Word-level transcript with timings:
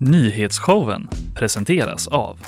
Nyhetsshowen 0.00 1.08
presenteras 1.34 2.08
av 2.08 2.38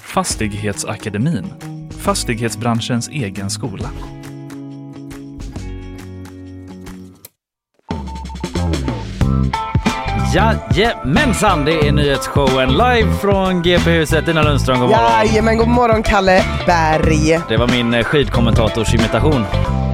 Fastighetsakademin, 0.00 1.44
fastighetsbranschens 1.90 3.08
egen 3.08 3.50
skola. 3.50 3.90
Jajamensan, 10.36 11.64
det 11.64 11.72
är 11.88 11.92
nyhetsshowen 11.92 12.68
live 12.72 13.12
från 13.20 13.62
GP-huset. 13.62 14.26
Dina 14.26 14.42
Lundström, 14.42 14.80
god 14.80 14.88
morgon. 14.88 15.04
Jajamän, 15.26 15.58
god 15.58 15.68
morgon 15.68 16.02
Kalle 16.02 16.42
Berg. 16.66 17.40
Det 17.48 17.56
var 17.56 17.68
min 17.68 17.94
eh, 17.94 18.04
skidkommentatorimitation. 18.04 19.44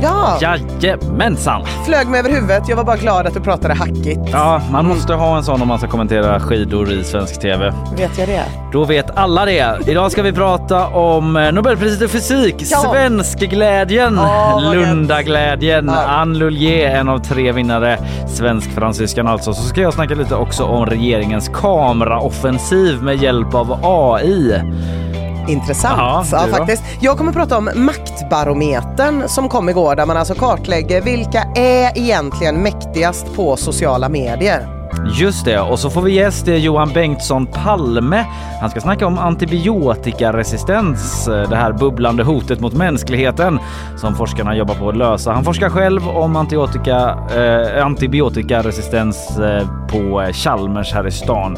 Ja, 0.02 0.38
Jajamensan! 0.80 1.62
flög 1.86 2.08
mig 2.08 2.20
över 2.20 2.30
huvudet. 2.30 2.68
Jag 2.68 2.76
var 2.76 2.84
bara 2.84 2.96
glad 2.96 3.26
att 3.26 3.34
du 3.34 3.40
pratade 3.40 3.74
hackigt. 3.74 4.20
Ja, 4.32 4.62
man 4.70 4.86
måste 4.86 5.14
ha 5.14 5.36
en 5.36 5.44
sån 5.44 5.62
om 5.62 5.68
man 5.68 5.78
ska 5.78 5.88
kommentera 5.88 6.40
skidor 6.40 6.92
i 6.92 7.04
svensk 7.04 7.40
TV. 7.40 7.72
Vet 7.96 8.18
jag 8.18 8.28
det? 8.28 8.44
Då 8.72 8.84
vet 8.84 9.16
alla 9.16 9.44
det. 9.44 9.78
Idag 9.86 10.12
ska 10.12 10.22
vi 10.22 10.32
prata 10.32 10.86
om 10.86 11.36
eh, 11.36 11.52
Nobelpriset 11.52 12.02
i 12.02 12.08
fysik, 12.08 12.54
Ja. 12.58 12.78
svenskglädjen, 12.78 14.16
vad 14.16 14.74
Lundaglädjen. 14.74 15.86
Ja. 15.94 16.02
Anne 16.02 16.38
Lullier, 16.38 16.96
en 16.96 17.08
av 17.08 17.18
tre 17.18 17.52
vinnare, 17.52 17.98
svensk-fransyskan 18.28 19.26
alltså. 19.28 19.54
Så 19.54 19.62
ska 19.62 19.80
jag 19.80 19.94
snacka 19.94 20.14
lite 20.14 20.31
också 20.36 20.64
om 20.64 20.86
regeringens 20.86 21.48
kameraoffensiv 21.48 23.02
med 23.02 23.16
hjälp 23.16 23.54
av 23.54 23.78
AI. 23.82 24.60
Intressant. 25.48 25.98
Ja, 25.98 26.24
Ja, 26.32 26.56
faktiskt. 26.56 26.82
Jag 27.00 27.18
kommer 27.18 27.32
prata 27.32 27.58
om 27.58 27.70
maktbarometern 27.74 29.28
som 29.28 29.48
kom 29.48 29.68
igår 29.68 29.96
där 29.96 30.06
man 30.06 30.16
alltså 30.16 30.34
kartlägger 30.34 31.00
vilka 31.02 31.42
är 31.56 31.98
egentligen 31.98 32.62
mäktigast 32.62 33.36
på 33.36 33.56
sociala 33.56 34.08
medier. 34.08 34.81
Just 35.06 35.44
det, 35.44 35.60
och 35.60 35.78
så 35.78 35.90
får 35.90 36.02
vi 36.02 36.12
gäst 36.12 36.48
är 36.48 36.56
Johan 36.56 36.90
Bengtsson 36.94 37.46
Palme. 37.46 38.24
Han 38.60 38.70
ska 38.70 38.80
snacka 38.80 39.06
om 39.06 39.18
antibiotikaresistens, 39.18 41.28
eh, 41.28 41.50
det 41.50 41.56
här 41.56 41.72
bubblande 41.72 42.22
hotet 42.22 42.60
mot 42.60 42.72
mänskligheten 42.72 43.58
som 43.96 44.14
forskarna 44.14 44.56
jobbar 44.56 44.74
på 44.74 44.88
att 44.88 44.96
lösa. 44.96 45.32
Han 45.32 45.44
forskar 45.44 45.68
själv 45.68 46.08
om 46.08 46.36
antibiotika, 46.36 47.18
eh, 47.36 47.86
antibiotikaresistens 47.86 49.38
eh, 49.38 49.66
på 49.92 50.22
eh, 50.22 50.32
Chalmers 50.32 50.92
här 50.92 51.06
i 51.06 51.10
stan. 51.10 51.56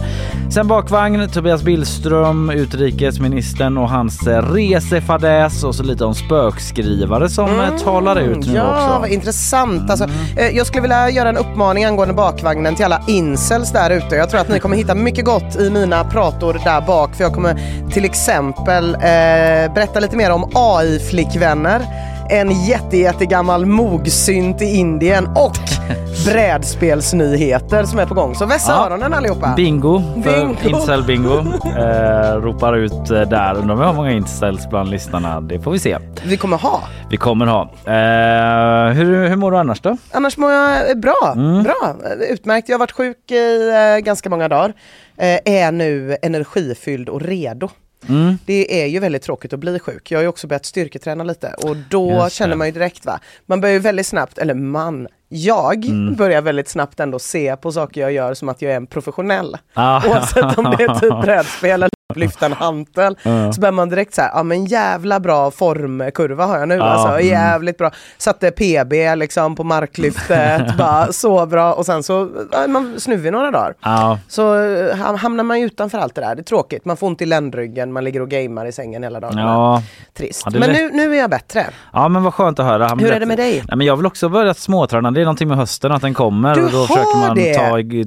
Sen 0.51 0.69
bakvagn, 0.69 1.29
Tobias 1.29 1.63
Billström, 1.63 2.51
utrikesministern 2.51 3.79
och 3.79 3.91
hans 3.91 4.27
eh, 4.27 4.53
resefadäs 4.53 5.65
och 5.65 5.75
så 5.75 5.83
lite 5.83 6.05
om 6.05 6.15
spökskrivare 6.15 7.29
som 7.29 7.61
eh, 7.61 7.77
talar 7.85 8.21
ut 8.21 8.47
nu 8.47 8.55
ja, 8.55 8.75
också. 8.75 8.99
vad 9.01 9.11
intressant. 9.11 9.91
Alltså, 9.91 10.05
eh, 10.37 10.57
jag 10.57 10.67
skulle 10.67 10.83
vilja 10.83 11.11
göra 11.11 11.29
en 11.29 11.37
uppmaning 11.37 11.85
angående 11.85 12.15
bakvagnen 12.15 12.75
till 12.75 12.85
alla 12.85 13.01
incels 13.29 13.73
där 13.73 13.91
ute. 13.91 14.17
Jag 14.17 14.31
tror 14.31 14.41
att 14.41 14.49
ni 14.49 14.61
kommer 14.61 14.77
hitta 14.77 14.95
mycket 14.95 15.25
gott 15.25 15.57
i 15.57 15.71
mina 15.71 16.05
prator 16.05 16.61
där 16.65 16.81
bak. 16.81 17.15
För 17.15 17.25
jag 17.25 17.33
kommer 17.33 17.61
till 17.93 18.05
exempel 18.05 18.95
eh, 18.95 19.75
berätta 19.75 20.01
lite 20.01 20.17
mer 20.17 20.31
om 20.31 20.51
AI-flickvänner. 20.55 21.81
En 22.31 22.51
jätte, 22.65 22.97
jättegammal 22.97 23.67
mogsynt 23.67 24.63
i 24.63 24.65
Indien 24.65 25.27
och 25.27 25.53
brädspelsnyheter 26.27 27.85
som 27.85 27.99
är 27.99 28.07
på 28.07 28.15
gång. 28.15 28.35
Så 28.35 28.47
vässa 28.47 28.73
Ja. 28.73 28.87
öronen 28.87 29.15
allihopa. 29.15 29.55
Bingo 29.57 29.99
Bingo. 30.17 30.55
incel-bingo. 30.63 31.45
Eh, 31.85 32.37
ropar 32.37 32.77
ut 32.77 32.93
eh, 33.11 33.21
där. 33.21 33.55
Undrar 33.55 33.73
om 33.75 33.79
vi 33.81 33.85
har 33.87 33.93
många 33.93 34.13
incels 34.13 34.69
bland 34.71 34.91
lyssnarna. 34.91 35.41
Det 35.41 35.61
får 35.61 35.71
vi 35.71 35.79
se. 35.79 35.99
Vi 36.25 36.37
kommer 36.37 36.57
ha. 36.57 36.81
Vi 37.11 37.17
kommer 37.17 37.47
ha. 37.47 37.63
Eh, 37.85 38.93
hur, 38.93 39.29
hur 39.29 39.37
mår 39.37 39.51
du 39.51 39.59
annars 39.59 39.81
då? 39.81 39.97
Annars 40.13 40.37
mår 40.37 40.53
jag 40.53 40.91
eh, 40.91 40.97
bra. 40.97 41.33
Mm. 41.37 41.63
bra. 41.63 41.97
Utmärkt. 42.31 42.69
Jag 42.69 42.75
har 42.75 42.79
varit 42.81 42.93
sjuk 42.93 43.31
i 43.31 43.71
eh, 43.71 44.05
ganska 44.05 44.31
många 44.31 44.49
dagar. 44.49 44.73
Eh, 45.19 45.39
är 45.45 45.73
nu 45.73 46.17
energifylld 46.23 47.09
och 47.09 47.21
redo. 47.23 47.69
Mm. 48.09 48.39
Det 48.47 48.83
är 48.83 48.87
ju 48.87 48.99
väldigt 48.99 49.23
tråkigt 49.23 49.53
att 49.53 49.59
bli 49.61 49.79
sjuk. 49.79 50.11
Jag 50.11 50.19
har 50.19 50.23
ju 50.23 50.29
också 50.29 50.47
börjat 50.47 50.65
styrketräna 50.67 51.25
lite 51.25 51.55
och 51.63 51.77
då 51.91 52.29
känner 52.31 52.57
man 52.57 52.67
ju 52.67 52.73
direkt 52.73 53.07
va. 53.07 53.21
Man 53.47 53.61
börjar 53.61 53.73
ju 53.73 53.79
väldigt 53.79 54.07
snabbt, 54.07 54.39
eller 54.39 54.55
man, 54.55 55.09
jag 55.29 55.85
Mm. 55.85 56.15
börjar 56.15 56.43
väldigt 56.43 56.69
snabbt 56.69 57.01
ändå 57.01 57.19
se 57.19 57.57
på 57.57 57.73
saker 57.73 58.01
jag 58.01 58.13
gör 58.13 58.35
som 58.35 58.49
att 58.49 58.63
jag 58.63 58.73
är 58.73 58.77
en 58.77 58.87
professionell. 58.87 59.57
Ah. 59.75 60.09
Oavsett 60.09 60.59
om 60.59 60.65
det 60.79 60.85
är 60.85 60.95
typ 61.01 61.21
brädspel 61.25 61.71
eller 61.83 61.94
lyfta 62.15 62.47
en 62.47 62.53
hantel. 62.53 63.17
Ja. 63.23 63.53
Så 63.53 63.61
börjar 63.61 63.73
man 63.73 63.89
direkt 63.89 64.15
så 64.15 64.23
här, 64.23 64.31
ja 64.35 64.43
men 64.43 64.65
jävla 64.65 65.21
bra 65.21 65.51
formkurva 65.51 66.47
har 66.47 66.59
jag 66.59 66.69
nu 66.69 66.75
Ja, 66.75 66.83
alltså. 66.85 67.09
mm. 67.09 67.27
Jävligt 67.27 67.79
bra. 67.79 67.91
Satte 68.19 68.51
PB 68.51 68.93
liksom 69.17 69.55
på 69.57 69.65
marklyftet, 69.65 70.77
bara 70.79 71.13
så 71.13 71.47
bra. 71.47 71.73
Och 71.73 71.87
sen 71.87 72.03
så 72.03 72.29
ja, 72.53 72.59
är 72.59 72.69
man 72.69 73.01
snuvig 73.01 73.33
några 73.33 73.51
dagar. 73.51 73.75
Ja, 73.83 74.19
Så 74.29 74.55
eh, 74.55 74.97
ham- 74.97 75.17
hamnar 75.17 75.45
man 75.45 75.61
ju 75.61 75.67
utanför 75.67 75.99
allt 75.99 76.15
det 76.15 76.21
där. 76.21 76.35
Det 76.35 76.41
är 76.41 76.45
tråkigt. 76.45 76.85
Man 76.85 76.97
får 76.97 77.07
ont 77.07 77.23
i 77.23 77.27
ländryggen, 77.27 77.93
man 77.93 78.05
ligger 78.05 78.23
och 78.23 78.29
gamer 78.29 78.67
i 78.67 78.73
sängen 78.73 79.03
hela 79.03 79.21
dagen. 79.21 79.39
ja. 79.39 79.83
Trist. 80.17 80.43
Ja, 80.53 80.59
men 80.59 80.71
nu, 80.73 80.91
nu 80.93 81.15
är 81.15 81.19
jag 81.19 81.31
bättre. 81.31 81.67
ja, 81.93 82.09
men 82.09 82.23
vad 82.23 82.35
skönt 82.35 82.59
att 82.59 82.67
höra. 82.67 82.87
Han 82.89 82.99
Hur 82.99 83.13
är 83.13 83.21
det 83.21 83.27
med 83.27 83.39
dig? 83.39 83.65
Nej, 83.69 83.77
men 83.77 83.87
jag 83.87 83.97
vill 83.97 84.07
också 84.07 84.29
börja 84.29 84.55
småträna. 84.55 85.11
Det 85.11 85.21
är 85.21 85.25
någonting 85.25 85.49
med 85.49 85.57
hösten 85.57 85.93
att 85.93 86.03
den 86.03 86.15
kommer 86.15 86.55
Du 86.55 86.65
och 86.65 86.71
då 86.73 86.87
försöker 86.87 87.19
man 87.27 87.37
det. 87.37 87.55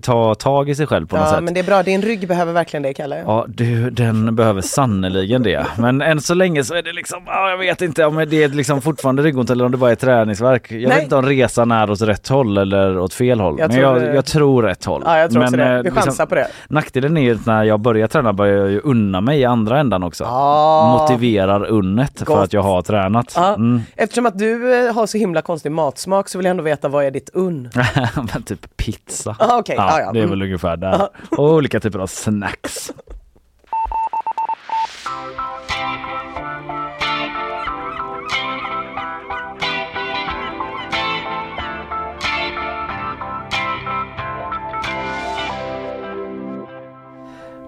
ta, 0.01 0.11
ta 0.13 0.35
tag 0.35 0.69
i 0.69 0.75
sig 0.75 0.87
själv 0.87 1.07
på 1.07 1.15
något 1.15 1.25
Ja, 1.25 1.31
sätt. 1.35 1.43
men 1.43 1.53
det 1.53 1.59
är 1.59 1.63
bra. 1.63 1.83
Din 1.83 2.01
rygg 2.01 2.27
behöver 2.27 2.53
verkligen 2.53 2.83
det, 2.83 2.93
Kalle. 2.93 3.23
Ja, 3.25 3.45
du, 3.47 3.86
den 3.91 4.35
behöver 4.35 4.61
sannoliken 4.61 5.43
det. 5.43 5.65
Men 5.77 6.01
än 6.01 6.21
så 6.21 6.33
länge 6.33 6.63
så 6.63 6.73
är 6.75 6.81
det 6.81 6.93
liksom, 6.93 7.19
ja, 7.25 7.49
jag 7.49 7.57
vet 7.57 7.81
inte 7.81 8.05
om 8.05 8.15
det 8.29 8.43
är 8.43 8.49
liksom 8.49 8.81
fortfarande 8.81 9.21
ryggont 9.23 9.49
eller 9.49 9.65
om 9.65 9.71
det 9.71 9.77
bara 9.77 9.91
är 9.91 9.95
träningsverk. 9.95 10.71
Jag 10.71 10.79
Nej. 10.79 10.87
vet 10.89 11.03
inte 11.03 11.15
om 11.15 11.25
resan 11.25 11.71
är 11.71 11.91
åt 11.91 12.01
rätt 12.01 12.27
håll 12.27 12.57
eller 12.57 12.99
åt 12.99 13.13
fel 13.13 13.39
håll. 13.39 13.55
Jag 13.59 13.67
men 13.71 13.77
tror 13.79 13.83
jag, 13.93 14.01
det- 14.09 14.15
jag 14.15 14.25
tror 14.25 14.63
rätt 14.63 14.85
håll. 14.85 15.01
Ja, 15.05 15.17
jag 15.19 15.31
tror 15.31 15.43
också 15.43 15.57
men, 15.57 15.69
det. 15.69 15.75
eh, 15.75 15.83
Vi 15.83 15.91
chansar 15.91 16.25
på 16.25 16.35
det. 16.35 16.47
Nackdelen 16.69 17.17
är 17.17 17.21
ju 17.21 17.35
att 17.35 17.45
när 17.45 17.63
jag 17.63 17.79
börjar 17.79 18.07
träna 18.07 18.33
börjar 18.33 18.57
jag 18.57 18.71
ju 18.71 18.79
unna 18.79 19.21
mig 19.21 19.39
i 19.39 19.45
andra 19.45 19.79
ändan 19.79 20.03
också. 20.03 20.23
Ja. 20.23 20.97
Motiverar 20.99 21.65
unnet 21.65 22.17
för 22.19 22.25
Gott. 22.25 22.37
att 22.43 22.53
jag 22.53 22.61
har 22.61 22.81
tränat. 22.81 23.33
Ja. 23.35 23.55
Mm. 23.55 23.81
Eftersom 23.95 24.25
att 24.25 24.39
du 24.39 24.87
eh, 24.87 24.93
har 24.95 25.05
så 25.07 25.17
himla 25.17 25.41
konstig 25.41 25.71
matsmak 25.71 26.29
så 26.29 26.37
vill 26.37 26.45
jag 26.45 26.51
ändå 26.51 26.63
veta 26.63 26.87
vad 26.87 27.05
är 27.05 27.11
ditt 27.11 27.29
unn? 27.33 27.69
typ 28.45 28.77
pizza. 28.77 29.35
Ah, 29.39 29.57
okej. 29.59 29.75
ja, 29.77 29.83
Ah, 29.93 29.99
ja. 29.99 30.11
Det 30.11 30.19
är 30.19 30.23
Mm. 30.23 30.29
väl 30.29 30.41
ungefär 30.41 30.77
där. 30.77 31.07
Och 31.37 31.53
olika 31.53 31.79
typer 31.79 31.99
av 31.99 32.07
snacks. 32.07 32.91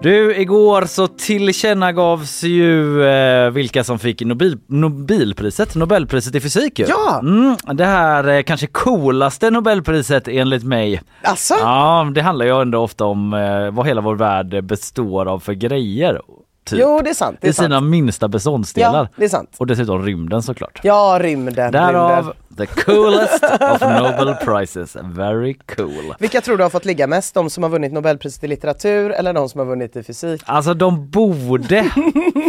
Du, 0.02 0.36
igår 0.36 0.86
så 0.86 1.08
tillkännagavs 1.08 2.44
ju 2.44 3.04
eh, 3.04 3.50
vilka 3.50 3.84
som 3.84 4.00
fick 4.00 4.22
Nobel, 4.22 4.58
Nobelpriset, 4.68 5.76
Nobelpriset 5.76 6.36
i 6.36 6.40
fysik 6.40 6.80
ju. 6.80 6.86
Ja. 6.90 7.20
Mm, 7.20 7.56
det 7.74 7.86
här 7.86 8.28
eh, 8.28 8.42
kanske 8.44 8.68
coolaste 8.68 9.50
Nobelpriset 9.50 10.28
enligt 10.28 10.64
mig. 10.64 11.02
Alltså? 11.22 11.54
Ja, 11.54 12.12
det 12.16 12.22
handlar 12.22 12.46
ju 12.46 12.62
ändå 12.62 12.80
ofta 12.80 13.06
om 13.06 13.34
eh, 13.34 13.72
vad 13.72 13.88
hela 13.88 14.02
vår 14.02 14.16
värld 14.16 14.64
består 14.64 15.26
av 15.26 15.40
för 15.40 15.54
grejer. 15.54 16.22
Typ. 16.64 16.80
Jo, 16.82 17.02
det 17.04 17.10
är 17.10 17.14
sant. 17.14 17.38
Det 17.42 17.48
är 17.48 17.50
I 17.50 17.54
sina 17.54 17.76
sant. 17.76 17.90
minsta 17.90 18.28
beståndsdelar. 18.28 19.04
Ja, 19.04 19.08
det 19.16 19.26
är 19.26 19.30
sant. 19.30 19.56
Och 19.58 19.68
dessutom 19.68 20.06
rymden 20.06 20.44
såklart. 20.44 20.80
Ja, 20.84 21.18
rymden. 21.22 21.72
Därav 21.72 22.16
rymden. 22.16 22.34
The 22.60 22.66
coolest 22.66 23.44
of 23.44 23.82
Nobel 23.82 24.36
prizes. 24.36 24.98
Very 25.04 25.54
cool. 25.76 26.16
Vilka 26.20 26.42
tror 26.42 26.58
du 26.58 26.64
har 26.64 26.70
fått 26.70 26.86
ligga 26.86 27.08
mest? 27.08 27.34
De 27.34 27.50
som 27.50 27.64
har 27.64 27.70
vunnit 27.70 27.94
Nobelpriset 27.94 28.44
i 28.44 28.48
litteratur 28.48 29.12
eller 29.12 29.34
de 29.34 29.50
som 29.50 29.60
har 29.60 29.66
vunnit 29.66 29.96
i 29.96 30.04
fysik? 30.04 30.42
Alltså 30.46 30.74
de 30.74 31.10
borde, 31.10 31.90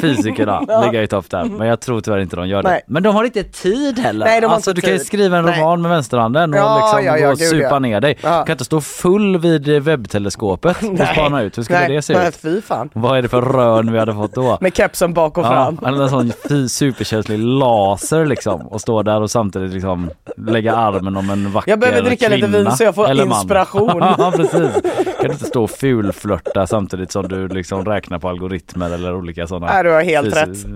fysikerna, 0.03 0.60
ligga 0.84 1.03
i 1.03 1.06
topp 1.06 1.31
där. 1.31 1.44
Men 1.44 1.69
jag 1.69 1.81
tror 1.81 2.00
tyvärr 2.00 2.19
inte 2.19 2.37
de 2.37 2.49
gör 2.49 2.62
det. 2.62 2.69
Nej. 2.69 2.81
Men 2.87 3.03
de 3.03 3.15
har 3.15 3.25
inte 3.25 3.44
tid 3.44 3.99
heller. 3.99 4.26
Nej, 4.26 4.41
de 4.41 4.47
har 4.47 4.54
alltså 4.54 4.70
inte 4.70 4.81
du 4.81 4.84
kan 4.84 4.93
ju 4.93 4.99
tid. 4.99 5.06
skriva 5.06 5.38
en 5.38 5.44
Nej. 5.44 5.60
roman 5.60 5.82
med 5.82 5.91
vänsterhanden 5.91 6.53
och 6.54 6.59
Ja, 6.60 6.76
liksom 6.84 7.04
ja, 7.04 7.19
ja, 7.19 7.26
gå 7.26 7.32
och 7.32 7.38
gud, 7.38 7.49
supa 7.49 7.69
ja. 7.70 7.78
ner 7.78 8.00
dig. 8.00 8.19
Ja. 8.22 8.38
Du 8.38 8.44
kan 8.47 8.53
inte 8.53 8.65
stå 8.65 8.81
full 8.81 9.38
vid 9.38 9.69
webbteleskopet 9.82 10.76
och 11.00 11.08
spana 11.12 11.43
ut. 11.43 11.58
Hur 11.58 11.62
skulle 11.62 11.79
Nej, 11.79 11.88
det 11.96 12.02
se 12.02 12.12
nej, 12.14 12.29
ut? 12.29 12.37
fy 12.37 12.61
fan. 12.61 12.90
Vad 12.93 13.19
är 13.19 13.23
det 13.23 13.29
för 13.29 13.43
rön 13.43 13.93
vi 13.93 13.99
hade 13.99 14.14
fått 14.14 14.34
då? 14.34 14.58
Med 14.61 14.76
kepsen 14.76 15.14
bak 15.14 15.38
och 15.38 15.44
Ja, 15.44 15.50
fram. 15.50 15.79
eller 15.87 16.02
en 16.02 16.11
sån 16.11 16.69
superkänslig 16.69 17.38
laser 17.38 18.26
liksom 18.26 18.67
och 18.67 18.81
stå 18.81 19.02
där 19.02 19.20
och 19.23 19.31
samtidigt 19.31 19.73
liksom 19.73 20.00
lägga 20.37 20.76
armen 20.76 21.17
om 21.17 21.31
en 21.31 21.52
vacker 21.52 21.70
Jag 21.70 21.81
behöver 21.81 22.02
dricka 22.02 22.29
lite 22.29 22.41
kvinna 22.41 22.58
vin 22.58 22.73
så 22.73 22.85
jag 22.85 22.94
får 22.94 23.11
inspiration. 23.12 23.97
ja 24.19 24.32
precis. 24.37 24.73
Kan 25.20 25.29
du 25.29 25.32
inte 25.32 25.44
stå 25.44 25.62
och 25.62 25.70
fulflörta 25.70 26.67
samtidigt 26.67 27.12
som 27.12 27.29
du 27.29 27.49
liksom 27.49 27.85
räknar 27.85 28.19
på 28.19 28.29
algoritmer 28.29 28.91
eller 28.91 29.14
olika 29.14 29.47
sådana 29.47 29.67
Nej, 29.73 29.85
du 29.85 29.91
har 29.91 30.02
helt 30.02 30.37
rätt. 30.37 30.67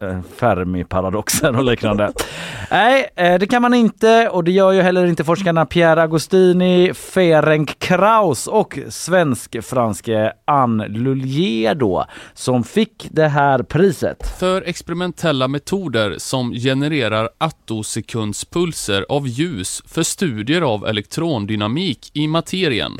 eh, 0.00 0.18
Fermi-paradoxer 0.36 1.56
och 1.56 1.64
liknande. 1.64 2.12
Nej, 2.70 3.06
eh, 3.16 3.38
det 3.38 3.46
kan 3.46 3.62
man 3.62 3.74
inte 3.74 4.28
och 4.28 4.44
det 4.44 4.50
gör 4.52 4.72
ju 4.72 4.82
heller 4.82 5.06
inte 5.06 5.24
forskarna 5.24 5.66
Pierre 5.66 6.02
Agostini, 6.02 6.94
Ferenc 6.94 7.70
Kraus 7.78 8.46
och 8.46 8.78
svensk-franske 8.88 10.32
Anne 10.44 10.88
Lullier 10.88 11.74
då 11.74 12.04
som 12.34 12.64
fick 12.64 13.08
det 13.10 13.28
här 13.28 13.62
priset. 13.62 14.38
För 14.38 14.62
experimentella 14.62 15.48
metoder 15.48 16.14
som 16.18 16.52
genererar 16.52 17.28
attosekundspulser 17.38 18.65
av 19.08 19.28
ljus 19.28 19.82
för 19.86 20.02
studier 20.02 20.60
av 20.60 20.86
elektrondynamik 20.86 22.10
i 22.12 22.28
materien. 22.28 22.98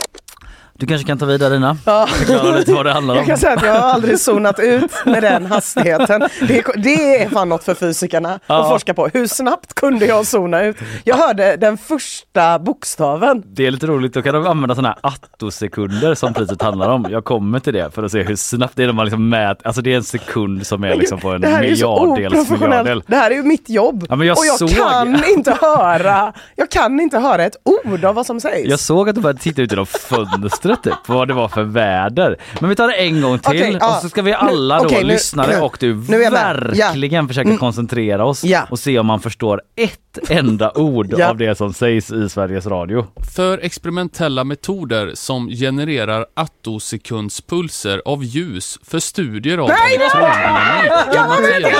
Du 0.79 0.87
kanske 0.87 1.07
kan 1.07 1.19
ta 1.19 1.27
vidare 1.27 1.55
Dina? 1.55 1.77
Ja. 1.85 2.07
Förklara 2.07 2.57
lite 2.57 2.73
vad 2.73 2.87
det 2.87 2.93
handlar 2.93 3.15
om. 3.15 3.19
Jag 3.19 3.27
kan 3.27 3.39
säga 3.39 3.53
att 3.53 3.63
jag 3.63 3.73
har 3.75 3.81
aldrig 3.91 4.21
zonat 4.21 4.59
ut 4.61 4.91
med 5.07 5.23
den 5.23 5.47
hastigheten. 5.47 6.21
Det 6.49 6.59
är, 6.59 6.79
det 6.83 7.23
är 7.23 7.29
fan 7.29 7.49
något 7.49 7.65
för 7.65 7.75
fysikerna 7.75 8.39
Ja. 8.47 8.63
att 8.63 8.69
forska 8.69 8.95
på. 8.95 9.09
Hur 9.13 9.27
snabbt 9.27 9.75
kunde 9.75 10.07
jag 10.07 10.27
zona 10.27 10.63
ut? 10.63 10.77
Jag 11.05 11.17
hörde 11.17 11.57
den 11.57 11.79
första 11.79 12.59
bokstaven. 12.59 13.43
Det 13.47 13.67
är 13.67 13.71
lite 13.71 13.87
roligt, 13.87 14.15
då 14.15 14.23
kan 14.23 14.35
de 14.35 14.47
använda 14.47 14.75
sådana 14.75 14.89
här 15.03 15.11
attosekunder 15.13 16.15
som 16.15 16.35
priset 16.35 16.63
handlar 16.63 16.89
om. 16.91 17.07
Jag 17.11 17.25
kommer 17.25 17.59
till 17.61 17.73
det 17.75 17.91
för 17.95 18.03
att 18.03 18.13
se 18.13 18.23
hur 18.23 18.37
snabbt 18.37 18.73
det 18.77 18.83
är 18.83 18.87
när 18.87 18.95
man 18.95 19.05
liksom 19.07 19.29
mäter, 19.29 19.67
alltså 19.67 19.83
det 19.83 19.93
är 19.93 19.97
en 19.97 20.05
sekund 20.05 20.67
som 20.67 20.85
är 20.85 20.95
liksom 20.97 21.19
på 21.21 21.31
en 21.31 21.41
miljarddels 21.41 22.35
oprofessionellt. 22.35 23.05
Det 23.09 23.17
här 23.17 23.31
är 23.31 23.35
ju 23.35 23.43
mitt 23.43 23.69
jobb. 23.71 24.07
Ja, 24.11 24.25
jag 24.25 24.39
och 24.39 24.47
jag 24.47 24.59
såg- 24.59 24.71
kan 24.71 25.25
inte 25.37 25.57
höra, 25.61 26.33
jag 26.57 26.71
kan 26.71 27.01
inte 27.01 27.19
höra 27.19 27.45
ett 27.45 27.57
ord 27.65 28.05
av 28.05 28.15
vad 28.15 28.27
som 28.27 28.41
sägs. 28.41 28.69
Jag 28.71 28.81
såg 28.81 29.09
att 29.09 29.15
du 29.15 29.21
började 29.21 29.39
titta 29.41 29.63
ut 29.63 29.71
genom 29.73 29.87
fönstret 29.87 30.66
typ, 30.77 30.95
vad 31.07 31.29
det 31.29 31.35
var 31.35 31.49
för 31.49 31.63
väder. 31.63 32.37
Men 32.61 32.71
vi 32.71 32.77
tar 32.77 32.89
det 32.89 32.95
en 32.95 33.21
gång 33.21 33.39
till 33.39 33.79
ja. 33.81 33.97
och 33.97 34.03
så 34.03 34.09
ska 34.09 34.23
vi 34.23 34.33
alla 34.33 34.83
då, 34.83 34.89
nu- 34.89 35.05
lyssnare 35.05 35.61
och 35.61 35.77
du, 35.81 35.95
nu 35.95 36.17
jag 36.17 36.33
med. 36.33 36.75
verkligen 36.77 37.29
försöka 37.29 37.57
koncentrera 37.57 38.25
oss 38.25 38.45
Ja. 38.45 38.67
och 38.71 38.79
se 38.79 38.99
om 38.99 39.07
man 39.07 39.21
förstår 39.21 39.63
ett 39.77 40.01
enda 40.29 40.73
ord 40.75 41.15
Ja. 41.19 41.29
av 41.31 41.37
det 41.37 41.55
som 41.59 41.73
sägs 41.75 42.11
i 42.13 42.29
Sveriges 42.29 42.67
Radio. 42.67 43.07
För 43.37 43.59
experimentella 43.59 44.45
metoder 44.45 45.11
som 45.15 45.49
genererar 45.49 46.27
attosekundspulser 46.35 48.03
av 48.05 48.25
ljus 48.25 48.79
för 48.85 48.99
studier 48.99 49.59
av 49.59 49.71
elektrodynamik 49.71 50.85
i 51.15 51.19
materien. 51.19 51.71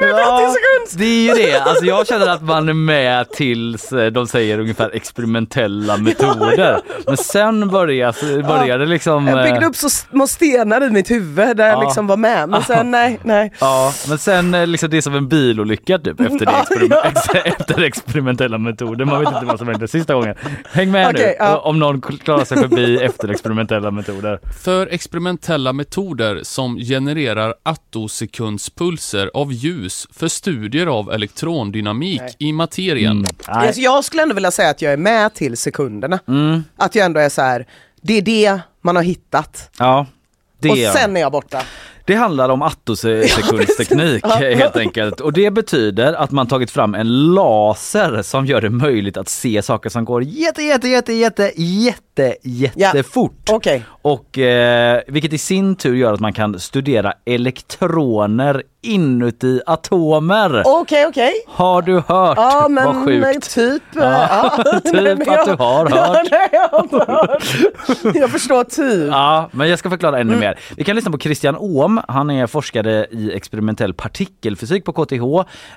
Ja, 0.00 0.54
det 0.96 1.04
är 1.04 1.28
ju 1.28 1.34
det. 1.34 1.60
Alltså 1.60 1.84
jag 1.84 2.06
känner 2.06 2.26
att 2.26 2.42
man 2.42 2.68
är 2.68 2.72
med 2.72 3.30
tills 3.30 3.92
eh, 3.92 4.06
de 4.06 4.26
säger 4.26 4.58
ungefär 4.58 4.90
experimentella 4.94 5.96
metoder. 5.96 6.80
Men 7.06 7.16
sen 7.16 7.68
börjar, 7.68 8.42
börjar 8.42 8.78
det 8.78 8.86
liksom... 8.86 9.26
Jag 9.26 9.44
byggde 9.44 9.60
eh, 9.60 9.68
upp 9.68 9.76
så 9.76 9.90
små 9.90 10.26
stenar 10.26 10.84
i 10.86 10.90
mitt 10.90 11.10
huvud 11.10 11.56
där 11.56 11.66
jag 11.68 11.74
Ja. 11.78 11.82
liksom 11.82 12.06
var 12.06 12.16
med. 12.16 12.48
Men 12.48 12.62
sen 12.62 12.90
nej, 12.90 13.18
nej. 13.22 13.52
Ja, 13.60 13.92
men 14.08 14.18
sen 14.18 14.54
eh, 14.54 14.66
liksom 14.66 14.90
det 14.90 14.96
är 14.96 15.00
som 15.00 15.14
en 15.14 15.28
bilolycka 15.28 15.98
typ 15.98 16.20
efter, 16.20 16.38
det 16.38 16.44
Ja, 16.52 16.60
experiment, 16.60 16.90
ja. 16.92 16.93
ex- 17.04 17.28
efter 17.44 17.82
experimentella 17.82 18.58
metoder. 18.58 19.04
Man 19.04 19.20
vet 19.20 19.32
inte 19.34 19.46
vad 19.46 19.58
som 19.58 19.68
händer 19.68 19.86
sista 19.86 20.14
gången. 20.14 20.34
Häng 20.72 20.90
med 20.90 21.08
Okej, 21.08 21.26
nu 21.38 21.44
ja. 21.44 21.58
om 21.58 21.78
någon 21.78 22.00
klarar 22.00 22.44
sig 22.44 22.56
förbi 22.58 22.96
efter 22.96 23.28
experimentella 23.28 23.90
metoder. 23.90 24.40
För 24.64 24.86
experimentella 24.86 25.72
metoder 25.72 26.40
som 26.42 26.76
genererar 26.76 27.54
attosekundspulser 27.62 29.30
av 29.34 29.52
ljus 29.52 30.06
för 30.12 30.28
studier 30.28 30.86
av 30.86 31.12
elektrondynamik 31.12 32.20
Nej. 32.20 32.34
i 32.38 32.52
materien. 32.52 33.20
Nej. 33.22 33.32
Alltså, 33.46 33.80
jag 33.80 34.04
skulle 34.04 34.22
ändå 34.22 34.34
vilja 34.34 34.50
säga 34.50 34.70
att 34.70 34.82
jag 34.82 34.92
är 34.92 34.96
med 34.96 35.34
till 35.34 35.56
sekunderna. 35.56 36.18
Mm, 36.28 36.64
Att 36.76 36.94
jag 36.94 37.04
ändå 37.06 37.20
är 37.20 37.28
så 37.28 37.42
här, 37.42 37.66
det 38.02 38.18
är 38.18 38.22
det 38.22 38.60
man 38.82 38.96
har 38.96 39.02
hittat. 39.02 39.70
ja, 39.78 40.06
det, 40.58 40.70
Och 40.70 40.76
sen 40.78 41.16
är 41.16 41.20
jag 41.20 41.32
borta. 41.32 41.62
Det 42.06 42.14
handlar 42.14 42.48
om 42.48 42.62
attosekundsteknik 42.62 44.26
helt 44.26 44.76
enkelt. 44.76 45.20
Och 45.20 45.32
det 45.32 45.50
betyder 45.50 46.12
att 46.12 46.30
man 46.30 46.46
tagit 46.46 46.70
fram 46.70 46.94
en 46.94 47.34
laser 47.34 48.22
som 48.22 48.46
gör 48.46 48.60
det 48.60 48.70
möjligt 48.70 49.16
att 49.16 49.28
se 49.28 49.62
saker 49.62 49.90
som 49.90 50.04
går 50.04 50.22
jätte, 50.22 50.62
jätte, 50.62 50.88
jätte, 50.88 51.12
jätte, 51.12 51.52
jätte, 51.56 52.36
jättefort. 52.42 53.50
Okej. 53.50 53.84
Och 53.88 54.38
eh, 54.38 55.00
vilket 55.06 55.32
i 55.32 55.38
sin 55.38 55.76
tur 55.76 55.94
gör 55.94 56.12
att 56.12 56.20
man 56.20 56.32
kan 56.32 56.60
studera 56.60 57.12
elektroner 57.24 58.62
inuti 58.84 59.60
atomer. 59.66 60.62
Okej, 60.66 61.06
okej. 61.06 61.32
Har 61.46 61.82
du 61.82 61.94
hört? 61.94 62.36
Ja 62.38 62.58
Vad 62.62 62.70
men 62.70 63.04
sjukt. 63.06 63.54
typ. 63.54 63.82
Ja, 63.94 64.50
typ 64.84 64.92
Nej, 64.94 65.16
men 65.16 65.28
att 65.28 65.44
du 65.46 65.52
har 65.54 65.90
Ja, 65.90 65.96
hört. 66.06 66.28
nej, 66.30 66.48
jag 66.52 66.68
har 66.68 67.06
hört. 67.06 68.14
Jag 68.16 68.30
förstår 68.30 68.64
typ. 68.64 69.08
Ja, 69.12 69.48
men 69.52 69.68
jag 69.68 69.78
ska 69.78 69.90
förklara 69.90 70.14
Mm. 70.20 70.28
ännu 70.28 70.40
mer. 70.40 70.58
Vi 70.76 70.84
kan 70.84 70.96
lyssna 70.96 71.10
på 71.10 71.18
Christian 71.18 71.56
Ohm. 71.58 72.00
Han 72.08 72.30
är 72.30 72.46
forskare 72.46 73.06
i 73.10 73.32
experimentell 73.36 73.94
partikelfysik 73.94 74.84
på 74.84 74.92
KTH. 74.92 75.14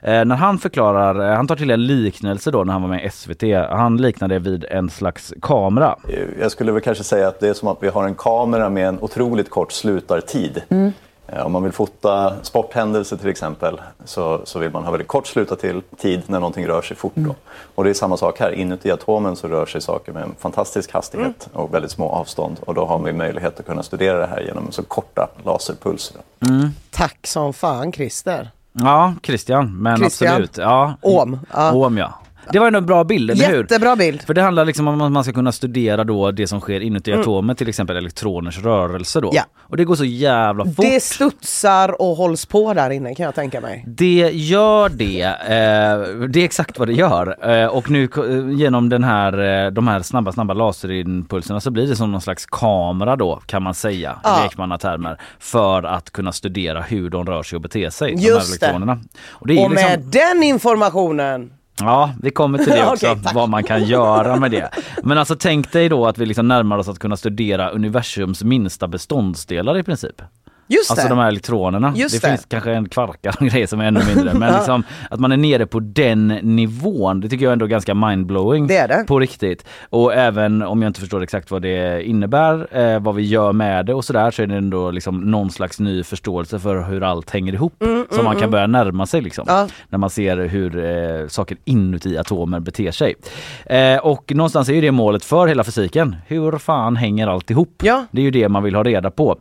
Eh, 0.01 0.25
när 0.25 0.35
han 0.35 0.59
förklarar, 0.59 1.29
eh, 1.29 1.35
han 1.35 1.47
tar 1.47 1.55
till 1.55 1.71
en 1.71 1.85
liknelse 1.87 2.51
då 2.51 2.63
när 2.63 2.73
han 2.73 2.81
var 2.81 2.89
med 2.89 3.05
i 3.05 3.09
SVT. 3.09 3.43
Han 3.69 3.97
liknar 3.97 4.27
det 4.27 4.39
vid 4.39 4.65
en 4.65 4.89
slags 4.89 5.33
kamera. 5.41 5.95
Jag 6.39 6.51
skulle 6.51 6.71
väl 6.71 6.81
kanske 6.81 7.03
säga 7.03 7.27
att 7.27 7.39
det 7.39 7.47
är 7.49 7.53
som 7.53 7.67
att 7.67 7.77
vi 7.81 7.87
har 7.87 8.03
en 8.03 8.15
kamera 8.15 8.69
med 8.69 8.87
en 8.87 8.99
otroligt 9.01 9.49
kort 9.49 9.71
slutartid. 9.71 10.61
Mm. 10.69 10.91
Eh, 11.27 11.45
Om 11.45 11.51
man 11.51 11.63
vill 11.63 11.71
fota 11.71 12.33
sporthändelser 12.43 13.17
till 13.17 13.29
exempel 13.29 13.81
så, 14.05 14.41
så 14.43 14.59
vill 14.59 14.71
man 14.71 14.83
ha 14.83 14.91
väldigt 14.91 15.07
kort 15.07 15.27
slutartid 15.27 15.81
tid 15.97 16.21
när 16.27 16.39
någonting 16.39 16.67
rör 16.67 16.81
sig 16.81 16.97
fort. 16.97 17.11
Då. 17.15 17.21
Mm. 17.21 17.35
Och 17.75 17.83
det 17.83 17.89
är 17.89 17.93
samma 17.93 18.17
sak 18.17 18.39
här, 18.39 18.51
inuti 18.51 18.91
atomen 18.91 19.35
så 19.35 19.47
rör 19.47 19.65
sig 19.65 19.81
saker 19.81 20.11
med 20.13 20.23
en 20.23 20.35
fantastisk 20.39 20.93
hastighet 20.93 21.49
Mm. 21.53 21.63
och 21.65 21.73
väldigt 21.73 21.91
små 21.91 22.09
avstånd. 22.09 22.59
Och 22.65 22.73
då 22.73 22.85
har 22.85 22.99
vi 22.99 23.13
möjlighet 23.13 23.59
att 23.59 23.65
kunna 23.65 23.83
studera 23.83 24.17
det 24.17 24.27
här 24.27 24.41
genom 24.41 24.71
så 24.71 24.83
korta 24.83 25.27
laserpulser. 25.45 26.17
Tack 26.91 27.27
som 27.27 27.53
fan 27.53 27.91
Christer. 27.91 28.49
Ja, 28.73 29.13
Christian, 29.23 29.77
men 29.81 29.97
Christian. 29.97 30.29
absolut. 30.31 30.57
Ja. 30.57 30.93
Ohm, 31.01 31.39
ja. 31.53 31.71
Ohm, 31.73 31.97
ja. 31.97 32.13
Det 32.51 32.59
var 32.59 32.67
ändå 32.67 32.77
en 32.79 32.85
bra 32.85 33.03
bild, 33.03 33.31
eller 33.31 33.47
hur? 33.47 33.57
Jättebra 33.61 33.95
bild. 33.95 34.21
För 34.21 34.33
det 34.33 34.41
handlar 34.41 34.65
liksom 34.65 34.87
om 34.87 35.01
att 35.01 35.11
man 35.11 35.23
ska 35.23 35.33
kunna 35.33 35.51
studera 35.51 36.03
då 36.03 36.31
det 36.31 36.47
som 36.47 36.59
sker 36.61 36.79
inuti 36.79 37.13
atomer, 37.13 37.53
till 37.53 37.69
exempel 37.69 37.97
elektroners 37.97 38.59
rörelse 38.59 39.21
då. 39.21 39.27
Mm. 39.27 39.35
Ja. 39.35 39.43
Och 39.69 39.77
det 39.77 39.85
går 39.85 39.95
så 39.95 40.05
jävla 40.05 40.65
fort. 40.65 40.75
Det 40.77 41.03
studsar 41.03 42.01
och 42.01 42.15
hålls 42.15 42.45
på 42.45 42.73
där 42.73 42.89
inne 42.89 43.15
kan 43.15 43.25
jag 43.25 43.35
tänka 43.35 43.61
mig. 43.61 43.83
Det 43.87 44.31
gör 44.33 44.89
det. 44.89 45.21
Eh, 45.21 46.27
det 46.27 46.39
är 46.39 46.45
exakt 46.45 46.79
vad 46.79 46.87
det 46.87 46.93
gör. 46.93 47.51
Eh, 47.61 47.67
och 47.67 47.89
nu 47.91 48.03
eh, 48.17 48.49
genom 48.59 48.89
den 48.89 49.03
här, 49.03 49.65
eh, 49.65 49.71
de 49.71 49.87
här 49.87 50.01
snabba, 50.01 50.31
snabba 50.31 50.53
laserimpulserna 50.53 51.59
så 51.59 51.71
blir 51.71 51.87
det 51.87 51.95
som 51.95 52.11
någon 52.11 52.21
slags 52.21 52.45
kamera 52.45 53.15
då 53.15 53.41
kan 53.45 53.63
man 53.63 53.73
säga 53.73 54.19
Ja. 54.23 54.39
i 54.39 54.43
lekmannatermer. 54.43 55.17
För 55.39 55.83
att 55.83 56.11
kunna 56.11 56.31
studera 56.31 56.81
hur 56.81 57.09
de 57.09 57.25
rör 57.25 57.43
sig 57.43 57.55
och 57.55 57.61
beter 57.61 57.89
sig. 57.89 58.15
de 58.15 58.21
Just 58.21 58.51
här 58.51 58.59
det. 58.59 58.65
elektronerna. 58.65 58.99
Och 59.29 59.47
det 59.47 59.53
är 59.53 59.55
ju 59.57 59.63
Och 59.65 59.71
liksom, 59.71 59.89
med 59.89 59.99
den 59.99 60.43
informationen 60.43 61.51
Ja, 61.79 62.13
vi 62.21 62.31
kommer 62.31 62.57
till 62.57 62.71
det 62.73 62.87
också, 62.91 63.15
tack. 63.23 63.35
vad 63.35 63.49
man 63.49 63.63
kan 63.63 63.83
göra 63.83 64.35
med 64.35 64.51
det. 64.51 64.69
Men 65.03 65.17
alltså 65.17 65.35
tänk 65.39 65.71
dig 65.71 65.89
då 65.89 66.05
att 66.05 66.17
vi 66.17 66.25
liksom 66.25 66.47
närmar 66.47 66.77
oss 66.77 66.87
att 66.87 66.99
kunna 66.99 67.17
studera 67.17 67.69
universums 67.69 68.43
minsta 68.43 68.87
beståndsdelar 68.87 69.77
i 69.77 69.83
princip. 69.83 70.21
Just 70.67 70.91
Alltså 70.91 71.07
det. 71.07 71.09
de 71.09 71.19
här 71.19 71.27
elektronerna. 71.27 71.93
Just 71.95 72.21
det, 72.21 72.27
det. 72.27 72.31
finns 72.31 72.45
kanske 72.45 72.71
en 72.73 72.89
kvarka 72.89 73.33
och 73.39 73.45
grejer 73.47 73.67
som 73.67 73.81
är 73.81 73.85
ännu 73.85 73.99
mindre. 74.15 74.33
Men 74.33 74.53
liksom, 74.57 74.83
att 75.09 75.19
man 75.19 75.31
är 75.31 75.37
nere 75.37 75.65
på 75.65 75.79
den 75.79 76.27
nivån, 76.27 77.21
det 77.21 77.29
tycker 77.29 77.45
jag 77.45 77.53
ändå 77.53 77.65
är 77.65 77.69
ganska 77.69 77.93
mindblowing. 77.93 78.67
Det 78.67 78.77
är 78.77 78.87
det. 78.87 79.03
På 79.07 79.19
riktigt. 79.19 79.65
Och 79.89 80.13
även 80.13 80.63
om 80.63 80.81
jag 80.81 80.89
inte 80.89 80.99
förstår 80.99 81.23
exakt 81.23 81.51
vad 81.51 81.61
det 81.61 82.03
innebär, 82.03 82.77
eh, 82.77 82.99
vad 82.99 83.15
vi 83.15 83.23
gör 83.23 83.53
med 83.53 83.85
det 83.85 83.93
och 83.93 84.05
sådär, 84.05 84.31
så 84.31 84.41
är 84.41 84.47
det 84.47 84.55
ändå 84.55 84.91
liksom 84.91 85.31
någon 85.31 85.49
slags 85.51 85.79
ny 85.79 86.03
förståelse 86.03 86.59
för 86.59 86.83
hur 86.83 87.03
allt 87.03 87.29
hänger 87.29 87.53
ihop. 87.53 87.83
som 88.11 88.25
man 88.25 88.35
kan 88.35 88.51
börja 88.51 88.67
närma 88.67 89.05
sig 89.05 89.21
liksom. 89.21 89.47
Mm, 89.49 89.57
Ja. 89.61 89.67
När 89.89 89.97
man 89.99 90.09
ser 90.09 90.37
hur 90.37 90.77
eh, 91.21 91.27
saker 91.27 91.57
inuti 91.65 92.17
atomer 92.17 92.59
beter 92.59 92.91
sig. 92.91 93.15
Eh, 93.65 93.97
och 93.97 94.31
någonstans 94.35 94.69
är 94.69 94.73
ju 94.73 94.81
det 94.81 94.91
målet 94.91 95.25
för 95.25 95.47
hela 95.47 95.63
fysiken. 95.63 96.15
Hur 96.27 96.57
fan 96.57 96.95
hänger 96.95 97.27
allt 97.27 97.51
ihop? 97.51 97.81
Ja. 97.83 98.05
Det 98.11 98.21
är 98.21 98.25
ju 98.25 98.31
det 98.31 98.49
man 98.49 98.63
vill 98.63 98.75
ha 98.75 98.83
reda 98.83 99.11
på. 99.11 99.37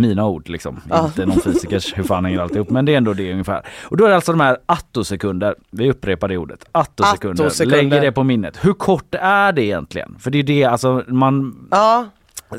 Mina 0.00 0.26
ord 0.26 0.48
liksom. 0.48 0.80
Ja. 0.88 1.04
Inte 1.06 1.26
någon 1.26 1.40
fysikers 1.40 1.98
hur 1.98 2.02
fan 2.02 2.24
hänger 2.24 2.38
allt 2.40 2.54
ihop. 2.54 2.70
Men 2.70 2.84
det 2.84 2.92
är 2.92 2.96
ändå 2.96 3.12
det 3.12 3.32
ungefär. 3.32 3.66
Och 3.84 3.96
då 3.96 4.04
är 4.04 4.08
det 4.08 4.14
alltså 4.14 4.32
de 4.32 4.40
här 4.40 4.58
attosekunder. 4.66 5.54
Vi 5.70 5.90
upprepar 5.90 6.28
det 6.28 6.36
ordet. 6.36 6.64
Attosekunder. 6.72 7.44
Attosekunder. 7.44 7.82
Lägger 7.82 8.00
det 8.00 8.12
på 8.12 8.24
minnet. 8.24 8.58
Hur 8.64 8.72
kort 8.72 9.14
är 9.20 9.52
det 9.52 9.62
egentligen? 9.64 10.16
För 10.18 10.30
det 10.30 10.38
är 10.38 10.42
det, 10.42 10.64
alltså 10.64 11.04
man, 11.08 11.68
Ja, 11.70 12.06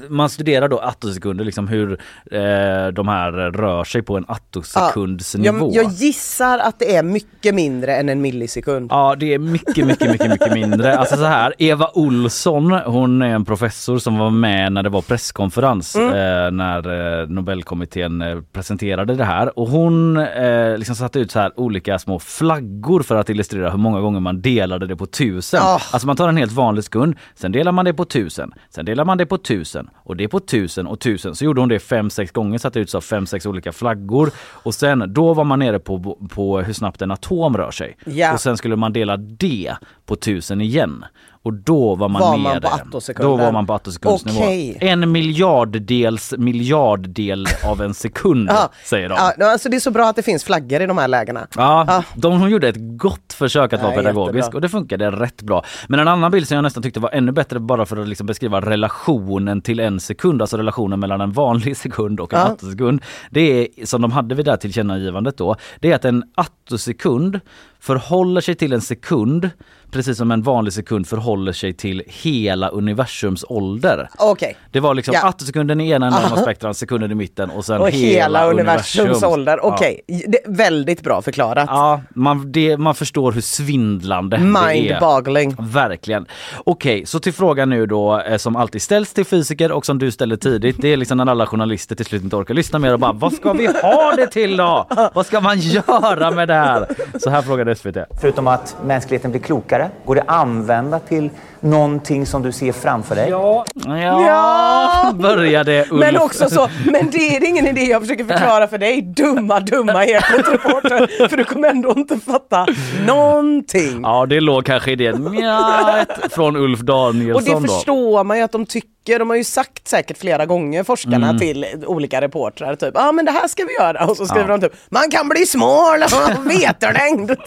man 0.10 0.29
studerar 0.29 0.67
då 0.67 0.79
attosekunder, 0.79 1.46
liksom 1.46 1.67
hur 1.67 1.91
eh, 2.31 2.88
de 2.93 3.08
här 3.08 3.31
rör 3.51 3.84
sig 3.84 4.01
på 4.01 4.17
en 4.17 4.25
attosekundsnivå. 4.27 5.72
jag, 5.74 5.86
jag 5.86 5.91
gissar 5.91 6.60
att 6.60 6.79
det 6.79 6.96
är 6.96 7.03
mycket 7.03 7.55
mindre 7.55 7.96
än 7.96 8.10
en 8.10 8.22
millisekund. 8.22 8.88
Ja 8.91 9.15
det 9.19 9.34
är 9.34 9.39
mycket, 9.39 9.86
mycket, 9.88 10.12
mycket, 10.12 10.29
mycket 10.29 10.53
mindre. 10.53 10.98
Alltså 10.98 11.15
så 11.15 11.24
här, 11.25 11.53
Eva 11.58 11.89
Olsson, 11.93 12.72
hon 12.72 13.22
är 13.22 13.29
en 13.29 13.46
professor 13.46 13.98
som 13.98 14.17
var 14.17 14.29
med 14.29 14.72
när 14.72 14.84
det 14.84 14.89
var 14.89 15.01
presskonferens 15.01 15.96
Mm. 15.96 16.10
eh, 16.10 16.51
när 16.51 17.22
eh, 17.22 17.27
Nobelkommittén 17.27 18.22
eh, 18.22 18.38
presenterade 18.53 19.15
det 19.15 19.24
här 19.24 19.60
och 19.60 19.67
hon 19.69 20.17
eh, 20.17 20.77
liksom 20.77 20.96
satte 20.96 21.19
ut 21.19 21.31
så 21.31 21.39
här 21.39 21.60
olika 21.60 22.00
små 22.00 22.19
flaggor 22.19 23.01
för 23.03 23.15
att 23.15 23.29
illustrera 23.29 23.69
hur 23.69 23.77
många 23.77 24.00
gånger 24.01 24.19
man 24.19 24.41
delade 24.41 24.88
det 24.88 24.96
på 24.96 25.05
tusen. 25.05 25.60
Ah. 25.63 25.79
Alltså 25.91 26.08
man 26.08 26.15
tar 26.15 26.29
en 26.29 26.38
helt 26.38 26.51
vanlig 26.51 26.84
sekund, 26.84 27.15
sen 27.36 27.51
delar 27.51 27.72
man 27.72 27.86
det 27.86 27.93
på 27.93 28.05
tusen, 28.05 28.53
sen 28.69 28.86
delar 28.86 29.05
man 29.05 29.17
det 29.17 29.25
på 29.25 29.38
tusen 29.38 29.78
och 29.95 30.15
det 30.15 30.27
på 30.27 30.39
tusen 30.39 30.88
och 30.88 31.00
tusen. 31.00 31.36
Så 31.36 31.45
gjorde 31.45 31.62
hon 31.62 31.69
det 31.69 31.79
fem, 31.79 32.09
sex 32.09 32.31
gånger, 32.31 32.57
satte 32.57 32.79
ut 32.79 32.89
så 32.89 33.01
fem, 33.01 33.25
sex 33.25 33.45
olika 33.45 33.71
flaggor 33.71 34.31
och 34.38 34.74
sen 34.74 35.13
då 35.13 35.33
var 35.33 35.43
man 35.43 35.59
nere 35.59 35.79
på, 35.79 36.17
på 36.29 36.62
hur 36.62 36.74
snabbt 36.74 37.01
en 37.01 37.12
atom 37.12 37.57
rör 37.57 37.71
sig. 37.71 37.98
Ja. 38.05 38.33
Och 38.33 38.41
sen 38.41 38.57
skulle 38.57 38.75
man 38.75 38.93
dela 38.93 39.17
det 39.17 39.74
på 40.05 40.15
tusen 40.15 40.62
igen. 40.62 41.05
Och 41.43 41.53
då 41.53 41.96
var 41.96 42.10
man 42.10 42.22
Var 42.22 42.38
man 42.38 42.53
nere. 42.53 42.67
attosekunden? 42.67 43.31
Då 43.38 43.43
var 43.43 43.51
man 43.51 43.65
på 43.67 43.74
attosekundsnivå. 43.74 44.39
Okej. 44.39 44.77
En 44.81 45.12
miljarddels 45.12 46.34
miljarddel 46.38 47.46
av 47.65 47.81
en 47.81 47.93
sekund 47.93 48.50
Ja. 48.53 48.69
säger 48.86 49.10
de. 49.10 49.15
Ja, 49.38 49.51
alltså 49.51 49.69
det 49.69 49.75
är 49.75 49.79
så 49.79 49.91
bra 49.91 50.10
att 50.10 50.15
det 50.15 50.24
finns 50.24 50.43
flaggor 50.43 50.81
i 50.81 50.86
de 50.86 50.98
här 50.98 51.08
lägena. 51.08 51.48
Ja, 51.55 51.86
Ah. 51.89 52.03
de 52.15 52.39
hon 52.41 52.50
gjorde 52.50 52.67
ett 52.67 52.75
gott 52.98 53.34
försök 53.34 53.74
att 53.74 53.81
vara 53.81 53.91
Ja, 53.91 53.98
pedagogisk 53.98 54.36
jättebra. 54.36 54.58
och 54.58 54.62
det 54.62 54.69
funkade 54.69 55.12
rätt 55.12 55.41
bra. 55.41 55.63
Men 55.88 56.00
en 56.00 56.08
annan 56.08 56.31
bild 56.31 56.48
som 56.48 56.55
jag 56.55 56.63
nästan 56.63 56.84
tyckte 56.84 57.00
var 57.00 57.10
ännu 57.10 57.31
bättre 57.31 57.60
bara 57.60 57.86
för 57.86 57.98
att 57.98 58.08
liksom 58.08 58.27
beskriva 58.27 58.62
relationen 58.62 59.62
till 59.62 59.79
en 59.79 60.00
sekund, 60.00 60.41
alltså 60.41 60.58
relationen 60.58 61.00
mellan 61.00 61.22
en 61.22 61.31
vanlig 61.31 61.77
sekund 61.77 62.19
och 62.19 62.34
en 62.34 62.39
Ja. 62.39 62.46
attosekund. 62.46 63.01
Det 63.29 63.41
är 63.81 63.86
som 63.86 64.01
de 64.01 64.12
hade 64.12 64.36
vid 64.36 64.46
det 64.46 64.51
här 64.51 64.58
tillkännagivandet 64.58 65.38
då. 65.38 65.55
Det 65.79 65.91
är 65.91 65.96
att 65.96 66.05
en 66.05 66.24
attosekund 66.36 67.39
förhåller 67.79 68.41
sig 68.41 68.55
till 68.55 68.74
en 68.74 68.81
sekund 68.81 69.50
precis 69.91 70.17
som 70.17 70.31
en 70.31 70.41
vanlig 70.41 70.74
sekund 70.74 71.08
förhåller 71.08 71.51
sig 71.51 71.74
till 71.74 72.03
hela 72.08 72.69
universums 72.69 73.46
ålder. 73.50 74.10
Okej. 74.17 74.55
Det 74.72 74.79
var 74.79 74.93
liksom 74.93 75.13
Ja. 75.13 75.27
attosekunden 75.27 75.81
i 75.81 75.89
ena 75.89 76.08
änden 76.08 76.31
av 76.31 76.38
spektrat, 76.43 76.77
sekunden 76.77 77.12
i 77.12 77.15
mitten 77.15 77.50
och 77.50 77.65
sen 77.65 77.81
Och 77.81 77.89
hela 77.89 78.46
universums 78.50 79.00
universums. 79.00 79.24
ålder. 79.34 79.58
Ja. 79.63 79.74
Okej, 79.74 80.01
Det- 80.08 80.43
väldigt 80.48 81.01
bra 81.03 81.22
förklarat. 81.22 81.65
Ja, 81.67 82.01
man, 82.15 82.51
det, 82.51 82.77
man 82.77 82.96
förstår 82.96 83.31
hur 83.31 83.41
svindlande 83.41 84.38
det 84.38 84.43
är. 84.43 84.74
Mind-boggling. 84.74 85.55
Verkligen. 85.60 86.25
Okej, 86.63 87.05
så 87.05 87.19
till 87.19 87.34
frågan 87.34 87.69
nu 87.69 87.86
då 87.86 88.19
eh, 88.22 88.38
som 88.38 88.55
alltid 88.55 88.81
ställs 88.81 89.13
till 89.13 89.25
fysiker 89.25 89.72
och 89.72 89.86
som 89.86 90.00
du 90.00 90.12
ställer 90.12 90.36
tidigt. 90.36 90.75
Det 90.79 90.88
är 90.88 90.98
liksom 90.98 91.17
när 91.17 91.25
alla 91.31 91.46
journalister 91.46 91.96
till 91.96 92.05
slut 92.05 92.24
inte 92.24 92.36
orkar 92.36 92.53
lyssna 92.53 92.79
mer 92.79 92.93
och 92.93 93.00
bara 93.00 93.12
vad 93.12 93.34
ska 93.34 93.53
vi 93.53 93.67
ha 93.67 94.13
det 94.15 94.27
till 94.27 94.58
då? 94.58 94.88
Vad 95.13 95.25
ska 95.25 95.39
man 95.41 95.60
göra 95.60 96.31
med 96.31 96.48
det 96.48 96.53
här? 96.53 96.88
Så 97.19 97.29
här 97.29 97.41
frågade 97.41 97.75
SVT. 97.75 97.98
Förutom 98.22 98.48
att 98.48 98.75
mänskligheten 98.86 99.31
blir 99.31 99.41
klokare, 99.41 99.78
går 100.05 100.15
det 100.15 100.21
att 100.21 100.29
använda 100.29 101.00
till 101.00 101.29
någonting 101.62 102.25
som 102.25 102.42
du 102.44 102.51
ser 102.51 102.72
framför 102.72 103.16
dig? 103.16 103.30
Ja, 103.30 103.66
Ja. 103.86 105.12
började 105.20 105.86
Ulf. 105.92 106.00
Men 106.00 106.18
också 106.18 106.50
så, 106.50 106.70
men 106.86 107.10
det 107.12 107.36
är 107.36 107.46
ingen 107.48 107.68
idé 107.68 107.82
jag 107.84 108.01
försöker 108.01 108.25
förklara 108.25 108.68
för 108.68 108.78
dig, 108.78 109.01
dumma, 109.01 109.60
dumma 109.60 110.06
Ekot-reporter. 110.06 111.28
För 111.30 111.38
du 111.38 111.44
kommer 111.44 111.70
ändå 111.70 111.94
inte 111.98 112.18
fatta 112.20 112.66
någonting. 113.08 114.01
Ja, 114.04 114.25
det 114.25 114.39
låg 114.42 114.66
kanske 114.66 114.92
i 114.92 114.96
det 114.96 115.20
mjat 115.20 116.20
från 116.32 116.56
Ulf 116.56 116.80
Och 116.80 116.86
Danielsson 116.86 117.44
det 117.62 117.68
då. 117.68 117.74
förstår 117.74 118.24
man 118.24 118.38
ju 118.38 118.44
att 118.44 118.51
de 118.51 118.66
tycker. 118.66 119.20
De 119.20 119.30
har 119.30 119.38
ju 119.38 119.44
sagt 119.44 119.88
säkert 119.88 120.18
flera 120.18 120.46
gånger, 120.46 120.84
forskarna, 120.84 121.28
Mm. 121.30 121.39
till 121.39 121.66
olika 121.88 122.22
reportrar. 122.22 122.75
Typ, 122.75 122.92
ja 122.94 123.10
ah, 123.10 123.12
men 123.12 123.25
det 123.25 123.32
här 123.32 123.48
ska 123.48 123.63
vi 123.66 123.74
göra. 123.74 124.06
Och 124.06 124.18
så 124.18 124.25
skriver 124.25 124.48
de 124.48 124.62
typ, 124.62 124.74
man 124.89 125.10
kan 125.12 125.30
bli 125.30 125.46
smal 125.46 126.04
och 126.04 126.46
veterlängd. 126.51 127.32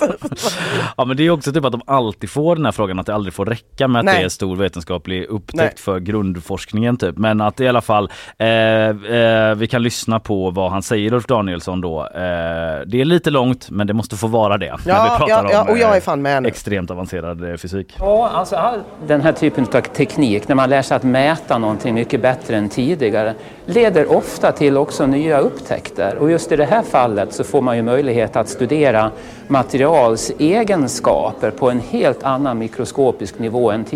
Ja 0.96 1.04
men 1.04 1.16
det 1.16 1.22
är 1.26 1.30
också 1.30 1.52
typ 1.52 1.64
att 1.64 1.72
de 1.72 1.82
alltid 1.86 2.30
får 2.30 2.56
den 2.56 2.64
här 2.64 2.72
frågan 2.72 2.98
att 2.98 3.06
det 3.06 3.14
aldrig 3.14 3.34
får 3.34 3.46
räcka 3.46 3.88
med 3.88 4.01
att 4.02 4.14
Nej. 4.14 4.18
det 4.20 4.24
är 4.24 4.28
stor 4.28 4.56
vetenskaplig 4.56 5.24
upptäckt 5.24 5.56
Nej. 5.56 5.72
för 5.76 6.00
grundforskningen 6.00 6.96
typ. 6.96 7.18
Men 7.18 7.40
att 7.40 7.60
i 7.60 7.68
alla 7.68 7.80
fall 7.80 8.10
eh, 8.38 8.48
eh, 8.48 9.54
vi 9.54 9.66
kan 9.70 9.82
lyssna 9.82 10.20
på 10.20 10.50
vad 10.50 10.70
han 10.70 10.82
säger 10.82 11.12
Ulf 11.12 11.26
Danielsson 11.26 11.80
då. 11.80 12.00
Eh, 12.00 12.10
det 12.86 13.00
är 13.00 13.04
lite 13.04 13.30
långt 13.30 13.70
men 13.70 13.86
det 13.86 13.92
måste 13.94 14.16
få 14.16 14.26
vara 14.26 14.58
det. 14.58 14.70
när 14.70 14.76
vi 14.78 14.90
Ja, 14.90 15.14
pratar 15.18 15.44
ja, 15.44 15.50
ja, 15.52 15.62
om, 15.62 15.68
och 15.68 15.78
jag 15.78 15.90
är 15.90 15.96
eh, 15.96 16.00
fan 16.00 16.22
med 16.22 16.42
nu. 16.42 16.48
Extremt 16.48 16.90
avancerad 16.90 17.50
eh, 17.50 17.56
fysik. 17.56 17.96
Ja, 17.98 18.28
alltså 18.34 18.56
all 18.56 18.80
den 19.06 19.20
här 19.20 19.32
typen 19.32 19.66
av 19.74 19.80
teknik, 19.80 20.48
när 20.48 20.54
man 20.54 20.70
lär 20.70 20.82
sig 20.82 20.96
att 20.96 21.02
mäta 21.02 21.58
någonting 21.58 21.94
mycket 21.94 22.22
bättre 22.22 22.56
än 22.56 22.68
tidigare, 22.68 23.34
leder 23.66 24.16
ofta 24.16 24.52
till 24.52 24.76
också 24.76 25.06
nya 25.06 25.38
upptäckter. 25.38 26.16
Och 26.16 26.30
just 26.30 26.52
i 26.52 26.56
det 26.56 26.64
här 26.64 26.82
fallet 26.82 27.32
så 27.32 27.44
får 27.44 27.60
man 27.60 27.76
ju 27.76 27.82
möjlighet 27.82 28.36
att 28.36 28.48
studera 28.48 29.10
materials 29.48 30.32
egenskaper 30.38 31.50
på 31.50 31.70
en 31.70 31.80
helt 31.80 32.22
annan 32.22 32.58
mikroskopisk 32.58 33.38
nivå 33.38 33.70
än 33.70 33.84
tidigare. 33.84 33.91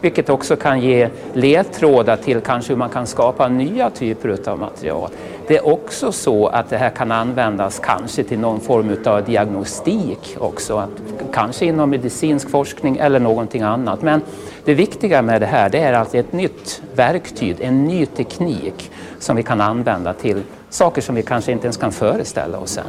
Vilket 0.00 0.28
också 0.28 0.56
kan 0.56 0.80
ge 0.80 1.08
ledtrådar 1.32 2.16
till 2.16 2.40
kanske 2.40 2.72
hur 2.72 2.78
man 2.78 2.88
kan 2.88 3.06
skapa 3.06 3.48
nya 3.48 3.90
typer 3.90 4.38
av 4.50 4.58
material. 4.58 5.10
Det 5.46 5.56
är 5.56 5.66
också 5.66 6.12
så 6.12 6.46
att 6.46 6.70
det 6.70 6.76
här 6.76 6.90
kan 6.90 7.12
användas 7.12 7.78
kanske 7.78 8.22
till 8.24 8.38
någon 8.38 8.60
form 8.60 8.96
av 9.04 9.24
diagnostik 9.24 10.36
också, 10.38 10.76
att, 10.76 10.90
kanske 11.32 11.66
inom 11.66 11.90
medicinsk 11.90 12.50
forskning 12.50 12.96
eller 12.96 13.20
någonting 13.20 13.62
annat. 13.62 14.02
Men 14.02 14.20
det 14.64 14.74
viktiga 14.74 15.22
med 15.22 15.40
det 15.40 15.46
här 15.46 15.70
det 15.70 15.78
är 15.78 15.92
att 15.92 16.12
det 16.12 16.18
är 16.18 16.22
ett 16.22 16.32
nytt 16.32 16.82
verktyg, 16.94 17.56
en 17.60 17.84
ny 17.84 18.06
teknik 18.06 18.90
som 19.18 19.36
vi 19.36 19.42
kan 19.42 19.60
använda 19.60 20.12
till 20.12 20.42
saker 20.74 21.02
som 21.02 21.14
vi 21.14 21.22
kanske 21.22 21.52
inte 21.52 21.66
ens 21.66 21.76
kan 21.76 21.92
föreställa 21.92 22.58
oss 22.58 22.78
än. 22.78 22.84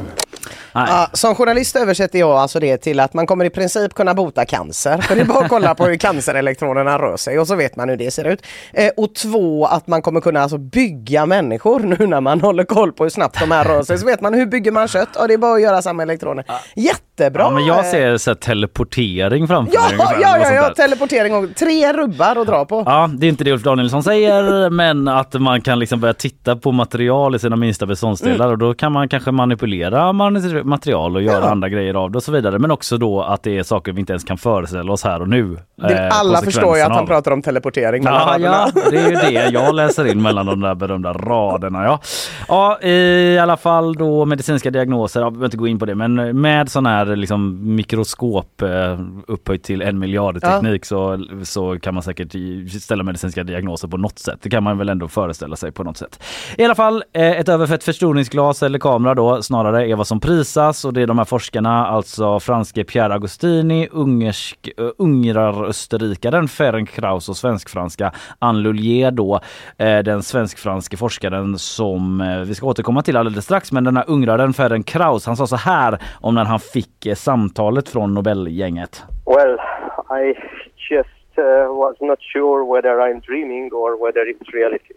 Ja, 0.72 1.10
som 1.12 1.34
journalist 1.34 1.76
översätter 1.76 2.18
jag 2.18 2.30
alltså 2.30 2.60
det 2.60 2.76
till 2.76 3.00
att 3.00 3.14
man 3.14 3.26
kommer 3.26 3.44
i 3.44 3.50
princip 3.50 3.94
kunna 3.94 4.14
bota 4.14 4.44
cancer. 4.44 4.98
För 4.98 5.14
det 5.14 5.20
är 5.20 5.24
bara 5.24 5.44
att 5.44 5.48
kolla 5.50 5.74
på 5.74 5.86
hur 5.86 5.96
cancerelektronerna 5.96 6.98
rör 6.98 7.16
sig 7.16 7.38
och 7.38 7.46
så 7.46 7.54
vet 7.54 7.76
man 7.76 7.88
hur 7.88 7.96
det 7.96 8.10
ser 8.10 8.24
ut. 8.24 8.46
Eh, 8.72 8.90
och 8.96 9.14
två, 9.14 9.66
att 9.66 9.86
man 9.86 10.02
kommer 10.02 10.20
kunna 10.20 10.40
alltså 10.40 10.58
bygga 10.58 11.26
människor 11.26 11.80
nu 11.80 12.06
när 12.06 12.20
man 12.20 12.40
håller 12.40 12.64
koll 12.64 12.92
på 12.92 13.02
hur 13.02 13.10
snabbt 13.10 13.40
de 13.40 13.50
här 13.50 13.64
rör 13.64 13.82
sig. 13.82 13.98
Så 13.98 14.06
vet 14.06 14.20
man 14.20 14.34
hur 14.34 14.46
bygger 14.46 14.70
man 14.72 14.88
kött? 14.88 15.08
Ja, 15.14 15.26
det 15.26 15.34
är 15.34 15.38
bara 15.38 15.54
att 15.54 15.62
göra 15.62 15.82
samma 15.82 16.02
elektroner. 16.02 16.44
Jättebra! 17.18 17.42
Ja, 17.42 17.50
men 17.50 17.66
jag 17.66 17.78
eh, 17.78 17.82
ser 17.84 18.16
så 18.16 18.34
teleportering 18.34 19.48
framför 19.48 19.74
Ja, 19.74 19.80
mig. 19.96 20.06
ja, 20.20 20.38
ja, 20.38 20.52
ja, 20.52 20.68
teleportering 20.76 21.34
och 21.34 21.54
tre 21.56 21.92
rubbar 21.92 22.36
att 22.40 22.46
dra 22.46 22.64
på. 22.64 22.82
Ja, 22.86 23.10
det 23.18 23.26
är 23.26 23.28
inte 23.28 23.44
det 23.44 23.52
Ulf 23.52 23.62
Danielsson 23.62 24.02
säger, 24.02 24.70
men 24.84 25.08
att 25.08 25.34
man 25.34 25.60
kan 25.60 25.78
liksom 25.78 26.00
börja 26.00 26.14
titta 26.14 26.56
på 26.56 26.72
material 26.72 27.34
i 27.34 27.38
sina 27.38 27.56
minsta 27.56 27.86
beståndsdelar 27.86 28.48
och 28.48 28.58
då 28.58 28.74
kan 28.74 28.92
man 28.92 29.08
kanske 29.08 29.30
manipulera 29.30 30.12
man- 30.12 30.62
material 30.68 31.16
och 31.16 31.22
göra 31.22 31.44
Ja. 31.44 31.50
andra 31.50 31.68
grejer 31.68 31.94
av 31.94 32.10
det 32.10 32.18
och 32.18 32.22
så 32.22 32.32
vidare. 32.32 32.58
Men 32.58 32.70
också 32.70 32.96
då 32.98 33.22
att 33.22 33.42
det 33.42 33.58
är 33.58 33.62
saker 33.62 33.92
vi 33.92 34.00
inte 34.00 34.12
ens 34.12 34.24
kan 34.24 34.38
föreställa 34.38 34.92
oss 34.92 35.04
här 35.04 35.20
och 35.22 35.28
nu. 35.28 35.56
Det, 35.76 36.06
eh, 36.06 36.20
alla 36.20 36.42
förstår 36.42 36.76
ju 36.76 36.82
att 36.82 36.88
han 36.92 37.02
av. 37.02 37.06
pratar 37.06 37.30
om 37.30 37.42
teleportering 37.42 38.02
Ja, 38.04 38.36
ja, 38.38 38.68
det 38.90 38.96
är 38.98 39.08
ju 39.10 39.14
det 39.16 39.48
jag 39.52 39.74
läser 39.74 40.06
in 40.06 40.22
mellan 40.22 40.46
de 40.46 40.60
där 40.60 40.74
berömda 40.74 41.12
raderna. 41.12 41.84
Ja, 41.84 42.00
ja 42.48 42.88
i 42.88 43.38
alla 43.38 43.56
fall 43.56 43.94
då 43.94 44.24
medicinska 44.24 44.70
diagnoser, 44.70 45.20
jag 45.20 45.32
behöver 45.32 45.44
inte 45.46 45.56
gå 45.56 45.68
in 45.68 45.78
på 45.78 45.84
det, 45.86 45.94
men 45.94 46.40
med 46.40 46.68
sån 46.70 46.86
här 46.86 47.03
liksom 47.04 47.74
mikroskop 47.74 48.62
eh, 48.62 49.00
upphöjt 49.26 49.62
till 49.62 49.82
en 49.82 49.98
miljard 49.98 50.38
Ja. 50.42 50.50
teknik 50.52 50.84
så, 50.84 51.26
så 51.42 51.78
kan 51.80 51.94
man 51.94 52.02
säkert 52.02 52.34
ställa 52.82 53.02
medicinska 53.02 53.44
diagnoser 53.44 53.88
på 53.88 53.96
något 53.96 54.18
sätt. 54.18 54.38
Det 54.42 54.50
kan 54.50 54.62
man 54.62 54.78
väl 54.78 54.88
ändå 54.88 55.08
föreställa 55.08 55.56
sig 55.56 55.72
på 55.72 55.84
något 55.84 55.96
sätt. 55.96 56.22
I 56.58 56.64
alla 56.64 56.74
fall 56.74 57.04
eh, 57.12 57.30
ett 57.30 57.48
överfett 57.48 57.84
förstoringsglas 57.84 58.62
eller 58.62 58.78
kamera 58.78 59.14
då 59.14 59.42
snarare 59.42 59.88
är 59.90 59.96
vad 59.96 60.06
som 60.06 60.20
prisas 60.20 60.84
och 60.84 60.92
det 60.92 61.02
är 61.02 61.06
de 61.06 61.18
här 61.18 61.24
forskarna, 61.24 61.86
alltså 61.86 62.40
franske 62.40 62.84
Pierre 62.84 63.14
Agostini, 63.14 63.88
ungersk, 63.92 64.68
uh, 64.80 64.88
ungrar-österrikaren 64.98 66.48
Ferenc 66.48 66.90
Krauss 66.90 67.28
och 67.28 67.36
svensk-franska 67.36 68.12
Anne 68.38 68.58
Lullier 68.58 69.10
då, 69.10 69.40
eh, 69.78 69.98
den 69.98 70.22
svensk-franske 70.22 70.96
forskaren 70.96 71.58
som 71.58 72.20
eh, 72.20 72.38
vi 72.38 72.54
ska 72.54 72.66
återkomma 72.66 73.02
till 73.02 73.16
alldeles 73.16 73.44
strax. 73.44 73.72
Men 73.72 73.84
den 73.84 73.96
här 73.96 74.04
ungraren 74.08 74.52
Ferenc 74.52 74.86
Krauss, 74.86 75.26
han 75.26 75.36
sa 75.36 75.46
så 75.46 75.56
här 75.56 75.98
om 76.14 76.34
när 76.34 76.44
han 76.44 76.60
fick 76.60 76.93
eh, 77.06 77.14
samtalet 77.14 77.88
från 77.88 78.14
Nobelgänget. 78.14 79.02
Well, 79.24 79.58
I 80.08 80.34
just 80.90 81.38
uh, 81.38 81.68
was 81.68 81.96
not 82.00 82.18
sure 82.20 82.64
whether 82.64 83.00
I'm 83.00 83.20
dreaming 83.20 83.72
or 83.72 83.96
whether 83.96 84.30
it's 84.30 84.54
reality. 84.54 84.94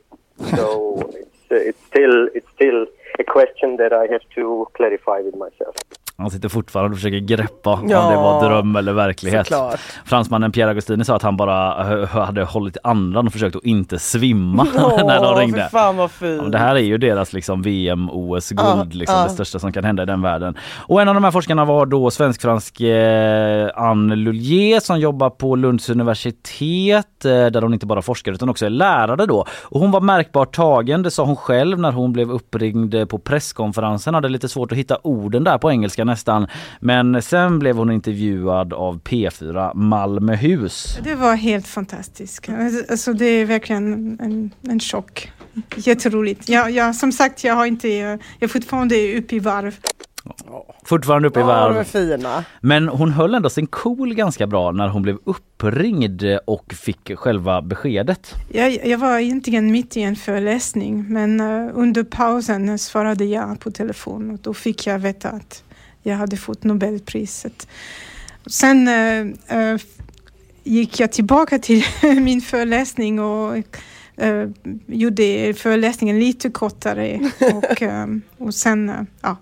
So 0.56 1.00
it's, 1.22 1.52
uh, 1.52 1.70
it's 1.70 1.86
still 1.88 2.30
it's 2.34 2.50
still 2.56 2.88
a 3.20 3.24
question 3.24 3.78
that 3.78 3.94
I 3.94 4.08
have 4.14 4.26
to 4.36 4.66
clarify 4.74 5.22
with 5.22 5.36
myself. 5.36 5.76
Han 6.20 6.32
sitter 6.32 6.50
fortfarande 6.50 6.92
och 6.92 6.98
försöker 6.98 7.20
greppa 7.20 7.74
om 7.74 7.90
Ja, 7.90 8.10
det 8.10 8.16
var 8.16 8.50
dröm 8.50 8.76
eller 8.76 8.94
verklighet. 8.94 9.48
såklart. 9.48 9.80
Fransmannen 10.06 10.52
Pierre 10.52 10.70
Agostini 10.72 11.06
sa 11.06 11.16
att 11.16 11.22
han 11.22 11.38
bara 11.38 11.84
hade 12.06 12.44
hållit 12.44 12.78
andan 12.84 13.28
och 13.28 13.34
försökt 13.34 13.56
att 13.56 13.64
inte 13.66 14.00
svimma 14.00 14.64
när 15.06 15.24
de 15.24 15.36
ringde. 15.40 15.70
Ja, 15.74 16.08
Det 16.52 16.58
här 16.58 16.76
är 16.76 16.80
ju 16.80 16.98
deras 16.98 17.34
liksom 17.34 17.62
VM, 17.62 18.10
OS-guld, 18.10 18.60
Ja, 18.68 18.84
liksom, 18.92 19.18
ja. 19.18 19.24
det 19.24 19.30
största 19.30 19.60
som 19.60 19.72
kan 19.72 19.84
hända 19.84 20.04
i 20.04 20.06
den 20.06 20.22
världen. 20.22 20.58
Och 20.78 21.02
en 21.02 21.08
av 21.08 21.14
de 21.14 21.24
här 21.24 21.32
forskarna 21.32 21.66
var 21.66 21.86
då 21.86 22.10
svensk-fransk 22.12 22.82
eh, 22.82 23.70
Anne 23.76 24.16
Lullier 24.16 24.80
som 24.80 25.00
jobbar 25.00 25.30
på 25.30 25.56
Lunds 25.56 25.90
universitet 25.90 27.26
eh, 27.26 27.32
där 27.32 27.62
hon 27.62 27.74
inte 27.74 27.86
bara 27.86 28.02
forskar 28.02 28.32
utan 28.32 28.50
också 28.50 28.66
är 28.66 28.70
lärare 28.70 29.26
då. 29.26 29.46
Och 29.64 29.80
hon 29.80 29.92
var 29.92 30.02
märkbart 30.02 30.56
tagen, 30.56 31.04
det 31.04 31.12
sa 31.12 31.24
hon 31.26 31.36
själv 31.36 31.80
när 31.80 31.92
hon 31.92 32.14
blev 32.14 32.32
uppringd 32.32 33.10
på 33.10 33.20
presskonferensen. 33.20 34.14
Hade 34.14 34.30
lite 34.30 34.50
svårt 34.50 34.72
att 34.72 34.78
hitta 34.78 34.98
orden 35.04 35.44
där 35.44 35.58
på 35.58 35.72
engelska 35.72 36.07
nästan. 36.08 36.48
Men 36.80 37.22
sen 37.22 37.60
blev 37.60 37.78
hon 37.78 37.92
intervjuad 37.92 38.74
av 38.74 39.02
P4 39.02 39.76
Malmöhus. 39.76 41.00
Det 41.04 41.16
var 41.16 41.36
helt 41.36 41.68
fantastiskt. 41.68 42.50
Alltså, 42.90 43.14
det 43.14 43.26
är 43.26 43.46
verkligen 43.46 44.18
en, 44.22 44.52
en 44.62 44.80
chock. 44.80 45.32
Jätteroligt. 45.76 46.50
Jag, 46.50 46.72
jag, 46.72 46.96
som 46.96 47.12
sagt, 47.12 47.44
jag, 47.44 47.56
har 47.56 47.66
inte, 47.66 47.90
jag 47.90 48.20
är 48.40 48.48
fortfarande 48.48 49.18
uppe 49.18 49.36
i 49.36 49.40
varv. 49.40 49.76
Fortfarande 50.86 51.28
uppe 51.28 51.40
i 51.40 51.44
varv. 51.44 51.84
fina. 51.84 52.44
Men 52.62 52.88
hon 52.88 53.12
höll 53.12 53.36
ändå 53.36 53.50
sin 53.50 53.68
cool 53.68 54.14
ganska 54.14 54.48
bra 54.48 54.72
när 54.72 54.88
hon 54.88 55.02
blev 55.02 55.18
uppringd 55.24 56.24
och 56.46 56.74
fick 56.74 57.12
själva 57.16 57.62
beskedet. 57.62 58.34
Jag, 58.52 58.86
jag 58.88 58.98
var 58.98 59.20
egentligen 59.20 59.72
mitt 59.72 59.98
i 59.98 60.02
en 60.02 60.16
föreläsning, 60.16 61.06
men 61.10 61.40
eh, 61.40 61.72
under 61.74 62.04
pausen 62.04 62.80
svarade 62.80 63.26
jag 63.26 63.60
på 63.60 63.72
telefon 63.72 64.32
och 64.32 64.40
då 64.40 64.54
fick 64.54 64.88
jag 64.88 65.00
veta 65.00 65.30
att 65.30 65.64
jag 66.08 66.18
hade 66.18 66.38
fått 66.38 66.64
Nobelpriset. 66.64 67.68
Sen, 68.46 68.88
eh, 69.48 69.78
gick 70.68 71.00
jag 71.00 71.12
tillbaka 71.12 71.60
till 71.60 71.84
min 72.22 72.42
föreläsning 72.42 73.20
och 73.20 73.58
uh, 74.24 74.50
gjorde 74.86 75.54
föreläsningen 75.58 76.20
lite 76.20 76.50
kortare. 76.50 77.32
Och, 77.54 77.82
um, 77.82 78.22
och 78.38 78.54
sen, 78.54 79.08
ja. 79.22 79.38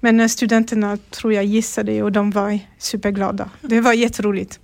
Men 0.00 0.28
studenterna 0.28 0.98
tror 1.10 1.32
jag 1.32 1.44
gissade 1.44 2.02
och 2.02 2.12
de 2.12 2.30
var 2.30 2.58
superglada. 2.78 3.50
Det 3.60 3.80
var 3.80 3.92
jätteroligt. 3.92 4.60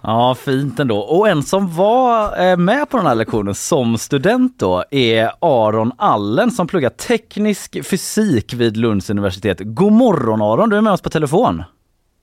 Ja, 0.00 0.34
fint 0.34 0.80
ändå. 0.80 0.98
Och 0.98 1.28
en 1.28 1.42
som 1.42 1.74
var 1.76 2.40
eh, 2.50 2.56
med 2.56 2.90
på 2.90 2.96
den 2.96 3.06
här 3.06 3.14
lektionen 3.14 3.54
som 3.54 3.98
student 3.98 4.58
då 4.58 4.84
är 4.90 5.30
Aron 5.40 5.92
Allen 5.98 6.50
som 6.50 6.66
pluggar 6.66 6.90
teknisk 6.90 7.84
fysik 7.84 8.54
vid 8.54 8.76
Lunds 8.76 9.10
universitet. 9.10 9.58
God 9.60 9.92
morgon 9.92 10.42
Aron, 10.42 10.70
du 10.70 10.76
är 10.76 10.80
med 10.80 10.92
oss 10.92 11.02
på 11.02 11.10
telefon. 11.10 11.62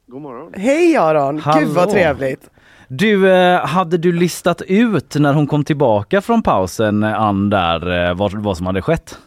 God 0.07 0.21
morgon. 0.21 0.53
Hej 0.55 0.97
Aron! 0.97 1.39
Hallå. 1.39 1.59
Gud 1.59 1.69
vad 1.69 1.89
trevligt. 1.89 2.49
Du, 2.87 3.31
eh, 3.31 3.65
hade 3.65 3.97
du 3.97 4.11
listat 4.11 4.61
ut 4.61 5.15
när 5.15 5.33
hon 5.33 5.47
kom 5.47 5.63
tillbaka 5.63 6.21
från 6.21 6.41
pausen, 6.41 7.03
Ann, 7.03 7.49
där, 7.49 8.09
eh, 8.09 8.15
vad, 8.15 8.33
vad 8.33 8.57
som 8.57 8.65
hade 8.65 8.81
skett? 8.81 9.17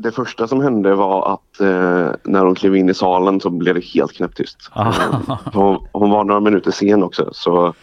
Det 0.00 0.12
första 0.12 0.48
som 0.48 0.60
hände 0.60 0.94
var 0.94 1.32
att 1.32 1.60
eh, 1.60 2.10
när 2.24 2.44
hon 2.44 2.54
klev 2.54 2.76
in 2.76 2.88
i 2.88 2.94
salen 2.94 3.40
så 3.40 3.50
blev 3.50 3.74
det 3.74 3.84
helt 3.84 4.12
knäpptyst. 4.12 4.70
Ah. 4.72 4.92
Hon, 5.52 5.86
hon 5.92 6.10
var 6.10 6.24
några 6.24 6.40
minuter 6.40 6.70
sen 6.70 7.02
också 7.02 7.28
så 7.32 7.74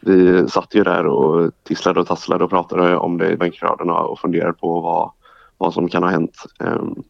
vi 0.00 0.48
satt 0.48 0.74
ju 0.74 0.84
där 0.84 1.06
och 1.06 1.50
tisslade 1.62 2.00
och 2.00 2.06
tasslade 2.06 2.44
och 2.44 2.50
pratade 2.50 2.96
om 2.96 3.18
det 3.18 3.30
i 3.30 3.36
bänkraderna 3.36 3.94
och 3.94 4.18
funderade 4.18 4.52
på 4.52 4.80
vad, 4.80 5.10
vad 5.58 5.74
som 5.74 5.88
kan 5.88 6.02
ha 6.02 6.10
hänt. 6.10 6.36
Ehm, 6.60 7.02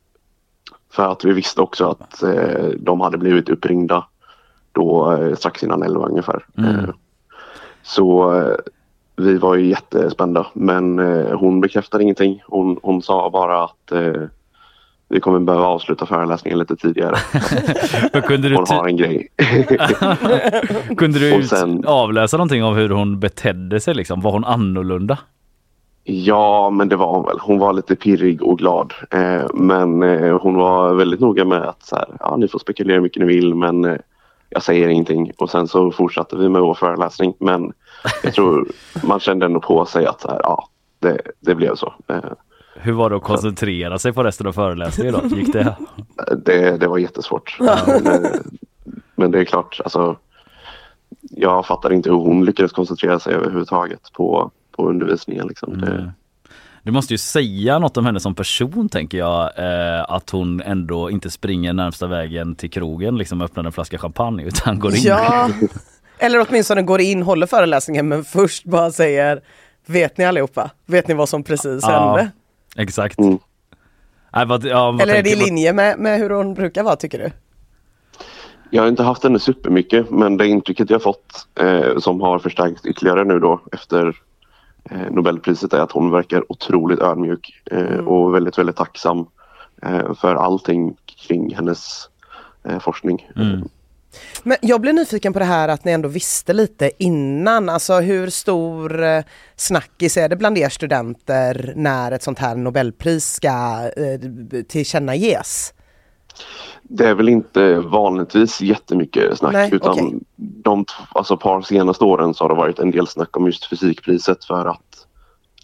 för 0.93 1.13
att 1.13 1.25
vi 1.25 1.33
visste 1.33 1.61
också 1.61 1.87
att 1.87 2.23
eh, 2.23 2.69
de 2.79 3.01
hade 3.01 3.19
blivit 3.19 3.49
uppringda 3.49 4.07
då 4.73 5.13
eh, 5.13 5.35
strax 5.35 5.63
innan 5.63 5.83
elva 5.83 6.07
ungefär. 6.07 6.47
Mm. 6.59 6.75
Eh, 6.75 6.91
så 7.83 8.35
eh, 8.35 8.57
vi 9.17 9.39
var 9.39 9.55
ju 9.55 9.67
jättespända 9.67 10.47
men 10.53 10.99
eh, 10.99 11.39
hon 11.39 11.61
bekräftade 11.61 12.05
ingenting. 12.05 12.43
Hon, 12.47 12.79
hon 12.83 13.03
sa 13.03 13.31
bara 13.31 13.65
att 13.65 13.93
eh, 13.93 14.23
vi 15.13 15.21
kommer 15.21 15.39
behöva 15.41 15.67
avsluta 15.67 16.07
föreläsningen 16.07 16.59
lite 16.59 16.77
tidigare. 16.77 17.17
Kunde 18.27 18.49
du, 18.49 18.57
Hon 18.57 18.67
har 18.69 18.89
en 18.89 18.97
grej. 18.97 19.29
kunde 20.97 21.19
du 21.19 21.43
sen- 21.43 21.85
avläsa 21.87 22.37
någonting 22.37 22.65
av 22.65 22.75
hur 22.75 22.89
hon 22.89 23.21
betedde 23.21 23.81
sig 23.81 23.95
liksom? 23.95 24.21
Var 24.21 24.33
hon 24.33 24.45
annorlunda? 24.45 25.19
Ja, 26.05 26.71
men 26.71 26.89
det 26.89 26.97
var 26.97 27.15
hon 27.15 27.25
väl. 27.25 27.39
Hon 27.41 27.59
var 27.59 27.73
lite 27.73 27.97
pirrig 27.97 28.43
och 28.43 28.59
glad. 28.59 28.93
Eh, 29.11 29.47
men 29.55 30.03
eh, 30.03 30.39
hon 30.41 30.57
var 30.57 30.95
väldigt 30.95 31.21
noga 31.21 31.45
med 31.45 31.63
att 31.63 31.83
så 31.83 31.97
här, 31.97 32.07
ja, 32.21 32.37
ni 32.37 32.49
får 32.49 32.59
spekulera 32.59 32.95
hur 32.95 33.03
mycket 33.03 33.21
ni 33.21 33.27
vill 33.27 33.55
men 33.55 33.85
eh, 33.85 33.97
jag 34.49 34.63
säger 34.63 34.89
ingenting. 34.89 35.33
Och 35.39 35.51
sen 35.51 35.69
så 35.69 35.91
fortsatte 35.91 36.37
vi 36.37 36.49
med 36.49 36.63
vår 36.63 36.75
föreläsning. 36.75 37.35
Men 37.41 37.73
jag 38.23 38.35
tror 38.35 38.69
man 39.03 39.21
kände 39.21 39.47
ändå 39.47 39.61
på 39.61 39.85
sig 39.85 40.07
att 40.07 40.21
så 40.21 40.29
här, 40.29 40.41
ja, 40.43 40.69
det, 40.99 41.19
det 41.41 41.55
blev 41.55 41.75
så. 41.75 41.93
Hur 42.75 42.93
var 42.93 43.11
det 43.11 43.17
att 43.17 43.23
koncentrera 43.23 43.99
sig 43.99 44.13
på 44.13 44.25
resten 44.25 44.47
av 44.47 44.53
föreläsningen 44.53 45.15
då? 45.15 45.37
Gick 45.37 45.53
det? 45.53 45.77
det, 46.45 46.77
det 46.77 46.89
var 46.89 46.99
jättesvårt. 46.99 47.57
Men, 47.61 48.27
men 49.15 49.31
det 49.31 49.41
är 49.41 49.45
klart, 49.45 49.81
alltså, 49.85 50.17
jag 51.21 51.67
fattar 51.67 51.93
inte 51.93 52.11
hur 52.11 52.17
hon 52.17 52.45
lyckades 52.45 52.73
koncentrera 52.73 53.19
sig 53.19 53.35
överhuvudtaget 53.35 54.13
på, 54.13 54.51
på 54.77 54.89
undervisningen. 54.89 55.47
Liksom. 55.47 55.81
Det, 55.81 56.13
Du 56.83 56.93
måste 56.93 57.15
ju 57.15 57.19
säga 57.19 57.79
något 57.79 57.97
om 57.97 58.07
henne 58.07 58.21
som 58.21 58.35
person 58.35 58.89
tänker 58.89 59.19
jag. 59.19 59.43
Eh, 59.59 60.05
att 60.09 60.31
hon 60.31 60.61
ändå 60.61 61.11
inte 61.11 61.31
springer 61.31 61.73
närmsta 61.73 62.07
vägen 62.07 62.55
till 62.55 62.71
krogen 62.71 63.19
liksom 63.19 63.41
och 63.41 63.45
öppnar 63.45 63.65
en 63.65 63.73
flaska 63.73 63.99
champagne 63.99 64.45
utan 64.45 64.79
går 64.79 64.95
in. 64.95 65.03
Ja. 65.05 65.49
Eller 66.19 66.47
åtminstone 66.49 66.83
går 66.83 67.01
in, 67.01 67.23
håller 67.23 67.47
föreläsningen 67.47 68.09
men 68.09 68.25
först 68.25 68.65
bara 68.65 68.91
säger 68.91 69.41
Vet 69.87 70.19
ni 70.19 70.25
allihopa? 70.25 70.71
Vet 70.87 71.09
ni 71.09 71.15
vad 71.15 71.29
som 71.29 71.43
precis 71.45 71.83
Ja, 71.83 72.17
hände? 72.17 72.31
Exakt. 72.77 73.19
Mm. 73.19 73.39
Nej, 74.35 74.47
vad, 74.47 74.65
ja, 74.65 74.91
vad 74.91 75.01
Eller 75.01 75.15
är 75.15 75.23
det 75.23 75.31
i 75.31 75.37
linje 75.37 75.73
med, 75.73 75.99
med 75.99 76.19
hur 76.19 76.31
hon 76.31 76.55
brukar 76.55 76.83
vara 76.83 76.97
tycker 76.97 77.19
du? 77.19 77.31
Jag 78.71 78.83
har 78.83 78.89
inte 78.89 79.03
haft 79.03 79.25
henne 79.25 79.39
supermycket 79.39 80.11
men 80.11 80.37
det 80.37 80.47
intrycket 80.47 80.91
jag 80.91 81.03
fått 81.03 81.47
eh, 81.55 81.99
som 81.99 82.21
har 82.21 82.39
förstärkts 82.39 82.87
ytterligare 82.87 83.25
nu 83.25 83.39
då 83.39 83.61
efter 83.73 84.17
eh, 84.91 85.11
Nobelpriset 85.11 85.73
är 85.73 85.81
att 85.81 85.93
hon 85.93 86.11
verkar 86.11 86.53
otroligt 86.53 86.99
ödmjuk 86.99 87.63
eh, 87.71 87.99
och 87.99 88.35
väldigt, 88.35 88.59
väldigt 88.59 88.77
tacksam 88.77 89.27
eh, 89.83 90.15
för 90.15 90.35
allting 90.35 90.97
kring 91.27 91.55
hennes 91.55 92.09
eh, 92.65 92.79
forskning. 92.79 93.31
Mm. 93.37 93.69
Men 94.43 94.57
jag 94.63 94.81
blir 94.81 94.93
nyfiken 94.93 95.33
på 95.33 95.39
det 95.39 95.45
här 95.45 95.69
att 95.69 95.85
ni 95.85 95.93
ändå 95.93 96.09
visste 96.09 96.53
lite 96.53 96.91
innan. 96.99 97.69
Alltså 97.69 98.01
hur 98.01 98.31
stor 98.31 99.03
eh, 99.03 99.23
snackis 99.57 100.17
är 100.17 100.29
det 100.29 100.37
bland 100.37 100.59
er 100.59 100.69
studenter 100.69 101.73
när 101.77 102.13
ett 102.13 102.23
sånt 102.23 102.39
här 102.39 102.57
Nobelpris 102.57 103.33
ska 103.33 103.91
eh, 103.97 104.21
tillkännages? 104.69 105.75
Det 106.83 107.09
är 107.09 107.15
väl 107.15 107.29
inte 107.29 107.79
vanligtvis 107.79 108.61
jättemycket 108.61 109.39
snack 109.39 109.53
Nej, 109.53 109.75
utan 109.75 109.93
okej. 109.93 110.19
de 110.37 110.85
alltså, 111.13 111.37
par 111.37 111.63
senaste 111.63 112.05
åren 112.05 112.35
så 112.35 112.45
har 112.45 112.49
det 112.49 112.55
varit 112.55 112.79
en 112.79 112.91
del 112.91 113.07
snack 113.07 113.37
om 113.37 113.47
just 113.47 113.69
fysikpriset 113.69 114.45
för 114.45 114.67
att 114.67 115.07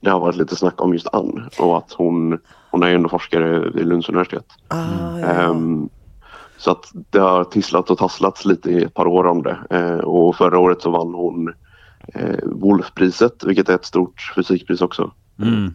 det 0.00 0.10
har 0.10 0.20
varit 0.20 0.36
lite 0.36 0.56
snack 0.56 0.82
om 0.82 0.92
just 0.92 1.14
Ann 1.14 1.48
och 1.58 1.78
att 1.78 1.92
hon, 1.92 2.38
hon 2.70 2.82
är 2.82 2.88
ju 2.88 2.94
ändå 2.94 3.08
forskare 3.08 3.70
vid 3.70 3.86
Lunds 3.86 4.08
universitet. 4.08 4.46
Ah, 4.68 5.18
ja. 5.20 5.26
Ehm, 5.26 5.88
så 6.58 6.70
att 6.70 6.92
det 7.10 7.18
har 7.18 7.44
tisslat 7.44 7.90
och 7.90 7.98
tasslats 7.98 8.44
lite 8.44 8.70
i 8.70 8.82
ett 8.82 8.94
par 8.94 9.06
år 9.06 9.26
om 9.26 9.42
det. 9.42 9.58
Eh, 9.70 9.98
och 9.98 10.36
förra 10.36 10.58
året 10.58 10.82
så 10.82 10.90
vann 10.90 11.14
hon 11.14 11.54
eh, 12.14 12.38
Wolfpriset, 12.42 13.44
vilket 13.44 13.68
är 13.68 13.74
ett 13.74 13.84
stort 13.84 14.32
fysikpris 14.36 14.80
också. 14.80 15.10
Mm. 15.42 15.72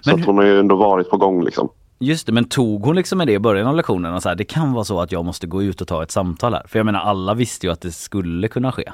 Så 0.00 0.10
Men 0.10 0.20
att 0.20 0.26
hon 0.26 0.36
har 0.36 0.44
ju 0.44 0.58
ändå 0.58 0.76
varit 0.76 1.10
på 1.10 1.16
gång 1.16 1.44
liksom. 1.44 1.68
Just 1.98 2.26
det, 2.26 2.32
men 2.32 2.44
tog 2.44 2.84
hon 2.84 2.96
liksom 2.96 3.18
med 3.18 3.26
det 3.26 3.32
i 3.32 3.38
början 3.38 3.66
av 3.66 3.76
lektionen 3.76 4.14
och 4.14 4.22
så 4.22 4.28
här, 4.28 4.36
det 4.36 4.44
kan 4.44 4.72
vara 4.72 4.84
så 4.84 5.00
att 5.00 5.12
jag 5.12 5.24
måste 5.24 5.46
gå 5.46 5.62
ut 5.62 5.80
och 5.80 5.88
ta 5.88 6.02
ett 6.02 6.10
samtal 6.10 6.54
här. 6.54 6.62
För 6.66 6.78
jag 6.78 6.86
menar 6.86 7.00
alla 7.00 7.34
visste 7.34 7.66
ju 7.66 7.72
att 7.72 7.80
det 7.80 7.92
skulle 7.92 8.48
kunna 8.48 8.72
ske. 8.72 8.92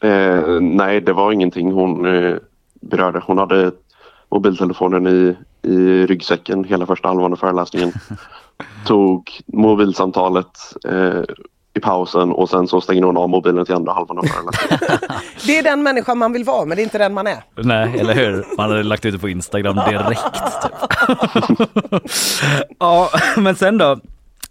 Eh, 0.00 0.60
nej, 0.60 1.00
det 1.00 1.12
var 1.12 1.32
ingenting 1.32 1.72
hon 1.72 2.06
eh, 2.06 2.36
berörde. 2.80 3.22
Hon 3.26 3.38
hade 3.38 3.72
mobiltelefonen 4.28 5.06
i, 5.06 5.36
i 5.64 6.06
ryggsäcken 6.06 6.64
hela 6.64 6.86
första 6.86 7.08
halvan 7.08 7.32
av 7.32 7.36
föreläsningen. 7.36 7.92
Tog 8.86 9.30
mobilsamtalet 9.46 10.46
eh, 10.88 11.22
i 11.76 11.80
pausen 11.80 12.32
och 12.32 12.50
sen 12.50 12.68
så 12.68 12.80
stängde 12.80 13.06
hon 13.06 13.16
av 13.16 13.28
mobilen 13.28 13.64
till 13.64 13.74
andra 13.74 13.92
halvan 13.92 14.18
av 14.18 14.22
föreläsningen. 14.22 14.98
Det 15.46 15.58
är 15.58 15.62
den 15.62 15.82
människan 15.82 16.18
man 16.18 16.32
vill 16.32 16.44
vara 16.44 16.64
men 16.64 16.76
det 16.76 16.82
är 16.82 16.84
inte 16.84 16.98
den 16.98 17.14
man 17.14 17.26
är. 17.26 17.44
Nej, 17.54 17.98
eller 17.98 18.14
hur? 18.14 18.44
Man 18.56 18.70
hade 18.70 18.82
lagt 18.82 19.04
ut 19.04 19.12
det 19.12 19.18
på 19.18 19.28
Instagram 19.28 19.76
direkt. 19.76 20.22
Typ. 20.62 20.72
ja, 22.78 23.10
men 23.36 23.54
sen 23.56 23.78
då? 23.78 23.98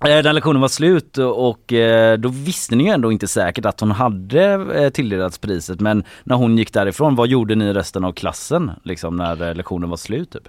Eh, 0.05 0.23
Den 0.23 0.35
lektionen 0.35 0.61
var 0.61 0.67
slut 0.67 1.17
och 1.17 1.73
eh, 1.73 2.17
då 2.17 2.29
visste 2.29 2.75
ni 2.75 2.83
ju 2.83 2.89
ändå 2.89 3.11
inte 3.11 3.27
säkert 3.27 3.65
att 3.65 3.79
hon 3.79 3.91
hade 3.91 4.43
eh, 4.53 4.89
tilldelats 4.89 5.37
priset. 5.37 5.79
Men 5.79 6.03
när 6.23 6.35
hon 6.35 6.57
gick 6.57 6.73
därifrån, 6.73 7.15
vad 7.15 7.27
gjorde 7.27 7.55
ni 7.55 7.73
resten 7.73 8.03
av 8.03 8.11
klassen 8.11 8.71
liksom 8.83 9.15
när 9.15 9.53
lektionen 9.53 9.89
var 9.89 9.97
slut? 9.97 10.31
Typ? 10.31 10.47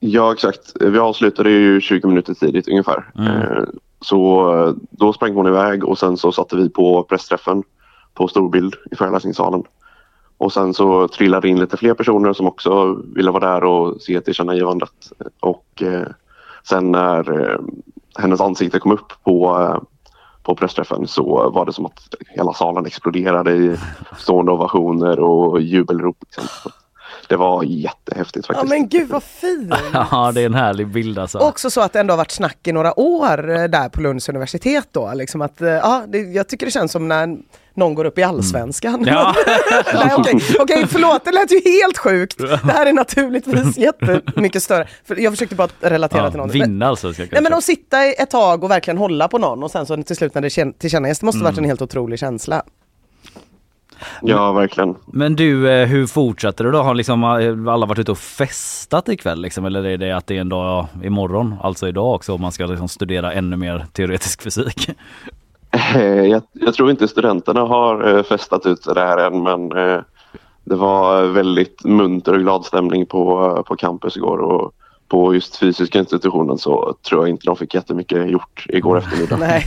Ja, 0.00 0.32
exakt. 0.32 0.72
Vi 0.80 0.98
avslutade 0.98 1.50
ju 1.50 1.80
20 1.80 2.08
minuter 2.08 2.34
tidigt 2.34 2.68
ungefär. 2.68 3.10
Eh, 3.18 3.64
så 4.00 4.52
eh, 4.58 4.74
då 4.90 5.12
sprang 5.12 5.34
hon 5.34 5.46
iväg 5.46 5.84
och 5.84 5.98
sen 5.98 6.16
så 6.16 6.32
satte 6.32 6.56
vi 6.56 6.68
på 6.68 7.02
pressträffen 7.02 7.62
på 8.14 8.28
storbild 8.28 8.74
i 8.90 8.96
föreläsningssalen. 8.96 9.62
Och 10.38 10.52
sen 10.52 10.74
så 10.74 11.08
trillade 11.08 11.48
in 11.48 11.60
lite 11.60 11.76
fler 11.76 11.94
personer 11.94 12.32
som 12.32 12.46
också 12.46 13.02
ville 13.14 13.30
vara 13.30 13.52
där 13.52 13.64
och 13.64 14.02
se 14.02 14.20
tillkännagivandet. 14.20 15.12
Och 15.40 15.82
eh, 15.82 16.06
sen 16.68 16.92
när 16.92 17.40
eh, 17.40 17.60
hennes 18.18 18.40
ansikte 18.40 18.78
kom 18.78 18.92
upp 18.92 19.12
på, 19.24 19.60
eh, 19.60 19.82
på 20.42 20.54
pressträffen 20.54 21.06
så 21.06 21.50
var 21.50 21.66
det 21.66 21.72
som 21.72 21.86
att 21.86 22.14
hela 22.28 22.52
salen 22.52 22.86
exploderade 22.86 23.52
i 23.52 23.76
stående 24.18 24.52
ovationer 24.52 25.20
och 25.20 25.60
jubelrop. 25.60 26.16
Liksom. 26.20 26.72
Det 27.30 27.36
var 27.36 27.62
jättehäftigt 27.62 28.46
Ja 28.48 28.54
faktiskt. 28.54 28.70
men 28.70 28.88
gud 28.88 29.08
vad 29.08 29.22
fint! 29.22 29.74
Ja, 29.92 30.32
det 30.34 30.40
är 30.40 30.46
en 30.46 30.54
härlig 30.54 30.86
bild 30.88 31.18
alltså. 31.18 31.38
Också 31.38 31.70
så 31.70 31.80
att 31.80 31.92
det 31.92 32.00
ändå 32.00 32.12
har 32.12 32.16
varit 32.18 32.30
snack 32.30 32.58
i 32.66 32.72
några 32.72 33.00
år 33.00 33.50
eh, 33.50 33.64
där 33.64 33.88
på 33.88 34.00
Lunds 34.00 34.28
universitet 34.28 34.88
då. 34.92 35.12
Liksom 35.14 35.42
att, 35.42 35.60
eh, 35.60 35.68
ja, 35.68 36.02
det, 36.08 36.18
jag 36.18 36.48
tycker 36.48 36.66
det 36.66 36.72
känns 36.72 36.92
som 36.92 37.08
när 37.08 37.36
någon 37.74 37.94
går 37.94 38.04
upp 38.04 38.18
i 38.18 38.22
allsvenskan. 38.22 39.04
Ja. 39.06 39.34
Nej, 39.94 40.12
okej, 40.16 40.40
okej, 40.60 40.86
förlåt, 40.88 41.24
det 41.24 41.32
lät 41.32 41.52
ju 41.52 41.60
helt 41.64 41.98
sjukt. 41.98 42.38
Det 42.38 42.72
här 42.72 42.86
är 42.86 42.92
naturligtvis 42.92 43.78
jättemycket 43.78 44.62
större. 44.62 44.88
För 45.04 45.16
jag 45.20 45.32
försökte 45.32 45.54
bara 45.54 45.68
relatera 45.80 46.22
Ja, 46.24 46.30
till 46.30 46.38
någon. 46.38 46.50
Vinna 46.50 46.86
alltså. 46.88 47.12
Ska 47.12 47.22
jag 47.22 47.32
nej 47.32 47.42
men 47.42 47.54
att 47.54 47.64
sitta 47.64 48.06
i 48.06 48.14
ett 48.18 48.30
tag 48.30 48.64
och 48.64 48.70
verkligen 48.70 48.98
hålla 48.98 49.28
på 49.28 49.38
någon 49.38 49.62
och 49.62 49.70
sen 49.70 49.86
så 49.86 50.02
till 50.02 50.16
slut 50.16 50.34
när 50.34 50.42
det 50.42 50.48
kän- 50.48 50.72
tillkännages, 50.78 51.18
det 51.18 51.26
måste 51.26 51.44
varit 51.44 51.58
en 51.58 51.64
helt 51.64 51.82
otrolig 51.82 52.18
känsla. 52.18 52.62
Ja, 54.22 54.52
verkligen. 54.52 54.96
Men 55.06 55.36
du, 55.36 55.70
eh, 55.70 55.86
hur 55.86 56.06
fortsätter 56.06 56.64
det 56.64 56.70
då? 56.70 56.78
Har 56.78 56.94
liksom 56.94 57.24
eh, 57.24 57.72
alla 57.72 57.86
varit 57.86 57.98
ute 57.98 58.12
och 58.12 58.18
festat 58.18 59.08
ikväll 59.08 59.40
liksom? 59.40 59.64
Eller 59.64 59.86
är 59.86 59.96
det 59.96 60.12
att 60.12 60.26
det 60.26 60.36
är 60.36 60.40
en 60.40 60.48
dag 60.48 60.86
imorgon, 61.02 61.54
alltså 61.62 61.88
idag 61.88 62.14
också, 62.14 62.34
om 62.34 62.40
man 62.40 62.52
ska 62.52 62.66
liksom 62.66 62.88
studera 62.88 63.32
ännu 63.32 63.56
mer 63.56 63.86
teoretisk 63.92 64.42
fysik? 64.42 64.88
Eh, 65.94 66.04
Jag, 66.04 66.42
jag 66.52 66.74
tror 66.74 66.90
inte 66.90 67.08
studenterna 67.08 67.60
har 67.60 68.22
festat 68.22 68.66
ut 68.66 68.84
det 68.94 69.00
här 69.00 69.18
än 69.18 69.42
men 69.42 69.68
det 70.64 70.76
var 70.76 71.22
väldigt 71.22 71.84
munter 71.84 72.32
och 72.32 72.40
glad 72.40 72.64
stämning 72.64 73.06
på, 73.06 73.64
på 73.66 73.76
campus 73.76 74.16
igår 74.16 74.38
och 74.38 74.72
på 75.10 75.34
just 75.34 75.56
fysiska 75.56 75.98
institutionen 75.98 76.58
så 76.58 76.94
tror 77.08 77.22
jag 77.22 77.28
inte 77.30 77.46
de 77.46 77.56
fick 77.56 77.74
jättemycket 77.74 78.30
gjort 78.30 78.66
igår 78.68 78.98
eftermiddag. 78.98 79.36
Nej. 79.40 79.64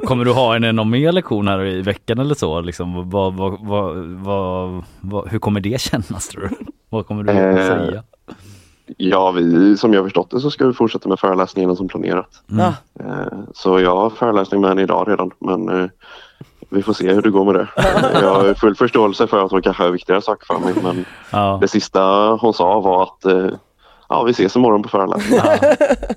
Kommer 0.06 0.24
du 0.24 0.32
ha 0.32 0.56
en, 0.56 0.76
någon 0.76 0.90
mer 0.90 1.12
lektion 1.12 1.48
här 1.48 1.64
i 1.64 1.82
veckan 1.82 2.18
eller 2.18 2.34
så? 2.34 2.60
Liksom, 2.60 3.10
vad, 3.10 3.34
vad, 3.34 3.58
vad, 3.60 3.96
vad, 3.96 4.84
vad, 5.00 5.28
hur 5.28 5.38
kommer 5.38 5.60
det 5.60 5.80
kännas 5.80 6.28
tror 6.28 6.42
du? 6.42 6.50
Vad 6.88 7.06
kommer 7.06 7.22
du 7.22 7.32
Eh, 7.32 7.56
säga? 7.66 8.02
Ja, 8.96 9.30
vi, 9.30 9.76
som 9.76 9.92
jag 9.92 10.00
har 10.00 10.04
förstått 10.06 10.30
det 10.30 10.40
så 10.40 10.50
ska 10.50 10.66
vi 10.66 10.72
fortsätta 10.72 11.08
med 11.08 11.18
föreläsningarna 11.18 11.76
som 11.76 11.88
planerat. 11.88 12.28
Ja. 12.46 12.74
Eh, 13.00 13.38
Så 13.54 13.80
jag 13.80 13.96
har 13.96 14.10
föreläsning 14.10 14.60
med 14.60 14.70
henne 14.70 14.82
idag 14.82 15.08
redan 15.08 15.30
men 15.38 15.68
eh, 15.80 15.86
vi 16.70 16.82
får 16.82 16.92
se 16.92 17.12
hur 17.12 17.22
det 17.22 17.30
går 17.30 17.44
med 17.44 17.54
det. 17.54 17.68
Jag 18.22 18.34
har 18.34 18.54
full 18.54 18.74
förståelse 18.76 19.26
för 19.26 19.44
att 19.44 19.50
hon 19.50 19.62
kanske 19.62 19.82
har 19.82 19.90
viktigare 19.90 20.22
saker 20.22 20.46
för 20.46 20.58
mig 20.64 20.74
men 20.82 21.04
Ja. 21.32 21.58
det 21.60 21.68
sista 21.68 22.28
hon 22.40 22.54
sa 22.54 22.80
var 22.80 23.02
att 23.02 23.24
ja, 24.08 24.22
vi 24.24 24.30
ses 24.30 24.56
imorgon 24.56 24.82
på 24.82 24.88
föreläsningen. 24.88 25.44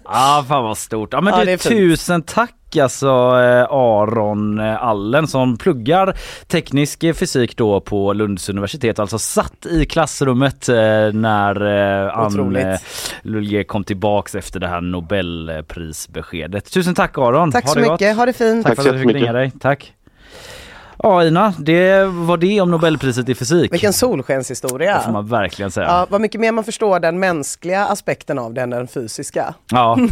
Ah, 0.06 0.43
fan 0.43 0.63
vad 0.63 0.78
stort. 0.78 1.13
Ja, 1.13 1.21
men 1.21 1.34
Ja, 1.34 1.39
du, 1.39 1.45
det 1.45 1.52
är 1.52 1.58
fint. 1.58 1.75
tusen 1.75 2.21
tack 2.21 2.56
alltså 2.82 3.08
eh, 3.08 3.67
Aron 3.69 4.60
eh, 4.60 4.84
Allen 4.84 5.28
som 5.28 5.58
pluggar 5.58 6.17
teknisk 6.47 6.99
fysik 7.15 7.58
då 7.58 7.80
på 7.82 8.13
Lunds 8.13 8.49
universitet. 8.49 8.99
Alltså 8.99 9.19
satt 9.19 9.65
i 9.65 9.86
klassrummet 9.86 10.69
eh, 10.69 10.75
när 11.13 11.62
Ann 12.10 12.25
Otroligt. 12.28 12.65
eh, 12.65 12.75
Lulje 13.21 13.63
kom 13.63 13.84
tillbaks 13.84 14.36
efter 14.36 14.60
det 14.60 14.67
här 14.67 14.82
Nobelprisbeskedet. 14.82 16.71
Tusen 16.73 16.95
tack 16.95 17.17
Aron. 17.17 17.52
Tack 17.52 17.65
Ha 17.65 17.73
så 17.73 17.80
mycket, 17.80 18.17
ha 18.17 18.25
det 18.25 18.34
fint. 18.34 18.65
Tack 18.65 18.75
Tack 18.75 18.84
för 18.86 18.89
att 18.93 19.02
du 19.02 19.08
fick 19.08 19.15
ringa 19.15 19.34
dig. 19.34 19.52
Tack. 19.60 19.93
Ja 21.03 21.23
Ina, 21.23 21.53
det 21.59 22.05
var 22.05 22.38
det 22.38 22.62
om 22.62 22.71
Nobelpriset 22.71 23.29
i 23.29 23.35
fysik. 23.35 23.73
Vilken 23.73 23.89
Det 23.89 23.93
solskenshistoria. 23.97 24.99
får 24.99 25.12
man 25.12 25.27
verkligen 25.27 25.71
säga. 25.71 25.88
Ja, 25.88 26.07
vad 26.09 26.21
mycket 26.21 26.41
mer 26.41 26.51
man 26.51 26.63
förstår 26.63 26.99
den 26.99 27.19
mänskliga 27.19 27.85
aspekten 27.85 28.39
av 28.39 28.53
det 28.53 28.62
än 28.62 28.69
den 28.69 28.88
fysiska. 28.88 29.53
Ja. 29.71 29.97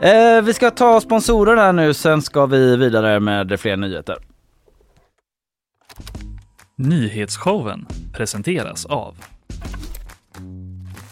Eh, 0.00 0.42
vi 0.42 0.54
ska 0.54 0.70
ta 0.70 1.00
sponsorer 1.00 1.56
här 1.56 1.72
nu, 1.72 1.94
sen 1.94 2.22
ska 2.22 2.46
vi 2.46 2.76
vidare 2.76 3.20
med 3.20 3.60
fler 3.60 3.76
nyheter. 3.76 4.16
Nyhetsshowen 6.76 7.86
presenteras 8.12 8.86
av 8.86 9.16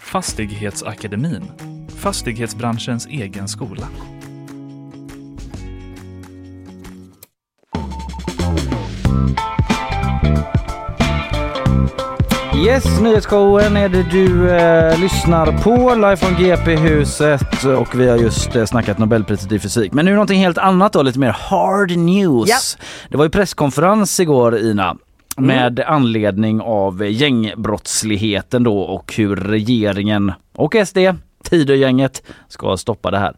Fastighetsakademin, 0.01 1.44
fastighetsbranschens 1.88 3.07
egen 3.07 3.49
skola. 3.49 3.88
Yes, 12.64 13.01
nyhetsshowen 13.01 13.77
är 13.77 13.88
det 13.88 14.03
du 14.03 14.51
eh, 14.51 15.01
lyssnar 15.01 15.62
på 15.62 15.95
live 15.95 16.16
från 16.16 16.35
GP-huset 16.35 17.64
och 17.64 18.01
vi 18.01 18.09
har 18.09 18.16
just 18.16 18.57
eh, 18.57 18.64
snackat 18.64 18.99
Nobelpriset 18.99 19.53
i 19.53 19.59
fysik. 19.59 19.92
Men 19.92 20.05
nu 20.05 20.12
någonting 20.12 20.40
helt 20.40 20.59
annat 20.59 20.92
då, 20.92 21.03
lite 21.03 21.19
mer 21.19 21.31
hard 21.31 21.90
news. 21.90 22.49
Ja. 22.49 22.87
Det 23.09 23.16
var 23.16 23.25
ju 23.25 23.31
presskonferens 23.31 24.21
igår 24.21 24.59
Ina 24.59 24.97
med 25.37 25.81
anledning 25.81 26.61
av 26.61 27.07
gängbrottsligheten 27.07 28.62
då 28.62 28.79
och 28.79 29.14
hur 29.16 29.37
regeringen 29.37 30.33
och 30.55 30.77
SD 30.87 30.99
Tidögänget 31.50 32.22
ska 32.48 32.76
stoppa 32.76 33.11
det 33.11 33.18
här. 33.18 33.37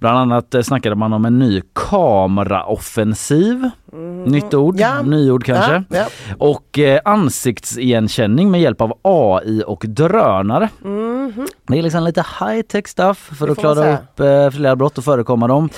Bland 0.00 0.18
annat 0.18 0.54
eh, 0.54 0.62
snackade 0.62 0.94
man 0.96 1.12
om 1.12 1.24
en 1.24 1.38
ny 1.38 1.62
kameraoffensiv. 1.74 3.70
Nytt 4.26 4.54
ord, 4.54 4.76
Ja. 4.80 5.02
nyord 5.02 5.44
kanske. 5.44 5.84
Ja, 5.90 5.96
ja. 5.98 6.06
Och 6.38 6.78
eh, 6.78 7.00
ansiktsigenkänning 7.04 8.50
med 8.50 8.60
hjälp 8.60 8.80
av 8.80 8.92
AI 9.02 9.62
och 9.66 9.84
drönare. 9.88 10.68
Det 11.68 11.78
är 11.78 11.82
liksom 11.82 12.02
lite 12.04 12.24
high 12.40 12.62
tech 12.62 12.88
stuff 12.88 13.30
för 13.38 13.48
att 13.48 13.58
klara 13.58 13.94
upp 13.94 14.20
eh, 14.20 14.50
flera 14.50 14.76
brott 14.76 14.98
och 14.98 15.04
förekomma 15.04 15.48
dem. 15.48 15.68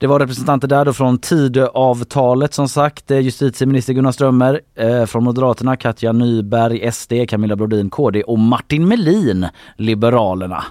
Det 0.00 0.06
var 0.06 0.18
representanter 0.20 0.68
där 0.68 0.84
då 0.84 0.92
från 0.92 1.18
Tidöavtalet 1.18 2.54
som 2.54 2.68
sagt, 2.68 3.10
justitieminister 3.10 3.92
Gunnar 3.92 4.12
Strömmer 4.12 4.60
eh, 4.74 5.04
från 5.04 5.24
Moderaterna, 5.24 5.76
Katja 5.76 6.12
Nyberg, 6.12 6.92
SD, 6.92 7.12
Camilla 7.28 7.56
Brodin, 7.56 7.90
KD 7.90 8.22
och 8.22 8.38
Martin 8.38 8.88
Melin, 8.88 9.46
Liberalerna. 9.76 10.64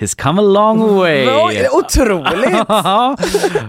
He's 0.00 0.14
come 0.22 0.40
a 0.40 0.44
long 0.44 0.96
way! 0.96 1.26
Otroligt! 1.72 2.66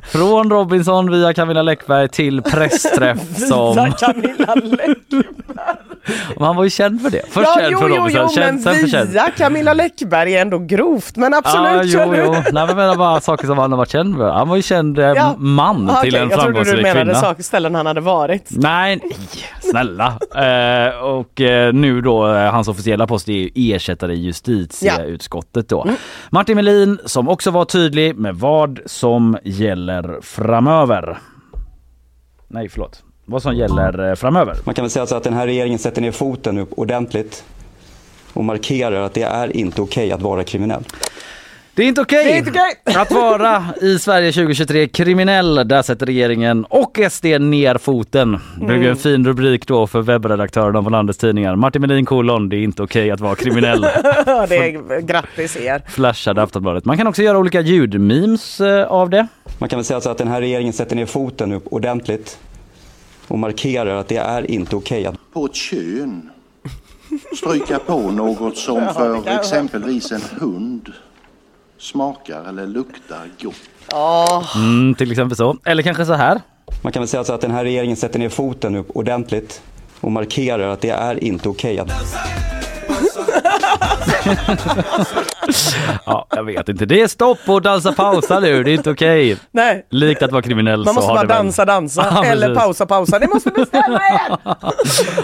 Från 0.11 0.49
Robinson 0.51 1.11
via 1.11 1.33
Camilla 1.33 1.61
Läckberg 1.61 2.09
till 2.09 2.41
pressträff 2.41 3.37
som... 3.47 3.91
Camilla 3.99 4.55
Läckberg. 4.55 5.23
Han 6.39 6.55
var 6.55 6.63
ju 6.63 6.69
känd 6.69 7.01
för 7.01 7.09
det. 7.09 7.21
Först 7.29 7.47
Ja, 7.55 7.61
känd 7.61 7.71
jo, 7.71 7.79
för 7.79 7.89
Robinson, 7.89 8.21
jo, 8.21 8.29
känd, 8.35 8.61
sen 8.61 8.75
för 8.75 8.87
känd. 8.87 9.09
via 9.09 9.31
Camilla 9.37 9.73
Läckberg 9.73 10.35
är 10.35 10.41
ändå 10.41 10.57
grovt, 10.57 11.15
men 11.17 11.33
absolut. 11.33 11.93
Ja, 11.93 12.05
jo, 12.05 12.15
jo. 12.25 12.31
Nej, 12.31 12.43
men 12.53 12.67
jag 12.67 12.75
menar 12.77 12.95
bara 12.95 13.21
saker 13.21 13.47
som 13.47 13.57
han 13.57 13.71
har 13.71 13.77
varit 13.77 13.89
känd 13.91 14.15
för. 14.17 14.29
Han 14.31 14.49
var 14.49 14.55
ju 14.55 14.61
känd 14.61 14.99
eh, 14.99 15.05
Ja. 15.05 15.35
man 15.37 15.89
Ah, 15.89 16.01
till 16.01 16.09
okej, 16.15 16.21
en 16.23 16.29
Jag 16.29 16.39
trodde 16.39 16.59
du 16.59 16.65
framgångsrik 16.65 16.81
menade 16.83 17.01
kvinna. 17.05 17.19
saker, 17.19 17.43
ställen 17.43 17.75
han 17.75 17.85
hade 17.85 18.01
varit. 18.01 18.45
Nej, 18.49 18.99
nej, 19.03 19.17
snälla. 19.61 20.07
Eh, 20.35 20.97
och 21.03 21.41
eh, 21.41 21.73
nu 21.73 22.01
då, 22.01 22.27
eh, 22.33 22.51
hans 22.51 22.67
officiella 22.67 23.07
post 23.07 23.29
är 23.29 23.33
ju 23.33 23.49
ersättare 23.55 24.13
i 24.13 24.19
justitieutskottet 24.19 25.69
då. 25.69 25.81
Mm. 25.83 25.95
Martin 26.29 26.55
Melin 26.55 26.99
som 27.05 27.29
också 27.29 27.51
var 27.51 27.65
tydlig 27.65 28.15
med 28.15 28.35
vad 28.35 28.79
som 28.85 29.37
gäller 29.43 30.19
framöver. 30.21 31.17
Nej, 32.47 32.69
förlåt. 32.69 33.03
Vad 33.25 33.41
som 33.41 33.55
gäller 33.55 34.09
eh, 34.09 34.15
framöver. 34.15 34.55
Man 34.63 34.75
kan 34.75 34.83
väl 34.83 34.89
säga 34.89 35.05
så 35.05 35.15
att 35.15 35.23
den 35.23 35.33
här 35.33 35.45
regeringen 35.45 35.79
sätter 35.79 36.01
ner 36.01 36.11
foten 36.11 36.55
nu 36.55 36.65
ordentligt 36.69 37.43
och 38.33 38.45
markerar 38.45 39.01
att 39.01 39.13
det 39.13 39.23
är 39.23 39.57
inte 39.57 39.81
okej 39.81 40.11
att 40.11 40.21
vara 40.21 40.43
kriminell. 40.43 40.83
Det 41.79 41.83
är 41.83 41.87
inte 41.87 42.01
okej 42.01 42.43
okej. 42.47 42.95
att 42.95 43.11
vara 43.11 43.63
i 43.81 43.99
Sverige 43.99 44.31
2023 44.31 44.87
kriminell. 44.87 45.55
Där 45.55 45.81
sätter 45.81 46.05
regeringen 46.05 46.65
och 46.65 46.99
SD 47.11 47.25
ner 47.25 47.77
foten. 47.77 48.39
Det 48.59 48.65
blev 48.65 48.77
Mm. 48.77 48.89
en 48.89 48.95
fin 48.97 49.25
rubrik 49.25 49.67
då 49.67 49.87
för 49.87 50.01
webbredaktörerna 50.01 50.83
på 50.83 50.89
landets 50.89 51.19
tidningar. 51.19 51.55
Martin 51.55 51.81
Melin 51.81 52.05
kolon, 52.05 52.49
det 52.49 52.55
är 52.55 52.63
inte 52.63 52.83
okej 52.83 53.11
att 53.11 53.19
vara 53.19 53.35
kriminell. 53.35 53.81
det 54.49 54.57
är 54.57 55.01
grattis 55.01 55.57
er. 55.57 55.81
Flashade 55.89 56.41
Aftonbladet. 56.41 56.85
Man 56.85 56.97
kan 56.97 57.07
också 57.07 57.21
göra 57.21 57.37
olika 57.37 57.61
ljudmemes 57.61 58.61
eh, 58.61 58.85
av 58.87 59.09
det. 59.09 59.27
Man 59.57 59.69
kan 59.69 59.79
väl 59.79 59.85
säga 59.85 60.01
så 60.01 60.09
att 60.09 60.17
den 60.17 60.27
här 60.27 60.41
regeringen 60.41 60.73
sätter 60.73 60.95
ner 60.95 61.05
foten 61.05 61.49
nu 61.49 61.59
ordentligt 61.65 62.39
och 63.27 63.39
markerar 63.39 63.95
att 63.95 64.07
det 64.07 64.17
är 64.17 64.51
inte 64.51 64.75
okej 64.75 65.05
att 65.05 65.15
på 65.33 65.45
ett 65.45 65.55
kön 65.55 66.29
stryka 67.35 67.79
på 67.79 67.99
något 68.11 68.57
som 68.57 68.87
för 68.93 69.39
exempelvis 69.39 70.11
en 70.11 70.21
hund 70.39 70.93
smakar 71.79 72.49
eller 72.49 72.67
luktar 72.67 73.27
gott. 73.41 73.55
Åh, 73.93 74.55
Mm, 74.55 74.95
till 74.95 75.11
exempel 75.11 75.37
så. 75.37 75.57
Eller 75.65 75.83
kanske 75.83 76.05
så 76.05 76.13
här. 76.13 76.41
Man 76.81 76.91
kan 76.91 77.01
väl 77.01 77.07
säga 77.07 77.23
så 77.23 77.33
att 77.33 77.41
den 77.41 77.51
här 77.51 77.63
regeringen 77.63 77.95
sätter 77.97 78.19
ner 78.19 78.29
foten 78.29 78.73
nu 78.73 78.83
ordentligt 78.87 79.61
och 80.01 80.11
markerar 80.11 80.69
att 80.69 80.81
det 80.81 80.89
är 80.89 81.23
inte 81.23 81.49
okej 81.49 81.79
att 81.79 81.87
Ja, 86.05 86.27
jag 86.29 86.43
vet 86.43 86.69
inte. 86.69 86.85
Det 86.85 87.01
är 87.01 87.07
stopp 87.07 87.39
och 87.47 87.61
dansa 87.61 87.91
pausa 87.91 88.39
nu. 88.39 88.63
Det 88.63 88.71
är 88.71 88.73
inte 88.73 88.91
okej. 88.91 89.37
nej. 89.51 89.85
Likt 89.89 90.23
att 90.23 90.31
vara 90.31 90.41
kriminell 90.41 90.79
Man 90.85 90.87
så 90.87 90.93
måste 90.93 91.13
bara 91.13 91.23
dansa, 91.23 91.65
dansa. 91.65 92.05
Ja, 92.15 92.25
eller 92.25 92.47
precis. 92.47 92.63
pausa, 92.63 92.85
pausa. 92.85 93.19
Ni 93.19 93.27
måste 93.27 93.49
bestämma 93.49 93.99
er! 93.99 94.37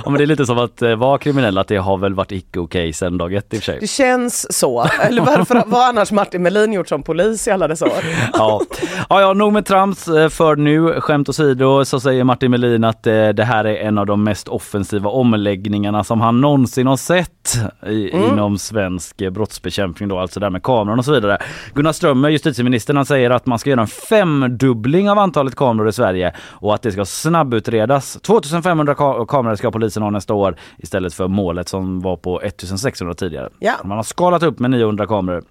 Ja, 0.04 0.10
men 0.10 0.13
det 0.17 0.23
är 0.23 0.28
lite 0.28 0.45
som 0.45 0.58
att 0.58 0.82
eh, 0.82 0.95
vara 0.95 1.17
kriminell, 1.17 1.58
att 1.58 1.67
det 1.67 1.78
har 1.78 1.97
väl 1.97 2.13
varit 2.13 2.32
icke 2.32 2.60
okej 2.60 2.93
sedan 2.93 3.17
dag 3.17 3.34
ett 3.34 3.54
i 3.54 3.58
och 3.58 3.62
för 3.63 3.65
sig. 3.71 3.80
Det 3.80 3.88
känns 3.88 4.58
så. 4.58 4.86
Eller 5.01 5.21
varför 5.21 5.56
har 5.56 5.89
annars 5.89 6.12
Martin 6.12 6.43
Melin 6.43 6.73
gjort 6.73 6.89
som 6.89 7.04
polis 7.04 7.47
i 7.47 7.51
alla 7.51 7.67
dessa 7.67 7.86
år? 7.86 7.91
Ja. 8.34 8.62
Ja, 9.10 9.21
ja, 9.21 9.34
nog 9.34 9.54
med 9.54 9.65
trams 9.65 10.08
eh, 10.08 10.30
för 10.30 10.56
nu. 10.56 11.01
Skämt 11.01 11.30
åsido 11.30 11.86
så 11.86 11.99
säger 11.99 12.23
Martin 12.23 12.51
Melin 12.51 12.84
att 12.84 13.08
eh, 13.08 13.28
det 13.30 13.43
här 13.43 13.65
är 13.65 13.75
en 13.75 13.97
av 13.97 14.06
de 14.06 14.23
mest 14.23 14.47
offensiva 14.47 15.10
omläggningarna 15.10 16.04
som 16.04 16.21
han 16.21 16.41
någonsin 16.41 16.88
har 16.88 16.97
sett 16.97 17.58
i, 17.88 18.04
inom 18.09 18.57
svensk 18.57 19.21
eh, 19.21 19.29
brottsbekämpning 19.29 20.09
då, 20.09 20.19
alltså 20.19 20.39
det 20.39 20.45
här 20.45 20.51
med 20.51 20.63
kameran 20.63 20.99
och 20.99 21.05
så 21.05 21.11
vidare. 21.13 21.37
Gunnar 21.73 21.91
Strömmer, 21.91 22.29
justitieministern, 22.29 22.95
han 22.95 23.05
säger 23.05 23.29
att 23.29 23.45
man 23.45 23.59
ska 23.59 23.69
göra 23.69 23.81
en 23.81 23.87
femdubbling 23.87 25.09
av 25.09 25.19
antalet 25.19 25.55
kameror 25.55 25.89
i 25.89 25.93
Sverige 25.93 26.33
och 26.39 26.73
att 26.75 26.81
det 26.81 26.91
ska 26.91 27.05
snabbutredas. 27.05 28.17
2500 28.21 28.93
ka- 28.93 29.25
kameror 29.25 29.55
ska 29.55 29.71
polisen 29.71 30.03
ha 30.03 30.09
nästa 30.09 30.33
år 30.33 30.55
istället 30.77 31.13
för 31.13 31.27
målet 31.27 31.69
som 31.69 31.99
var 32.01 32.15
på 32.17 32.41
1600 32.41 33.13
tidigare. 33.13 33.49
Ja. 33.59 33.73
Man 33.83 33.97
har 33.97 34.03
skalat 34.03 34.43
upp 34.43 34.59
med 34.59 34.71
900 34.71 35.05
kameror. 35.05 35.43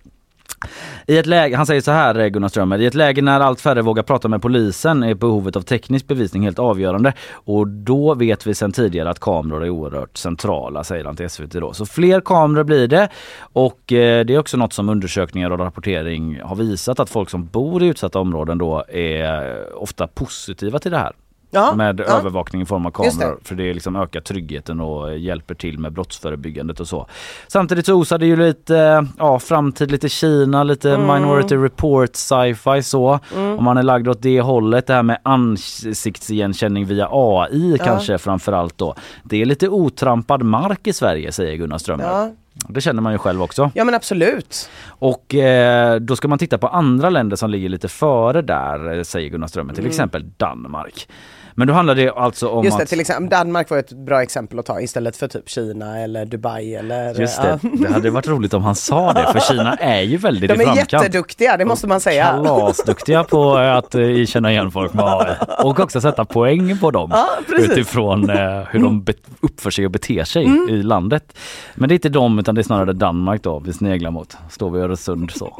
I 1.06 1.18
ett 1.18 1.26
läge, 1.26 1.56
han 1.56 1.66
säger 1.66 1.80
så 1.80 1.90
här 1.90 2.18
eh, 2.18 2.26
Gunnar 2.26 2.48
Strömmer, 2.48 2.78
i 2.78 2.86
ett 2.86 2.94
läge 2.94 3.22
när 3.22 3.40
allt 3.40 3.60
färre 3.60 3.82
vågar 3.82 4.02
prata 4.02 4.28
med 4.28 4.42
polisen 4.42 5.02
är 5.02 5.14
behovet 5.14 5.56
av 5.56 5.60
teknisk 5.60 6.06
bevisning 6.06 6.42
helt 6.42 6.58
avgörande 6.58 7.12
och 7.32 7.68
då 7.68 8.14
vet 8.14 8.46
vi 8.46 8.54
sedan 8.54 8.72
tidigare 8.72 9.10
att 9.10 9.20
kameror 9.20 9.64
är 9.64 9.70
oerhört 9.70 10.16
centrala 10.16 10.84
säger 10.84 11.04
han 11.04 11.16
till 11.16 11.30
SVT 11.30 11.52
då. 11.52 11.72
Så 11.72 11.86
fler 11.86 12.20
kameror 12.20 12.64
blir 12.64 12.88
det 12.88 13.08
och 13.40 13.92
eh, 13.92 14.24
det 14.24 14.34
är 14.34 14.38
också 14.38 14.56
något 14.56 14.72
som 14.72 14.88
undersökningar 14.88 15.50
och 15.50 15.58
rapportering 15.58 16.40
har 16.40 16.56
visat 16.56 17.00
att 17.00 17.10
folk 17.10 17.30
som 17.30 17.46
bor 17.46 17.82
i 17.82 17.86
utsatta 17.86 18.18
områden 18.18 18.58
då 18.58 18.84
är 18.88 19.50
eh, 19.50 19.64
ofta 19.74 20.06
positiva 20.06 20.78
till 20.78 20.90
det 20.90 20.98
här. 20.98 21.12
Ja, 21.54 21.74
med 21.74 22.00
ja. 22.00 22.04
övervakning 22.18 22.62
i 22.62 22.66
form 22.66 22.86
av 22.86 22.90
kameror. 22.90 23.38
För 23.44 23.54
det 23.54 23.74
liksom 23.74 23.96
ökar 23.96 24.20
tryggheten 24.20 24.80
och 24.80 25.18
hjälper 25.18 25.54
till 25.54 25.78
med 25.78 25.92
brottsförebyggandet 25.92 26.80
och 26.80 26.88
så. 26.88 27.06
Samtidigt 27.48 27.86
så 27.86 27.94
osar 27.94 28.18
det 28.18 28.26
ju 28.26 28.36
lite 28.36 29.06
ja, 29.18 29.38
framtid, 29.38 29.90
lite 29.90 30.08
Kina, 30.08 30.62
lite 30.64 30.94
Mm. 30.94 31.14
minority 31.14 31.56
report, 31.56 32.16
sci-fi 32.16 32.82
så. 32.82 33.18
Mm. 33.34 33.58
Om 33.58 33.64
man 33.64 33.76
är 33.76 33.82
lagd 33.82 34.08
åt 34.08 34.22
det 34.22 34.40
hållet, 34.40 34.86
det 34.86 34.94
här 34.94 35.02
med 35.02 35.18
ansiktsigenkänning 35.22 36.86
via 36.86 37.08
AI 37.10 37.76
Ja. 37.78 37.84
kanske 37.84 38.18
framförallt 38.18 38.78
då. 38.78 38.94
Det 39.22 39.42
är 39.42 39.46
lite 39.46 39.68
otrampad 39.68 40.42
mark 40.42 40.86
i 40.86 40.92
Sverige 40.92 41.32
säger 41.32 41.56
Gunnar 41.56 41.78
Strömmer. 41.78 42.04
Ja. 42.04 42.30
Det 42.68 42.80
känner 42.80 43.02
man 43.02 43.12
ju 43.12 43.18
själv 43.18 43.42
också. 43.42 43.70
Ja 43.74 43.84
men 43.84 43.94
absolut. 43.94 44.70
Och 44.86 45.34
eh, 45.34 46.00
då 46.00 46.16
ska 46.16 46.28
man 46.28 46.38
titta 46.38 46.58
på 46.58 46.68
andra 46.68 47.10
länder 47.10 47.36
som 47.36 47.50
ligger 47.50 47.68
lite 47.68 47.88
före 47.88 48.42
där, 48.42 48.96
eh, 48.98 49.02
säger 49.02 49.28
Gunnar 49.28 49.46
Strömmer. 49.46 49.72
Till 49.74 49.82
Mm. 49.82 49.90
exempel 49.90 50.30
Danmark. 50.36 51.08
Men 51.54 51.68
då 51.68 51.74
handlar 51.74 51.94
det 51.94 52.10
alltså 52.10 52.48
om 52.48 52.64
Just 52.64 52.76
det, 52.76 52.82
att... 52.82 52.88
till 52.88 53.00
exempel 53.00 53.28
Danmark 53.38 53.70
var 53.70 53.78
ett 53.78 53.92
bra 53.92 54.22
exempel 54.22 54.58
att 54.58 54.66
ta 54.66 54.80
istället 54.80 55.16
för 55.16 55.28
typ 55.28 55.48
Kina 55.48 55.98
eller 55.98 56.26
Dubai 56.26 56.74
eller... 56.74 57.14
Just 57.20 57.42
det, 57.42 57.58
ja. 57.62 57.68
det 57.72 57.92
hade 57.92 58.10
varit 58.10 58.28
roligt 58.28 58.54
om 58.54 58.62
han 58.62 58.74
sa 58.74 59.12
det 59.12 59.28
för 59.32 59.40
Kina 59.40 59.74
är 59.74 60.00
ju 60.02 60.16
väldigt 60.16 60.50
De 60.54 60.60
i 60.60 60.62
är 60.62 60.66
framkant. 60.66 60.92
jätteduktiga, 60.92 61.56
det 61.56 61.64
måste 61.64 61.86
man 61.86 62.00
säga. 62.00 62.24
Kalasduktiga 62.44 63.24
på 63.24 63.54
att 63.56 63.94
eh, 63.94 64.24
känna 64.26 64.52
igen 64.52 64.70
folk 64.70 64.94
med 64.94 65.04
AI 65.04 65.34
och 65.64 65.80
också 65.80 66.00
sätta 66.00 66.24
poäng 66.24 66.78
på 66.78 66.90
dem 66.90 67.10
Ja, 67.12 67.28
utifrån 67.58 68.30
eh, 68.30 68.36
hur 68.70 68.78
de 68.80 69.06
uppför 69.40 69.70
sig 69.70 69.84
och 69.84 69.90
beter 69.90 70.24
sig 70.24 70.44
Mm. 70.44 70.68
i 70.68 70.82
landet. 70.82 71.36
Men 71.74 71.88
det 71.88 71.92
är 71.92 71.96
inte 71.96 72.08
dem 72.08 72.38
utan 72.38 72.54
det 72.54 72.60
är 72.60 72.62
snarare 72.62 72.92
Danmark 72.92 73.42
då 73.42 73.58
vi 73.58 73.72
sneglar 73.72 74.10
mot. 74.10 74.36
Står 74.50 74.70
vid 74.70 74.82
Öresund 74.82 75.30
så. 75.30 75.56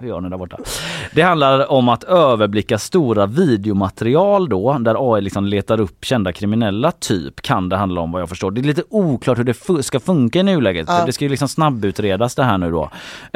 Hur 0.00 0.08
gör 0.08 0.20
ni 0.20 0.28
där 0.28 0.36
borta? 0.36 0.56
Det 1.14 1.22
handlar 1.22 1.72
om 1.72 1.88
att 1.88 2.04
överblicka 2.04 2.78
stora 2.78 3.26
videomaterial 3.26 4.48
då 4.48 4.78
där 4.78 5.14
AI 5.14 5.20
liksom 5.20 5.44
letar 5.46 5.80
upp 5.80 6.04
kända 6.04 6.32
kriminella 6.32 6.92
typ 6.92 7.42
kan 7.42 7.68
det 7.68 7.76
handla 7.76 8.00
om 8.00 8.12
vad 8.12 8.22
jag 8.22 8.28
förstår. 8.28 8.50
Det 8.50 8.60
är 8.60 8.62
lite 8.62 8.82
oklart 8.90 9.38
hur 9.38 9.44
det 9.44 9.52
fu- 9.52 9.82
ska 9.82 10.00
funka 10.00 10.38
i 10.38 10.42
nuläget. 10.42 10.86
Ja. 10.88 11.06
Det 11.06 11.12
ska 11.12 11.24
ju 11.24 11.28
liksom 11.28 11.48
snabbutredas 11.48 12.34
det 12.34 12.44
här 12.44 12.58
nu 12.58 12.70
då. 12.70 12.90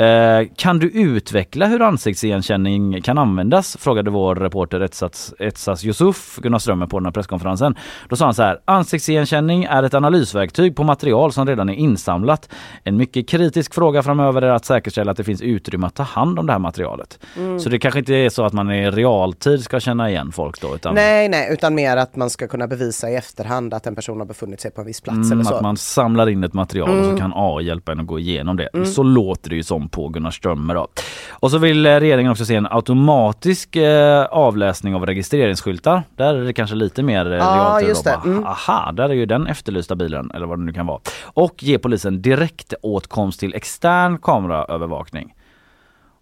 Eh, 0.05 0.47
kan 0.57 0.79
du 0.79 0.91
utveckla 0.91 1.67
hur 1.67 1.83
ansiktsigenkänning 1.83 3.03
kan 3.03 3.19
användas? 3.19 3.77
Frågade 3.81 4.11
vår 4.11 4.35
reporter 4.35 4.81
Etsas, 4.81 5.35
Etsas 5.39 5.85
Yusuf 5.85 6.37
Gunnar 6.43 6.59
Strömmer 6.59 6.87
på 6.87 6.99
den 6.99 7.07
här 7.07 7.13
presskonferensen. 7.13 7.75
Då 8.09 8.17
sa 8.17 8.25
han 8.25 8.35
så 8.35 8.43
här. 8.43 8.59
Ansiktsigenkänning 8.65 9.65
är 9.65 9.83
ett 9.83 9.95
analysverktyg 9.95 10.77
på 10.77 10.85
material 10.85 11.33
som 11.33 11.47
redan 11.47 11.69
är 11.69 11.75
insamlat. 11.75 12.49
En 12.85 12.97
mycket 12.97 13.29
kritisk 13.29 13.75
fråga 13.75 14.03
framöver 14.03 14.43
är 14.43 14.51
att 14.51 14.65
säkerställa 14.65 15.11
att 15.11 15.17
det 15.17 15.25
finns 15.25 15.43
utrymme 15.43 15.87
att 15.87 15.95
ta 15.95 16.03
hand 16.03 16.39
om 16.39 16.47
det 16.47 16.53
här 16.55 16.59
materialet. 16.59 17.19
Mm. 17.37 17.61
Så 17.61 17.69
det 17.69 17.79
kanske 17.79 17.99
inte 18.01 18.15
är 18.15 18.29
så 18.31 18.45
att 18.45 18.53
man 18.53 18.71
i 18.71 18.91
realtid 18.91 19.63
ska 19.63 19.81
känna 19.81 20.11
igen 20.11 20.33
folk 20.33 20.61
då 20.61 20.75
utan 20.75 20.95
Nej, 20.95 21.29
nej, 21.29 21.49
utan 21.53 21.75
mer 21.75 21.97
att 21.97 22.17
man 22.17 22.31
ska 22.31 22.47
kunna 22.49 22.67
bevisa 22.67 23.11
i 23.11 23.15
efterhand 23.17 23.75
att 23.75 23.87
en 23.87 23.95
person 23.95 24.19
har 24.19 24.27
befunnit 24.27 24.61
sig 24.61 24.71
på 24.71 24.81
en 24.81 24.87
viss 24.87 25.01
plats 25.01 25.17
Mm, 25.17 25.33
eller 25.33 25.45
så. 25.45 25.55
att 25.55 25.63
man 25.63 25.77
samlar 25.77 26.29
in 26.29 26.45
ett 26.45 26.55
material 26.55 26.89
och 26.91 27.05
så 27.05 27.11
Mm. 27.11 27.19
kan 27.21 27.33
AI 27.37 27.65
hjälpa 27.65 27.93
en 27.93 28.01
att 28.01 28.07
gå 28.07 28.19
igenom 28.19 28.57
det. 28.57 28.69
Mm. 28.75 28.87
Så 28.87 29.03
låter 29.03 29.51
det 29.51 29.57
ju 29.57 29.63
som 29.63 29.89
på 29.89 30.09
Gunnar 30.09 30.31
Strömmer 30.31 30.75
då. 30.75 30.89
Och 31.31 31.51
så 31.51 31.59
vill 31.59 31.87
eh, 31.87 31.91
regeringen 32.01 32.33
också 32.33 32.45
se 32.45 32.55
en 32.55 32.67
automatisk 32.71 33.77
eh, 33.77 34.25
avläsning 34.25 34.95
av 34.95 35.07
registreringsskyltar. 35.07 36.03
Där 36.17 36.35
är 36.35 36.45
det 36.45 36.53
kanske 36.53 36.77
lite 36.77 37.03
mer 37.03 37.33
eh, 37.33 37.39
Ja, 37.39 37.45
realtid. 37.55 37.89
just 37.89 38.05
det. 38.05 38.11
Bara, 38.25 38.31
Mm. 38.31 38.45
Aha, 38.47 38.93
där 38.93 39.09
är 39.09 39.15
ju 39.15 39.27
den 39.27 39.47
efterlysta 39.47 39.95
bilen 39.95 40.31
eller 40.35 40.47
vad 40.47 40.59
det 40.59 40.65
nu 40.65 40.73
kan 40.73 40.87
vara. 40.87 41.01
Och 41.25 41.63
ge 41.63 41.79
polisen 41.79 42.23
direktåtkomst 42.23 43.41
till 43.41 43.55
extern 43.55 44.19
kameraövervakning. 44.19 45.35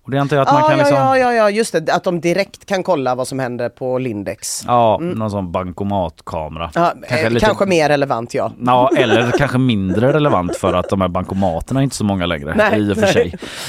Och 0.05 0.11
det 0.11 0.19
antar 0.19 0.37
jag 0.37 0.47
att 0.47 0.53
man 0.53 0.63
ja, 0.63 0.69
kan 0.69 0.79
ja, 0.79 0.85
liksom... 0.85 0.97
ja, 0.99 1.19
ja, 1.19 1.33
ja, 1.33 1.51
just 1.51 1.73
det. 1.87 1.95
Att 1.95 2.05
de 2.05 2.21
direkt 2.21 2.67
kan 2.67 2.83
kolla 2.83 3.15
vad 3.15 3.29
som 3.29 3.39
händer 3.39 3.69
på 3.69 3.99
Lindex. 3.99 4.65
Ja, 4.67 4.99
Mm. 5.01 5.19
någon 5.19 5.31
sån 5.31 5.53
bankomatkamera. 5.53 6.71
Ja, 6.75 6.93
kanske, 7.09 7.31
lite- 7.31 7.47
kanske 7.47 7.67
mer 7.67 7.89
relevant 7.89 8.35
ja. 8.35 8.53
Ja, 8.67 8.91
eller 8.97 9.31
kanske 9.39 9.59
mindre 9.59 10.13
relevant 10.13 10.57
för 10.57 10.75
att 10.75 10.89
de 10.89 11.01
här 11.01 11.09
bankomaterna 11.09 11.81
är 11.81 11.85
inte 11.85 11.97
så 11.97 12.05
många 12.05 12.27
längre 12.27 12.55
Nej, 12.57 12.81
i 12.81 12.93
och 12.93 12.97
för 12.97 13.03
nej. 13.03 13.13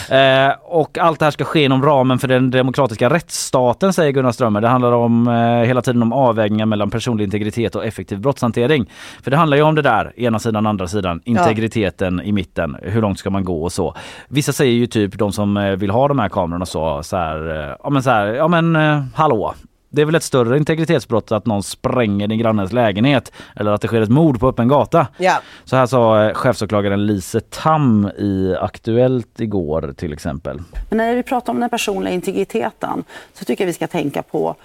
sig. 0.09 0.47
Eh, 0.47 0.53
och 0.63 0.97
allt 0.97 1.19
det 1.19 1.25
här 1.25 1.31
ska 1.31 1.43
ske 1.43 1.63
inom 1.63 1.83
ramen 1.85 2.19
för 2.19 2.27
den 2.27 2.51
demokratiska 2.51 3.09
rättsstaten 3.09 3.93
säger 3.93 4.11
Gunnar 4.11 4.31
Strömmer. 4.31 4.61
Det 4.61 4.67
handlar 4.67 4.91
om 4.91 5.27
eh, 5.27 5.33
hela 5.67 5.81
tiden 5.81 6.01
om 6.01 6.13
avvägningar 6.13 6.65
mellan 6.65 6.89
personlig 6.89 7.25
integritet 7.25 7.75
och 7.75 7.85
effektiv 7.85 8.19
brottshantering. 8.19 8.89
För 9.23 9.31
det 9.31 9.37
handlar 9.37 9.57
ju 9.57 9.63
om 9.63 9.75
det 9.75 9.81
där, 9.81 10.13
ena 10.19 10.39
sidan, 10.39 10.67
andra 10.67 10.87
sidan, 10.87 11.21
integriteten 11.25 12.21
i 12.21 12.31
mitten, 12.31 12.77
hur 12.81 13.01
långt 13.01 13.19
ska 13.19 13.29
man 13.29 13.43
gå 13.43 13.63
och 13.63 13.71
så. 13.71 13.95
Vissa 14.27 14.53
säger 14.53 14.73
ju 14.73 14.87
typ, 14.87 15.17
de 15.17 15.31
som 15.31 15.57
eh, 15.57 15.71
vill 15.71 15.89
ha 15.89 16.07
de 16.07 16.19
här 16.19 16.22
kamerorna 16.29 16.65
så, 16.65 17.03
så 17.03 17.17
här, 17.17 17.69
eh, 17.69 17.75
ja 17.83 17.89
men 17.89 18.03
så 18.03 18.09
här, 18.09 18.25
ja 18.25 18.47
men 18.47 18.75
eh, 18.75 19.03
hallå. 19.15 19.53
Det 19.89 20.01
är 20.01 20.05
väl 20.05 20.15
ett 20.15 20.23
större 20.23 20.57
integritetsbrott 20.57 21.31
att 21.31 21.45
någon 21.45 21.63
spränger 21.63 22.27
din 22.27 22.39
grannes 22.39 22.73
lägenhet 22.73 23.31
eller 23.55 23.71
att 23.71 23.81
det 23.81 23.87
sker 23.87 24.01
ett 24.01 24.09
mord 24.09 24.39
på 24.39 24.47
öppen 24.47 24.67
gata. 24.67 25.07
Ja. 25.17 25.41
Så 25.63 25.75
här 25.75 25.85
sa 25.85 26.23
eh, 26.23 26.33
chefsåklagaren 26.33 27.05
Lise 27.05 27.39
Tam 27.39 28.07
i 28.17 28.55
Aktuellt 28.61 29.39
igår 29.39 29.93
till 29.97 30.13
exempel. 30.13 30.61
Men 30.89 30.97
när 30.97 31.15
vi 31.15 31.23
pratar 31.23 31.53
om 31.53 31.59
den 31.59 31.69
personliga 31.69 32.13
integriteten 32.13 33.03
så 33.33 33.45
tycker 33.45 33.63
jag 33.63 33.67
vi 33.67 33.73
ska 33.73 33.87
tänka 33.87 34.23
på 34.23 34.55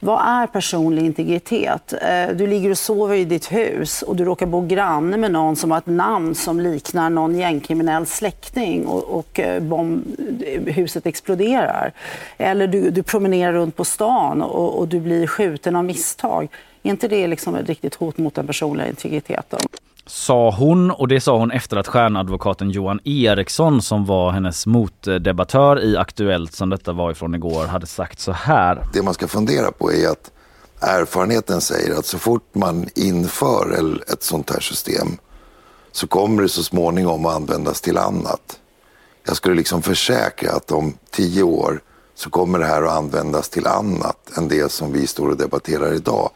vad 0.00 0.20
är 0.26 0.46
personlig 0.46 1.04
integritet? 1.04 1.94
Eh, 2.02 2.36
du 2.36 2.46
ligger 2.46 2.70
och 2.70 2.78
sover 2.78 3.16
i 3.16 3.24
ditt 3.24 3.52
hus 3.52 4.02
och 4.02 4.16
du 4.16 4.24
råkar 4.24 4.46
bo 4.46 4.66
granne 4.66 5.16
med 5.16 5.30
någon 5.30 5.56
som 5.56 5.70
har 5.70 5.78
ett 5.78 5.86
namn 5.86 6.34
som 6.34 6.60
liknar 6.60 7.10
någon 7.10 7.38
gängkriminell 7.38 8.06
släkting 8.06 8.86
och, 8.86 9.04
och 9.04 9.40
eh, 9.40 9.62
bomb, 9.62 10.04
eh, 10.46 10.74
huset 10.74 11.06
exploderar. 11.06 11.92
Eller 12.38 12.66
du, 12.66 12.90
du 12.90 13.02
promenerar 13.02 13.52
runt 13.52 13.76
på 13.76 13.84
stan 13.84 14.42
och, 14.42 14.78
och 14.78 14.88
du 14.88 15.00
blir 15.00 15.26
skjuten 15.26 15.76
av 15.76 15.84
misstag. 15.84 16.48
Är 16.82 16.90
inte 16.90 17.08
det 17.08 17.26
liksom 17.26 17.54
ett 17.54 17.68
riktigt 17.68 17.94
hot 17.94 18.18
mot 18.18 18.34
den 18.34 18.46
personliga 18.46 18.88
integriteten? 18.88 19.60
Sa 20.08 20.50
hon 20.50 20.90
och 20.90 21.08
det 21.08 21.20
sa 21.20 21.38
hon 21.38 21.50
efter 21.50 21.76
att 21.76 21.88
stjärnadvokaten 21.88 22.70
Johan 22.70 23.00
Eriksson 23.04 23.82
som 23.82 24.06
var 24.06 24.30
hennes 24.30 24.66
motdebattör 24.66 25.84
i 25.84 25.96
Aktuellt 25.96 26.54
som 26.54 26.70
detta 26.70 26.92
var 26.92 27.10
ifrån 27.10 27.34
igår 27.34 27.66
hade 27.66 27.86
sagt 27.86 28.20
så 28.20 28.32
här. 28.32 28.84
Det 28.92 29.02
man 29.02 29.14
ska 29.14 29.28
fundera 29.28 29.72
på 29.72 29.92
är 29.92 30.08
att 30.08 30.30
erfarenheten 30.80 31.60
säger 31.60 31.98
att 31.98 32.06
så 32.06 32.18
fort 32.18 32.54
man 32.54 32.88
inför 32.94 33.92
ett 34.12 34.22
sånt 34.22 34.50
här 34.50 34.60
system 34.60 35.08
så 35.92 36.06
kommer 36.06 36.42
det 36.42 36.48
så 36.48 36.62
småningom 36.62 37.26
att 37.26 37.36
användas 37.36 37.80
till 37.80 37.98
annat. 37.98 38.58
Jag 39.26 39.36
skulle 39.36 39.54
liksom 39.54 39.82
försäkra 39.82 40.52
att 40.52 40.72
om 40.72 40.94
tio 41.10 41.42
år 41.42 41.80
så 42.14 42.30
kommer 42.30 42.58
det 42.58 42.66
här 42.66 42.82
att 42.82 42.96
användas 42.96 43.48
till 43.48 43.66
annat 43.66 44.36
än 44.36 44.48
det 44.48 44.72
som 44.72 44.92
vi 44.92 45.06
står 45.06 45.28
och 45.28 45.36
debatterar 45.36 45.94
idag. 45.94 46.30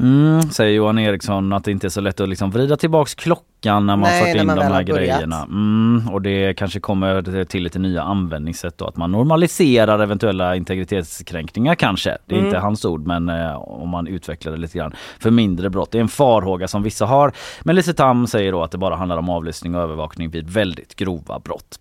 Mm, 0.00 0.42
säger 0.42 0.76
Johan 0.76 0.98
Eriksson 0.98 1.52
att 1.52 1.64
det 1.64 1.70
inte 1.70 1.86
är 1.86 1.88
så 1.88 2.00
lätt 2.00 2.20
att 2.20 2.28
liksom 2.28 2.50
vrida 2.50 2.76
tillbaks 2.76 3.14
klockan 3.14 3.86
när 3.86 3.96
man 3.96 4.00
Nej, 4.00 4.24
fört 4.32 4.40
in 4.40 4.46
man 4.46 4.56
de 4.56 4.62
här 4.64 4.82
grejerna. 4.82 5.42
Mm, 5.42 6.08
och 6.12 6.22
det 6.22 6.54
kanske 6.54 6.80
kommer 6.80 7.44
till 7.44 7.62
lite 7.62 7.78
nya 7.78 8.02
användningssätt 8.02 8.78
då, 8.78 8.86
att 8.86 8.96
man 8.96 9.12
normaliserar 9.12 9.98
eventuella 9.98 10.56
integritetskränkningar 10.56 11.74
kanske. 11.74 12.18
Det 12.26 12.34
är 12.34 12.38
Mm. 12.38 12.46
inte 12.46 12.58
hans 12.58 12.84
ord 12.84 13.06
men 13.06 13.28
eh, 13.28 13.54
om 13.56 13.88
man 13.88 14.06
utvecklar 14.06 14.52
det 14.52 14.58
lite 14.58 14.78
grann 14.78 14.92
för 15.18 15.30
mindre 15.30 15.70
brott. 15.70 15.90
Det 15.90 15.98
är 15.98 16.02
en 16.02 16.08
farhåga 16.08 16.68
som 16.68 16.82
vissa 16.82 17.06
har. 17.06 17.32
Men 17.62 17.76
Lise 17.76 17.94
Tam 17.94 18.26
säger 18.26 18.52
då 18.52 18.62
att 18.62 18.70
det 18.70 18.78
bara 18.78 18.96
handlar 18.96 19.16
om 19.16 19.28
avlyssning 19.28 19.74
och 19.74 19.82
övervakning 19.82 20.30
vid 20.30 20.50
väldigt 20.50 20.94
grova 20.96 21.38
brott. 21.38 21.78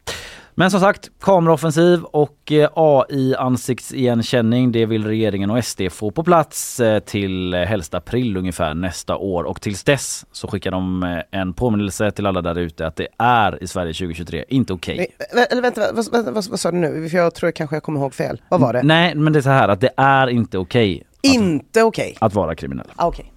Men 0.56 0.72
som 0.72 0.80
sagt, 0.80 1.10
kameraoffensiv 1.22 2.04
och 2.04 2.52
eh, 2.52 2.70
AI-ansiktsigenkänning 2.74 4.72
det 4.72 4.86
vill 4.86 5.06
regeringen 5.08 5.50
och 5.50 5.66
SD 5.66 5.82
få 5.92 6.12
på 6.12 6.24
plats 6.24 6.80
eh, 6.80 7.00
till 7.00 7.54
helst 7.54 7.94
april 7.94 8.38
ungefär 8.38 8.74
nästa 8.74 9.16
år 9.16 9.44
och 9.44 9.62
tills 9.62 9.84
dess 9.84 10.26
så 10.32 10.48
skickar 10.48 10.72
de 10.72 11.04
eh, 11.04 11.40
en 11.40 11.54
påminnelse 11.54 12.12
till 12.12 12.26
alla 12.26 12.42
där 12.42 12.58
ute 12.58 12.88
att 12.88 12.96
det 12.96 13.08
är 13.18 13.64
i 13.64 13.68
Sverige 13.68 13.94
2023 13.94 14.46
inte 14.48 14.74
okej. 14.74 15.08
Eh, 15.36 15.44
Eller 15.52 15.62
vänta, 15.62 15.82
vad, 15.94 16.06
vad, 16.12 16.26
vad, 16.34 16.46
vad 16.50 16.60
sa 16.60 16.72
du 16.72 16.78
nu? 16.78 17.10
För 17.10 17.18
jag 17.18 17.36
tror 17.36 17.52
kanske 17.52 17.76
jag 17.76 17.84
kommer 17.84 18.00
ihåg 18.00 18.14
fel. 18.14 18.42
Vad 18.50 18.60
var 18.62 18.74
det? 18.74 18.84
Nej 18.84 19.16
men 19.16 19.34
det 19.34 19.40
är 19.40 19.44
så 19.44 19.50
här 19.50 19.68
att 19.70 19.82
det 19.82 19.92
är 19.98 20.28
inte 20.28 20.58
okej 20.58 21.04
Inte 21.22 21.84
okej. 21.84 22.18
att 22.20 22.34
vara 22.34 22.56
kriminell. 22.56 22.88
Ah, 22.96 23.08
Okej. 23.08 23.32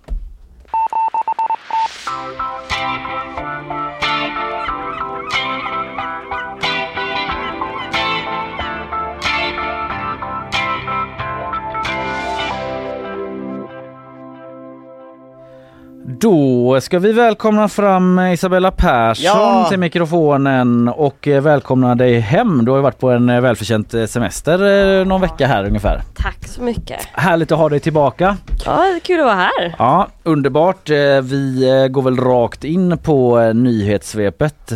Då 16.23 16.81
ska 16.81 16.99
vi 16.99 17.13
välkomna 17.13 17.69
fram 17.69 18.19
Isabella 18.21 18.71
Persson 18.71 19.25
Ja. 19.25 19.67
till 19.69 19.79
mikrofonen 19.79 20.89
och 20.89 21.29
eh, 21.29 21.43
välkomna 21.43 21.95
dig 21.95 22.19
hem. 22.21 22.65
Du 22.65 22.71
har 22.71 22.81
varit 22.81 22.99
på 22.99 23.11
en 23.11 23.31
eh, 23.31 23.41
välförtjänt 23.41 23.95
eh, 23.95 24.05
semester 24.05 25.05
någon 25.05 25.21
vecka 25.21 25.47
här 25.47 25.65
ungefär. 25.65 26.03
Tack 26.15 26.49
så 26.49 26.63
mycket. 26.63 27.01
Härligt 27.13 27.53
att 27.53 27.59
ha 27.59 27.69
dig 27.69 27.81
tillbaka. 27.81 28.37
Ja, 28.65 28.85
kul 29.03 29.21
att 29.21 29.27
vara 29.27 29.35
här. 29.35 29.75
Ja, 29.79 30.09
underbart. 30.23 30.89
Vi 31.23 31.89
går 31.91 32.03
väl 32.03 32.17
rakt 32.17 32.65
in 32.65 32.99
på 32.99 33.53
nyhetssvepet. 33.53 34.73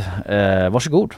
Varsågod. 0.71 1.15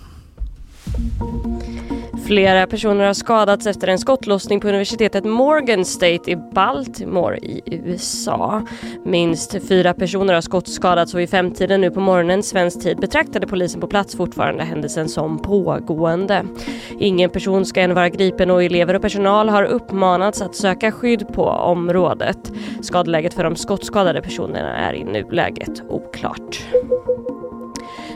Flera 2.29 2.67
personer 2.67 3.05
har 3.05 3.15
skadats 3.15 3.67
efter 3.67 3.89
en 3.89 3.99
skottlossning 3.99 4.61
på 4.61 4.69
universitetet 4.69 5.25
Morgan 5.25 5.85
State 5.85 6.31
i 6.31 6.37
Baltimore 6.37 7.39
i 7.39 7.63
USA. 7.67 8.63
Minst 9.05 9.69
fyra 9.69 9.95
personer 9.95 10.35
har 10.35 10.41
skottskadats 10.41 11.15
och 11.15 11.21
vid 11.21 11.31
femtiden 11.31 11.81
nu 11.81 11.91
på 11.91 12.01
morgonen 12.01 12.43
svensk 12.43 12.83
tid 12.83 12.97
betraktade 12.97 13.47
polisen 13.47 13.81
på 13.81 13.87
plats 13.87 14.17
fortfarande 14.17 14.65
händelsen 14.65 15.09
som 15.09 15.43
pågående. 15.43 16.45
Ingen 16.99 17.31
person 17.31 17.65
ska 17.65 17.81
än 17.81 17.95
vara 17.95 18.09
gripen 18.09 18.51
och 18.51 18.63
elever 18.63 18.95
och 18.95 19.03
personal 19.03 19.49
har 19.49 19.65
uppmanats 19.65 20.43
att 20.43 20.55
söka 20.55 20.93
skydd 20.93 21.29
på 21.35 21.45
området. 21.45 22.53
Skadeläget 22.83 23.35
för 23.35 23.45
de 23.45 23.57
skottskadade 23.57 24.23
personerna 24.23 24.77
är 24.77 24.95
i 24.95 25.05
nuläget 25.05 25.83
oklart. 25.89 26.67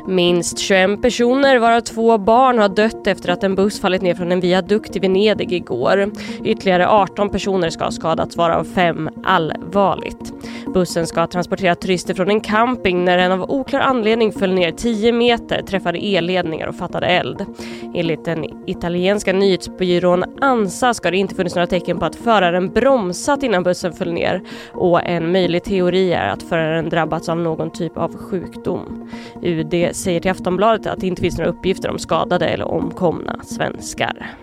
Minst 0.07 0.59
21 0.59 1.03
personer, 1.03 1.59
varav 1.59 1.81
två 1.81 2.19
barn, 2.19 2.59
har 2.59 2.69
dött 2.69 3.07
efter 3.07 3.29
att 3.29 3.45
en 3.45 3.55
buss 3.55 3.81
fallit 3.81 4.03
ner 4.03 4.15
från 4.15 4.33
en 4.33 4.41
viadukt 4.41 4.97
i 4.97 4.99
Venedig 4.99 5.53
igår. 5.53 6.11
Ytterligare 6.45 6.89
18 6.89 7.31
personer 7.31 7.71
ska 7.71 7.85
ha 7.85 7.91
skadats, 7.91 8.37
varav 8.37 8.65
fem 8.65 9.11
allvarligt. 9.25 10.33
Bussen 10.75 11.07
ska 11.07 11.21
ha 11.21 11.27
transporterat 11.27 11.81
turister 11.81 12.15
från 12.15 12.31
en 12.31 12.41
camping 12.41 13.05
när 13.05 13.19
den 13.19 13.33
av 13.33 13.51
oklar 13.51 13.81
anledning 13.81 14.33
föll 14.33 14.53
ner 14.53 14.71
10 14.71 15.13
meter, 15.13 15.63
träffade 15.63 15.99
elledningar 15.99 16.67
och 16.67 16.75
fattade 16.75 17.07
eld. 17.07 17.47
Enligt 17.95 18.25
den 18.25 18.45
italienska 18.67 19.33
nyhetsbyrån 19.33 20.25
ANSA 20.41 20.95
ska 20.95 21.11
det 21.11 21.17
inte 21.17 21.35
funnits 21.35 21.55
några 21.55 21.67
tecken 21.67 21.99
på 21.99 22.05
att 22.05 22.17
föraren 22.17 22.69
bromsat 22.69 23.43
innan 23.43 23.63
bussen 23.63 23.93
föll 23.93 24.13
ner 24.13 24.43
och 24.73 25.03
en 25.03 25.33
möjlig 25.33 25.65
teori 25.65 26.13
är 26.13 26.29
att 26.29 26.43
föraren 26.43 26.89
drabbats 26.89 27.29
av 27.29 27.39
någon 27.39 27.71
typ 27.71 27.97
av 27.97 28.17
sjukdom. 28.17 29.11
UD 29.43 29.92
säger 29.93 30.21
till 30.21 30.31
Aftonbladet 30.31 30.87
att 30.87 31.01
det 31.01 31.07
inte 31.07 31.23
finns 31.23 31.39
några 31.39 31.51
uppgifter 31.51 31.91
om 31.91 31.99
skadade 31.99 32.47
eller 32.47 32.65
omkomna 32.65 33.41
svenskar. 33.45 34.37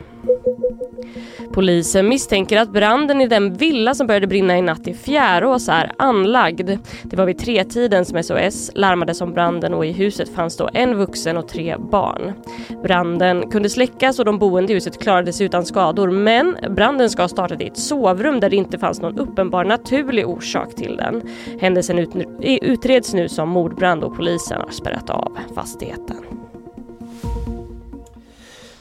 Polisen 1.53 2.09
misstänker 2.09 2.57
att 2.57 2.73
branden 2.73 3.21
i 3.21 3.27
den 3.27 3.53
villa 3.53 3.93
som 3.93 4.07
började 4.07 4.27
brinna 4.27 4.57
i 4.57 4.61
natt 4.61 4.87
i 4.87 4.93
Fjärås 4.93 5.69
är 5.69 5.91
anlagd. 5.97 6.69
Det 7.03 7.17
var 7.17 7.25
vid 7.25 7.37
tretiden 7.37 8.05
som 8.05 8.23
SOS 8.23 8.71
larmades 8.75 9.21
om 9.21 9.33
branden 9.33 9.73
och 9.73 9.85
i 9.85 9.91
huset 9.91 10.29
fanns 10.29 10.57
då 10.57 10.69
en 10.73 10.95
vuxen 10.95 11.37
och 11.37 11.47
tre 11.47 11.75
barn. 11.91 12.33
Branden 12.83 13.49
kunde 13.51 13.69
släckas 13.69 14.19
och 14.19 14.25
de 14.25 14.39
boende 14.39 14.71
i 14.71 14.75
huset 14.75 14.99
klarade 15.01 15.33
sig 15.33 15.45
utan 15.45 15.65
skador 15.65 16.11
men 16.11 16.57
branden 16.69 17.09
ska 17.09 17.23
ha 17.23 17.29
startat 17.29 17.61
i 17.61 17.67
ett 17.67 17.77
sovrum 17.77 18.39
där 18.39 18.49
det 18.49 18.55
inte 18.55 18.79
fanns 18.79 19.01
någon 19.01 19.19
uppenbar 19.19 19.65
naturlig 19.65 20.27
orsak 20.27 20.75
till 20.75 20.97
den. 20.97 21.21
Händelsen 21.61 21.99
utreds 22.61 23.13
nu 23.13 23.29
som 23.29 23.49
mordbrand 23.49 24.03
och 24.03 24.15
polisen 24.15 24.61
har 24.61 24.69
spärrat 24.71 25.09
av 25.09 25.37
fastigheten. 25.55 26.38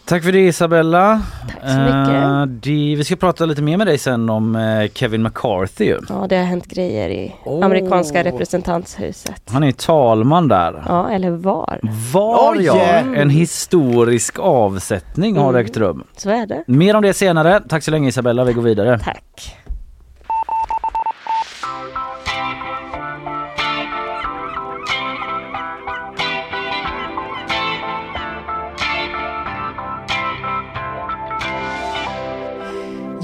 Tack 0.09 0.25
för 0.25 0.33
det 0.33 0.39
Isabella. 0.47 1.23
Tack 1.49 1.71
så 1.73 1.79
mycket. 1.79 2.23
Eh, 2.25 2.43
det, 2.47 2.95
vi 2.97 3.05
ska 3.05 3.17
prata 3.17 3.47
lite 3.47 3.63
mer 3.63 3.77
med 3.77 3.87
dig 3.87 3.99
sen 3.99 4.31
om 4.31 4.57
eh, 4.57 4.89
Kevin 4.95 5.23
McCarthy. 5.23 5.95
Ja, 6.09 6.27
det 6.29 6.37
har 6.37 6.45
hänt 6.45 6.67
grejer 6.67 7.09
i 7.09 7.35
Oh. 7.45 7.65
amerikanska 7.65 8.25
representanthuset. 8.25 9.43
Han 9.51 9.63
är 9.63 9.73
talman 9.73 10.49
där. 10.49 10.83
Ja, 10.87 11.11
eller 11.11 11.31
var. 11.31 11.81
Var 12.13 12.51
Oj! 12.57 12.65
ja, 12.65 12.81
Mm. 12.85 13.15
en 13.15 13.31
historisk 13.31 14.39
avsättning 14.39 15.37
har 15.37 15.49
Mm. 15.51 15.65
ägt 15.67 15.77
rum. 15.77 16.05
Så 16.17 16.31
är 16.31 16.47
det. 16.47 16.65
Mer 16.67 16.97
om 16.97 17.03
det 17.03 17.15
senare. 17.15 17.61
Tack 17.69 17.83
så 17.83 17.91
länge 17.91 18.09
Isabella, 18.09 18.45
vi 18.45 18.53
går 18.53 18.63
vidare. 18.63 18.99
Tack. 18.99 19.57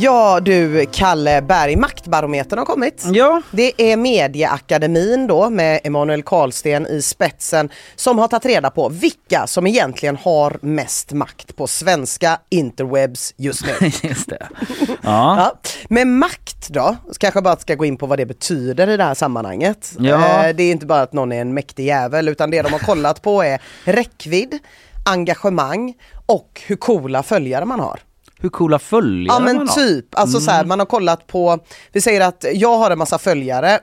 Ja 0.05 0.41
du 0.41 0.87
Kalle 0.93 1.43
Berg, 1.43 1.77
Maktbarometern 1.77 2.59
har 2.59 2.67
kommit. 2.67 3.05
Ja. 3.13 3.43
Det 3.51 3.73
är 3.93 3.97
Medieakademin 3.97 5.27
då 5.27 5.51
med 5.51 5.81
Emanuel 5.85 6.23
Karlsten 6.23 6.87
i 6.87 7.03
spetsen 7.03 7.69
som 7.97 8.19
har 8.19 8.29
tagit 8.29 8.47
reda 8.47 8.71
på 8.71 8.89
vilka 8.89 9.47
som 9.47 9.67
egentligen 9.67 10.17
har 10.17 10.59
mest 10.61 11.13
makt 11.13 11.57
på 11.57 11.67
svenska 11.67 12.39
interwebs 12.51 13.35
just 13.37 13.65
nu. 13.67 13.73
just 14.09 14.29
det. 14.29 14.47
Ja. 14.79 14.91
Ja. 15.03 15.53
Med 15.89 16.07
makt 16.07 16.69
då, 16.69 16.97
kanske 17.19 17.43
bara 17.43 17.57
ska 17.57 17.75
gå 17.75 17.85
in 17.85 17.97
på 17.97 18.07
vad 18.07 18.19
det 18.19 18.27
betyder 18.27 18.89
i 18.89 18.97
det 18.97 19.05
här 19.05 19.15
sammanhanget. 19.15 19.93
Ja. 19.99 20.47
Eh, 20.47 20.55
Det 20.55 20.63
är 20.63 20.71
inte 20.73 20.87
bara 20.87 21.03
att 21.03 21.13
någon 21.13 21.33
är 21.33 21.41
en 21.41 21.55
mäktig 21.55 21.87
jävel 21.87 22.29
utan 22.29 22.51
det 22.51 22.63
de 22.63 22.73
har 22.73 22.79
kollat 22.79 23.23
på 23.23 23.43
är 23.43 23.61
räckvidd, 23.85 24.59
engagemang 25.05 25.95
och 26.27 26.63
hur 26.67 26.77
coola 26.77 27.23
följare 27.23 27.65
man 27.65 27.81
har. 27.81 28.01
Hur 28.45 28.51
coola 28.51 28.79
följare 28.79 29.37
Ja 29.39 29.45
men 29.45 29.57
man 29.57 29.69
har. 29.69 29.75
typ, 29.75 30.07
alltså 30.19 30.41
så 30.41 30.51
här, 30.51 30.65
man 30.65 30.79
har 30.79 30.87
kollat 30.87 31.27
på, 31.27 31.59
vi 31.93 32.01
säger 32.01 32.21
att 32.21 32.45
jag 32.53 32.79
har 32.79 32.91
en 32.91 32.99
massa 32.99 33.19
följare, 33.19 33.79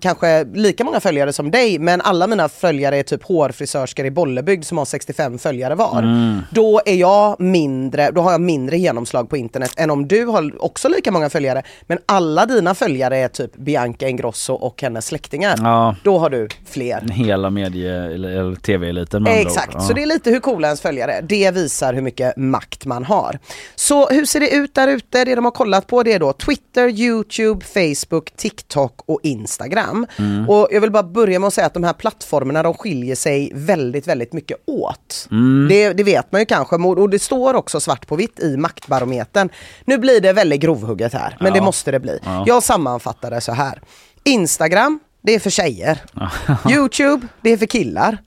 kanske 0.00 0.44
lika 0.44 0.84
många 0.84 1.00
följare 1.00 1.32
som 1.32 1.50
dig, 1.50 1.78
men 1.78 2.00
alla 2.00 2.26
mina 2.26 2.48
följare 2.48 2.96
är 2.96 3.02
typ 3.02 3.22
hårfrisörskor 3.24 4.06
i 4.06 4.10
Bollebygd 4.10 4.64
som 4.64 4.78
har 4.78 4.84
65 4.84 5.38
följare 5.38 5.74
var. 5.74 5.98
Mm. 5.98 6.40
Då 6.50 6.80
är 6.86 6.94
jag 6.94 7.40
mindre, 7.40 8.10
då 8.10 8.20
har 8.20 8.32
jag 8.32 8.40
mindre 8.40 8.78
genomslag 8.78 9.30
på 9.30 9.36
internet 9.36 9.72
än 9.76 9.90
om 9.90 10.08
du 10.08 10.24
har 10.26 10.64
också 10.64 10.88
lika 10.88 11.12
många 11.12 11.30
följare, 11.30 11.62
men 11.86 11.98
alla 12.06 12.46
dina 12.46 12.74
följare 12.74 13.18
är 13.18 13.28
typ 13.28 13.56
Bianca 13.56 14.08
Ingrosso 14.08 14.54
och 14.54 14.82
hennes 14.82 15.06
släktingar. 15.06 15.54
Ja. 15.58 15.96
Då 16.04 16.18
har 16.18 16.30
du 16.30 16.48
fler. 16.66 17.00
Hela 17.12 17.50
medie 17.50 17.94
eller 18.14 18.54
tv-eliten 18.54 19.22
med 19.22 19.40
Exakt, 19.40 19.74
ord. 19.74 19.82
så 19.82 19.92
det 19.92 20.02
är 20.02 20.06
lite 20.06 20.30
hur 20.30 20.40
coola 20.40 20.68
ens 20.68 20.80
följare 20.80 21.12
är. 21.12 21.22
Det 21.22 21.50
visar 21.50 21.94
hur 21.94 22.02
mycket 22.02 22.36
makt 22.36 22.86
man 22.86 23.04
har. 23.04 23.38
Så 23.82 24.08
hur 24.08 24.24
ser 24.24 24.40
det 24.40 24.50
ut 24.50 24.74
där 24.74 24.88
ute? 24.88 25.24
Det 25.24 25.34
de 25.34 25.44
har 25.44 25.52
kollat 25.52 25.86
på 25.86 26.02
det 26.02 26.12
är 26.12 26.18
då 26.18 26.32
Twitter, 26.32 26.88
Youtube, 26.88 27.64
Facebook, 27.64 28.30
TikTok 28.36 29.00
och 29.06 29.20
Instagram. 29.22 30.06
Mm. 30.18 30.48
Och 30.50 30.68
jag 30.70 30.80
vill 30.80 30.90
bara 30.90 31.02
börja 31.02 31.38
med 31.38 31.46
att 31.46 31.54
säga 31.54 31.66
att 31.66 31.74
de 31.74 31.84
här 31.84 31.92
plattformarna 31.92 32.62
de 32.62 32.74
skiljer 32.74 33.14
sig 33.14 33.52
väldigt, 33.54 34.06
väldigt 34.08 34.32
mycket 34.32 34.56
åt. 34.66 35.28
Mm. 35.30 35.68
Det, 35.68 35.92
det 35.92 36.02
vet 36.02 36.32
man 36.32 36.40
ju 36.40 36.44
kanske 36.44 36.76
och 36.76 37.10
det 37.10 37.18
står 37.18 37.54
också 37.54 37.80
svart 37.80 38.06
på 38.06 38.16
vitt 38.16 38.40
i 38.40 38.56
maktbarometern. 38.56 39.48
Nu 39.84 39.98
blir 39.98 40.20
det 40.20 40.32
väldigt 40.32 40.60
grovhugget 40.60 41.12
här, 41.12 41.36
men 41.40 41.48
Ja. 41.48 41.54
det 41.54 41.60
måste 41.60 41.90
det 41.90 42.00
bli. 42.00 42.18
Ja. 42.24 42.44
Jag 42.46 42.62
sammanfattar 42.62 43.30
det 43.30 43.40
så 43.40 43.52
här. 43.52 43.82
Instagram, 44.24 45.00
det 45.22 45.34
är 45.34 45.38
för 45.38 45.50
tjejer. 45.50 46.02
Youtube, 46.70 47.26
det 47.40 47.50
är 47.50 47.56
för 47.56 47.66
killar. 47.66 48.18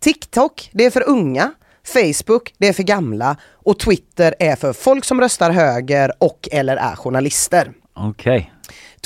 TikTok, 0.00 0.70
det 0.72 0.84
är 0.84 0.90
för 0.90 1.08
unga. 1.08 1.52
Facebook, 1.84 2.54
det 2.58 2.68
är 2.68 2.72
för 2.72 2.82
gamla. 2.82 3.36
Och 3.52 3.78
Twitter 3.78 4.34
är 4.38 4.56
för 4.56 4.72
folk 4.72 5.04
som 5.04 5.20
röstar 5.20 5.50
höger 5.50 6.12
och 6.18 6.48
eller 6.52 6.76
är 6.76 6.96
journalister. 6.96 7.72
Okej. 7.94 8.50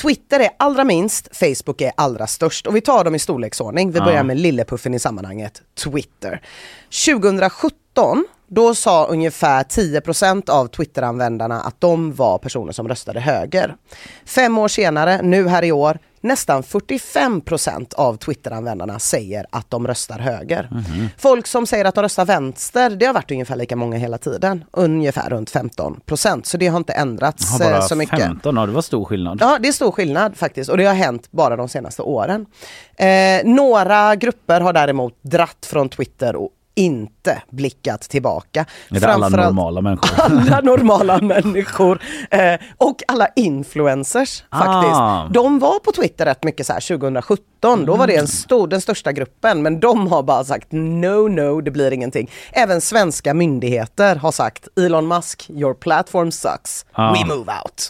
Twitter 0.01 0.39
är 0.39 0.49
allra 0.57 0.83
minst, 0.83 1.37
Facebook 1.37 1.81
är 1.81 1.91
allra 1.97 2.27
störst. 2.27 2.67
Och 2.67 2.75
vi 2.75 2.81
tar 2.81 3.03
dem 3.03 3.15
i 3.15 3.19
storleksordning. 3.19 3.91
Vi 3.91 3.97
Ja. 3.99 4.05
börjar 4.05 4.23
med 4.23 4.37
lillepuffen 4.37 4.93
i 4.93 4.99
sammanhanget, 4.99 5.61
Twitter. 5.83 6.41
2017, 7.05 8.25
då 8.47 8.75
sa 8.75 9.05
ungefär 9.05 9.63
10% 9.63 10.49
av 10.49 10.67
Twitter-användarna 10.67 11.61
att 11.61 11.81
de 11.81 12.13
var 12.13 12.37
personer 12.37 12.71
som 12.71 12.87
röstade 12.87 13.19
höger. 13.19 13.75
Fem 14.25 14.57
år 14.57 14.67
senare, 14.67 15.21
nu 15.21 15.47
här 15.47 15.63
i 15.63 15.71
år, 15.71 15.99
nästan 16.21 16.63
45% 16.63 17.93
av 17.93 18.17
Twitter-användarna 18.17 18.99
säger 18.99 19.45
att 19.49 19.69
de 19.69 19.87
röstar 19.87 20.19
höger. 20.19 20.67
Mhm. 20.71 21.09
Folk 21.17 21.47
som 21.47 21.67
säger 21.67 21.85
att 21.85 21.95
de 21.95 22.01
röstar 22.01 22.25
vänster, 22.25 22.89
det 22.89 23.05
har 23.05 23.13
varit 23.13 23.31
ungefär 23.31 23.55
lika 23.55 23.75
många 23.75 23.97
hela 23.97 24.17
tiden. 24.17 24.63
Ungefär 24.71 25.29
runt 25.29 25.51
15%. 25.51 26.45
Så 26.45 26.57
det 26.57 26.67
har 26.67 26.77
inte 26.77 26.93
ändrats 26.93 27.59
bara 27.59 27.77
eh, 27.77 27.81
så 27.81 27.95
mycket. 27.95 28.19
15, 28.19 28.55
ja 28.55 28.65
det 28.65 28.71
var 28.71 28.81
stor 28.81 29.05
skillnad. 29.05 29.37
Ja, 29.41 29.57
det 29.61 29.67
är 29.67 29.71
stor 29.71 29.91
skillnad 29.91 30.37
faktiskt 30.37 30.69
och 30.69 30.77
det 30.77 30.85
har 30.85 30.93
hänt 30.93 31.31
bara 31.31 31.55
de 31.55 31.69
senaste 31.69 32.01
åren. 32.01 32.45
Eh, 32.95 33.07
några 33.45 34.15
grupper 34.15 34.61
har 34.61 34.73
däremot 34.73 35.17
dratt 35.21 35.65
från 35.69 35.89
Twitter 35.89 36.35
och 36.35 36.49
inte 36.79 37.41
blickat 37.51 38.01
tillbaka. 38.01 38.65
Är 38.89 38.99
det 38.99 39.07
alla 39.13 39.29
normala 39.29 39.81
människor? 39.81 40.09
alla 40.23 40.61
normala 40.61 41.21
människor 41.21 42.01
eh, 42.31 42.53
och 42.77 43.01
alla 43.07 43.27
influencers 43.35 44.43
Ah. 44.49 44.59
faktiskt. 44.59 45.33
De 45.33 45.59
var 45.59 45.79
på 45.79 45.91
Twitter 45.91 46.25
rätt 46.25 46.43
mycket 46.43 46.65
så 46.65 46.73
här 46.73 46.97
2017 46.97 47.45
2017. 47.61 47.85
Då 47.85 47.95
var 47.95 48.07
det 48.07 48.15
en 48.15 48.27
stor, 48.27 48.67
den 48.67 48.81
största 48.81 49.11
gruppen 49.11 49.61
men 49.61 49.79
de 49.79 50.07
har 50.07 50.23
bara 50.23 50.43
sagt 50.43 50.67
no, 50.71 51.27
no, 51.27 51.61
det 51.61 51.71
blir 51.71 51.93
ingenting. 51.93 52.31
Även 52.51 52.81
svenska 52.81 53.33
myndigheter 53.33 54.15
har 54.15 54.31
sagt 54.31 54.67
Elon 54.79 55.07
Musk, 55.07 55.49
your 55.49 55.73
platform 55.73 56.31
sucks. 56.31 56.85
Ja. 56.95 57.13
We 57.13 57.35
move 57.35 57.53
out. 57.63 57.89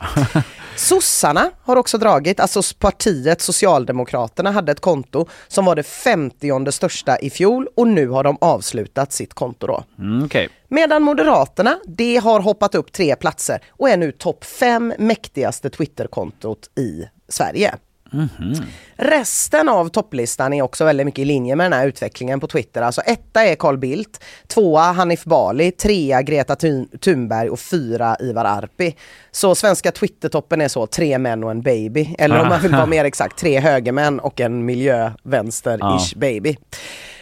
Sossarna 0.75 1.51
har 1.63 1.75
också 1.75 1.97
dragit, 1.97 2.39
alltså 2.39 2.61
partiet 2.79 3.41
Socialdemokraterna 3.41 4.51
hade 4.51 4.71
ett 4.71 4.79
konto 4.79 5.27
som 5.47 5.65
var 5.65 5.75
det 5.75 5.83
50 5.83 6.71
största 6.71 7.19
i 7.19 7.29
fjol 7.29 7.67
och 7.75 7.87
nu 7.87 8.07
har 8.07 8.23
de 8.23 8.37
avslutat 8.41 9.13
sitt 9.13 9.33
konto 9.33 9.67
då. 9.67 9.83
Mm, 9.99 10.25
Okej. 10.25 10.49
Medan 10.67 11.03
Moderaterna, 11.03 11.79
det 11.85 12.17
har 12.17 12.39
hoppat 12.39 12.75
upp 12.75 12.91
tre 12.91 13.15
platser 13.15 13.59
och 13.69 13.89
är 13.89 13.97
nu 13.97 14.11
topp 14.11 14.45
fem 14.45 14.93
mäktigaste 14.99 15.69
Twitterkontot 15.69 16.69
i 16.77 17.03
Sverige. 17.29 17.75
Mhm. 18.11 18.55
Resten 18.95 19.69
av 19.69 19.89
topplistan 19.89 20.53
är 20.53 20.61
också 20.61 20.85
väldigt 20.85 21.05
mycket 21.05 21.19
i 21.19 21.25
linje 21.25 21.55
med 21.55 21.65
den 21.71 21.79
här 21.79 21.87
utvecklingen 21.87 22.39
på 22.39 22.47
Twitter. 22.47 22.81
Alltså 22.81 23.01
etta 23.01 23.43
är 23.45 23.55
Carl 23.55 23.77
Bildt, 23.77 24.23
tvåa 24.47 24.81
Hanif 24.91 25.23
Bali, 25.23 25.71
trea 25.71 26.21
Greta 26.21 26.55
Thun- 26.55 26.97
Thunberg 26.97 27.49
och 27.49 27.59
fyra 27.59 28.17
Ivar 28.19 28.45
Arpi. 28.45 28.95
Så 29.31 29.55
svenska 29.55 29.91
Twittertoppen 29.91 30.61
är 30.61 30.67
så 30.67 30.87
tre 30.87 31.17
män 31.17 31.43
och 31.43 31.51
en 31.51 31.61
baby. 31.61 32.15
Eller 32.19 32.41
om 32.41 32.47
man 32.47 32.61
vill 32.61 32.71
vara 32.71 32.85
mer 32.85 33.05
exakt, 33.05 33.39
tre 33.39 33.59
högermän 33.59 34.19
och 34.19 34.39
en 34.41 34.69
miljövänster-ish 34.69 36.17
baby. 36.17 36.57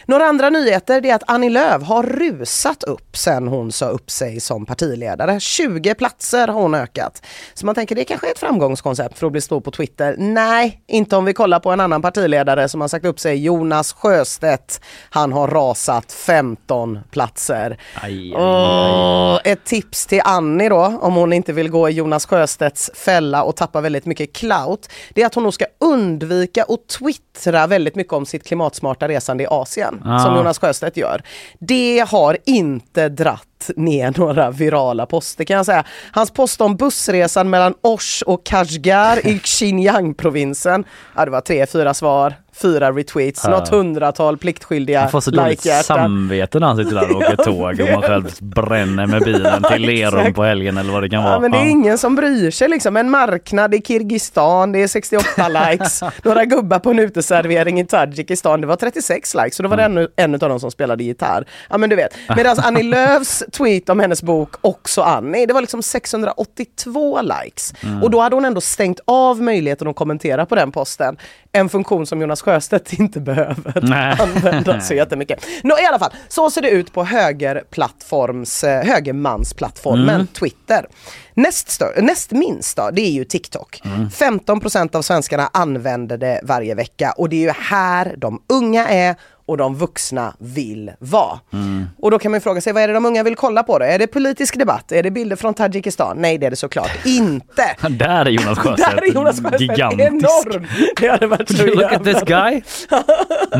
Några 0.08 0.24
andra 0.24 0.50
nyheter 0.50 1.06
är 1.06 1.14
att 1.14 1.22
Annie 1.26 1.50
Lööf 1.50 1.82
har 1.82 2.02
rusat 2.02 2.82
upp 2.82 3.16
sen 3.16 3.48
hon 3.48 3.72
sa 3.72 3.88
upp 3.88 4.10
sig 4.10 4.40
som 4.40 4.66
partiledare. 4.66 5.40
20 5.40 5.94
platser 5.94 6.48
har 6.48 6.62
hon 6.62 6.74
ökat. 6.74 7.22
Så 7.54 7.66
man 7.66 7.74
tänker 7.74 7.94
det 7.94 8.04
kanske 8.04 8.26
är 8.26 8.30
ett 8.30 8.38
framgångskoncept 8.38 9.18
för 9.18 9.26
att 9.26 9.32
bli 9.32 9.40
stor 9.40 9.60
på 9.60 9.70
Twitter. 9.70 10.14
Nej, 10.18 10.82
inte 10.86 11.16
om 11.16 11.24
vi 11.24 11.34
kollar 11.34 11.60
på 11.60 11.70
en 11.70 11.80
annan 11.80 12.02
partiledare 12.02 12.68
som 12.68 12.80
har 12.80 12.88
sagt 12.88 13.04
upp 13.04 13.20
sig, 13.20 13.44
Jonas 13.44 13.92
Sjöstedt. 13.92 14.80
Han 15.10 15.32
har 15.32 15.48
rasat 15.48 16.12
15 16.12 16.98
platser. 17.10 17.78
Aj, 17.94 18.34
aj, 18.36 19.40
ett 19.44 19.64
tips 19.64 20.06
till 20.06 20.20
Annie 20.24 20.68
då, 20.68 20.98
om 21.00 21.14
hon 21.14 21.32
inte 21.32 21.52
vill 21.52 21.70
gå 21.70 21.88
i 21.88 21.92
Jonas 21.92 22.26
Sjöstedts 22.26 22.90
fälla 22.94 23.42
och 23.42 23.56
tappa 23.56 23.80
väldigt 23.80 24.06
mycket 24.06 24.32
clout. 24.32 24.88
Det 25.14 25.22
är 25.22 25.26
att 25.26 25.34
hon 25.34 25.44
nog 25.44 25.54
ska 25.54 25.66
undvika 25.80 26.62
att 26.62 26.88
twittra 26.88 27.66
väldigt 27.66 27.94
mycket 27.94 28.12
om 28.12 28.26
sitt 28.26 28.46
klimatsmarta 28.46 29.08
resande 29.08 29.44
i 29.44 29.46
Asien, 29.50 29.97
Ah. 30.04 30.18
som 30.18 30.36
Jonas 30.36 30.58
Sjöstedt 30.58 30.96
gör. 30.96 31.22
Det 31.58 32.04
har 32.08 32.36
inte 32.44 33.08
dratt 33.08 33.70
ner 33.76 34.14
några 34.18 34.50
virala 34.50 35.06
poster 35.06 35.44
kan 35.44 35.56
jag 35.56 35.66
säga. 35.66 35.84
Hans 36.12 36.30
post 36.30 36.60
om 36.60 36.76
bussresan 36.76 37.50
mellan 37.50 37.74
Osh 37.80 38.22
och 38.26 38.44
Kashgar 38.46 39.26
i 39.26 39.38
Xinjiang-provinsen. 39.44 40.84
Ja, 41.16 41.24
det 41.24 41.30
var 41.30 41.40
tre, 41.40 41.66
fyra 41.66 41.94
svar, 41.94 42.34
fyra 42.62 42.92
retweets, 42.92 43.40
Ja. 43.44 43.50
något 43.50 43.68
hundratal 43.68 44.38
pliktskyldiga 44.38 45.00
Man 45.00 45.10
får 45.10 45.20
så 45.20 45.30
dåligt 45.30 45.60
samvete 45.84 46.58
när 46.58 46.66
han 46.66 46.76
sitter 46.76 46.94
där 46.94 47.10
och 47.10 47.16
åker 47.16 47.36
tåg 47.44 47.80
och 47.80 47.88
man 47.92 48.02
själv 48.02 48.30
bränner 48.40 49.06
med 49.06 49.22
bilen 49.24 49.62
till 49.62 49.82
Lerum 49.86 50.34
på 50.34 50.42
helgen 50.44 50.78
eller 50.78 50.92
vad 50.92 51.02
det 51.02 51.08
kan 51.08 51.22
vara. 51.22 51.32
Ja, 51.34 51.40
men 51.40 51.50
det 51.50 51.58
är 51.58 51.64
ingen 51.70 51.98
som 51.98 52.14
bryr 52.16 52.50
sig 52.50 52.68
liksom. 52.68 52.96
En 52.96 53.10
marknad 53.10 53.74
i 53.74 53.82
Kirgizistan, 53.82 54.72
det 54.72 54.82
är 54.82 54.88
68 54.88 55.48
likes. 55.70 56.02
Några 56.24 56.44
gubbar 56.44 56.78
på 56.78 56.90
en 56.90 56.98
uteservering 56.98 57.80
i 57.80 57.84
Tadzjikistan, 57.86 58.60
det 58.60 58.66
var 58.66 58.76
36 58.76 59.34
likes. 59.34 59.56
Så 59.56 59.62
då 59.62 59.68
var 59.68 59.76
det 59.76 59.82
Mm. 59.84 59.98
ännu 59.98 60.08
en 60.16 60.34
av 60.34 60.38
dem 60.40 60.60
som 60.60 60.70
spelade 60.70 61.04
gitarr. 61.04 61.44
Ja 61.70 61.78
men 61.78 61.90
du 61.90 61.96
vet. 61.96 62.14
Medan 62.36 62.56
Annie 62.58 62.82
Lööfs 62.82 63.44
tweet 63.52 63.88
om 63.88 64.00
hennes 64.00 64.22
bok 64.22 64.54
Också 64.60 65.02
Annie, 65.02 65.46
det 65.46 65.52
var 65.54 65.60
liksom 65.60 65.82
682 65.82 67.20
likes. 67.22 67.74
Mm. 67.82 68.02
Och 68.02 68.10
då 68.10 68.20
hade 68.20 68.36
hon 68.36 68.44
ändå 68.44 68.60
stängt 68.60 69.00
av 69.04 69.42
möjligheten 69.42 69.88
att 69.88 69.96
kommentera 69.96 70.46
på 70.46 70.54
den 70.54 70.72
posten. 70.72 71.16
En 71.52 71.68
funktion 71.68 72.06
som 72.06 72.20
Jonas 72.20 72.42
Sjöstedt 72.48 72.92
inte 72.92 73.20
behöver 73.20 73.80
Nej. 73.82 74.16
använda 74.20 74.80
så 74.80 74.94
jättemycket. 74.94 75.44
Nå, 75.62 75.78
I 75.78 75.86
alla 75.86 75.98
fall, 75.98 76.12
så 76.28 76.50
ser 76.50 76.62
det 76.62 76.70
ut 76.70 76.92
på 76.92 77.04
högerplattforms, 77.04 78.64
eh, 78.64 78.84
högermansplattformen 78.84 80.08
Mm. 80.14 80.26
Twitter. 80.26 80.86
Näst, 81.34 81.70
stör, 81.70 81.94
näst 82.02 82.30
minst 82.32 82.76
då, 82.76 82.90
det 82.92 83.00
är 83.00 83.10
ju 83.10 83.24
TikTok. 83.24 83.80
Mm. 83.84 84.08
15% 84.10 84.96
av 84.96 85.02
svenskarna 85.02 85.50
använder 85.52 86.18
det 86.18 86.40
varje 86.44 86.74
vecka 86.74 87.12
och 87.16 87.28
det 87.28 87.36
är 87.36 87.40
ju 87.40 87.50
här 87.50 88.14
de 88.18 88.42
unga 88.48 88.88
är 88.88 89.16
och 89.48 89.56
de 89.56 89.74
vuxna 89.76 90.34
vill 90.38 90.90
vara. 90.98 91.38
Mm. 91.52 91.86
Och 91.98 92.10
då 92.10 92.18
kan 92.18 92.30
man 92.30 92.36
ju 92.36 92.42
fråga 92.42 92.60
sig, 92.60 92.72
vad 92.72 92.82
är 92.82 92.88
det 92.88 92.94
de 92.94 93.06
unga 93.06 93.22
vill 93.22 93.36
kolla 93.36 93.62
på 93.62 93.78
då? 93.78 93.84
Är 93.84 93.98
det 93.98 94.06
politisk 94.06 94.58
debatt? 94.58 94.92
Är 94.92 95.02
det 95.02 95.10
bilder 95.10 95.36
från 95.36 95.54
Tadzjikistan? 95.54 96.16
Nej, 96.18 96.38
det 96.38 96.46
är 96.46 96.50
det 96.50 96.56
såklart 96.56 96.90
inte. 97.04 97.76
Där 97.88 98.26
är 98.26 98.30
Jonas 98.30 98.58
Sjöstedt 98.58 98.90
Där 98.96 99.02
är 99.02 99.14
Jonas 99.14 99.40
Sjöstedt 99.40 99.60
gigantisk. 99.60 100.08
enorm. 100.08 100.66
Det 101.00 101.08
hade 101.08 101.26
varit 101.26 101.56
så 101.56 101.64
Look 101.66 101.92
at 101.92 102.04
this 102.04 102.22
guy. 102.22 102.62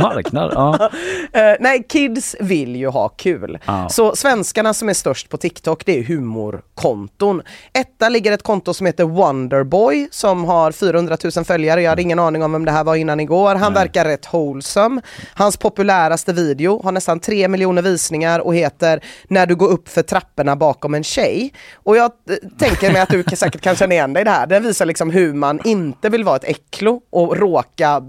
Marknad, 0.00 0.52
ja. 0.54 0.90
Eh, 1.32 1.56
nej, 1.60 1.86
kids 1.88 2.36
vill 2.40 2.76
ju 2.76 2.88
ha 2.88 3.08
kul. 3.08 3.58
Ja. 3.64 3.88
Så 3.88 4.16
svenskarna 4.16 4.74
som 4.74 4.88
är 4.88 4.94
störst 4.94 5.28
på 5.28 5.36
TikTok, 5.36 5.86
det 5.86 5.98
är 5.98 6.02
humorkonton. 6.02 7.42
Etta 7.72 8.08
ligger 8.08 8.32
ett 8.32 8.42
konto 8.42 8.74
som 8.74 8.86
heter 8.86 9.04
Wonderboy 9.04 10.08
som 10.10 10.44
har 10.44 10.72
400 10.72 11.16
000 11.36 11.44
följare. 11.44 11.82
Jag 11.82 11.90
hade 11.90 12.02
ingen 12.02 12.18
aning 12.18 12.42
om 12.42 12.52
vem 12.52 12.64
det 12.64 12.72
här 12.72 12.84
var 12.84 12.94
innan 12.94 13.20
igår. 13.20 13.54
Han 13.54 13.74
verkar 13.74 14.04
rätt 14.04 14.32
wholesome. 14.32 15.00
Hans 15.34 15.56
populäraste 15.78 16.32
video 16.32 16.80
har 16.84 16.92
nästan 16.92 17.20
3 17.20 17.48
miljoner 17.48 17.82
visningar 17.82 18.40
och 18.40 18.54
heter 18.54 19.00
När 19.28 19.46
du 19.46 19.56
går 19.56 19.68
upp 19.68 19.88
för 19.88 20.02
trapporna 20.02 20.56
bakom 20.56 20.94
en 20.94 21.04
tjej. 21.04 21.52
Och 21.74 21.96
jag 21.96 22.10
eh, 22.30 22.36
tänker 22.58 22.92
mig 22.92 23.02
att 23.02 23.08
du 23.08 23.24
säkert 23.36 23.60
kan 23.60 23.76
känna 23.76 23.94
igen 23.94 24.12
dig 24.12 24.20
i 24.20 24.24
det 24.24 24.30
här. 24.30 24.46
Den 24.46 24.62
visar 24.62 24.86
liksom 24.86 25.10
hur 25.10 25.34
man 25.34 25.60
inte 25.64 26.08
vill 26.08 26.24
vara 26.24 26.36
ett 26.36 26.44
äcklo 26.44 27.00
och 27.10 27.36
råka 27.36 28.02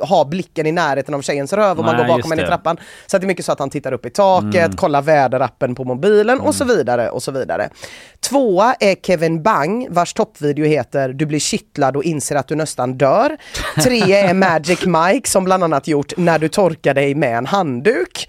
ha 0.00 0.24
blicken 0.24 0.66
i 0.66 0.72
närheten 0.72 1.14
av 1.14 1.22
tjejens 1.22 1.52
röv 1.52 1.78
om 1.78 1.84
man 1.84 1.96
går 1.96 2.04
bakom 2.04 2.30
henne 2.30 2.42
i 2.42 2.46
trappan. 2.46 2.76
Så 3.06 3.18
det 3.18 3.24
är 3.24 3.26
mycket 3.26 3.44
så 3.44 3.52
att 3.52 3.58
han 3.58 3.70
tittar 3.70 3.92
upp 3.92 4.06
i 4.06 4.10
taket, 4.10 4.54
Mm. 4.54 4.76
kollar 4.76 5.02
väderappen 5.02 5.74
på 5.74 5.84
mobilen 5.84 6.40
och 6.40 6.54
så 6.54 6.64
vidare 6.64 7.10
och 7.10 7.22
så 7.22 7.32
vidare. 7.32 7.68
Tvåa 8.20 8.74
är 8.80 8.94
Kevin 8.94 9.42
Bang 9.42 9.86
vars 9.90 10.14
toppvideo 10.14 10.64
heter 10.64 11.08
Du 11.08 11.26
blir 11.26 11.38
kittlad 11.38 11.96
och 11.96 12.04
inser 12.04 12.36
att 12.36 12.48
du 12.48 12.54
nästan 12.54 12.98
dör. 12.98 13.36
Tre 13.84 14.12
är 14.12 14.34
Magic 14.34 14.86
Mike 14.86 15.28
som 15.28 15.44
bland 15.44 15.64
annat 15.64 15.88
gjort 15.88 16.12
När 16.16 16.38
du 16.38 16.48
torkar 16.48 16.79
dig 16.82 17.14
med 17.14 17.38
en 17.38 17.46
handduk. 17.46 18.28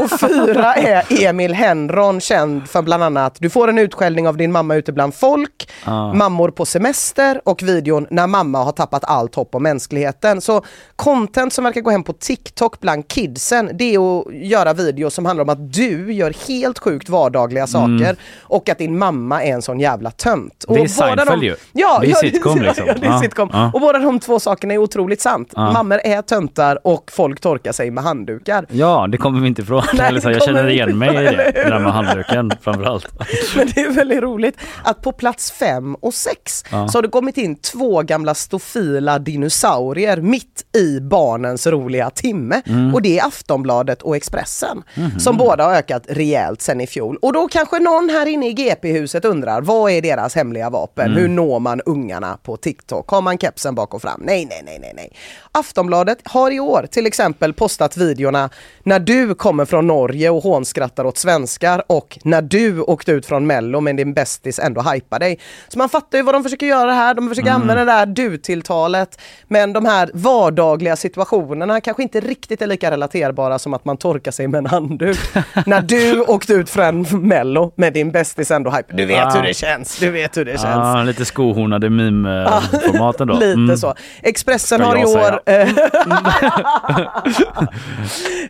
Och 0.00 0.20
fyra 0.20 0.74
är 0.74 1.22
Emil 1.24 1.54
Henron 1.54 2.20
känd 2.20 2.68
för 2.68 2.82
bland 2.82 3.02
annat 3.02 3.36
Du 3.38 3.50
får 3.50 3.68
en 3.68 3.78
utskällning 3.78 4.28
av 4.28 4.36
din 4.36 4.52
mamma 4.52 4.74
ute 4.74 4.92
bland 4.92 5.14
folk, 5.14 5.68
Ah. 5.84 6.12
Mammor 6.12 6.50
på 6.50 6.66
semester 6.66 7.40
och 7.44 7.62
videon 7.62 8.06
När 8.10 8.26
mamma 8.26 8.58
har 8.64 8.72
tappat 8.72 9.04
allt 9.04 9.34
hopp 9.34 9.54
om 9.54 9.62
mänskligheten. 9.62 10.40
Så 10.40 10.64
content 10.96 11.52
som 11.52 11.64
verkar 11.64 11.80
gå 11.80 11.90
hem 11.90 12.02
på 12.04 12.12
TikTok 12.12 12.80
bland 12.80 13.08
kidsen 13.08 13.70
det 13.74 13.94
är 13.94 14.18
att 14.20 14.34
göra 14.34 14.72
videos 14.72 15.14
som 15.14 15.26
handlar 15.26 15.42
om 15.42 15.48
att 15.48 15.72
du 15.72 16.12
gör 16.12 16.34
helt 16.48 16.78
sjukt 16.78 17.08
vardagliga 17.08 17.66
saker 17.66 17.90
Mm. 17.90 18.16
och 18.42 18.68
att 18.68 18.78
din 18.78 18.98
mamma 18.98 19.44
är 19.44 19.52
en 19.52 19.62
sån 19.62 19.80
jävla 19.80 20.10
tönt. 20.10 20.64
Det 20.68 20.74
är 20.74 20.82
Och 20.82 20.90
Seinfeld 20.90 21.28
de- 21.40 21.46
ju. 21.46 21.56
Ja, 21.72 21.98
Det 22.00 22.06
är 22.06 22.10
ja, 22.10 22.16
sitcom 22.20 22.62
liksom. 22.62 22.86
Ja, 22.86 22.94
det 23.00 23.06
är 23.06 23.18
sitcom. 23.18 23.48
ja. 23.52 23.70
Och 23.74 23.80
båda 23.80 23.98
de 23.98 24.20
två 24.20 24.40
sakerna 24.40 24.74
är 24.74 24.78
otroligt 24.78 25.20
sant. 25.20 25.52
Mammor 25.56 26.00
är 26.04 26.22
töntar 26.22 26.78
och 26.86 27.10
folk 27.12 27.40
torkar 27.40 27.69
sig 27.72 27.90
med 27.90 28.04
handdukar. 28.04 28.66
Ja, 28.70 29.06
det 29.12 29.16
kommer 29.16 29.40
vi 29.40 29.46
inte 29.48 29.62
ifrån. 29.62 29.82
Nej, 29.94 30.08
Eller 30.08 30.20
så, 30.20 30.30
jag 30.30 30.42
känner 30.42 30.68
igen 30.68 30.98
mig 30.98 31.08
i 31.10 31.12
det, 31.36 31.36
det 31.54 31.68
där 31.68 31.78
med 31.78 31.92
handduken 31.92 32.52
framförallt. 32.62 33.06
Men 33.56 33.68
det 33.74 33.80
är 33.80 33.90
väldigt 33.90 34.22
roligt 34.22 34.56
att 34.84 35.02
på 35.02 35.12
plats 35.12 35.52
fem 35.52 35.94
och 35.94 36.14
sex 36.14 36.64
Ja. 36.70 36.88
så 36.88 36.98
har 36.98 37.02
det 37.02 37.08
kommit 37.08 37.38
in 37.38 37.56
två 37.56 38.02
gamla 38.02 38.34
stofila 38.34 39.18
dinosaurier 39.18 40.16
mitt 40.16 40.76
i 40.76 41.00
barnens 41.00 41.66
roliga 41.66 42.10
timme. 42.10 42.62
Mm. 42.66 42.94
Och 42.94 43.02
det 43.02 43.18
är 43.18 43.26
Aftonbladet 43.26 44.02
och 44.02 44.16
Expressen 44.16 44.82
Mhm. 44.94 45.20
som 45.20 45.36
båda 45.36 45.64
har 45.64 45.72
ökat 45.74 46.02
rejält 46.08 46.62
sen 46.62 46.80
i 46.80 46.86
fjol. 46.86 47.16
Och 47.22 47.32
då 47.32 47.48
kanske 47.48 47.78
någon 47.78 48.10
här 48.10 48.26
inne 48.26 48.48
i 48.48 48.52
GP-huset 48.52 49.24
undrar, 49.24 49.60
vad 49.62 49.90
är 49.92 50.02
deras 50.02 50.34
hemliga 50.34 50.70
vapen? 50.70 51.06
Mm. 51.06 51.18
Hur 51.18 51.28
når 51.28 51.60
man 51.60 51.80
ungarna 51.80 52.38
på 52.42 52.56
TikTok? 52.56 53.08
Har 53.10 53.22
man 53.22 53.38
kepsen 53.38 53.74
bak 53.74 53.94
och 53.94 54.02
fram? 54.02 54.20
Nej, 54.24 54.46
nej, 54.50 54.62
nej, 54.64 54.78
nej, 54.80 54.92
nej. 54.96 55.12
Aftonbladet 55.52 56.18
har 56.24 56.50
i 56.50 56.60
år 56.60 56.86
till 56.90 57.06
exempel 57.06 57.52
postat 57.52 57.96
videorna 57.96 58.50
när 58.82 58.98
du 58.98 59.34
kommer 59.34 59.64
från 59.64 59.86
Norge 59.86 60.30
och 60.30 60.42
hånskrattar 60.42 61.04
åt 61.04 61.18
svenskar 61.18 61.82
och 61.86 62.18
när 62.24 62.42
du 62.42 62.80
åkte 62.80 63.12
ut 63.12 63.26
från 63.26 63.46
Mello 63.46 63.80
men 63.80 63.96
din 63.96 64.12
bästis 64.14 64.58
ändå 64.58 64.80
hypar 64.80 65.18
dig. 65.18 65.38
Så 65.68 65.78
man 65.78 65.88
fattar 65.88 66.18
ju 66.18 66.24
vad 66.24 66.34
de 66.34 66.42
försöker 66.42 66.66
göra 66.66 66.92
här. 66.92 67.14
De 67.14 67.28
försöker 67.28 67.50
Mm. 67.50 67.60
använda 67.62 67.84
det 67.84 67.92
där 67.92 68.06
du-tilltalet 68.06 69.20
men 69.48 69.72
de 69.72 69.84
här 69.84 70.10
vardagliga 70.14 70.96
situationerna 70.96 71.80
kanske 71.80 72.02
inte 72.02 72.20
riktigt 72.20 72.62
är 72.62 72.66
lika 72.66 72.90
relaterbara 72.90 73.58
som 73.58 73.74
att 73.74 73.84
man 73.84 73.96
torkar 73.96 74.30
sig 74.32 74.48
med 74.48 74.58
en 74.58 74.66
handduk. 74.66 75.18
när 75.66 75.80
du 75.80 76.20
åkte 76.20 76.52
ut 76.52 76.70
från 76.70 77.02
Mello 77.28 77.72
med 77.76 77.92
din 77.92 78.10
bästis 78.10 78.50
ändå 78.50 78.70
hypar. 78.70 78.96
Du 78.96 79.06
vet 79.06 79.24
Ah, 79.26 79.30
hur 79.30 79.42
det 79.42 79.54
känns. 79.54 79.98
Du 79.98 80.10
vet 80.10 80.36
hur 80.36 80.44
det 80.44 80.50
känns. 80.52 80.64
Ja, 80.64 81.02
lite 81.02 81.24
skohornade 81.24 81.90
meme-formaten 81.90 83.26
då. 83.28 83.34
Lite 83.40 83.50
Mm. 83.52 83.76
så. 83.76 83.94
Expressen 84.22 84.80
har 84.80 84.96
i 84.96 85.00
jag 85.00 85.39
år... 85.46 85.68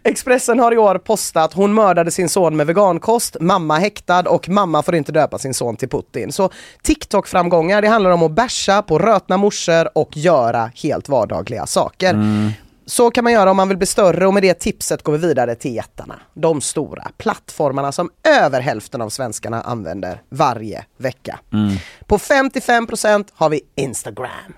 Expressen 0.08 0.58
har 0.58 0.72
i 0.72 0.78
år 0.78 0.98
postat 0.98 1.52
hon 1.52 1.74
mördade 1.74 2.10
sin 2.10 2.28
son 2.28 2.56
med 2.56 2.66
vegankost, 2.66 3.36
mamma 3.40 3.78
häktad 3.78 4.28
och 4.28 4.48
mamma 4.48 4.82
får 4.82 4.94
inte 4.94 5.12
döpa 5.12 5.38
sin 5.38 5.54
son 5.54 5.76
till 5.76 5.88
Putin. 5.88 6.32
Så 6.32 6.50
TikTok-framgångar, 6.82 7.82
det 7.82 7.88
handlar 7.88 8.10
om 8.10 8.22
att 8.22 8.30
bärsa 8.30 8.82
på 8.82 8.98
rötna 8.98 9.36
morsor 9.36 9.98
och 9.98 10.16
göra 10.16 10.70
helt 10.74 11.08
vardagliga 11.08 11.66
saker. 11.66 12.10
Mm. 12.10 12.50
Så 12.86 13.10
kan 13.10 13.24
man 13.24 13.32
göra 13.32 13.50
om 13.50 13.56
man 13.56 13.68
vill 13.68 13.76
bli 13.76 13.86
större 13.86 14.26
och 14.26 14.34
med 14.34 14.42
det 14.42 14.54
tipset 14.54 15.02
går 15.02 15.12
vi 15.12 15.18
vidare 15.18 15.54
till 15.54 15.74
jättarna. 15.74 16.20
De 16.34 16.60
stora 16.60 17.10
plattformarna 17.16 17.92
som 17.92 18.10
över 18.24 18.60
hälften 18.60 19.02
av 19.02 19.08
svenskarna 19.08 19.62
använder 19.62 20.22
varje 20.28 20.84
vecka. 20.96 21.40
Mm. 21.52 21.76
På 22.06 22.18
55% 22.18 23.24
har 23.34 23.48
vi 23.48 23.60
Instagram. 23.76 24.54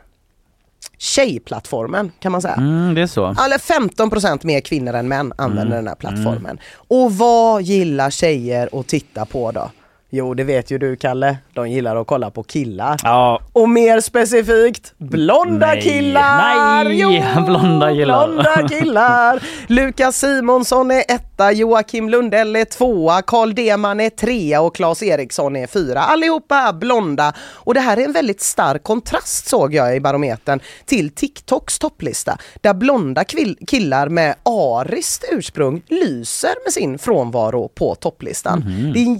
Tjejplattformen 1.03 2.13
kan 2.21 2.33
man 2.33 2.43
säga. 2.43 2.55
Mm, 2.55 2.95
det 2.95 3.03
är 3.03 3.07
så. 3.07 3.27
Eller 3.27 3.59
15% 3.59 4.47
mer 4.47 4.61
kvinnor 4.61 4.95
än 4.95 5.09
män 5.09 5.33
använder 5.39 5.63
Mm. 5.67 5.77
den 5.77 5.89
här 5.89 5.95
plattformen. 5.95 6.59
Och 6.75 7.13
vad 7.13 7.63
gillar 7.63 8.11
tjejer 8.11 8.69
att 8.81 8.87
titta 8.87 9.25
på 9.25 9.51
då? 9.53 9.71
Jo, 10.15 10.35
det 10.35 10.45
vet 10.45 10.71
ju 10.71 10.79
du 10.79 10.97
Kalle. 10.97 11.37
De 11.55 11.71
gillar 11.71 11.97
att 11.97 12.07
kolla 12.07 12.31
på 12.31 12.43
killar. 12.43 13.01
Ja. 13.05 13.41
Och 13.53 13.69
mer 13.69 14.01
specifikt, 14.01 14.93
blonda 14.99 15.67
Nej, 15.67 15.83
killar! 15.83 16.85
nej, 16.85 17.01
Jo, 17.01 17.09
blonda 17.47 17.91
killar. 17.93 18.27
Blonda 18.29 18.69
killar! 18.69 19.43
Lukas 19.67 20.17
Simonsson 20.17 20.91
är 20.91 21.05
etta, 21.09 21.53
Joakim 21.53 22.09
Lundell 22.09 22.57
är 22.57 22.65
tvåa, 22.65 23.23
Carl 23.23 23.55
Deman 23.55 24.01
är 24.01 24.11
trea 24.11 24.61
och 24.61 24.75
Claes 24.75 25.03
Eriksson 25.03 25.57
är 25.57 25.67
fyra. 25.67 26.01
Allihopa 26.01 26.73
blonda. 26.73 27.33
Och 27.41 27.75
det 27.75 27.81
här 27.81 27.97
är 27.97 28.05
en 28.05 28.13
väldigt 28.13 28.41
stark 28.41 28.83
kontrast 28.83 29.49
såg 29.49 29.75
jag 29.75 29.97
i 29.97 30.01
Barometern 30.01 30.61
till 30.87 31.11
TikToks 31.11 31.79
topplista. 31.79 32.39
Där 32.61 32.75
blonda 32.75 33.25
killar 33.67 34.09
med 34.09 34.35
ariskt 34.43 35.25
ursprung 35.33 35.83
lyser 35.87 36.53
med 36.65 36.73
sin 36.73 36.99
frånvaro 36.99 37.69
på 37.69 37.95
topplistan. 37.95 38.59
Mhm. 38.59 38.93
Det 38.93 38.99
är 38.99 39.07
en 39.07 39.19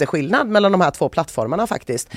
jätteskillnad 0.00 0.48
mellan 0.48 0.72
de 0.72 0.80
här 0.80 0.90
två 0.90 1.08
plattformarna 1.08 1.66
faktiskt. 1.66 2.08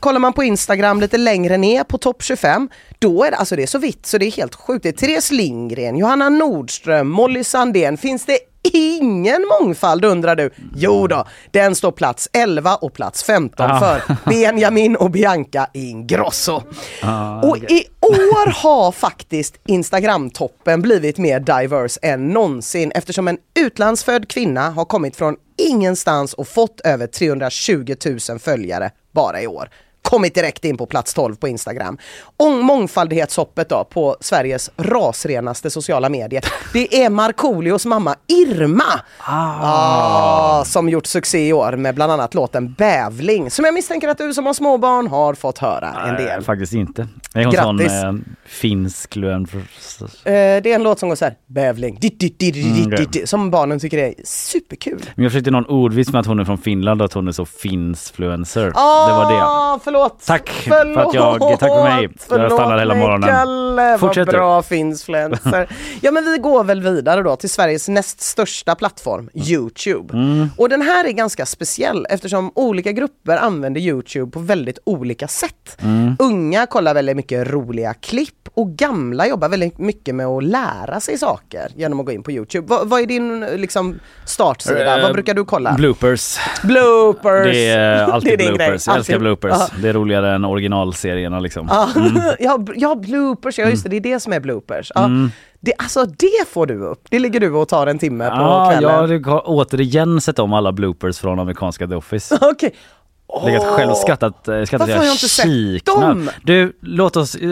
Kollar 0.00 0.18
man 0.20 0.32
på 0.32 0.44
Instagram 0.44 1.00
lite 1.00 1.18
längre 1.18 1.56
ner 1.56 1.84
på 1.84 1.98
topp 1.98 2.22
25, 2.22 2.68
då 2.98 3.24
är 3.24 3.30
det, 3.30 3.36
alltså 3.36 3.56
det 3.56 3.62
är 3.62 3.66
så 3.66 3.78
vitt 3.78 4.06
så 4.06 4.18
det 4.18 4.26
är 4.26 4.30
helt 4.30 4.54
sjukt. 4.54 4.82
Det 4.82 4.88
är 4.88 4.92
Therese 4.92 5.30
Lindgren, 5.30 5.96
Johanna 5.96 6.28
Nordström, 6.28 7.08
Molly 7.08 7.44
Sandén. 7.44 7.96
Finns 7.96 8.24
det 8.24 8.38
ingen 8.72 9.46
mångfald 9.60 10.04
undrar 10.04 10.36
du? 10.36 10.50
Jo 10.76 11.06
då, 11.06 11.24
den 11.50 11.74
står 11.74 11.92
plats 11.92 12.28
11 12.32 12.76
och 12.76 12.92
plats 12.92 13.22
15 13.24 13.70
Ah. 13.70 13.80
för 13.80 14.16
Benjamin 14.30 14.96
och 14.96 15.10
Bianca 15.10 15.66
Ingrosso. 15.74 16.62
Ah, 17.02 17.40
Och 17.42 17.56
i 17.56 17.84
år 18.00 18.50
har 18.62 18.92
faktiskt 18.92 19.54
Instagram-toppen 19.66 20.82
blivit 20.82 21.18
mer 21.18 21.40
diverse 21.40 22.00
än 22.02 22.28
någonsin 22.28 22.92
eftersom 22.94 23.28
en 23.28 23.38
utlandsfödd 23.60 24.28
kvinna 24.28 24.70
har 24.70 24.84
kommit 24.84 25.16
från 25.16 25.36
ingenstans 25.58 26.34
och 26.34 26.48
fått 26.48 26.80
över 26.80 27.06
320 27.06 27.94
000 28.30 28.38
följare 28.38 28.90
bara 29.12 29.42
i 29.42 29.46
år. 29.46 29.68
Kommit 30.02 30.34
direkt 30.34 30.64
in 30.64 30.76
på 30.76 30.86
plats 30.86 31.14
12 31.14 31.36
på 31.36 31.48
Instagram. 31.48 31.98
Och 32.36 32.50
mångfaldighetshoppet 32.50 33.68
då 33.68 33.84
på 33.84 34.16
Sveriges 34.20 34.70
rasrenaste 34.76 35.70
sociala 35.70 36.08
medier. 36.08 36.44
Det 36.72 37.02
är 37.04 37.10
Markoolios 37.10 37.86
mamma 37.86 38.14
Irma 38.28 39.00
ah, 39.18 40.64
som 40.64 40.88
gjort 40.88 41.06
succé 41.06 41.48
i 41.48 41.52
år 41.52 41.72
med 41.72 41.94
bland 41.94 42.12
annat 42.12 42.34
låten 42.34 42.72
Bävling 42.72 43.50
som 43.50 43.64
jag 43.64 43.74
misstänker 43.74 44.08
att 44.08 44.18
du 44.18 44.34
som 44.34 44.46
har 44.46 44.54
småbarn 44.54 45.06
har 45.06 45.34
fått 45.34 45.58
höra 45.58 45.94
en 46.08 46.14
del. 46.14 46.26
Nej, 46.26 46.42
faktiskt 46.44 46.72
inte. 46.72 47.08
Är 47.34 47.44
hon 47.44 47.54
sån 47.54 47.76
Grattis. 47.76 47.92
eh, 47.92 48.12
finsk 48.46 49.16
lön 49.16 49.46
för... 49.46 49.58
Eh, 49.58 49.62
det 50.24 50.66
är 50.66 50.74
en 50.74 50.82
låt 50.82 50.98
som 50.98 51.08
går 51.08 51.16
så 51.16 51.24
här, 51.24 51.34
bävling, 51.46 51.98
dit, 52.00 52.20
dit, 52.20 52.38
dit, 52.38 52.56
Mm, 52.56 52.90
dit, 52.90 53.28
som 53.28 53.50
barnen 53.50 53.80
tycker 53.80 53.98
är 53.98 54.14
superkul. 54.24 55.00
Men 55.14 55.22
jag 55.22 55.32
försökte 55.32 55.50
någon 55.50 55.66
ordvits 55.66 56.12
med 56.12 56.20
att 56.20 56.26
hon 56.26 56.40
är 56.40 56.44
från 56.44 56.58
Finland 56.58 57.00
och 57.02 57.04
att 57.04 57.12
hon 57.12 57.28
är 57.28 57.32
så 57.32 57.44
finsfluencer. 57.46 58.72
Ah, 58.74 59.06
det 59.06 59.12
var 59.12 59.32
det. 59.32 59.80
Förlåt! 59.90 60.22
Tack 60.26 60.50
för 60.50 60.98
att 60.98 61.14
jag, 61.14 61.40
tack 61.40 61.70
för 61.70 61.82
mig. 61.82 62.08
Jag 62.28 62.52
stannade 62.52 62.78
hela 62.78 62.94
morgonen. 62.94 63.28
Kalle, 63.28 63.98
Fortsätt 63.98 64.26
vad 64.26 64.34
bra 64.34 64.62
finsfluencer. 64.62 65.68
ja 66.00 66.10
men 66.10 66.24
vi 66.24 66.38
går 66.38 66.64
väl 66.64 66.82
vidare 66.82 67.22
då 67.22 67.36
till 67.36 67.50
Sveriges 67.50 67.88
näst 67.88 68.20
största 68.20 68.74
plattform, 68.74 69.30
Youtube. 69.34 70.14
Mm. 70.14 70.48
Och 70.56 70.68
den 70.68 70.82
här 70.82 71.04
är 71.04 71.10
ganska 71.10 71.46
speciell 71.46 72.06
eftersom 72.10 72.52
olika 72.54 72.92
grupper 72.92 73.36
använder 73.36 73.80
Youtube 73.80 74.30
på 74.30 74.40
väldigt 74.40 74.78
olika 74.84 75.28
sätt. 75.28 75.78
Mm. 75.82 76.16
Unga 76.18 76.66
kollar 76.66 76.94
väldigt 76.94 77.16
mycket 77.16 77.50
roliga 77.50 77.94
klipp 77.94 78.48
och 78.54 78.70
gamla 78.70 79.26
jobbar 79.26 79.48
väldigt 79.48 79.78
mycket 79.78 80.14
med 80.14 80.26
att 80.26 80.44
lära 80.44 81.00
sig 81.00 81.18
saker 81.18 81.68
genom 81.76 82.00
att 82.00 82.06
gå 82.06 82.12
in 82.12 82.22
på 82.22 82.32
Youtube. 82.32 82.66
Vad, 82.66 82.88
vad 82.88 83.00
är 83.00 83.06
din 83.06 83.40
liksom, 83.40 84.00
startsida? 84.24 84.96
Eh, 84.96 85.02
vad 85.02 85.12
brukar 85.12 85.34
du 85.34 85.44
kolla? 85.44 85.72
Bloopers. 85.72 86.38
Bloopers! 86.62 87.52
Det 87.52 87.68
är 87.68 88.02
alltid 88.02 88.30
Det 88.38 88.44
är 88.44 88.48
bloopers. 88.48 88.86
Jag 88.86 88.96
älskar 88.96 89.18
bloopers. 89.18 89.52
Ja. 89.58 89.68
Det 89.80 89.88
är 89.88 89.92
roligare 89.92 90.34
än 90.34 90.44
originalserierna 90.44 91.40
liksom. 91.40 91.66
Ja, 91.70 91.88
Mm. 91.96 92.22
ja, 92.38 92.58
ja, 92.76 92.94
bloopers, 92.94 93.58
ja 93.58 93.66
just 93.68 93.82
det, 93.84 93.88
det 93.90 93.96
är 93.96 94.00
det 94.00 94.20
som 94.20 94.32
är 94.32 94.40
bloopers. 94.40 94.92
Ja. 94.94 95.04
Mm. 95.04 95.30
Det, 95.60 95.72
alltså 95.78 96.04
det 96.04 96.48
får 96.48 96.66
du 96.66 96.78
upp, 96.84 97.00
det 97.10 97.18
ligger 97.18 97.40
du 97.40 97.52
och 97.52 97.68
tar 97.68 97.86
en 97.86 97.98
timme 97.98 98.28
på 98.30 98.34
Ja, 98.36 98.70
kvällen. 98.72 99.10
jag 99.22 99.26
har 99.26 99.42
återigen 99.46 100.20
sett 100.20 100.38
om 100.38 100.52
alla 100.52 100.72
bloopers 100.72 101.18
från 101.18 101.38
amerikanska 101.38 101.86
The 101.86 101.94
Office. 101.94 102.38
Okej. 102.40 102.74
Legat 103.46 103.64
själv 103.64 103.90
och 103.90 103.96
skrattat, 103.96 104.48
eh, 104.48 104.64
skrattat 104.64 104.80
Varför 104.80 104.96
har 104.98 105.04
jag 105.04 105.14
inte 105.14 105.28
sett 105.28 105.86
dem? 105.86 106.30
Du, 106.42 106.72
låt 106.82 107.16
oss, 107.16 107.34
eh, 107.34 107.50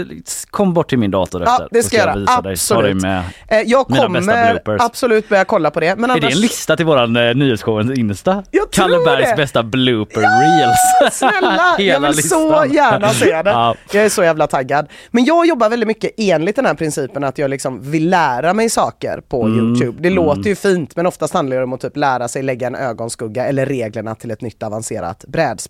kom 0.51 0.75
bort 0.75 0.89
till 0.89 0.99
min 0.99 1.11
dator 1.11 1.43
Ja, 1.47 1.53
efter. 1.53 1.69
det 1.71 1.83
så 1.83 1.89
ska 1.89 1.97
jag 1.97 2.07
göra. 2.07 2.17
visa 2.19 2.33
dig. 2.33 2.37
Ta 2.43 2.43
dig 2.43 2.53
Absolut. 2.93 3.03
med 3.03 3.23
Eh, 3.49 3.61
Jag 3.61 3.87
kommer 3.87 4.81
absolut 4.81 5.29
börja 5.29 5.45
kolla 5.45 5.71
på 5.71 5.81
det. 5.81 5.97
Men 5.97 6.11
Är 6.11 6.15
annars... 6.15 6.25
det 6.25 6.33
en 6.33 6.41
lista 6.41 6.77
till 6.77 6.87
våran 6.87 7.17
eh, 7.17 7.35
nyhetsshow 7.35 7.93
Insta? 7.99 8.43
Jag 8.51 8.71
tror 8.71 8.83
Kalle 8.85 9.05
Bergs 9.05 9.31
det. 9.31 9.37
bästa 9.37 9.63
blooper 9.63 10.21
reels. 10.21 11.13
Snälla, 11.19 11.77
jag 11.79 12.01
vill 12.01 12.15
så 12.29 12.49
listan. 12.61 12.73
gärna 12.73 13.09
se 13.09 13.43
det. 13.43 13.51
Ja. 13.51 13.75
Jag 13.93 14.05
är 14.05 14.09
så 14.09 14.23
jävla 14.25 14.47
taggad. 14.47 14.87
Men 15.11 15.25
jag 15.25 15.47
jobbar 15.47 15.69
väldigt 15.71 15.87
mycket 15.87 16.11
enligt 16.17 16.57
den 16.57 16.67
här 16.67 16.75
principen 16.75 17.25
att 17.25 17.39
jag 17.39 17.51
liksom 17.51 17.91
vill 17.91 18.11
lära 18.11 18.55
mig 18.55 18.71
saker 18.71 19.21
på 19.29 19.43
Mm, 19.43 19.59
Youtube. 19.59 19.99
Det 20.03 20.09
mm. 20.09 20.15
låter 20.25 20.43
ju 20.49 20.55
fint 20.55 20.97
men 20.97 21.07
oftast 21.07 21.35
handlar 21.35 21.57
det 21.57 21.63
om 21.63 21.73
att 21.73 21.81
typ 21.81 21.97
lära 21.97 22.29
sig 22.29 22.43
lägga 22.43 22.67
en 22.67 22.75
ögonskugga 22.75 23.47
eller 23.47 23.67
reglerna 23.67 24.15
till 24.15 24.31
ett 24.31 24.41
nytt 24.41 24.63
avancerat 24.63 25.25
brädspel. 25.29 25.68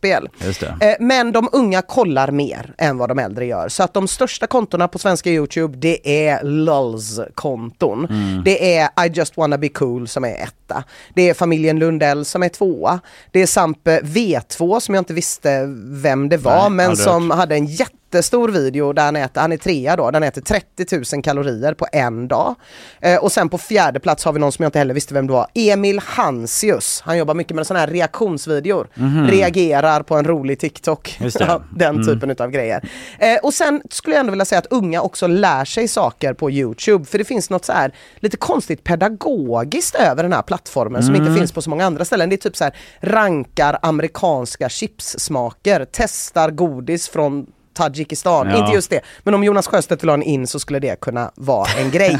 Det. 0.80 0.86
Eh, 0.86 0.96
Men 1.00 1.32
de 1.32 1.48
unga 1.52 1.82
kollar 1.82 2.30
mer 2.30 2.74
än 2.78 2.98
vad 2.98 3.08
de 3.08 3.18
äldre 3.18 3.46
gör. 3.46 3.68
Så 3.68 3.82
att 3.82 3.94
de 3.94 4.08
största 4.08 4.46
kontona 4.46 4.88
på 4.88 4.98
svenska 4.98 5.30
Youtube 5.30 5.76
det 5.76 6.28
är 6.28 6.44
LULS-konton. 6.44 8.06
Mm. 8.10 8.44
Det 8.44 8.76
är 8.76 9.06
I 9.06 9.10
just 9.12 9.36
wanna 9.36 9.58
be 9.58 9.68
cool 9.68 10.08
som 10.08 10.24
är 10.24 10.42
etta. 10.42 10.84
Det 11.14 11.28
är 11.30 11.34
familjen 11.34 11.78
Lundell 11.78 12.24
som 12.24 12.42
är 12.42 12.48
tvåa. 12.48 13.00
Det 13.30 13.42
är 13.42 13.46
Sampe 13.46 14.00
V2 14.00 14.80
som 14.80 14.94
jag 14.94 15.00
inte 15.00 15.14
visste 15.14 15.64
vem 15.84 16.28
det 16.28 16.36
var 16.36 16.60
Nej, 16.60 16.70
men 16.70 16.96
som 16.96 17.30
hade 17.30 17.54
en 17.54 17.66
jättestor 18.12 18.48
video 18.48 18.92
där 18.92 19.04
han 19.04 19.16
äter, 19.16 19.40
han 19.40 19.52
är 19.52 19.56
trea 19.56 19.96
då, 19.96 20.10
den 20.10 20.22
äter 20.22 20.40
30 20.42 21.14
000 21.14 21.22
kalorier 21.22 21.74
på 21.74 21.86
en 21.92 22.28
dag. 22.28 22.54
Eh, 23.00 23.16
och 23.16 23.32
sen 23.32 23.48
på 23.48 23.58
fjärde 23.58 24.00
plats 24.00 24.24
har 24.24 24.32
vi 24.32 24.38
någon 24.40 24.52
som 24.52 24.62
jag 24.62 24.68
inte 24.68 24.78
heller 24.78 24.94
visste 24.94 25.14
vem 25.14 25.26
det 25.26 25.32
var, 25.32 25.46
Emil 25.54 25.98
Hansius. 26.04 27.00
Han 27.04 27.18
jobbar 27.18 27.34
mycket 27.34 27.56
med 27.56 27.66
sådana 27.66 27.80
här 27.80 27.92
reaktionsvideor. 27.92 28.88
Mhm. 28.94 29.26
Reagerar 29.26 30.02
på 30.02 30.14
en 30.16 30.24
rolig 30.24 30.58
TikTok. 30.58 31.18
Den 31.76 31.94
Mm. 31.98 32.06
typen 32.06 32.30
utav 32.30 32.50
grejer. 32.50 32.88
Eh, 33.18 33.36
och 33.42 33.54
sen 33.54 33.82
skulle 33.90 34.16
jag 34.16 34.20
ändå 34.20 34.30
vilja 34.30 34.44
säga 34.44 34.58
att 34.58 34.66
unga 34.66 35.02
också 35.02 35.26
lär 35.26 35.64
sig 35.64 35.88
saker 35.88 36.32
på 36.34 36.50
Youtube. 36.50 37.04
För 37.04 37.18
det 37.18 37.24
finns 37.24 37.50
något 37.50 37.64
så 37.64 37.72
här 37.72 37.92
lite 38.16 38.36
konstigt 38.36 38.84
pedagogiskt 38.84 39.94
över 39.94 40.22
den 40.22 40.32
här 40.32 40.42
plattformen 40.42 41.02
som 41.02 41.14
Mm. 41.14 41.26
inte 41.26 41.38
finns 41.40 41.52
på 41.52 41.62
så 41.62 41.70
många 41.70 41.86
andra 41.86 42.04
ställen. 42.04 42.28
Det 42.28 42.34
är 42.34 42.36
typ 42.50 42.56
så 42.56 42.64
här 42.64 42.76
rankar 43.00 43.78
amerikanska 43.82 44.68
chipssmaker, 44.68 45.86
testar 45.92 46.50
godis 46.50 47.08
från 47.08 47.46
Tadzjikistan. 47.78 48.50
Ja. 48.50 48.56
Inte 48.56 48.72
just 48.72 48.90
det, 48.90 49.00
men 49.22 49.34
om 49.34 49.44
Jonas 49.44 49.66
Sjöstedt 49.66 50.02
vill 50.02 50.08
ha 50.10 50.14
en 50.14 50.22
in 50.22 50.46
så 50.46 50.58
skulle 50.58 50.78
det 50.78 51.00
kunna 51.00 51.30
vara 51.34 51.68
en 51.78 51.90
grej. 51.90 52.18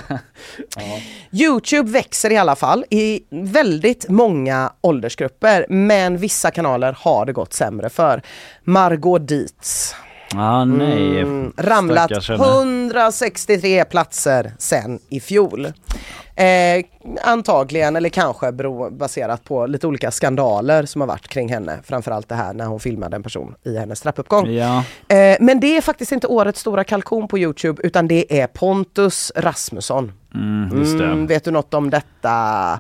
Youtube 1.33 1.91
växer 1.91 2.33
i 2.33 2.37
alla 2.37 2.57
fall 2.57 2.85
i 2.91 3.21
väldigt 3.31 4.09
många 4.09 4.73
åldersgrupper 4.81 5.67
men 5.69 6.17
vissa 6.17 6.51
kanaler 6.51 6.97
har 7.01 7.27
det 7.27 7.33
gått 7.33 7.53
sämre 7.53 7.89
för. 7.91 8.23
Margot 8.65 9.29
Dietz. 9.29 9.95
Ah, 10.35 10.65
nej. 10.65 11.21
Mm, 11.21 11.53
ramlat 11.57 12.05
Stackars 12.05 12.29
henne. 12.29 12.45
163 12.45 13.85
platser 13.85 14.53
sen 14.59 14.99
i 15.09 15.21
fjol. 15.21 15.73
Eh, 16.39 16.85
antagligen 17.23 17.97
eller 17.97 18.09
kanske 18.09 18.53
bero, 18.53 18.91
baserat 18.91 19.45
på 19.45 19.67
lite 19.67 19.87
olika 19.87 20.11
skandaler 20.11 20.87
som 20.87 21.01
har 21.01 21.09
varit 21.09 21.29
kring 21.29 21.49
henne. 21.49 21.79
Framförallt 21.85 22.29
det 22.29 22.35
här 22.35 22.53
när 22.53 22.67
hon 22.67 22.81
filmade 22.81 23.17
en 23.17 23.23
person 23.23 23.55
i 23.65 23.79
hennes 23.79 24.01
trappuppgång. 24.01 24.51
Ja. 24.51 24.85
Eh, 25.09 25.37
men 25.41 25.61
det 25.61 25.77
är 25.77 25.81
faktiskt 25.81 26.13
inte 26.13 26.27
årets 26.27 26.61
stora 26.61 26.85
kalkon 26.85 27.29
på 27.29 27.39
Youtube 27.39 27.83
utan 27.85 28.09
det 28.09 28.41
är 28.41 28.47
Pontus 28.47 29.33
Rasmusson. 29.37 30.13
Mm. 30.35 30.83
Mm, 30.83 31.27
vet 31.27 31.45
du 31.45 31.51
något 31.51 31.75
om 31.75 31.91
detta? 31.91 32.29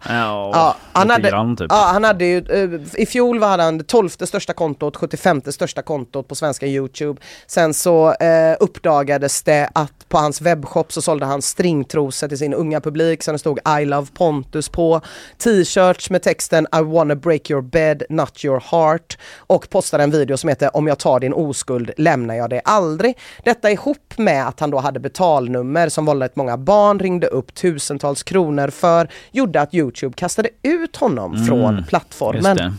Ja, 0.08 0.76
han 0.92 1.06
lite 1.06 1.12
hade, 1.12 1.30
grann, 1.30 1.56
typ. 1.56 1.66
ja, 1.70 1.90
han 1.92 2.04
hade 2.04 2.24
ju, 2.24 2.38
eh, 2.38 3.00
I 3.02 3.06
fjol 3.06 3.38
var 3.38 3.58
han 3.58 3.78
det 3.78 3.84
12 3.84 4.08
största 4.08 4.52
kontot, 4.52 4.96
75 4.96 5.42
största 5.52 5.82
kontot 5.82 6.28
på 6.28 6.34
svenska 6.34 6.66
Youtube. 6.66 7.20
Sen 7.46 7.74
så 7.74 8.12
eh, 8.12 8.56
uppdagades 8.60 9.42
det 9.42 9.70
att 9.72 10.08
på 10.08 10.18
hans 10.18 10.40
webbshop 10.40 10.92
så 10.92 11.02
sålde 11.02 11.26
han 11.26 11.42
stringtrosor 11.42 12.28
till 12.28 12.38
sin 12.38 12.54
unga 12.54 12.80
publik 12.80 13.22
det 13.26 13.38
stod 13.48 13.80
I 13.80 13.84
love 13.84 14.06
Pontus 14.14 14.68
på. 14.68 15.00
T-shirts 15.38 16.10
med 16.10 16.22
texten 16.22 16.66
I 16.78 16.82
wanna 16.82 17.14
break 17.14 17.50
your 17.50 17.62
bed, 17.62 18.02
not 18.08 18.44
your 18.44 18.60
heart. 18.70 19.18
Och 19.36 19.70
postade 19.70 20.02
en 20.02 20.10
video 20.10 20.36
som 20.36 20.48
heter 20.48 20.76
Om 20.76 20.86
jag 20.86 20.98
tar 20.98 21.20
din 21.20 21.32
oskuld 21.32 21.90
lämnar 21.96 22.34
jag 22.34 22.50
dig 22.50 22.60
aldrig. 22.64 23.18
Detta 23.44 23.70
ihop 23.70 24.14
med 24.16 24.48
att 24.48 24.60
han 24.60 24.70
då 24.70 24.78
hade 24.78 25.00
betalnummer 25.00 25.88
som 25.88 26.06
väldigt 26.06 26.36
många 26.36 26.56
barn 26.56 26.98
ringde 26.98 27.26
upp 27.26 27.54
tusentals 27.54 28.22
kronor 28.22 28.68
för 28.68 29.08
gjorde 29.32 29.60
att 29.60 29.74
Youtube 29.74 30.14
kastade 30.16 30.48
ut 30.62 30.96
honom 30.96 31.34
Mm, 31.34 31.46
från 31.46 31.84
plattformen. 31.84 32.78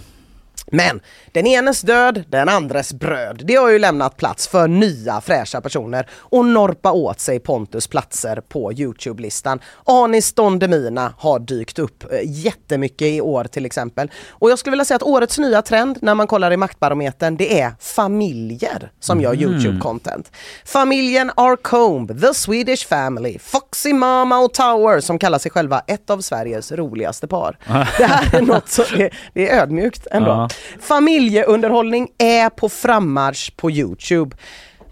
Men 0.71 1.01
den 1.31 1.47
enes 1.47 1.81
död, 1.81 2.23
den 2.27 2.49
andres 2.49 2.93
bröd. 2.93 3.41
Det 3.43 3.55
har 3.55 3.69
ju 3.69 3.79
lämnat 3.79 4.17
plats 4.17 4.47
för 4.47 4.67
nya 4.67 5.21
fräscha 5.21 5.61
personer 5.61 6.07
och 6.13 6.45
norpa 6.45 6.91
åt 6.91 7.19
sig 7.19 7.39
Pontus 7.39 7.87
platser 7.87 8.41
på 8.49 8.73
Youtube-listan. 8.73 9.59
Anis 9.85 10.33
Don 10.33 10.59
Demina 10.59 11.13
har 11.17 11.39
dykt 11.39 11.79
upp 11.79 12.03
eh, 12.11 12.19
jättemycket 12.23 13.07
i 13.07 13.21
år 13.21 13.43
till 13.43 13.65
exempel. 13.65 14.11
Och 14.29 14.51
jag 14.51 14.59
skulle 14.59 14.71
vilja 14.71 14.85
säga 14.85 14.95
att 14.95 15.03
årets 15.03 15.37
nya 15.37 15.61
trend 15.61 15.97
när 16.01 16.15
man 16.15 16.27
kollar 16.27 16.51
i 16.51 16.57
maktbarometern 16.57 17.37
det 17.37 17.61
är 17.61 17.71
familjer 17.79 18.91
som 18.99 19.21
gör 19.21 19.33
Mhm. 19.33 19.39
Youtube-content. 19.39 20.31
Familjen 20.65 21.31
Arcombe, 21.35 22.13
The 22.19 22.33
Swedish 22.33 22.87
Family, 22.87 23.39
Foxy 23.39 23.93
Mama 23.93 24.39
och 24.39 24.53
Tower 24.53 24.99
som 24.99 25.19
kallar 25.19 25.39
sig 25.39 25.51
själva 25.51 25.79
ett 25.87 26.09
av 26.09 26.21
Sveriges 26.21 26.71
roligaste 26.71 27.27
par. 27.27 27.57
Det 27.97 28.05
här 28.05 28.35
är 28.35 28.41
något 28.41 28.69
som 28.69 28.85
är, 28.97 29.17
det 29.33 29.49
är 29.49 29.61
ödmjukt 29.61 30.07
ändå. 30.11 30.29
Ja. 30.29 30.49
Familjeunderhållning 30.79 32.09
är 32.17 32.49
på 32.49 32.69
frammarsch 32.69 33.55
på 33.55 33.71
Youtube. 33.71 34.35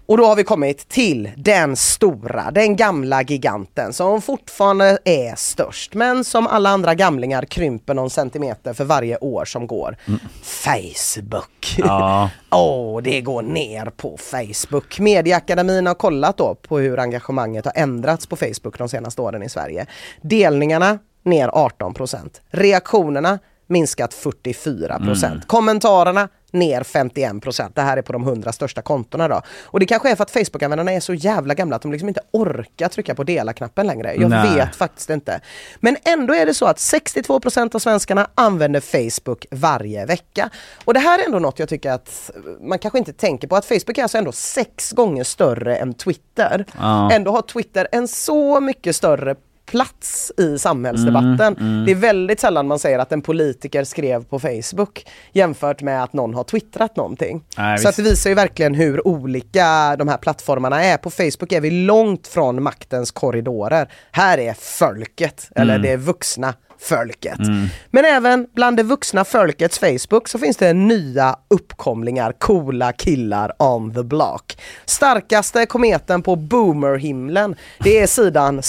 Och 0.08 0.16
då 0.16 0.26
har 0.26 0.36
vi 0.36 0.44
kommit 0.44 0.88
till 0.88 1.30
den 1.36 1.76
stora, 1.76 2.50
den 2.50 2.76
gamla 2.76 3.22
giganten 3.22 3.92
som 3.92 4.22
fortfarande 4.22 4.98
är 5.04 5.34
störst 5.34 5.94
men 5.94 6.24
som 6.24 6.46
alla 6.46 6.70
andra 6.70 6.94
gamlingar 6.94 7.44
krymper 7.44 7.94
någon 7.94 8.10
centimeter 8.10 8.72
för 8.72 8.84
varje 8.84 9.16
år 9.16 9.44
som 9.44 9.66
går. 9.66 9.96
Facebook. 10.42 11.74
Ja. 11.78 12.30
Åh, 12.50 13.02
det 13.02 13.20
går 13.20 13.42
ner 13.42 13.86
på 13.96 14.16
Facebook. 14.16 14.98
Medieakademin 14.98 15.86
har 15.86 15.94
kollat 15.94 16.36
då 16.36 16.54
på 16.54 16.78
hur 16.78 16.98
engagemanget 16.98 17.64
har 17.64 17.72
ändrats 17.76 18.26
på 18.26 18.36
Facebook 18.36 18.78
de 18.78 18.88
senaste 18.88 19.22
åren 19.22 19.42
i 19.42 19.48
Sverige. 19.48 19.86
Delningarna 20.22 20.98
ner 21.22 21.48
18% 21.48 22.28
Reaktionerna 22.50 23.38
minskat 23.68 24.14
44 24.14 24.96
Mm. 24.96 25.40
Kommentarerna 25.46 26.28
ner 26.52 26.82
51% 26.82 27.70
Det 27.74 27.80
här 27.80 27.96
är 27.96 28.02
på 28.02 28.12
de 28.12 28.22
100 28.22 28.52
största 28.52 28.82
kontona 28.82 29.28
då. 29.28 29.42
Och 29.64 29.80
det 29.80 29.86
kanske 29.86 30.10
är 30.10 30.16
för 30.16 30.22
att 30.22 30.30
Facebook-användarna 30.30 30.92
är 30.92 31.00
så 31.00 31.14
jävla 31.14 31.54
gamla 31.54 31.76
att 31.76 31.82
de 31.82 31.92
liksom 31.92 32.08
inte 32.08 32.20
orkar 32.30 32.88
trycka 32.88 33.14
på 33.14 33.24
dela-knappen 33.24 33.86
längre. 33.86 34.14
Jag 34.14 34.30
Nej. 34.30 34.54
vet 34.54 34.76
faktiskt 34.76 35.10
inte. 35.10 35.40
Men 35.80 35.96
ändå 36.04 36.34
är 36.34 36.46
det 36.46 36.54
så 36.54 36.66
att 36.66 36.76
62% 36.76 37.74
av 37.74 37.78
svenskarna 37.78 38.28
använder 38.34 38.80
Facebook 38.80 39.46
varje 39.50 40.06
vecka. 40.06 40.50
Och 40.84 40.94
det 40.94 41.00
här 41.00 41.18
är 41.18 41.24
ändå 41.24 41.38
något 41.38 41.58
jag 41.58 41.68
tycker 41.68 41.92
att 41.92 42.30
man 42.60 42.78
kanske 42.78 42.98
inte 42.98 43.12
tänker 43.12 43.48
på 43.48 43.56
att 43.56 43.64
Facebook 43.64 43.98
är 43.98 44.02
alltså 44.02 44.18
ändå 44.18 44.32
sex 44.32 44.92
gånger 44.92 45.24
större 45.24 45.76
än 45.76 45.94
Twitter. 45.94 46.64
Ja. 46.78 47.12
Ändå 47.12 47.30
har 47.30 47.42
Twitter 47.42 47.88
en 47.92 48.08
så 48.08 48.60
mycket 48.60 48.96
större 48.96 49.34
plats 49.70 50.32
i 50.38 50.58
samhällsdebatten. 50.58 51.40
Mm, 51.40 51.72
mm. 51.72 51.84
Det 51.86 51.90
är 51.92 51.94
väldigt 51.96 52.40
sällan 52.40 52.66
man 52.66 52.78
säger 52.78 52.98
att 52.98 53.12
en 53.12 53.22
politiker 53.22 53.84
skrev 53.84 54.24
på 54.24 54.38
Facebook 54.38 55.06
jämfört 55.32 55.82
med 55.82 56.02
att 56.02 56.12
någon 56.12 56.34
har 56.34 56.44
twittrat 56.44 56.96
någonting. 56.96 57.44
Nej, 57.56 57.78
så 57.78 57.88
att 57.88 57.96
det 57.96 58.02
visar 58.02 58.30
ju 58.30 58.34
verkligen 58.34 58.74
hur 58.74 59.08
olika 59.08 59.96
de 59.96 60.08
här 60.08 60.16
plattformarna 60.18 60.84
är. 60.84 60.96
På 60.96 61.10
Facebook 61.10 61.52
är 61.52 61.60
vi 61.60 61.70
långt 61.70 62.26
från 62.26 62.62
maktens 62.62 63.10
korridorer. 63.10 63.92
Här 64.12 64.38
är 64.38 64.54
folket, 64.54 65.48
eller 65.54 65.74
Mm. 65.74 65.82
det 65.82 65.92
är 65.92 65.96
vuxna 65.96 66.54
folket. 66.80 67.38
Mm. 67.38 67.66
Men 67.90 68.04
även 68.04 68.46
bland 68.54 68.76
det 68.76 68.82
vuxna 68.82 69.24
folkets 69.24 69.78
Facebook 69.78 70.28
så 70.28 70.38
finns 70.38 70.56
det 70.56 70.72
nya 70.72 71.36
uppkomlingar, 71.48 72.32
coola 72.32 72.92
killar 72.92 73.52
on 73.58 73.94
the 73.94 74.02
block. 74.02 74.58
Starkaste 74.84 75.66
kometen 75.66 76.22
på 76.22 76.36
boomerhimlen, 76.36 77.56
det 77.78 77.98
är 77.98 78.06
sidan 78.06 78.62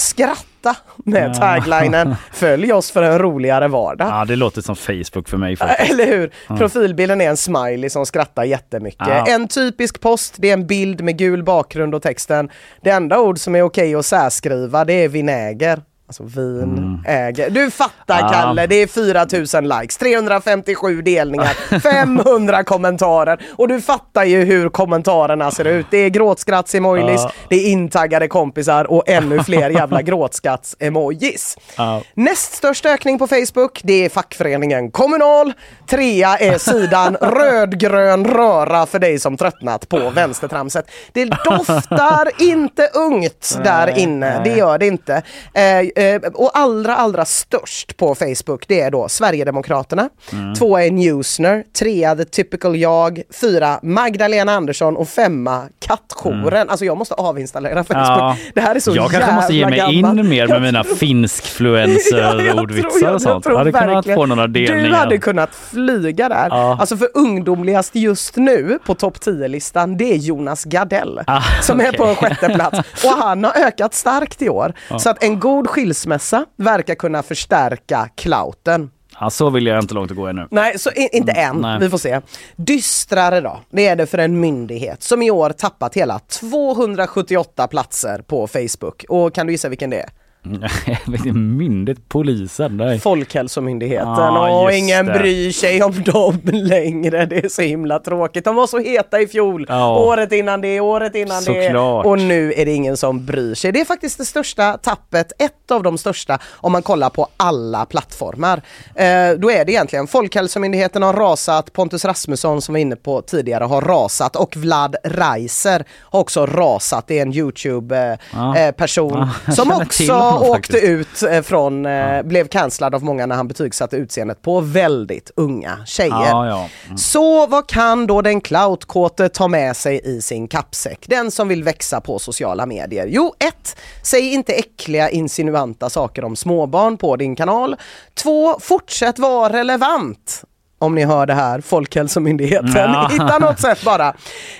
skratta 0.60 0.76
med 1.04 1.30
Ja. 1.30 1.34
taglinen 1.34 2.14
Följ 2.32 2.72
oss 2.72 2.90
för 2.90 3.02
en 3.02 3.18
roligare 3.18 3.68
vardag. 3.68 4.08
Ja, 4.08 4.24
det 4.24 4.36
låter 4.36 4.62
som 4.62 4.76
Facebook 4.76 5.28
för 5.28 5.36
mig 5.36 5.56
faktiskt. 5.56 5.90
Eller 5.92 6.06
hur? 6.06 6.30
Ja. 6.48 6.56
Profilbilden 6.56 7.20
är 7.20 7.28
en 7.28 7.36
smiley 7.36 7.90
som 7.90 8.06
skrattar 8.06 8.44
jättemycket. 8.44 9.06
Ja. 9.08 9.26
En 9.26 9.48
typisk 9.48 10.00
post, 10.00 10.34
det 10.38 10.48
är 10.48 10.52
en 10.52 10.66
bild 10.66 11.00
med 11.00 11.18
gul 11.18 11.42
bakgrund 11.42 11.94
och 11.94 12.02
texten. 12.02 12.50
Det 12.82 12.90
enda 12.90 13.20
ord 13.20 13.38
som 13.38 13.56
är 13.56 13.62
okej 13.62 13.94
att 13.94 14.06
särskriva 14.06 14.84
det 14.84 14.92
är 14.92 15.08
vinäger. 15.08 15.82
Alltså 16.10 16.22
vin, 16.24 17.04
äger. 17.06 17.50
Du 17.50 17.70
fattar 17.70 18.18
Mm. 18.20 18.26
Ja. 18.32 18.32
Kalle, 18.42 18.66
det 18.66 18.74
är 18.74 18.86
4000 18.86 19.68
likes, 19.68 19.96
357 19.96 21.02
delningar, 21.02 21.80
500 21.80 22.64
kommentarer. 22.64 23.40
Och 23.56 23.68
du 23.68 23.80
fattar 23.80 24.24
ju 24.24 24.44
hur 24.44 24.68
kommentarerna 24.68 25.50
ser 25.50 25.64
ut. 25.64 25.86
Det 25.90 25.98
är 25.98 26.10
gråtskratts-emojis, 26.10 27.20
Ja. 27.20 27.32
det 27.48 27.56
är 27.56 27.70
intaggade 27.70 28.28
kompisar 28.28 28.90
och 28.90 29.08
ännu 29.08 29.42
fler 29.44 29.70
jävla 29.70 30.00
gråtskratts-emojis. 30.02 31.56
Ja. 31.76 32.02
Näst 32.14 32.52
störst 32.52 32.86
ökning 32.86 33.18
på 33.18 33.26
Facebook, 33.26 33.80
det 33.84 34.04
är 34.04 34.08
fackföreningen 34.08 34.90
Kommunal. 34.90 35.52
Trea 35.90 36.36
är 36.38 36.58
sidan 36.58 37.16
rödgrön 37.20 38.24
röra 38.26 38.86
för 38.86 38.98
dig 38.98 39.18
som 39.18 39.36
tröttnat 39.36 39.88
på 39.88 40.10
vänstertramset. 40.10 40.90
Det 41.12 41.24
doftar 41.24 42.30
inte 42.38 42.88
ungt 42.94 43.58
där 43.64 43.98
inne, 43.98 44.40
det 44.44 44.50
gör 44.56 44.78
det 44.78 44.86
inte. 44.86 45.22
Eh, 45.54 45.99
och 46.34 46.50
allra, 46.58 46.96
allra 46.96 47.24
störst 47.24 47.96
på 47.96 48.14
Facebook, 48.14 48.64
det 48.68 48.80
är 48.80 48.90
då 48.90 49.08
Sverigedemokraterna. 49.08 50.08
Mm. 50.32 50.54
Tvåa 50.54 50.84
är 50.84 50.90
Newsner, 50.90 51.64
trea 51.78 52.16
The 52.16 52.24
Typical 52.24 52.76
Jag, 52.76 53.22
fyra 53.40 53.80
Magdalena 53.82 54.52
Andersson 54.52 54.96
och 54.96 55.08
femma 55.08 55.62
Kattjouren. 55.78 56.70
Alltså 56.70 56.84
jag 56.84 56.96
måste 56.96 57.14
avinstallera 57.14 57.84
Facebook. 57.84 58.06
Mm. 58.08 58.18
Ja. 58.18 58.36
Det 58.54 58.60
här 58.60 58.74
är 58.74 58.80
så 58.80 58.96
jag 58.96 59.10
kanske 59.10 59.32
måste 59.32 59.54
ge 59.54 59.66
mig 59.66 59.78
gammalt. 59.78 60.18
in 60.20 60.28
mer 60.28 60.46
med 60.46 60.54
Jag 60.56 60.62
mina 60.62 60.84
finskfluencer-ordvitsar 60.84 63.10
och 63.14 63.22
sånt. 63.22 63.44
Jag 63.46 63.56
hade 63.58 63.72
kunnat 63.72 64.06
få 64.06 64.26
några 64.26 64.46
Du 64.46 64.66
delningar. 64.66 64.96
hade 64.98 65.18
kunnat 65.18 65.54
flyga 65.54 66.28
där. 66.28 66.46
Ja. 66.50 66.76
Alltså 66.80 66.96
för 66.96 67.08
ungdomligast 67.14 67.94
just 67.94 68.36
nu 68.36 68.78
på 68.86 68.94
topp 68.94 69.16
10-listan, 69.24 69.96
det 69.96 70.12
är 70.12 70.16
Jonas 70.16 70.64
Gardell. 70.64 71.20
Ah, 71.26 71.42
som 71.62 71.80
är 71.80 71.88
okej. 71.88 71.98
på 71.98 72.14
sjätte 72.14 72.48
plats. 72.48 72.78
Och 73.04 73.10
han 73.10 73.44
har 73.44 73.52
ökat 73.66 73.94
starkt 73.94 74.42
i 74.42 74.48
år. 74.48 74.72
Ja. 74.88 74.98
Så 74.98 75.10
att 75.10 75.22
en 75.22 75.40
god 75.40 75.68
skilsmässa 75.90 76.46
verkar 76.56 76.94
kunna 76.94 77.22
förstärka 77.22 78.08
clouten. 78.14 78.90
Ja, 79.20 79.30
så 79.30 79.50
vill 79.50 79.66
jag 79.66 79.78
inte 79.78 79.94
långt 79.94 80.10
att 80.10 80.16
gå 80.16 80.26
ännu. 80.26 80.48
Nej, 80.50 80.78
så 80.78 80.90
inte 80.90 81.32
än. 81.32 81.56
nej. 81.56 81.78
Vi 81.80 81.90
får 81.90 81.98
se. 81.98 82.20
Dystrare 82.56 83.40
då, 83.40 83.60
det 83.70 83.86
är 83.86 83.96
det 83.96 84.06
för 84.06 84.18
en 84.18 84.40
myndighet 84.40 85.02
som 85.02 85.22
i 85.22 85.30
år 85.30 85.50
tappat 85.50 85.94
hela 85.94 86.18
278 86.18 87.68
platser 87.68 88.22
på 88.26 88.46
Facebook. 88.46 89.04
Och 89.08 89.34
kan 89.34 89.46
du 89.46 89.52
gissa 89.52 89.68
vilken 89.68 89.90
det 89.90 90.00
är? 90.00 90.10
Myndigt, 91.34 92.08
polisen. 92.08 92.76
Nej. 92.76 92.98
Folkhälsomyndigheten. 92.98 94.08
Ja, 94.08 94.62
och 94.62 94.72
ingen 94.72 95.06
det. 95.06 95.12
bryr 95.12 95.52
sig 95.52 95.82
om 95.82 96.02
dem 96.02 96.40
längre. 96.52 97.26
Det 97.26 97.44
är 97.44 97.48
så 97.48 97.62
himla 97.62 97.98
tråkigt. 97.98 98.44
De 98.44 98.56
var 98.56 98.66
så 98.66 98.78
heta 98.78 99.20
i 99.20 99.26
fjol. 99.26 99.66
Ja. 99.68 99.98
Året 99.98 100.32
innan 100.32 100.60
det, 100.60 100.80
året 100.80 101.14
innan 101.14 101.42
Såklart. 101.42 102.04
det. 102.04 102.08
Och 102.10 102.18
nu 102.18 102.52
är 102.52 102.64
det 102.64 102.72
ingen 102.72 102.96
som 102.96 103.26
bryr 103.26 103.54
sig. 103.54 103.72
Det 103.72 103.80
är 103.80 103.84
faktiskt 103.84 104.18
det 104.18 104.24
största 104.24 104.78
tappet, 104.78 105.32
ett 105.38 105.70
av 105.70 105.82
de 105.82 105.98
största 105.98 106.38
om 106.52 106.72
man 106.72 106.82
kollar 106.82 107.10
på 107.10 107.28
alla 107.36 107.86
plattformar. 107.86 108.62
Eh, 108.94 109.30
då 109.38 109.50
är 109.50 109.64
det 109.64 109.72
egentligen 109.72 110.06
Folkhälsomyndigheten 110.06 111.02
har 111.02 111.12
rasat, 111.12 111.72
Pontus 111.72 112.04
Rasmusson 112.04 112.62
som 112.62 112.72
var 112.72 112.80
inne 112.80 112.96
på 112.96 113.22
tidigare 113.22 113.64
har 113.64 113.80
rasat 113.80 114.36
och 114.36 114.56
Vlad 114.56 114.96
Reiser 115.04 115.84
har 116.00 116.20
också 116.20 116.46
rasat. 116.46 117.04
Det 117.06 117.18
är 117.18 117.22
en. 117.22 117.30
Youtube-person 117.40 119.10
Ja, 119.18 119.28
jag 119.46 119.54
som 119.54 119.64
känner 119.68 119.82
också 119.84 120.29
Jag 120.30 120.42
åkte 120.50 120.72
Faktiskt. 120.72 120.84
ut 120.84 121.22
eh, 121.30 121.42
från, 121.42 121.86
eh, 121.86 122.22
blev 122.22 122.48
cancellad 122.48 122.94
av 122.94 123.04
många 123.04 123.26
när 123.26 123.36
han 123.36 123.48
betygsatte 123.48 123.96
utseendet 123.96 124.42
på 124.42 124.60
väldigt 124.60 125.30
unga 125.36 125.78
tjejer. 125.86 126.10
Ja, 126.10 126.46
ja. 126.46 126.68
Mm. 126.86 126.98
Så 126.98 127.46
vad 127.46 127.66
kan 127.68 128.06
då 128.06 128.22
den 128.22 128.40
cloutkåte 128.40 129.28
ta 129.28 129.48
med 129.48 129.76
sig 129.76 130.00
i 130.04 130.22
sin 130.22 130.48
kappsäck? 130.48 131.04
Den 131.08 131.30
som 131.30 131.48
vill 131.48 131.64
växa 131.64 132.00
på 132.00 132.18
sociala 132.18 132.66
medier? 132.66 133.06
Jo, 133.06 133.34
1. 133.38 133.76
Säg 134.02 134.32
inte 134.32 134.52
äckliga 134.52 135.10
insinuanta 135.10 135.90
saker 135.90 136.24
om 136.24 136.36
småbarn 136.36 136.96
på 136.96 137.16
din 137.16 137.36
kanal. 137.36 137.76
2. 138.22 138.60
Fortsätt 138.60 139.18
vara 139.18 139.52
relevant. 139.52 140.44
Om 140.82 140.94
ni 140.94 141.04
hör 141.04 141.26
det 141.26 141.34
här, 141.34 141.60
Folkhälsomyndigheten. 141.60 142.70
Ja. 142.74 143.08
Hitta 143.12 143.38
något 143.38 143.60
sätt 143.60 143.84
bara. 143.84 144.14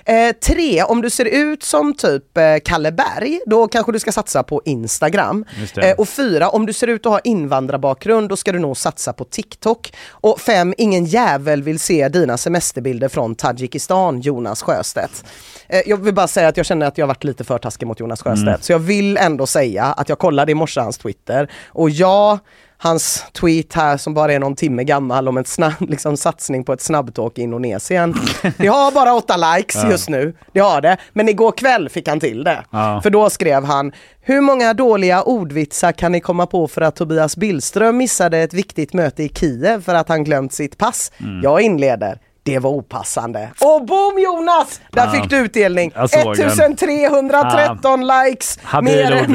Eh, 0.05 0.33
tre, 0.47 0.83
om 0.83 1.03
du 1.03 1.11
ser 1.11 1.25
ut 1.25 1.63
som 1.63 1.95
typ 1.95 2.39
eh, 2.39 2.45
Kalle 2.65 2.93
Berg, 2.93 3.41
då 3.47 3.69
kanske 3.69 3.93
du 3.93 3.99
ska 3.99 4.13
satsa 4.13 4.43
på 4.43 4.63
Instagram. 4.65 5.45
Eh, 5.77 5.93
och 5.99 6.09
fyra, 6.09 6.49
om 6.49 6.67
du 6.67 6.73
ser 6.73 6.87
ut 6.87 7.07
att 7.07 7.13
ha 7.13 7.19
invandrarbakgrund, 7.19 8.29
då 8.29 8.37
ska 8.37 8.53
du 8.53 8.59
nog 8.59 8.77
satsa 8.77 9.13
på 9.13 9.25
TikTok. 9.25 9.93
Och 10.11 10.41
fem, 10.41 10.75
ingen 10.79 11.05
jävel 11.05 11.63
vill 11.63 11.79
se 11.79 12.09
dina 12.09 12.37
semesterbilder 12.37 13.09
från 13.09 13.35
Tadzjikistan, 13.35 14.21
Jonas 14.21 14.63
Sjöstedt. 14.63 15.25
Eh, 15.69 15.83
jag 15.87 15.97
vill 15.97 16.15
bara 16.15 16.29
säga 16.29 16.49
att 16.49 16.57
jag 16.57 16.67
känner 16.67 16.87
att 16.87 16.99
jag 16.99 17.07
varit 17.07 17.25
lite 17.25 17.45
för 17.45 17.59
taskig 17.59 17.87
mot 17.87 18.01
Jonas 18.01 18.23
Sjöstedt. 18.23 18.49
Mm. 18.49 18.61
Så 18.61 18.73
jag 18.73 18.79
vill 18.79 19.17
ändå 19.17 19.47
säga 19.47 19.85
att 19.85 20.09
jag 20.09 20.19
kollade 20.19 20.53
i 20.53 20.55
morse 20.55 20.81
hans 20.81 20.99
Twitter 20.99 21.51
och 21.67 21.91
ja, 21.91 22.39
hans 22.83 23.25
tweet 23.33 23.73
här 23.75 23.97
som 23.97 24.15
bara 24.15 24.33
är 24.33 24.39
någon 24.39 24.57
timme 24.57 24.85
gammal 24.85 25.29
om 25.29 25.37
en 25.37 25.45
snabb, 25.45 25.73
liksom, 25.81 26.17
satsning 26.17 26.65
på 26.65 26.73
ett 26.73 26.81
snabbtåg 26.81 27.33
i 27.39 27.43
Indonesien. 27.43 28.15
Det 28.59 28.67
har 28.67 28.93
bara 28.93 29.15
åtta 29.15 29.37
likes 29.57 29.83
Ja. 29.83 29.91
just 29.91 30.09
nu, 30.09 30.35
det 30.53 30.61
har 30.61 30.81
det. 30.81 30.97
Men 31.13 31.29
igår 31.29 31.53
kväll 31.53 31.89
fick 31.89 32.09
han 32.09 32.21
till 32.21 32.45
det. 32.45 32.65
Ja. 32.71 33.01
För 33.03 33.11
då 33.11 33.31
skrev 33.31 33.65
han, 33.65 33.93
hur 34.21 34.41
många 34.41 34.75
dåliga 34.75 35.23
ordvitsar 35.23 35.93
kan 35.93 36.13
ni 36.13 36.21
komma 36.21 36.47
på 36.47 36.69
för 36.69 36.81
att 36.81 36.97
Tobias 36.97 37.37
Billström 37.37 37.97
missade 37.97 38.39
ett 38.39 38.55
viktigt 38.55 38.93
möte 38.93 39.23
i 39.23 39.29
Kiev 39.29 39.83
för 39.83 39.95
att 39.95 40.09
han 40.09 40.25
glömt 40.25 40.53
sitt 40.53 40.79
pass? 40.79 41.13
Mm. 41.21 41.41
Jag 41.43 41.61
inleder. 41.61 42.19
Det 42.43 42.59
var 42.59 42.71
opassande. 42.71 43.51
Och 43.61 43.85
boom 43.87 44.19
Jonas! 44.19 44.81
Där 44.91 45.05
Ja. 45.07 45.11
fick 45.13 45.31
du 45.31 45.37
utdelning. 45.37 45.93
Jag 45.95 46.11
såg 46.11 46.37
den. 46.37 46.49
1313 46.51 48.07
likes. 48.07 48.59
Mer 48.83 49.13
än, 49.13 49.31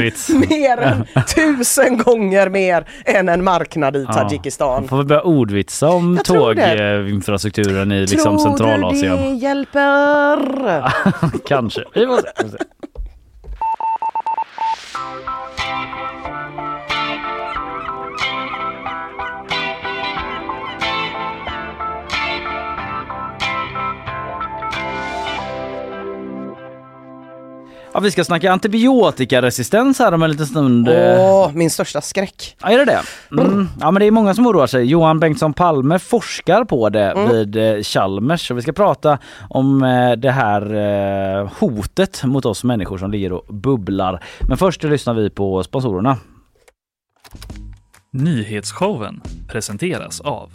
mer 0.50 0.78
än 0.78 1.06
tusen 1.36 1.98
gånger 1.98 2.50
mer 2.50 2.86
än 3.06 3.30
en 3.30 3.44
marknad 3.44 3.96
i 3.96 4.06
Tadzjikistan. 4.06 4.82
Man 4.82 4.88
får 4.88 4.98
väl 4.98 5.06
börja 5.06 5.22
ordvitsa 5.22 5.90
om 5.90 6.20
tror 6.26 6.54
tåginfrastrukturen 6.56 7.92
i 7.92 8.02
liksom 8.08 8.38
Tror 8.38 8.48
Centralasien. 8.58 9.18
du 9.18 9.24
det 9.24 9.30
hjälper? 9.30 10.92
Kanske. 11.48 11.84
Vi 11.94 12.06
får 12.06 12.18
se. 12.50 12.58
Ja, 27.96 28.02
vi 28.02 28.12
ska 28.12 28.24
snacka 28.24 28.52
antibiotikaresistens 28.52 30.00
här 30.00 30.12
om 30.12 30.24
en 30.24 30.32
liten 30.32 30.46
stund. 30.46 30.90
Åh, 30.90 31.52
min 31.54 31.70
största 31.70 32.02
skräck. 32.02 32.58
Ja, 32.62 32.70
är 32.70 32.78
det 32.78 32.86
det? 32.86 33.02
Mm. 33.42 33.68
Ja, 33.80 33.92
men 33.92 34.00
det 34.00 34.06
är 34.06 34.12
många 34.12 34.34
som 34.34 34.48
oroar 34.48 34.68
sig. 34.68 34.86
Johan 34.86 35.20
Bengtsson 35.20 35.54
Palme 35.54 36.00
forskar 36.00 36.64
på 36.64 36.90
det 36.90 37.12
Mm. 37.12 37.30
vid 37.30 37.56
eh, 37.56 37.82
Chalmers. 37.82 38.52
Och 38.52 38.58
vi 38.58 38.62
ska 38.62 38.72
prata 38.72 39.18
om 39.50 39.84
eh, 39.84 40.12
det 40.12 40.32
här 40.32 40.62
eh, 41.42 41.50
hotet 41.60 42.24
mot 42.24 42.46
oss 42.46 42.64
människor 42.64 42.98
som 42.98 43.12
ligger 43.12 43.32
och 43.34 43.54
bubblar. 43.56 44.24
Men 44.50 44.58
först 44.58 44.84
lyssnar 44.84 45.14
vi 45.14 45.30
på 45.30 45.64
sponsorerna. 45.64 46.18
Nyhetsshowen 48.14 49.22
presenteras 49.48 50.22
av 50.22 50.50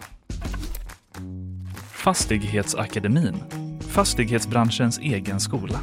Fastighetsakademin, 1.93 3.35
fastighetsbranschens 3.89 4.99
egen 4.99 5.41
skola. 5.41 5.81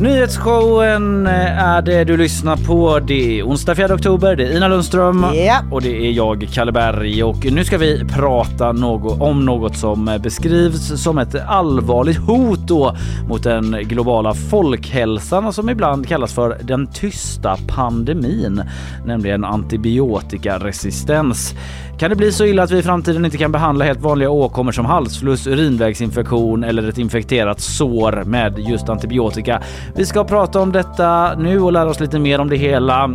Nyhetsshowen 0.00 1.26
eh, 1.26 1.58
är 1.64 1.82
det 1.82 2.04
du 2.04 2.16
lyssnar 2.16 2.56
på. 2.56 2.98
Det 2.98 3.38
är 3.38 3.42
onsdag 3.46 3.74
4 3.74 3.94
oktober, 3.94 4.36
det 4.36 4.44
är 4.46 4.56
Ina 4.56 4.68
Lundström 4.68 5.26
Ja. 5.34 5.58
och 5.70 5.82
det 5.82 6.06
är 6.06 6.10
jag, 6.10 6.48
Kalle 6.52 6.72
Berg. 6.72 7.22
Och 7.22 7.46
nu 7.52 7.64
ska 7.64 7.78
vi 7.78 8.04
prata 8.04 8.72
något, 8.72 9.20
om 9.20 9.44
något 9.44 9.76
som 9.76 10.08
eh, 10.08 10.18
beskrivs 10.18 11.02
som 11.02 11.18
ett 11.18 11.34
allvarligt 11.46 12.18
hot 12.18 12.58
då 12.58 12.96
mot 13.28 13.42
den 13.42 13.76
globala 13.82 14.34
folkhälsan 14.34 15.46
och 15.46 15.54
som 15.54 15.70
ibland 15.70 16.08
kallas 16.08 16.32
för 16.34 16.58
den 16.62 16.86
tysta 16.86 17.56
pandemin, 17.68 18.62
nämligen 19.06 19.44
antibiotikaresistens. 19.44 21.54
Kan 21.98 22.10
det 22.10 22.16
bli 22.16 22.32
så 22.32 22.44
illa 22.44 22.62
att 22.62 22.70
vi 22.70 22.78
i 22.78 22.82
framtiden 22.82 23.24
inte 23.24 23.36
kan 23.38 23.52
behandla 23.52 23.84
helt 23.84 24.00
vanliga 24.00 24.30
åkommor 24.30 24.72
som 24.72 24.84
halsfluss, 24.84 25.46
urinvägsinfektion 25.46 26.64
eller 26.64 26.88
ett 26.88 26.98
infekterat 26.98 27.60
sår 27.60 28.22
med 28.24 28.58
just 28.58 28.88
antibiotika? 28.88 29.62
Vi 29.94 30.06
ska 30.06 30.24
prata 30.24 30.60
om 30.60 30.72
detta 30.72 31.34
nu 31.38 31.60
och 31.60 31.72
lära 31.72 31.90
oss 31.90 32.00
lite 32.00 32.18
mer 32.18 32.40
om 32.40 32.48
det 32.48 32.56
hela 32.56 33.10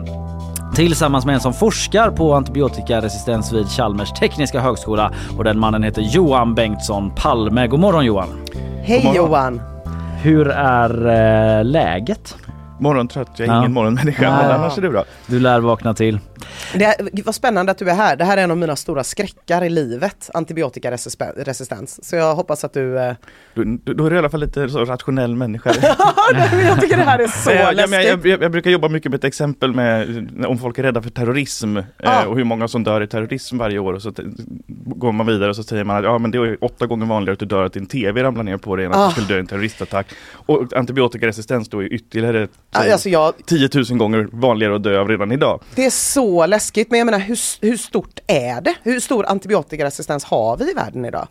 tillsammans 0.75 1.25
med 1.25 1.36
en 1.36 1.41
som 1.41 1.53
forskar 1.53 2.09
på 2.11 2.34
antibiotikaresistens 2.34 3.53
vid 3.53 3.67
Chalmers 3.67 4.11
tekniska 4.11 4.59
högskola 4.59 5.11
och 5.38 5.43
den 5.43 5.59
mannen 5.59 5.84
heter 5.84 6.01
Johan 6.01 6.55
Bengtsson 6.55 7.11
Palme. 7.15 7.67
God 7.67 7.79
morgon 7.79 8.05
Johan! 8.05 8.27
Hej 8.84 9.11
Johan! 9.15 9.61
Hur 10.21 10.47
är 10.49 10.89
eh, 11.59 11.65
läget? 11.65 12.38
Morgontrött, 12.79 13.29
jag 13.38 13.47
är 13.47 13.51
Ja. 13.51 13.59
ingen 13.59 13.73
morgonmänniska, 13.73 14.32
men 14.41 14.51
annars 14.51 14.77
är 14.77 14.82
det 14.82 14.89
bra. 14.89 15.03
Du 15.27 15.39
lär 15.39 15.59
vakna 15.59 15.93
till. 15.93 16.19
Det 16.73 16.95
vad 17.25 17.35
spännande 17.35 17.71
att 17.71 17.77
du 17.77 17.89
är 17.89 17.93
här. 17.95 18.15
Det 18.15 18.25
här 18.25 18.37
är 18.37 18.43
en 18.43 18.51
av 18.51 18.57
mina 18.57 18.75
stora 18.75 19.03
skräckar 19.03 19.63
i 19.63 19.69
livet, 19.69 20.29
antibiotikaresistens. 20.33 21.99
Så 22.09 22.15
jag 22.15 22.35
hoppas 22.35 22.63
att 22.63 22.73
du... 22.73 22.99
Eh... 22.99 23.13
Då 23.83 24.05
är 24.05 24.09
du 24.09 24.15
i 24.15 24.19
alla 24.19 24.29
fall 24.29 24.39
lite 24.39 24.69
så 24.69 24.85
rationell 24.85 25.35
människa. 25.35 25.69
jag 26.65 26.81
tycker 26.81 26.97
det 26.97 27.03
här 27.03 27.19
är 27.19 27.27
så 27.27 27.51
Ja, 27.51 27.55
ja, 27.55 27.71
läskigt. 27.71 28.07
jag, 28.07 28.25
jag, 28.27 28.43
jag 28.43 28.51
brukar 28.51 28.71
jobba 28.71 28.89
mycket 28.89 29.11
med 29.11 29.17
ett 29.17 29.23
exempel 29.23 29.73
med 29.73 30.27
om 30.47 30.57
folk 30.57 30.77
är 30.77 30.83
rädda 30.83 31.01
för 31.01 31.09
terrorism 31.09 31.77
Ah. 32.03 32.21
eh, 32.21 32.27
och 32.27 32.35
hur 32.37 32.43
många 32.43 32.67
som 32.67 32.83
dör 32.83 33.01
i 33.01 33.07
terrorism 33.07 33.57
varje 33.57 33.79
år. 33.79 33.93
Och 33.93 34.01
så 34.01 34.11
går 34.85 35.11
man 35.11 35.25
vidare 35.27 35.49
och 35.49 35.55
så 35.55 35.63
säger 35.63 35.83
man 35.83 35.97
att 35.97 36.03
ja, 36.03 36.17
men 36.17 36.31
det 36.31 36.37
är 36.37 36.57
åtta 36.63 36.85
gånger 36.85 37.05
vanligare 37.05 37.33
att 37.33 37.39
du 37.39 37.45
dör 37.45 37.63
att 37.63 37.73
din 37.73 37.85
TV 37.85 38.23
ramlar 38.23 38.43
ner 38.43 38.57
på 38.57 38.75
dig 38.75 38.85
än 38.85 38.91
att 38.91 38.97
Ah. 38.97 39.05
du 39.07 39.11
skulle 39.11 39.27
dö 39.27 39.35
i 39.35 39.39
en 39.39 39.47
terroristattack. 39.47 40.07
Och 40.33 40.73
antibiotikaresistens 40.73 41.69
då 41.69 41.83
är 41.83 41.93
ytterligare 41.93 42.47
säg, 42.75 42.91
Alltså 42.91 43.09
jag, 43.09 43.33
10 43.45 43.69
000 43.89 43.97
gånger 43.97 44.27
vanligare 44.31 44.75
att 44.75 44.83
dö 44.83 44.99
av 44.99 45.07
redan 45.07 45.31
idag. 45.31 45.61
det 45.75 45.85
är 45.85 45.89
så 45.89 46.30
läskigt, 46.45 46.89
men 46.89 46.99
jag 46.99 47.05
menar 47.05 47.19
hur, 47.19 47.39
hur 47.61 47.77
stort 47.77 48.19
är 48.27 48.61
det? 48.61 48.75
Hur 48.84 48.99
stor 48.99 49.25
antibiotikaresistens 49.25 50.23
har 50.23 50.57
vi 50.57 50.71
i 50.71 50.73
världen 50.73 51.05
idag? 51.05 51.27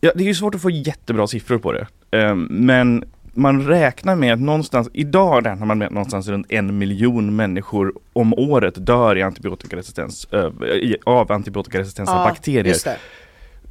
Ja, 0.00 0.12
det 0.14 0.24
är 0.24 0.28
ju 0.28 0.34
svårt 0.34 0.54
att 0.54 0.62
få 0.62 0.70
jättebra 0.70 1.26
siffror 1.26 1.58
på 1.58 1.72
det. 1.72 1.86
Ehm, 2.10 2.48
men 2.50 3.04
man 3.34 3.66
räknar 3.66 4.16
med 4.16 4.32
att 4.32 4.40
någonstans, 4.40 4.88
idag 4.92 5.46
räknar 5.46 5.66
man 5.66 5.78
med 5.78 5.86
att 5.86 5.92
någonstans 5.92 6.28
runt 6.28 6.52
en 6.52 6.78
miljon 6.78 7.36
människor 7.36 7.92
om 8.12 8.34
året 8.34 8.86
dör 8.86 9.18
i 9.18 9.22
antibiotikaresistens, 9.22 10.28
av 11.04 11.32
antibiotikaresistenta 11.32 12.12
Ja, 12.12 12.24
bakterier 12.28 12.76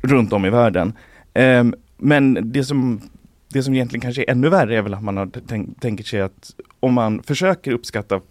runt 0.02 0.34
om 0.34 0.46
i 0.46 0.50
världen. 0.50 0.93
Ehm, 1.34 1.76
men 1.98 2.52
det 2.52 2.64
som, 2.64 3.02
det 3.48 3.64
som 3.64 3.74
egentligen 3.74 4.02
kanske 4.02 4.22
är 4.22 4.30
ännu 4.32 4.50
värre 4.50 4.78
är 4.78 4.82
väl 4.82 4.93
att 4.93 5.04
man 5.04 5.18
har 5.18 5.30
tänk, 5.48 5.82
tänker 5.82 6.04
sig 6.04 6.22
att 6.22 6.52
om 6.80 6.93
man 6.93 7.24
försöker 7.24 7.72
uppskatta 7.72 8.22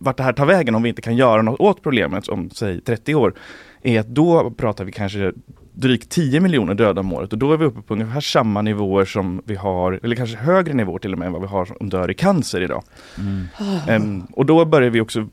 vart 0.00 0.16
det 0.16 0.22
här 0.22 0.32
tar 0.32 0.46
vägen 0.46 0.74
om 0.74 0.82
vi 0.82 0.88
inte 0.88 1.02
kan 1.02 1.16
göra 1.16 1.42
något 1.42 1.60
åt 1.60 1.82
problemet 1.82 2.28
om 2.28 2.50
säg 2.50 2.80
30 2.80 3.14
år, 3.14 3.34
är 3.82 4.00
att 4.00 4.06
då 4.06 4.50
pratar 4.50 4.84
vi 4.84 4.92
kanske 4.92 5.32
drygt 5.72 6.10
10 6.10 6.40
miljoner 6.40 6.74
döda 6.74 7.00
om 7.00 7.12
året 7.12 7.32
och 7.32 7.38
då 7.38 7.52
är 7.52 7.56
vi 7.56 7.64
uppe 7.64 7.82
på 7.82 7.94
ungefär 7.94 8.20
samma 8.20 8.62
nivåer 8.62 9.04
som 9.04 9.42
vi 9.44 9.54
har, 9.54 10.00
eller 10.02 10.16
kanske 10.16 10.36
högre 10.36 10.74
nivåer 10.74 10.98
till 10.98 11.12
och 11.12 11.18
med 11.18 11.26
än 11.26 11.32
vad 11.32 11.42
vi 11.42 11.48
har 11.48 11.64
som 11.64 11.88
dör 11.88 12.10
i 12.10 12.14
cancer 12.14 12.60
idag. 12.60 12.82
Ehm, 13.88 14.22
och 14.32 14.46
då 14.46 14.64
börjar 14.64 14.90
vi 14.90 15.00
också 15.00 15.28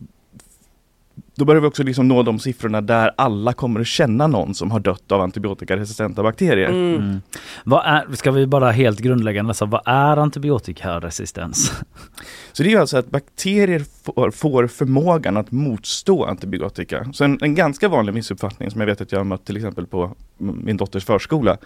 då 1.38 1.45
börjar 1.45 1.61
vi 1.61 1.67
också 1.67 1.83
liksom 1.83 2.07
nå 2.07 2.23
de 2.23 2.39
siffrorna 2.39 2.81
där 2.81 3.11
alla 3.17 3.53
kommer 3.53 3.79
att 3.79 3.88
känna 3.88 4.27
någon 4.27 4.53
som 4.53 4.71
har 4.71 4.79
dött 4.79 5.11
av 5.11 5.21
antibiotikaresistenta 5.21 6.23
bakterier. 6.23 6.69
Mm. 6.69 7.21
Vad 7.63 7.85
är, 7.85 8.15
ska 8.15 8.31
vi 8.31 8.47
bara 8.47 8.71
helt 8.71 8.99
grundläggande 8.99 9.47
läsa, 9.47 9.65
vad 9.65 9.81
är 9.85 10.17
antibiotikaresistens? 10.17 11.71
Så 12.51 12.63
det 12.63 12.73
är 12.73 12.79
alltså 12.79 12.97
att 12.97 13.09
bakterier 13.09 13.85
får, 14.03 14.31
får 14.31 14.67
förmågan 14.67 15.38
att 15.38 15.51
motstå 15.51 16.25
antibiotika. 16.25 17.07
Så 17.13 17.23
en, 17.23 17.38
en 17.41 17.55
ganska 17.55 17.89
vanlig 17.89 18.13
missuppfattning 18.13 18.71
som 18.71 18.81
jag 18.81 18.88
vet 18.88 19.01
att 19.01 19.11
jag 19.11 19.19
har 19.19 19.23
mött 19.25 19.45
till 19.45 19.57
exempel 19.57 19.88
på 19.88 20.15
min 20.38 20.77
dotters 20.77 21.05
förskola, 21.05 21.57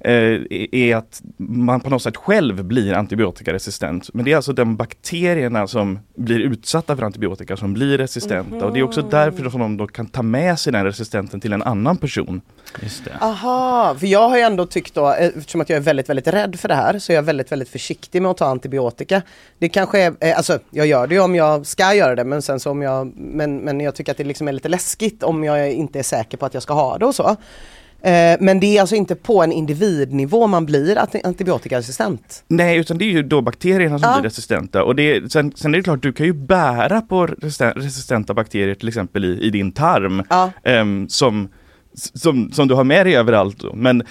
eh, 0.00 0.40
är 0.72 0.96
att 0.96 1.22
man 1.36 1.80
på 1.80 1.90
något 1.90 2.02
sätt 2.02 2.16
själv 2.16 2.64
blir 2.64 2.92
antibiotikaresistent. 2.92 4.14
Men 4.14 4.24
det 4.24 4.32
är 4.32 4.36
alltså 4.36 4.52
de 4.52 4.76
bakterierna 4.76 5.66
som 5.66 5.98
blir 6.16 6.38
utsatta 6.38 6.96
för 6.96 7.02
antibiotika 7.02 7.56
som 7.56 7.74
blir 7.74 7.98
resistenta 7.98 8.66
och 8.66 8.72
det 8.72 8.78
är 8.78 8.82
också 8.82 8.99
därför 9.02 9.50
som 9.50 9.60
de 9.60 9.76
då 9.76 9.86
kan 9.86 10.06
ta 10.06 10.22
med 10.22 10.58
sig 10.58 10.72
den 10.72 10.84
resistenten 10.84 11.40
till 11.40 11.52
en 11.52 11.62
annan 11.62 11.96
person. 11.96 12.40
Just 12.82 13.04
det. 13.04 13.16
Aha, 13.20 13.96
för 13.98 14.06
jag 14.06 14.28
har 14.28 14.36
ju 14.36 14.42
ändå 14.42 14.66
tyckt 14.66 14.94
då, 14.94 15.12
eh, 15.12 15.26
eftersom 15.26 15.60
att 15.60 15.68
jag 15.68 15.76
är 15.76 15.80
väldigt, 15.80 16.08
väldigt 16.08 16.26
rädd 16.26 16.60
för 16.60 16.68
det 16.68 16.74
här, 16.74 16.98
så 16.98 17.12
är 17.12 17.14
jag 17.14 17.22
väldigt, 17.22 17.52
väldigt 17.52 17.68
försiktig 17.68 18.22
med 18.22 18.30
att 18.30 18.36
ta 18.36 18.46
antibiotika. 18.46 19.22
Det 19.58 19.68
kanske 19.68 20.00
är, 20.00 20.14
eh, 20.20 20.36
alltså 20.36 20.58
jag 20.70 20.86
gör 20.86 21.06
det 21.06 21.14
ju 21.14 21.20
om 21.20 21.34
jag 21.34 21.66
ska 21.66 21.94
göra 21.94 22.14
det, 22.14 22.24
men 22.24 22.42
sen 22.42 22.60
så 22.60 22.70
om 22.70 22.82
jag, 22.82 23.12
men, 23.16 23.56
men 23.56 23.80
jag 23.80 23.94
tycker 23.94 24.12
att 24.12 24.18
det 24.18 24.24
liksom 24.24 24.48
är 24.48 24.52
lite 24.52 24.68
läskigt 24.68 25.22
om 25.22 25.44
jag 25.44 25.72
inte 25.72 25.98
är 25.98 26.02
säker 26.02 26.38
på 26.38 26.46
att 26.46 26.54
jag 26.54 26.62
ska 26.62 26.74
ha 26.74 26.98
det 26.98 27.06
och 27.06 27.14
så. 27.14 27.36
Eh, 28.02 28.36
Men 28.40 28.60
det 28.60 28.76
är 28.76 28.80
alltså 28.80 28.96
inte 28.96 29.14
på 29.14 29.42
en 29.42 29.52
individnivå 29.52 30.46
man 30.46 30.66
blir 30.66 30.96
anti- 30.96 31.20
antibiotikaresistent? 31.26 32.44
Nej, 32.48 32.76
utan 32.78 32.98
det 32.98 33.04
är 33.04 33.10
ju 33.10 33.22
då 33.22 33.40
bakterierna 33.40 33.98
som 33.98 34.08
Ja. 34.10 34.20
blir 34.20 34.30
resistenta. 34.30 34.84
Och 34.84 34.96
det, 34.96 35.02
är- 35.16 35.28
sen, 35.28 35.52
sen 35.56 35.74
är 35.74 35.78
det 35.78 35.84
klart, 35.84 36.02
du 36.02 36.12
kan 36.12 36.26
ju 36.26 36.32
bära 36.32 37.00
på 37.00 37.26
resisten- 37.26 37.72
resistenta 37.74 38.34
bakterier 38.34 38.74
till 38.74 38.88
exempel 38.88 39.24
i, 39.24 39.40
i 39.42 39.50
din 39.50 39.72
tarm. 39.72 40.22
ehm, 40.64 41.08
som, 41.08 41.48
som, 41.94 42.52
som 42.52 42.68
du 42.68 42.74
har 42.74 42.84
med 42.84 43.06
dig 43.06 43.16
överallt. 43.16 43.64
Men 43.74 44.02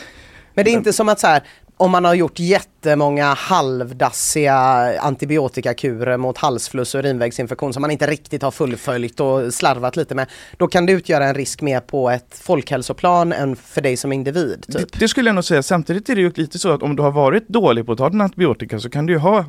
Men 0.54 0.66
det 0.66 0.72
är 0.72 0.74
inte 0.74 0.94
som 0.94 1.10
att 1.10 1.20
så 1.20 1.28
här, 1.28 1.42
om 1.80 1.92
man 1.92 2.06
har 2.06 2.14
gjort 2.14 2.40
jättemånga 2.40 3.34
halvdassiga 3.34 4.56
antibiotikakurer 5.02 6.18
mot 6.18 6.38
halsfluss 6.38 6.96
och 6.96 7.00
urinvägsinfektion 7.00 7.74
som 7.74 7.82
man 7.82 7.92
inte 7.92 8.08
riktigt 8.08 8.42
har 8.42 8.52
fullföljt 8.52 9.20
och 9.20 9.54
slarvat 9.54 9.96
lite 9.96 10.16
med. 10.16 10.28
Då 10.58 10.68
kan 10.68 10.86
det 10.86 10.92
utgöra 10.94 11.26
en 11.26 11.36
risk 11.36 11.62
mer 11.62 11.80
på 11.80 12.10
ett 12.10 12.42
folkhälsoplan 12.44 13.34
än 13.34 13.56
för 13.56 13.82
dig 13.82 13.98
som 13.98 14.14
individ. 14.14 14.66
Typ. 14.68 14.92
det, 14.92 15.00
det 15.00 15.08
skulle 15.08 15.30
jag 15.30 15.36
nog 15.36 15.44
säga. 15.44 15.64
Samtidigt 15.64 16.10
är 16.10 16.16
det 16.16 16.22
ju 16.22 16.32
lite 16.36 16.60
så 16.60 16.72
att 16.72 16.84
om 16.84 16.96
du 16.96 17.04
har 17.04 17.12
varit 17.12 17.48
dålig 17.48 17.86
på 17.86 17.92
att 17.92 17.98
ta 17.98 18.10
din 18.10 18.22
antibiotika 18.22 18.80
så 18.80 18.90
kan 18.90 19.06
du 19.06 19.14
ju 19.14 19.20
ha 19.20 19.46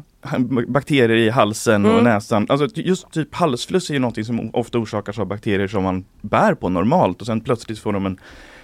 bakterier 0.67 1.17
i 1.17 1.31
halsen 1.31 1.85
och 1.85 1.93
Mm. 1.93 2.05
näsan. 2.05 2.47
Alltså 2.49 2.69
just 2.75 3.11
typ 3.13 3.35
halsfluss 3.35 3.91
är 3.91 3.95
ju 3.95 4.01
någonting 4.01 4.25
som 4.25 4.51
ofta 4.53 4.79
orsakas 4.79 5.19
av 5.19 5.27
bakterier 5.27 5.69
som 5.69 5.83
man 5.83 6.05
bär 6.21 6.55
på 6.55 6.69
normalt 6.69 7.21
och 7.21 7.27
sen 7.27 7.41
plötsligt 7.41 7.79
får 7.79 7.93
de 7.93 8.07
en, 8.07 8.19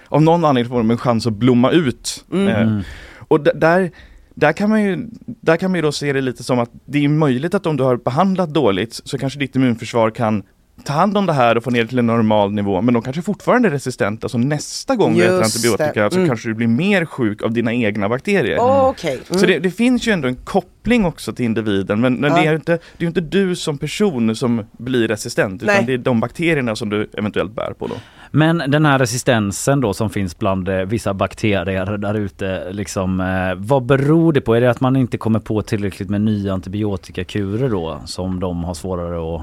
av 0.07 0.21
någon 0.21 0.45
anledning 0.45 0.69
får 0.69 0.77
de 0.77 0.91
en 0.91 0.97
chans 0.97 1.27
att 1.27 1.33
blomma 1.33 1.71
ut. 1.71 2.25
Mm. 2.31 2.47
Eh, 2.47 2.83
och 3.27 3.41
där, 3.41 3.91
där, 4.33 4.53
kan 4.53 4.69
man 4.69 4.83
ju, 4.83 5.07
där 5.25 5.57
kan 5.57 5.71
man 5.71 5.75
ju 5.75 5.81
då 5.81 5.91
se 5.91 6.13
det 6.13 6.21
lite 6.21 6.43
som 6.43 6.59
att 6.59 6.69
det 6.85 7.05
är 7.05 7.09
möjligt 7.09 7.53
att 7.53 7.65
om 7.65 7.77
du 7.77 7.83
har 7.83 7.97
behandlat 7.97 8.49
dåligt 8.49 9.01
så 9.03 9.17
kanske 9.17 9.39
ditt 9.39 9.55
immunförsvar 9.55 10.09
kan 10.11 10.43
ta 10.83 10.93
hand 10.93 11.17
om 11.17 11.25
det 11.25 11.33
här 11.33 11.57
och 11.57 11.63
få 11.63 11.69
ner 11.69 11.81
det 11.81 11.87
till 11.87 11.99
en 11.99 12.07
normal 12.07 12.51
nivå 12.53 12.81
men 12.81 12.93
de 12.93 13.03
kanske 13.03 13.21
fortfarande 13.21 13.67
är 13.67 13.71
resistenta 13.71 14.29
så 14.29 14.37
nästa 14.37 14.95
gång 14.95 15.15
du 15.17 15.23
äter 15.23 15.43
antibiotika 15.43 16.03
det. 16.03 16.11
så 16.11 16.17
Mm. 16.17 16.27
kanske 16.27 16.49
du 16.49 16.53
blir 16.53 16.67
mer 16.67 17.05
sjuk 17.05 17.41
av 17.43 17.51
dina 17.51 17.73
egna 17.73 18.09
bakterier. 18.09 18.57
Åh, 18.59 18.87
okej. 18.89 19.19
Mm. 19.29 19.39
Så 19.39 19.45
det, 19.45 19.59
det 19.59 19.71
finns 19.71 20.07
ju 20.07 20.11
ändå 20.11 20.27
en 20.27 20.35
koppling 20.35 21.05
också 21.05 21.33
till 21.33 21.45
individen 21.45 22.01
men, 22.01 22.13
men 22.15 22.31
Ja. 22.31 22.37
det 22.37 22.45
är 22.47 22.51
ju 22.51 22.55
inte, 22.55 22.71
det 22.71 22.79
är 22.97 23.01
ju 23.01 23.07
inte 23.07 23.21
du 23.21 23.55
som 23.55 23.77
person 23.77 24.35
som 24.35 24.65
blir 24.71 25.07
resistent 25.07 25.63
utan 25.63 25.75
Nej. 25.75 25.83
det 25.87 25.93
är 25.93 25.97
de 25.97 26.19
bakterierna 26.19 26.75
som 26.75 26.89
du 26.89 27.09
eventuellt 27.17 27.51
bär 27.51 27.73
på 27.79 27.87
då. 27.87 27.95
Men 28.31 28.57
den 28.67 28.85
här 28.85 28.99
resistensen 28.99 29.81
då 29.81 29.93
som 29.93 30.09
finns 30.09 30.37
bland 30.39 30.69
eh, 30.69 30.75
vissa 30.75 31.13
bakterier 31.13 31.97
där 31.97 32.13
ute, 32.13 32.67
liksom, 32.71 33.19
eh, 33.19 33.55
vad 33.57 33.85
beror 33.85 34.33
det 34.33 34.41
på? 34.41 34.55
Är 34.55 34.61
det 34.61 34.69
att 34.71 34.81
man 34.81 34.95
inte 34.95 35.17
kommer 35.17 35.39
på 35.39 35.61
tillräckligt 35.61 36.09
med 36.09 36.21
nya 36.21 36.53
antibiotikakurer 36.53 37.69
då 37.69 38.01
som 38.05 38.39
de 38.39 38.63
har 38.63 38.73
svårare 38.73 39.35
att 39.35 39.41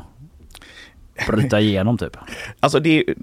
bryta 1.28 1.60
igenom 1.60 1.98
typ? 1.98 2.16
Alltså 2.60 2.80
det, 2.80 2.98
är- 2.98 3.14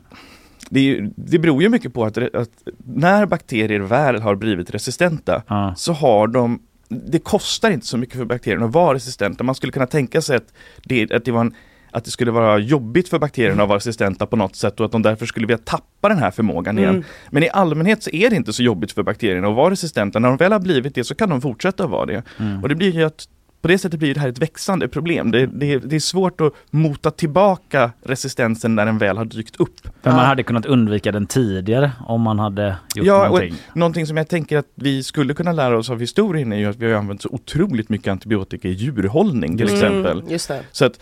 det, 0.70 0.80
är 0.80 1.10
det 1.16 1.39
beror 1.39 1.62
ju 1.64 1.70
mycket 1.70 1.94
på 1.94 2.06
att, 2.06 2.18
att 2.18 2.50
när 2.86 3.26
bakterier 3.26 3.80
väl 3.80 4.22
har 4.22 4.36
blivit 4.36 4.70
resistenta 4.72 5.44
så 5.76 5.94
har 5.94 6.28
de 6.28 6.60
det 6.89 7.20
kostar 7.20 7.72
inte 7.72 7.88
så 7.88 7.98
mycket 7.98 8.18
för 8.18 8.26
bakterierna 8.26 8.66
att 8.66 8.74
vara 8.74 8.96
resistenta. 8.96 9.44
Man 9.44 9.56
skulle 9.56 9.72
kunna 9.72 9.88
tänka 9.88 10.22
sig 10.22 10.38
att 10.38 10.54
det, 10.84 11.12
att 11.12 11.26
det, 11.26 11.32
var 11.32 11.42
en, 11.42 11.56
att 11.92 12.06
det 12.06 12.12
skulle 12.12 12.32
vara 12.32 12.60
jobbigt 12.60 13.10
för 13.10 13.20
bakterierna 13.20 13.64
att 13.64 13.70
vara 13.70 13.78
resistenta 13.78 14.26
på 14.26 14.36
något 14.36 14.56
sätt 14.56 14.80
och 14.80 14.86
att 14.86 14.92
de 14.92 15.02
därför 15.02 15.26
skulle 15.26 15.48
vilja 15.48 15.58
tappa 15.58 16.10
den 16.10 16.18
här 16.18 16.32
förmågan 16.32 16.78
igen. 16.78 16.89
Mm. 16.89 17.04
Men 17.30 17.44
i 17.44 17.50
allmänhet 17.50 18.04
så 18.04 18.10
är 18.10 18.30
det 18.30 18.36
inte 18.36 18.54
så 18.54 18.64
jobbigt 18.64 18.92
för 18.92 19.04
bakterierna 19.04 19.48
att 19.48 19.56
vara 19.56 19.72
resistenta. 19.72 20.20
När 20.20 20.28
de 20.28 20.38
väl 20.38 20.52
har 20.52 20.60
blivit 20.60 20.96
det 20.96 21.04
så 21.04 21.16
kan 21.16 21.30
de 21.30 21.42
fortsätta 21.42 21.84
att 21.84 21.89
vara 21.89 22.06
det. 22.06 22.24
Mm. 22.39 22.64
Och 22.64 22.70
det 22.70 22.76
blir 22.76 22.92
ju 22.92 23.04
att 23.04 23.28
på 23.62 23.68
det 23.68 23.78
sättet 23.78 23.99
blir 23.99 24.14
det 24.14 24.20
här 24.20 24.30
ett 24.30 24.38
växande 24.39 24.88
problem. 24.88 25.32
Det, 25.32 25.45
det, 25.45 25.78
det 25.78 25.95
är 25.95 25.99
svårt 25.99 26.41
att 26.41 26.53
mota 26.70 27.12
tillbaka 27.12 27.91
resistensen 28.03 28.76
när 28.76 28.86
den 28.86 28.97
väl 28.97 29.18
har 29.18 29.26
dykt 29.26 29.55
upp. 29.55 29.88
Men 30.03 30.16
man 30.16 30.26
hade 30.26 30.43
kunnat 30.43 30.66
undvika 30.66 31.12
den 31.12 31.28
tidigare 31.28 31.91
om 32.07 32.22
man 32.22 32.39
hade 32.39 32.76
gjort 32.95 33.05
Ja, 33.05 33.26
någonting. 33.26 33.55
och 33.70 33.78
någonting 33.78 34.07
som 34.07 34.18
jag 34.18 34.28
tänker 34.28 34.57
att 34.57 34.68
vi 34.76 35.03
skulle 35.03 35.34
kunna 35.34 35.51
lära 35.51 35.78
oss 35.78 35.89
av 35.89 35.99
historien 35.99 36.53
är 36.53 36.57
ju 36.57 36.66
att 36.66 36.76
vi 36.78 36.91
har 36.91 36.99
använt 36.99 37.22
så 37.22 37.30
otroligt 37.32 37.89
mycket 37.89 38.07
antibiotika 38.12 38.68
i 38.68 38.72
djurhållning 38.72 39.57
till 39.57 39.68
Mm, 39.70 39.76
exempel. 39.76 40.24
just 40.32 40.47
det. 40.47 40.64
Så 40.72 40.86
att 40.86 40.99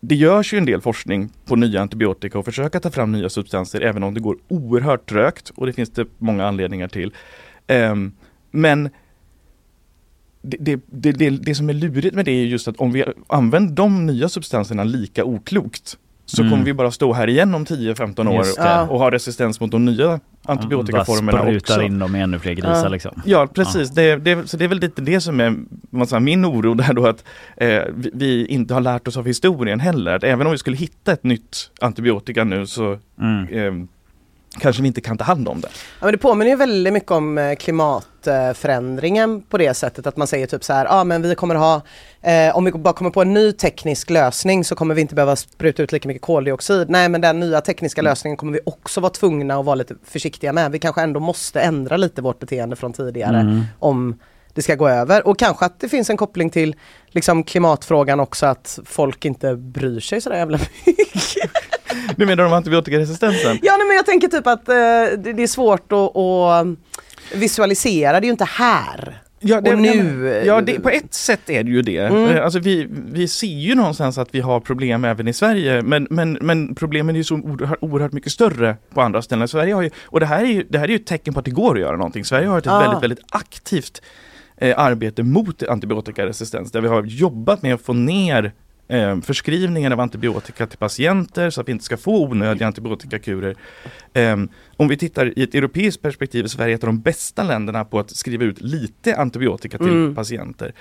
det 0.00 0.14
görs 0.14 0.54
ju 0.54 0.58
en 0.58 0.64
del 0.64 0.80
forskning 0.80 1.30
på 1.44 1.56
nya 1.56 1.80
antibiotika 1.80 2.38
och 2.38 2.44
försöka 2.44 2.80
ta 2.80 2.90
fram 2.90 3.12
nya 3.12 3.28
substanser 3.28 3.80
även 3.80 4.02
om 4.02 4.14
det 4.14 4.20
går 4.20 4.36
oerhört 4.48 5.08
trögt 5.08 5.52
och 5.56 5.66
det 5.66 5.72
finns 5.72 5.90
det 5.90 6.06
många 6.18 6.46
anledningar 6.46 6.88
till. 6.88 7.12
Ehm, 7.66 8.12
men 8.50 8.90
det, 10.44 10.76
det, 10.86 11.12
det, 11.12 11.30
det, 11.30 11.54
som 11.54 11.68
är 11.68 11.72
lurigt 11.74 12.14
med 12.14 12.24
det 12.24 12.30
är 12.30 12.44
just 12.44 12.68
att 12.68 12.76
om 12.76 12.92
vi 12.92 13.04
använder 13.26 13.74
de 13.74 14.06
nya 14.06 14.28
substanserna 14.28 14.84
lika 14.84 15.24
oklokt 15.24 15.98
så 16.26 16.42
Mm. 16.42 16.50
kommer 16.52 16.64
vi 16.64 16.72
bara 16.74 16.90
stå 16.90 17.12
här 17.12 17.28
igen 17.28 17.54
om 17.54 17.64
10-15 17.64 18.28
år 18.28 18.90
och 18.92 18.98
ha 18.98 19.10
resistens 19.10 19.60
mot 19.60 19.70
de 19.70 19.84
nya 19.84 20.20
antibiotikaformerna 20.44 21.32
Bara 21.38 21.42
sprutar 21.50 21.74
också. 21.74 21.86
in 21.86 21.98
dem 21.98 22.16
i 22.16 22.20
ännu 22.20 22.38
fler 22.38 22.52
grisar 22.52 22.88
liksom. 22.88 23.22
Ja 23.26 23.46
precis, 23.54 23.90
Det, 23.90 24.16
det, 24.16 24.48
så 24.50 24.56
det 24.56 24.64
är 24.64 24.68
väl 24.68 24.80
lite 24.80 25.02
det 25.02 25.20
som 25.20 25.40
är 25.40 25.54
vad 25.90 26.08
säger, 26.08 26.20
min 26.20 26.44
oro 26.44 26.74
där 26.74 26.92
då 26.94 27.06
att 27.06 27.24
eh, 27.56 27.82
vi, 27.96 28.10
vi 28.14 28.46
inte 28.46 28.74
har 28.74 28.80
lärt 28.80 29.08
oss 29.08 29.16
av 29.16 29.26
historien 29.26 29.80
heller. 29.80 30.12
Att 30.16 30.24
även 30.24 30.46
om 30.46 30.52
vi 30.52 30.58
skulle 30.58 30.76
hitta 30.76 31.12
ett 31.12 31.24
nytt 31.24 31.70
antibiotika 31.80 32.44
nu 32.44 32.66
så 32.66 32.92
eh, 32.92 32.98
kanske 34.60 34.82
vi 34.82 34.88
inte 34.88 35.00
kan 35.00 35.18
ta 35.18 35.24
hand 35.24 35.48
om 35.48 35.60
det. 35.60 35.68
Ja, 36.00 36.04
men 36.06 36.12
det 36.12 36.18
påminner 36.18 36.50
ju 36.50 36.56
väldigt 36.56 36.92
mycket 36.92 37.10
om 37.10 37.38
eh, 37.38 37.54
klimatförändringen 37.54 39.42
på 39.42 39.58
det 39.58 39.74
sättet 39.74 40.06
att 40.06 40.16
man 40.16 40.26
säger 40.26 40.46
typ 40.46 40.64
så 40.64 40.72
här, 40.72 40.86
ah, 40.90 41.04
men 41.04 41.22
vi 41.22 41.34
kommer 41.34 41.54
ha, 41.54 41.80
eh, 42.22 42.56
om 42.56 42.64
vi 42.64 42.72
bara 42.72 42.94
kommer 42.94 43.10
på 43.10 43.22
en 43.22 43.34
ny 43.34 43.52
teknisk 43.52 44.10
lösning 44.10 44.64
så 44.64 44.74
kommer 44.74 44.94
vi 44.94 45.00
inte 45.00 45.14
behöva 45.14 45.36
spruta 45.36 45.82
ut 45.82 45.92
lika 45.92 46.08
mycket 46.08 46.22
koldioxid. 46.22 46.90
Nej 46.90 47.08
men 47.08 47.20
den 47.20 47.40
nya 47.40 47.60
tekniska 47.60 48.02
lösningen 48.02 48.36
kommer 48.36 48.52
vi 48.52 48.60
också 48.66 49.00
vara 49.00 49.12
tvungna 49.12 49.56
att 49.58 49.64
vara 49.64 49.74
lite 49.74 49.94
försiktiga 50.04 50.52
med. 50.52 50.72
Vi 50.72 50.78
kanske 50.78 51.02
ändå 51.02 51.20
måste 51.20 51.60
ändra 51.60 51.96
lite 51.96 52.22
vårt 52.22 52.38
beteende 52.38 52.76
från 52.76 52.92
tidigare 52.92 53.40
Mm. 53.40 53.62
om 53.78 54.18
det 54.54 54.62
ska 54.62 54.74
gå 54.74 54.88
över. 54.88 55.26
Och 55.28 55.38
kanske 55.38 55.64
att 55.64 55.80
det 55.80 55.88
finns 55.88 56.10
en 56.10 56.16
koppling 56.16 56.50
till 56.50 56.76
liksom, 57.08 57.44
klimatfrågan 57.44 58.20
också 58.20 58.46
att 58.46 58.78
folk 58.84 59.24
inte 59.24 59.56
bryr 59.56 60.00
sig 60.00 60.20
så 60.20 60.30
jävla 60.30 60.58
mycket. 60.86 61.50
Du 62.16 62.26
menar 62.26 62.44
om 62.44 62.52
antibiotikaresistensen? 62.52 63.58
Ja 63.62 63.76
nej, 63.78 63.86
men 63.86 63.96
jag 63.96 64.06
tänker 64.06 64.28
typ 64.28 64.46
att 64.46 64.68
eh, 64.68 64.74
det, 64.74 65.32
det 65.32 65.42
är 65.42 65.46
svårt 65.46 65.92
att, 65.92 66.16
att 66.16 66.66
visualisera, 67.34 68.12
det 68.20 68.24
är 68.24 68.28
ju 68.28 68.32
inte 68.32 68.44
här. 68.44 69.20
Ja, 69.46 69.60
det, 69.60 69.72
och 69.72 69.78
nu. 69.78 70.42
Ja, 70.46 70.60
det, 70.60 70.80
på 70.80 70.88
ett 70.88 71.14
sätt 71.14 71.50
är 71.50 71.62
det 71.64 71.70
ju 71.70 71.82
det. 71.82 71.98
Mm. 71.98 72.30
Eh, 72.30 72.44
Alltså 72.44 72.58
vi, 72.58 72.86
vi 73.12 73.28
ser 73.28 73.46
ju 73.46 73.74
någonstans 73.74 74.18
att 74.18 74.28
vi 74.34 74.40
har 74.40 74.60
problem 74.60 75.04
även 75.04 75.28
i 75.28 75.32
Sverige, 75.32 75.82
men, 75.82 76.06
men, 76.10 76.38
men 76.40 76.74
problemen 76.74 77.14
är 77.16 77.18
ju 77.18 77.24
så 77.24 77.34
oerhört, 77.34 77.78
oerhört 77.80 78.12
mycket 78.12 78.32
större 78.32 78.76
på 78.94 79.00
andra 79.02 79.22
ställen. 79.22 79.48
Sverige 79.48 79.74
har 79.74 79.82
ju, 79.82 79.90
och 80.04 80.20
det 80.20 80.26
här, 80.26 80.40
är 80.42 80.46
ju, 80.48 80.66
det 80.68 80.78
här 80.78 80.84
är 80.84 80.88
ju 80.88 80.96
ett 80.96 81.06
tecken 81.06 81.34
på 81.34 81.38
att 81.40 81.44
det 81.44 81.50
går 81.50 81.74
att 81.74 81.80
göra 81.80 81.96
någonting. 81.96 82.24
Sverige 82.24 82.46
har 82.48 82.58
ett 82.58 82.66
Ah. 82.66 82.80
väldigt, 82.80 83.02
väldigt 83.02 83.24
aktivt 83.30 84.02
eh, 84.56 84.78
arbete 84.78 85.22
mot 85.22 85.62
antibiotikaresistens, 85.62 86.72
där 86.72 86.80
vi 86.80 86.88
har 86.88 87.02
jobbat 87.02 87.62
med 87.62 87.74
att 87.74 87.82
få 87.82 87.92
ner 87.92 88.52
eh, 88.88 89.20
förskrivningen 89.20 89.92
av 89.92 90.00
antibiotika 90.00 90.66
till 90.66 90.78
patienter 90.78 91.50
så 91.50 91.60
att 91.60 91.68
vi 91.68 91.72
inte 91.72 91.84
ska 91.84 91.96
få 91.96 92.24
onödiga 92.24 92.66
antibiotikakurer. 92.66 93.54
Eh, 94.12 94.36
om 94.76 94.88
vi 94.88 94.96
tittar 94.96 95.38
i 95.38 95.42
ett 95.42 95.54
europeiskt 95.54 96.02
perspektiv 96.02 96.44
är 96.44 96.48
Sverige 96.48 96.74
ett 96.74 96.82
av 96.84 96.88
de 96.88 97.00
bästa 97.00 97.42
länderna 97.42 97.84
på 97.84 97.98
att 97.98 98.10
skriva 98.10 98.44
ut 98.44 98.60
lite 98.60 99.16
antibiotika 99.16 99.78
till 99.78 99.88
Mm. 99.88 100.14
patienter. 100.14 100.74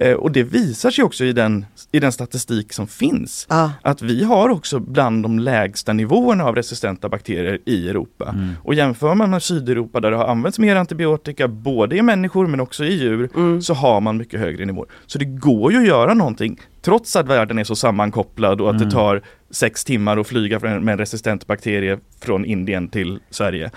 Eh, 0.00 0.12
och 0.12 0.32
det 0.32 0.42
visar 0.42 0.90
sig 0.90 1.04
också 1.04 1.24
i 1.24 1.32
den, 1.32 1.66
i 1.92 2.00
den 2.00 2.12
statistik 2.12 2.72
som 2.72 2.86
finns. 2.86 3.46
Ah. 3.48 3.68
Att 3.82 4.02
vi 4.02 4.24
har 4.24 4.48
också 4.48 4.78
bland 4.80 5.22
de 5.22 5.38
lägsta 5.38 5.92
nivåerna 5.92 6.44
av 6.44 6.54
resistenta 6.54 7.08
bakterier 7.08 7.58
i 7.66 7.88
Europa. 7.88 8.34
Och 8.62 8.74
jämför 8.74 9.14
man 9.14 9.30
med 9.30 9.42
Sydeuropa 9.42 10.00
där 10.00 10.10
det 10.10 10.16
har 10.16 10.24
använts 10.26 10.58
mer 10.58 10.76
antibiotika 10.76 11.48
både 11.48 11.96
i 11.96 12.02
människor 12.02 12.46
men 12.46 12.60
också 12.60 12.84
i 12.84 12.92
djur 12.92 13.60
så 13.60 13.74
har 13.74 14.00
man 14.00 14.16
mycket 14.16 14.40
högre 14.40 14.64
nivåer. 14.64 14.88
Så 15.06 15.18
det 15.18 15.24
går 15.24 15.72
ju 15.72 15.78
att 15.78 15.86
göra 15.86 16.14
någonting 16.14 16.60
trots 16.82 17.16
att 17.16 17.28
världen 17.28 17.58
är 17.58 17.64
så 17.64 17.76
sammankopplad 17.76 18.60
och 18.60 18.70
att 18.70 18.76
Mm. 18.76 18.88
det 18.88 18.94
tar 18.94 19.22
sex 19.50 19.84
timmar 19.84 20.16
att 20.18 20.26
flyga 20.26 20.58
med 20.58 20.88
en 20.92 20.98
resistent 20.98 21.46
bakterie 21.46 21.98
från 22.20 22.44
Indien 22.44 22.88
till 22.88 23.20
Sverige. 23.30 23.70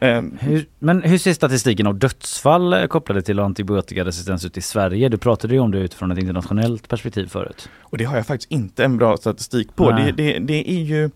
Ehm, 0.00 0.38
Hur, 0.40 0.66
men 0.78 1.02
hur 1.02 1.18
ser 1.18 1.32
statistiken 1.32 1.86
av 1.86 1.98
dödsfall 1.98 2.72
eh, 2.72 2.86
kopplade 2.86 3.22
till 3.22 3.38
antibiotikaresistens 3.38 4.44
ut 4.44 4.56
i 4.56 4.60
Sverige? 4.60 5.08
Du 5.08 5.18
pratade 5.18 5.54
ju 5.54 5.60
om 5.60 5.70
det 5.70 5.78
utifrån 5.78 6.10
ett 6.10 6.18
internationellt 6.18 6.88
perspektiv 6.88 7.26
förut. 7.26 7.68
Och 7.80 7.98
det 7.98 8.04
har 8.04 8.16
jag 8.16 8.26
faktiskt 8.26 8.50
inte 8.50 8.84
en 8.84 8.96
bra 8.96 9.16
statistik 9.16 9.76
på. 9.76 9.90
Det, 9.90 10.12
det, 10.12 10.38
det 10.38 10.70
är 10.70 10.82
ju 10.82 11.10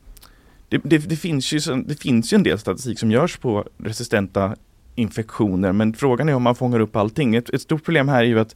det, 0.69 0.81
det, 0.85 0.99
det, 0.99 1.17
finns 1.17 1.53
ju, 1.53 1.61
det 1.87 1.95
finns 1.95 2.33
ju 2.33 2.35
en 2.35 2.43
del 2.43 2.59
statistik 2.59 2.99
som 2.99 3.11
görs 3.11 3.37
på 3.37 3.65
resistenta 3.79 4.57
infektioner 4.95 5.73
men 5.73 5.95
frågan 5.95 6.29
är 6.29 6.35
om 6.35 6.43
man 6.43 6.55
fångar 6.55 6.81
upp 6.81 6.97
allting. 6.97 7.35
Ett, 7.35 7.51
ett 7.51 7.63
stort 7.63 7.85
problem 7.85 8.09
här 8.09 8.21
är 8.21 8.27
ju 8.27 8.41
att 8.41 8.55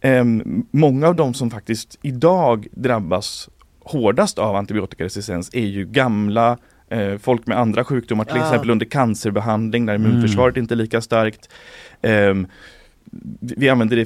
ehm, 0.00 0.66
många 0.70 1.08
av 1.08 1.16
de 1.16 1.34
som 1.34 1.50
faktiskt 1.50 1.98
idag 2.02 2.66
drabbas 2.72 3.48
hårdast 3.80 4.38
av 4.38 4.56
antibiotikaresistens 4.56 5.50
är 5.52 5.66
ju 5.66 5.86
gamla, 5.86 6.58
eh, 6.90 7.18
folk 7.18 7.46
med 7.46 7.58
andra 7.58 7.84
sjukdomar, 7.84 8.24
till 8.24 8.36
Ja. 8.36 8.42
exempel 8.42 8.70
under 8.70 8.86
cancerbehandling 8.86 9.86
där 9.86 9.94
immunförsvaret 9.94 10.56
inte 10.56 10.74
är 10.74 10.76
lika 10.76 11.00
starkt. 11.00 11.48
Ehm, 12.02 12.46
vi 13.40 13.68
använder 13.68 13.96
det 13.96 14.04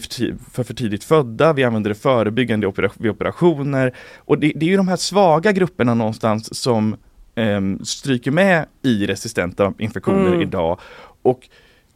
för, 0.52 0.64
för 0.64 0.74
tidigt 0.74 1.04
födda, 1.04 1.52
vi 1.52 1.64
använder 1.64 1.88
det 1.88 1.94
förebyggande 1.94 2.66
opera- 2.66 2.90
vid 2.98 3.10
operationer. 3.10 3.92
Och 4.18 4.38
det, 4.38 4.52
det 4.56 4.66
är 4.66 4.70
ju 4.70 4.76
de 4.76 4.88
här 4.88 4.96
svaga 4.96 5.52
grupperna 5.52 5.94
någonstans 5.94 6.54
som 6.62 6.96
ehm, 7.34 7.84
stryker 7.84 8.30
med 8.30 8.64
i 8.82 9.06
resistenta 9.06 9.72
infektioner 9.78 10.26
Mm. 10.28 10.40
idag. 10.42 10.78
Och 11.22 11.48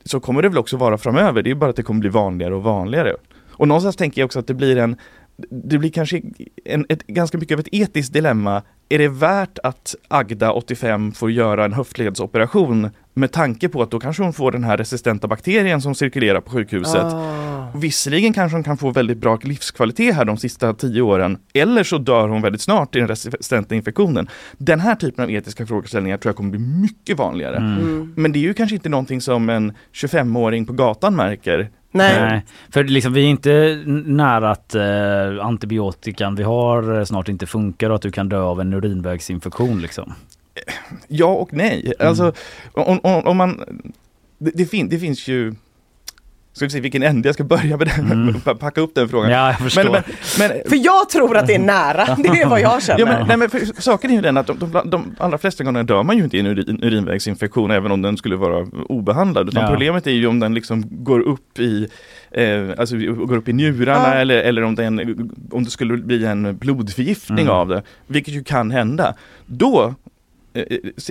så 0.05 0.20
kommer 0.20 0.43
det 0.43 0.49
väl 0.49 0.59
också 0.59 0.76
vara 0.76 0.99
framöver, 0.99 1.43
det 1.43 1.51
är 1.51 1.55
bara 1.55 1.70
att 1.70 1.76
det 1.76 1.82
kommer 1.82 2.01
bli 2.01 2.09
vanligare 2.11 2.55
och 2.55 2.62
vanligare. 2.62 3.14
Och 3.51 3.68
någonstans 3.68 3.97
tänker 3.97 4.20
jag 4.20 4.26
också 4.26 4.39
att 4.39 4.47
det 4.47 4.55
blir 4.55 4.76
en 4.76 4.97
det 5.51 5.78
blir 5.78 5.91
kanske 5.91 6.22
en, 6.64 6.86
ett, 6.89 7.07
ganska 7.07 7.39
mycket 7.39 7.55
av 7.55 7.61
ett 7.61 7.68
etiskt 7.72 8.12
dilemma. 8.12 8.62
Är 8.89 8.99
det 8.99 9.09
värt 9.09 9.59
att 9.62 9.95
Agda, 10.09 10.53
85, 10.53 11.12
får 11.12 11.30
göra 11.30 11.64
en 11.64 11.72
höftledsoperation 11.72 12.91
med 13.14 13.32
tanke 13.32 13.68
på 13.68 13.82
att 13.82 13.91
då 13.91 14.01
kanske 14.01 14.22
hon 14.22 14.32
får 14.32 14.53
den 14.53 14.64
här 14.64 14.76
resistenta 14.76 15.28
bakterien 15.28 15.82
som 15.82 15.95
cirkulerar 15.95 16.41
på 16.41 16.51
sjukhuset. 16.51 17.05
Ah. 17.05 17.70
Visserligen 17.74 18.32
kanske 18.32 18.57
hon 18.57 18.64
kan 18.64 18.76
få 18.76 18.91
väldigt 18.91 19.18
bra 19.18 19.39
livskvalitet 19.43 20.14
här 20.14 20.24
de 20.24 20.36
sista 20.36 20.74
tio 20.74 21.03
åren, 21.03 21.39
eller 21.55 21.84
så 21.84 21.99
dör 21.99 22.28
hon 22.28 22.43
väldigt 22.43 22.61
snart 22.61 22.97
i 22.97 22.99
den 22.99 23.09
resistenta 23.09 23.74
infektionen. 23.74 24.28
Den 24.59 24.80
här 24.80 24.95
typen 24.95 25.24
av 25.24 25.30
etiska 25.30 25.66
frågeställningar 25.66 26.18
tror 26.18 26.30
jag 26.30 26.36
kommer 26.36 26.51
bli 26.51 26.61
mycket 26.61 27.18
vanligare. 27.18 27.57
Mm. 27.57 28.12
Men 28.16 28.32
det 28.32 28.39
är 28.39 28.43
ju 28.43 28.55
kanske 28.55 28.74
inte 28.74 28.89
någonting 28.89 29.20
som 29.20 29.49
en 29.49 29.72
25-åring 29.93 30.66
på 30.66 30.72
gatan 30.72 31.16
märker. 31.16 31.70
Nej. 31.99 32.44
För 32.70 32.84
liksom, 32.84 33.12
vi 33.12 33.24
är 33.24 33.28
inte 33.28 33.82
nära 34.07 34.51
att 34.51 34.74
eh, 34.74 35.46
antibiotikan 35.46 36.34
vi 36.34 36.42
har 36.42 36.99
eh, 36.99 37.05
snart 37.05 37.28
inte 37.28 37.46
funkar 37.46 37.90
och 37.90 37.96
att 37.96 38.03
du 38.03 38.11
kan 38.11 38.28
dö 38.28 38.40
av 38.40 38.61
en 38.61 38.72
urinvägsinfektion 38.72 39.82
liksom. 39.82 40.14
Ja 41.09 41.26
och 41.26 41.53
nej. 41.53 41.92
Alltså, 41.99 42.32
om, 42.72 43.01
om, 43.03 43.26
om 43.26 43.36
man... 43.36 43.64
Det, 44.38 44.51
det, 44.55 44.66
fin, 44.66 44.88
det 44.88 44.99
finns 44.99 45.28
ju... 45.28 45.55
Ska 46.59 46.67
vi 46.67 46.71
se 46.71 46.81
vilken 46.81 47.03
ände 47.03 47.29
jag 47.29 47.35
ska 47.35 47.45
börja 47.45 47.77
med 47.77 47.87
den, 47.97 48.41
packa 48.59 48.81
upp 48.81 48.95
den 48.95 49.09
frågan. 49.09 49.31
Mm. 49.31 49.39
Ja, 49.39 49.49
jag 49.49 49.59
förstår. 49.59 49.83
Men, 49.85 49.93
men, 49.93 50.03
men, 50.39 50.51
För 50.69 50.77
jag 50.85 51.09
tror 51.09 51.37
att 51.37 51.47
det 51.47 51.55
är 51.55 51.59
nära, 51.59 52.17
det 52.23 52.29
är 52.29 52.47
vad 52.49 52.61
jag 52.61 52.83
känner. 52.83 53.01
Ja, 53.01 53.07
men, 53.07 53.27
nej, 53.29 53.37
men 53.37 53.51
för, 53.51 53.81
saken 53.83 54.11
är 54.11 54.15
ju 54.15 54.21
den 54.21 54.37
att 54.37 54.47
de, 54.47 54.59
de, 54.59 54.91
de 54.91 55.17
allra 55.19 55.39
flesta 55.39 55.65
gånger 55.65 55.83
dör 55.83 56.03
man 56.03 56.17
ju 56.17 56.25
inte 56.25 56.37
i 56.37 56.41
en 56.41 56.47
urin, 56.47 56.81
urinvägsinfektion 56.83 57.71
även 57.71 57.93
om 57.93 58.03
den 58.03 58.17
skulle 58.17 58.37
vara 58.37 58.67
obehandlad. 58.89 59.49
Utan 59.49 59.63
Ja. 59.63 59.69
Problemet 59.71 60.07
är 60.07 60.11
ju 60.11 60.27
om 60.27 60.41
den 60.41 60.55
liksom 60.55 60.85
går 60.91 61.21
upp 61.21 61.59
i, 61.59 61.89
eh, 62.31 62.69
alltså, 62.79 62.97
går 62.97 63.37
upp 63.37 63.49
i 63.49 63.53
njurarna 63.53 64.09
Ja. 64.09 64.15
eller, 64.15 64.37
eller 64.37 64.63
om, 64.65 64.75
den, 64.75 65.01
om 65.51 65.65
det 65.65 65.71
skulle 65.71 65.97
bli 65.97 66.25
en 66.25 66.57
blodförgiftning 66.57 67.39
Mm. 67.39 67.55
av 67.55 67.69
det, 67.69 67.83
vilket 68.07 68.35
ju 68.35 68.45
kan 68.45 68.71
hända. 68.71 69.15
Då 69.47 69.95
eh, 70.55 70.63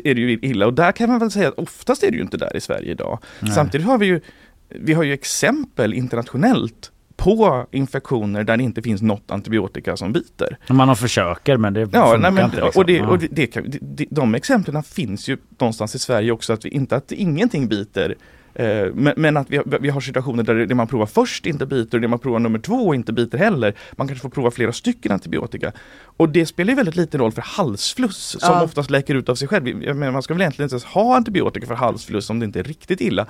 är 0.03 0.15
det 0.15 0.21
ju 0.21 0.39
illa 0.41 0.65
och 0.65 0.73
där 0.73 0.91
kan 0.91 1.09
man 1.09 1.19
väl 1.19 1.31
säga 1.31 1.47
att 1.47 1.57
oftast 1.59 2.03
är 2.03 2.11
det 2.11 2.17
ju 2.17 2.23
inte 2.23 2.37
där 2.37 2.55
i 2.57 2.61
Sverige 2.61 2.91
idag. 2.91 3.19
Nej. 3.39 3.51
Samtidigt 3.51 3.87
har 3.87 3.97
vi 3.97 4.05
ju, 4.05 4.21
vi 4.69 4.93
har 4.93 5.03
ju 5.03 5.13
exempel 5.13 5.93
internationellt 5.93 6.91
på 7.15 7.65
infektioner 7.71 8.43
där 8.43 8.57
det 8.57 8.63
inte 8.63 8.81
finns 8.81 9.01
något 9.01 9.31
antibiotika 9.31 9.97
som 9.97 10.11
biter. 10.13 10.57
Man 10.69 10.87
har 10.87 10.95
försöker 10.95 11.57
men 11.57 11.73
det 11.73 11.89
Ja, 11.93 12.17
nej, 12.19 12.31
men, 12.31 12.45
inte. 12.45 12.63
Liksom. 12.63 12.79
och, 12.81 12.85
det, 12.85 13.01
och 13.01 13.19
det, 13.19 13.27
det, 13.31 13.47
kan- 13.47 13.73
det, 13.81 14.05
de 14.09 14.35
exemplen 14.35 14.83
finns 14.83 15.27
ju 15.29 15.37
någonstans 15.59 15.95
i 15.95 15.99
Sverige 15.99 16.31
också, 16.31 16.53
att 16.53 16.65
vi, 16.65 16.69
inte 16.69 16.95
att 16.95 17.11
ingenting 17.11 17.67
biter. 17.67 18.15
Eh, 18.53 18.85
men, 18.93 19.13
men 19.17 19.37
att 19.37 19.49
vi, 19.49 19.61
vi 19.81 19.89
har 19.89 20.01
situationer 20.01 20.43
där 20.43 20.55
det, 20.55 20.75
man 20.75 20.87
provar 20.87 21.05
först 21.05 21.45
inte 21.45 21.65
biter 21.65 21.97
och 21.97 22.01
det 22.01 22.07
man 22.07 22.19
provar 22.19 22.39
nummer 22.39 22.59
två 22.59 22.93
inte 22.93 23.13
biter 23.13 23.37
heller. 23.37 23.73
Man 23.91 24.07
kanske 24.07 24.21
får 24.21 24.29
prova 24.29 24.51
flera 24.51 24.71
stycken 24.71 25.11
antibiotika. 25.11 25.71
Och 26.01 26.29
det 26.29 26.45
spelar 26.45 26.69
ju 26.71 26.75
väldigt 26.75 26.95
liten 26.95 27.19
roll 27.19 27.31
för 27.31 27.41
halsfluss 27.41 28.35
som 28.39 28.53
Ja. 28.53 28.63
oftast 28.63 28.89
läker 28.89 29.15
ut 29.15 29.29
av 29.29 29.35
sig 29.35 29.47
själv. 29.47 29.63
Menar, 29.95 30.11
man 30.11 30.23
ska 30.23 30.33
väl 30.33 30.41
egentligen 30.41 30.65
inte 30.65 30.73
ens 30.73 30.85
ha 30.85 31.15
antibiotika 31.15 31.67
för 31.67 31.75
halsfluss 31.75 32.29
om 32.29 32.39
det 32.39 32.45
inte 32.45 32.59
är 32.59 32.63
riktigt 32.63 33.01
illa. 33.01 33.25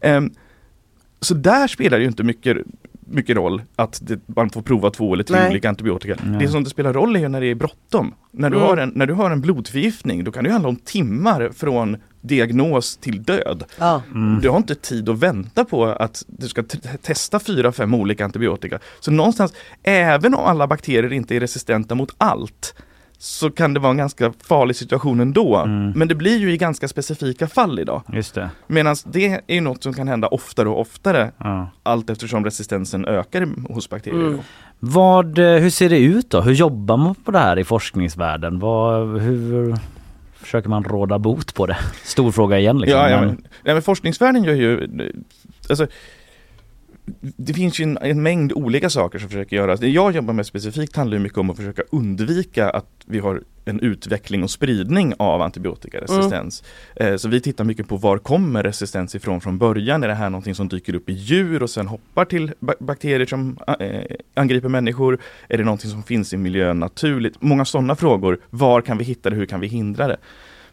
Ehm, 0.00 0.30
så 1.20 1.34
där 1.34 1.66
spelar 1.68 1.98
det 1.98 2.02
ju 2.02 2.08
inte 2.08 2.22
mycket, 2.22 2.56
mycket 3.00 3.36
roll 3.36 3.62
att 3.76 3.98
det, 4.02 4.20
man 4.26 4.50
får 4.50 4.62
prova 4.62 4.90
två 4.90 5.14
eller 5.14 5.24
tre 5.24 5.36
Nej. 5.40 5.50
olika 5.50 5.68
antibiotika. 5.68 6.16
Nej. 6.24 6.38
Det 6.40 6.48
som 6.48 6.64
det 6.64 6.70
spelar 6.70 6.92
roll 6.92 7.16
är 7.16 7.20
ju 7.20 7.28
när 7.28 7.40
det 7.40 7.46
är 7.46 7.54
bråttom. 7.54 8.14
När 8.30 8.50
du, 8.50 8.56
Mm. 8.56 8.68
har 8.68 8.76
en, 8.76 8.92
när 8.94 9.06
du 9.06 9.14
har 9.14 9.30
en 9.30 9.40
blodförgiftning, 9.40 10.24
då 10.24 10.32
kan 10.32 10.44
det 10.44 10.48
ju 10.48 10.52
handla 10.52 10.68
om 10.68 10.76
timmar 10.76 11.50
från 11.56 11.96
diagnos 12.20 12.96
till 12.96 13.22
död. 13.22 13.64
Ja. 13.78 14.02
Du 14.42 14.48
har 14.48 14.56
inte 14.56 14.74
tid 14.74 15.08
att 15.08 15.18
vänta 15.18 15.64
på 15.64 15.84
att 15.86 16.22
du 16.26 16.48
ska 16.48 16.62
testa 17.02 17.40
fyra, 17.40 17.72
fem 17.72 17.94
olika 17.94 18.24
antibiotika. 18.24 18.78
Så 19.00 19.10
någonstans, 19.10 19.52
även 19.82 20.34
om 20.34 20.44
alla 20.44 20.66
bakterier 20.66 21.12
inte 21.12 21.36
är 21.36 21.40
resistenta 21.40 21.94
mot 21.94 22.14
allt, 22.18 22.74
så 23.22 23.50
kan 23.50 23.74
det 23.74 23.80
vara 23.80 23.90
en 23.90 23.96
ganska 23.96 24.32
farlig 24.44 24.76
situation 24.76 25.20
ändå. 25.20 25.64
Men 25.94 26.08
det 26.08 26.14
blir 26.14 26.38
ju 26.38 26.52
i 26.52 26.56
ganska 26.56 26.88
specifika 26.88 27.46
fall 27.48 27.78
idag. 27.78 28.02
Just 28.12 28.34
det. 28.34 28.50
Medan 28.66 28.96
det 29.04 29.26
är 29.46 29.54
ju 29.54 29.60
något 29.60 29.82
som 29.82 29.92
kan 29.94 30.08
hända 30.08 30.28
oftare 30.28 30.68
och 30.68 30.80
oftare 30.80 31.30
Ja. 31.38 31.70
allt 31.82 32.10
eftersom 32.10 32.44
resistensen 32.44 33.04
ökar 33.06 33.48
hos 33.74 33.90
bakterier. 33.90 34.26
Mm. 34.28 34.40
Vad, 34.78 35.38
eh, 35.38 35.44
hur 35.60 35.70
ser 35.70 35.88
det 35.88 35.98
ut 35.98 36.30
då? 36.30 36.40
Hur 36.40 36.52
jobbar 36.52 36.96
man 36.96 37.14
på 37.14 37.30
det 37.30 37.38
här 37.38 37.58
i 37.58 37.64
forskningsvärlden? 37.64 38.58
Vad, 38.58 39.20
hur 39.20 39.76
försöker 40.34 40.68
man 40.68 40.84
råda 40.84 41.18
bot 41.18 41.54
på 41.54 41.66
det? 41.66 41.76
Stor 42.04 42.32
fråga 42.32 42.58
igen 42.58 42.78
liksom. 42.78 43.00
Ja, 43.00 43.10
ja, 43.10 43.16
men- 43.20 43.28
men, 43.28 43.44
ja, 43.64 43.72
men 43.72 43.82
forskningsvärlden 43.82 44.44
gör 44.44 44.54
ju, 44.54 44.88
alltså, 45.68 45.86
det 47.20 47.54
finns 47.54 47.80
ju 47.80 47.82
en, 47.84 47.98
en 48.00 48.22
mängd 48.22 48.52
olika 48.52 48.90
saker 48.90 49.18
som 49.18 49.28
försöker 49.28 49.56
göras. 49.56 49.80
Det 49.80 49.88
jag 49.88 50.14
jobbar 50.14 50.34
med 50.34 50.46
specifikt 50.46 50.96
handlar 50.96 51.18
mycket 51.18 51.38
om 51.38 51.50
att 51.50 51.56
försöka 51.56 51.82
undvika 51.90 52.70
att 52.70 52.86
vi 53.06 53.18
har 53.18 53.42
en 53.64 53.80
utveckling 53.80 54.42
och 54.42 54.50
spridning 54.50 55.14
av 55.18 55.42
antibiotikaresistens. 55.42 56.62
Eh, 56.96 57.16
Så 57.16 57.28
vi 57.28 57.40
tittar 57.40 57.64
mycket 57.64 57.88
på 57.88 57.96
var 57.96 58.18
kommer 58.18 58.62
resistens 58.62 59.14
ifrån 59.14 59.40
från 59.40 59.58
början? 59.58 60.02
Är 60.04 60.08
det 60.08 60.14
här 60.14 60.30
någonting 60.30 60.54
som 60.54 60.68
dyker 60.68 60.94
upp 60.94 61.08
i 61.10 61.12
djur 61.12 61.62
och 61.62 61.70
sen 61.70 61.86
hoppar 61.88 62.24
till 62.24 62.52
ba- 62.60 62.74
bakterier 62.80 63.26
som 63.26 63.58
eh, 63.80 64.00
angriper 64.34 64.68
människor? 64.68 65.18
Är 65.48 65.58
det 65.58 65.64
någonting 65.64 65.90
som 65.90 66.02
finns 66.02 66.32
i 66.32 66.36
miljön 66.36 66.78
naturligt? 66.80 67.42
Många 67.42 67.64
sådana 67.64 67.96
frågor. 67.96 68.38
Var 68.50 68.80
kan 68.80 68.98
vi 68.98 69.04
hitta 69.04 69.30
det? 69.30 69.36
Hur 69.36 69.46
kan 69.46 69.60
vi 69.60 69.66
hindra 69.66 70.08
det? 70.08 70.16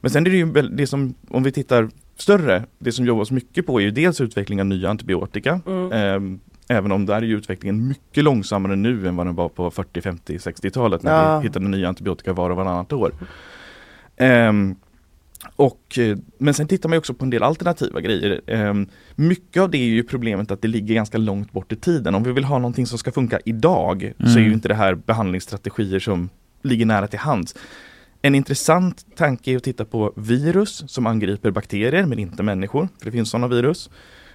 Men 0.02 0.12
sen 0.12 0.26
är 0.26 0.30
det 0.32 0.38
ju 0.38 0.52
det 0.70 0.88
som, 0.88 1.14
om 1.30 1.44
vi 1.44 1.52
tittar 1.52 1.90
större, 2.22 2.64
det 2.80 2.92
som 2.92 3.06
jobbas 3.06 3.32
mycket 3.32 3.66
på 3.66 3.80
är 3.80 3.84
ju 3.84 3.92
dels 3.92 4.22
utveckling 4.22 4.60
av 4.60 4.66
nya 4.66 4.90
antibiotika. 4.90 5.62
Mm. 5.68 5.92
Ehm, 5.92 6.40
Även 6.70 6.92
om 6.92 7.06
där 7.06 7.16
är 7.16 7.22
utvecklingen 7.22 7.88
mycket 7.88 8.24
långsammare 8.24 8.76
nu 8.76 9.08
än 9.08 9.16
vad 9.16 9.26
den 9.28 9.36
var 9.36 9.50
på 9.50 9.72
40, 9.72 10.02
50, 10.02 10.38
60-talet 10.38 11.04
när 11.04 11.24
Ja. 11.32 11.40
vi 11.40 11.48
hittade 11.48 11.68
nya 11.68 11.88
antibiotika 11.88 12.34
var 12.34 12.50
och 12.50 12.56
varannat 12.58 12.94
år. 12.94 13.12
Ehm, 14.18 14.76
och, 15.56 16.00
eh, 16.00 16.18
men 16.38 16.54
sen 16.54 16.68
tittar 16.68 16.90
man 16.90 16.96
ju 16.96 16.98
också 17.00 17.14
på 17.14 17.26
en 17.26 17.30
del 17.30 17.44
alternativa 17.44 18.02
grejer. 18.02 18.42
Ehm, 18.48 18.88
mycket 19.16 19.62
av 19.64 19.70
det 19.70 19.78
är 19.78 19.86
ju 19.86 20.04
problemet 20.04 20.52
att 20.52 20.62
det 20.62 20.68
ligger 20.68 20.96
ganska 20.96 21.18
långt 21.18 21.52
bort 21.52 21.72
i 21.72 21.76
tiden. 21.76 22.16
Om 22.16 22.24
vi 22.24 22.32
vill 22.32 22.44
ha 22.44 22.58
någonting 22.58 22.86
som 22.86 22.98
ska 22.98 23.12
funka 23.12 23.40
idag 23.46 24.14
så 24.20 24.24
är 24.26 24.32
Mm. 24.38 24.44
ju 24.44 24.54
inte 24.54 24.68
det 24.68 24.76
här 24.76 24.96
behandlingsstrategier 24.96 26.00
som 26.00 26.30
ligger 26.62 26.86
nära 26.86 27.08
till 27.08 27.20
hands. 27.20 27.56
En 28.28 28.36
intressant 28.36 29.06
tanke 29.16 29.52
är 29.52 29.58
att 29.58 29.64
titta 29.64 29.86
på 29.86 30.14
virus 30.16 30.84
som 30.88 31.08
angriper 31.08 31.52
bakterier 31.52 32.06
men 32.06 32.20
inte 32.20 32.44
människor, 32.44 32.88
för 33.00 33.06
det 33.06 33.12
finns 33.12 33.30
sådana 33.30 33.48
virus. 33.48 33.90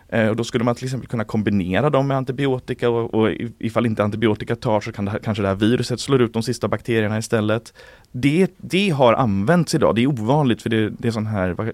Eh, 0.08 0.28
och 0.28 0.36
då 0.36 0.44
skulle 0.44 0.64
man 0.64 0.74
till 0.74 0.84
exempel 0.84 1.08
kunna 1.08 1.24
kombinera 1.24 1.90
dem 1.90 2.06
med 2.08 2.16
antibiotika 2.16 2.90
och, 2.90 3.14
och 3.14 3.30
ifall 3.58 3.86
inte 3.86 4.04
antibiotika 4.04 4.56
tar 4.56 4.80
så 4.80 4.92
kan 4.92 5.04
det 5.04 5.10
här, 5.10 5.18
kanske 5.18 5.42
det 5.42 5.48
här 5.48 5.54
viruset 5.54 6.00
slår 6.00 6.22
ut 6.22 6.32
de 6.32 6.42
sista 6.42 6.68
bakterierna 6.68 7.18
istället. 7.18 7.74
Det, 8.12 8.50
det 8.56 8.90
har 8.90 9.12
använts 9.12 9.74
idag, 9.74 9.94
det 9.94 10.02
är 10.02 10.06
ovanligt 10.06 10.62
för 10.62 10.70
det, 10.70 10.90
det 10.90 11.08
är 11.08 11.12
sån 11.12 11.26
här, 11.26 11.48
jag 11.58 11.64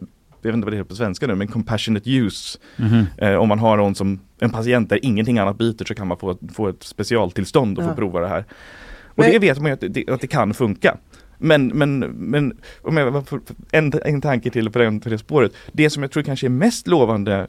vet 0.42 0.54
inte 0.54 0.64
vad 0.64 0.72
det 0.72 0.76
heter 0.76 0.88
på 0.88 0.94
svenska 0.96 1.26
nu, 1.26 1.34
men 1.34 1.48
compassionate 1.48 2.10
use. 2.10 2.58
Mhm. 2.76 3.06
Eh, 3.18 3.34
om 3.34 3.48
man 3.48 3.58
har 3.58 3.76
någon 3.76 3.94
som, 3.94 4.20
en 4.40 4.50
patient 4.50 4.88
där 4.90 4.98
ingenting 5.04 5.38
annat 5.38 5.58
biter 5.58 5.84
så 5.84 5.94
kan 5.94 6.06
man 6.06 6.16
få, 6.18 6.38
få 6.52 6.68
ett 6.68 6.82
specialtillstånd 6.82 7.78
och 7.78 7.84
få 7.84 7.90
Ja. 7.90 7.94
prova 7.94 8.20
det 8.20 8.28
här. 8.28 8.44
Och 9.04 9.24
Men- 9.24 9.32
det 9.32 9.38
vet 9.38 9.58
man 9.58 9.66
ju 9.66 9.72
att 9.72 9.94
det, 9.94 10.08
att 10.10 10.20
det 10.20 10.26
kan 10.26 10.54
funka. 10.54 10.96
Men, 11.38 11.66
men, 11.66 11.98
men 11.98 12.56
en, 13.72 13.92
en 14.04 14.20
tanke 14.20 14.50
till 14.50 14.70
på 14.70 14.78
det, 14.78 15.00
på 15.00 15.08
det 15.08 15.18
spåret. 15.18 15.52
Det 15.72 15.90
som 15.90 16.02
jag 16.02 16.12
tror 16.12 16.22
kanske 16.22 16.46
är 16.46 16.50
mest 16.50 16.86
lovande 16.86 17.46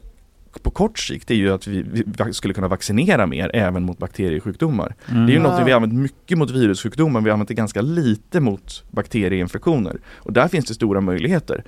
på 0.61 0.71
kort 0.71 0.99
sikt 0.99 1.31
är 1.31 1.35
ju 1.35 1.53
att 1.53 1.67
vi, 1.67 2.03
vi 2.05 2.33
skulle 2.33 2.53
kunna 2.53 2.67
vaccinera 2.67 3.25
mer 3.25 3.51
även 3.53 3.83
mot 3.83 3.97
bakteriesjukdomar. 3.97 4.95
Mm. 5.09 5.25
Det 5.25 5.31
är 5.31 5.33
ju 5.33 5.41
något 5.41 5.67
vi 5.67 5.71
har 5.71 5.81
använt 5.81 5.93
mycket 5.93 6.37
mot 6.37 6.51
virussjukdomar, 6.51 7.21
vi 7.21 7.29
har 7.29 7.33
använt 7.33 7.47
det 7.47 7.53
ganska 7.53 7.81
lite 7.81 8.39
mot 8.39 8.83
bakterieinfektioner. 8.91 9.99
Och 10.15 10.33
där 10.33 10.47
finns 10.47 10.65
det 10.65 10.73
stora 10.73 11.01
möjligheter. 11.01 11.63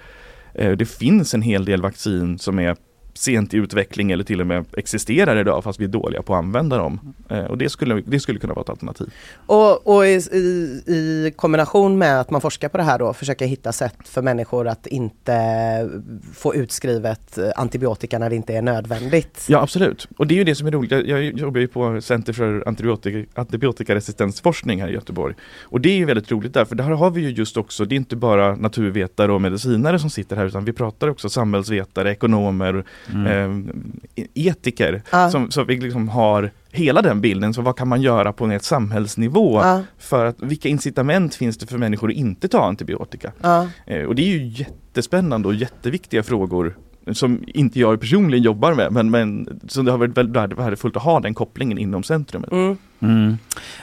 Eh, 0.53 0.71
Det 0.71 0.85
finns 0.85 1.33
en 1.33 1.41
hel 1.41 1.65
del 1.65 1.81
vaccin 1.81 2.39
som 2.39 2.59
är 2.59 2.75
sent 3.13 3.53
i 3.53 3.57
utveckling 3.57 4.11
eller 4.11 4.23
till 4.23 4.41
och 4.41 4.47
med 4.47 4.65
existerar 4.77 5.37
idag 5.37 5.63
fast 5.63 5.79
vi 5.79 5.83
är 5.83 5.89
dåliga 5.89 6.21
på 6.21 6.33
att 6.33 6.37
använda 6.37 6.77
dem. 6.77 7.13
Eh, 7.29 7.43
och 7.43 7.57
det 7.57 7.69
skulle, 7.69 8.01
det 8.05 8.19
skulle 8.19 8.39
kunna 8.39 8.53
vara 8.53 8.63
ett 8.63 8.69
alternativ. 8.69 9.13
Och, 9.45 9.87
och 9.87 10.05
i, 10.05 10.21
i, 10.31 10.39
i 10.87 11.33
kombination 11.35 11.97
med 11.97 12.21
att 12.21 12.29
man 12.29 12.41
forskar 12.41 12.69
på 12.69 12.77
det 12.77 12.83
här 12.83 12.99
då, 12.99 13.13
försöka 13.13 13.45
hitta 13.45 13.71
sätt 13.71 13.97
för 14.03 14.21
människor 14.21 14.67
att 14.67 14.87
inte 14.87 15.89
få 16.33 16.55
utskrivet 16.55 17.39
antibiotika 17.55 18.19
när 18.19 18.29
det 18.29 18.35
inte 18.35 18.53
är 18.53 18.61
nödvändigt. 18.61 19.45
Ja 19.49 19.61
absolut, 19.61 20.07
och 20.17 20.27
det 20.27 20.33
är 20.33 20.37
ju 20.37 20.43
det 20.43 20.55
som 20.55 20.67
är 20.67 20.71
roligt. 20.71 20.91
Jag, 20.91 21.07
jag 21.07 21.23
jobbar 21.23 21.59
ju 21.59 21.67
på 21.67 22.01
Center 22.01 22.33
för 22.33 22.67
antibiotika, 22.67 23.41
antibiotikaresistensforskning 23.41 24.81
här 24.81 24.89
i 24.89 24.93
Göteborg. 24.93 25.35
Och 25.61 25.81
det 25.81 25.89
är 25.89 25.97
ju 25.97 26.05
väldigt 26.05 26.31
roligt 26.31 26.53
där, 26.53 26.65
för 26.65 26.75
där 26.75 26.83
har 26.83 27.11
vi 27.11 27.21
ju 27.21 27.29
just 27.29 27.57
också, 27.57 27.85
det 27.85 27.95
är 27.95 27.97
inte 27.97 28.15
bara 28.15 28.55
naturvetare 28.55 29.31
och 29.31 29.41
medicinare 29.41 29.99
som 29.99 30.09
sitter 30.09 30.35
här 30.35 30.45
utan 30.45 30.65
vi 30.65 30.73
pratar 30.73 31.07
också 31.07 31.29
samhällsvetare, 31.29 32.11
ekonomer, 32.11 32.85
Mm. 33.13 33.69
eh, 34.15 34.25
etiker 34.33 35.01
Ja. 35.11 35.29
som, 35.29 35.51
som 35.51 35.67
vi 35.67 35.77
liksom 35.79 36.09
har 36.09 36.51
hela 36.71 37.01
den 37.01 37.21
bilden. 37.21 37.53
Så 37.53 37.61
vad 37.61 37.75
kan 37.77 37.87
man 37.87 38.01
göra 38.01 38.33
på 38.33 38.45
ett 38.47 38.63
samhällsnivå 38.63 39.59
Ja. 39.63 39.81
för 39.99 40.25
att 40.25 40.35
vilka 40.41 40.69
incitament 40.69 41.35
finns 41.35 41.57
det 41.57 41.67
för 41.67 41.77
människor 41.77 42.09
att 42.09 42.15
inte 42.15 42.47
ta 42.47 42.65
antibiotika? 42.65 43.31
Ja. 43.41 43.67
Eh, 43.85 44.03
och 44.05 44.15
det 44.15 44.21
är 44.21 44.37
ju 44.37 44.47
jättespännande 44.47 45.47
och 45.47 45.55
jätteviktiga 45.55 46.23
frågor 46.23 46.77
som 47.11 47.43
inte 47.47 47.79
jag 47.79 47.99
personligen 47.99 48.43
jobbar 48.43 48.73
med 48.73 48.91
men, 48.91 49.11
men 49.11 49.59
så 49.67 49.81
det 49.81 49.91
har 49.91 49.97
varit 49.97 50.17
väldigt 50.17 50.35
värde- 50.35 50.55
värdefullt 50.55 50.95
att 50.97 51.03
ha 51.03 51.19
den 51.19 51.33
kopplingen 51.33 51.77
inom 51.77 52.03
centrumet. 52.03 52.51
Mm. 52.51 52.77
Mm. 52.99 53.37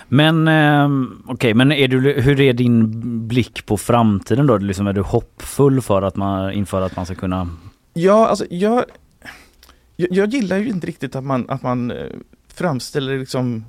Men 0.09 0.49
ehm, 0.49 1.23
okej, 1.27 1.55
men 1.55 1.73
är 1.73 1.89
du, 1.89 2.13
hur 2.21 2.41
är 2.41 2.53
din 2.53 2.91
blick 3.29 3.67
på 3.67 3.77
framtiden 3.77 4.47
då? 4.47 4.59
Liksom, 4.59 4.87
är 4.87 4.93
du 4.93 5.01
hoppfull 5.01 5.81
för 5.81 6.03
att 6.03 6.17
man, 6.17 6.53
inför 6.53 6.81
att 6.83 6.97
man 6.97 7.07
ska 7.07 7.15
kunna... 7.15 7.49
Ja, 7.95 8.29
alltså 8.29 8.45
jag, 8.51 8.85
jag, 10.01 10.13
jag 10.13 10.29
gillar 10.35 10.59
ju 10.59 10.69
inte 10.69 10.87
riktigt 10.87 11.17
att 11.17 11.25
man, 11.25 11.51
att 11.51 11.63
man 11.63 11.91
eh, 11.91 12.07
framställer 12.55 13.19
liksom 13.19 13.65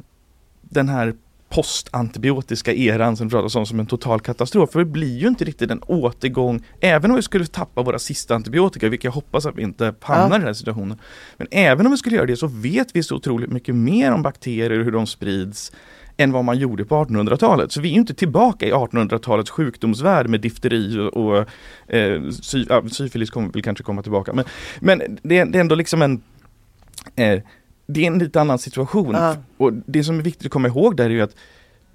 den 0.61 0.89
här 0.89 1.13
postantibiotiska 1.49 2.73
eran 2.73 3.17
som 3.17 3.29
pratas 3.29 3.55
om 3.55 3.65
som 3.65 3.79
en 3.79 3.85
total 3.85 4.19
katastrof. 4.19 4.71
För 4.71 4.79
det 4.79 4.85
blir 4.85 5.17
ju 5.17 5.27
inte 5.27 5.45
riktigt 5.45 5.71
en 5.71 5.79
återgång, 5.79 6.65
även 6.79 7.11
om 7.11 7.15
vi 7.15 7.23
skulle 7.23 7.45
tappa 7.45 7.81
våra 7.81 7.99
sista 7.99 8.35
antibiotika, 8.35 8.89
vilket 8.89 9.03
jag 9.03 9.11
hoppas 9.11 9.45
att 9.45 9.55
vi 9.55 9.61
inte 9.61 9.93
hamnar 10.01 10.29
Ja. 10.29 10.35
i 10.35 10.39
den 10.39 10.47
här 10.47 10.53
situationen. 10.53 10.97
Men 11.37 11.47
även 11.51 11.85
om 11.85 11.91
vi 11.91 11.97
skulle 11.97 12.15
göra 12.15 12.25
det 12.25 12.37
så 12.37 12.47
vet 12.47 12.95
vi 12.95 13.03
så 13.03 13.15
otroligt 13.15 13.51
mycket 13.51 13.75
mer 13.75 14.11
om 14.11 14.21
bakterier 14.21 14.79
och 14.79 14.85
hur 14.85 14.91
de 14.91 15.07
sprids 15.07 15.71
än 16.19 16.31
vad 16.31 16.45
man 16.45 16.57
gjorde 16.57 16.85
på 16.85 16.95
1800-talet. 16.95 17.71
Så 17.71 17.81
vi 17.81 17.89
är 17.89 17.93
ju 17.93 17.99
inte 17.99 18.13
tillbaka 18.13 18.67
i 18.67 18.71
1800-talets 18.71 19.49
sjukdomsvärld 19.49 20.29
med 20.29 20.41
difteri 20.41 20.99
och, 20.99 21.17
och 21.17 21.37
eh, 21.93 22.29
sy, 22.29 22.65
ja, 22.69 22.83
syfilis 22.89 23.29
kommer 23.29 23.49
väl 23.51 23.61
kanske 23.61 23.83
komma 23.83 24.01
tillbaka. 24.01 24.33
Men, 24.33 24.45
men 24.79 25.19
det, 25.21 25.37
är, 25.37 25.45
det 25.45 25.57
är 25.57 25.61
ändå 25.61 25.75
liksom 25.75 26.01
en 26.01 26.21
eh, 27.15 27.41
det 27.87 28.03
är 28.03 28.07
en 28.07 28.19
lite 28.19 28.41
annan 28.41 28.59
situation. 28.59 29.15
Ja. 29.15 29.35
Och 29.57 29.73
det 29.73 30.03
som 30.03 30.19
är 30.19 30.23
viktigt 30.23 30.45
att 30.45 30.51
komma 30.51 30.67
ihåg 30.67 30.97
där 30.97 31.05
är 31.05 31.09
ju 31.09 31.21
att 31.21 31.35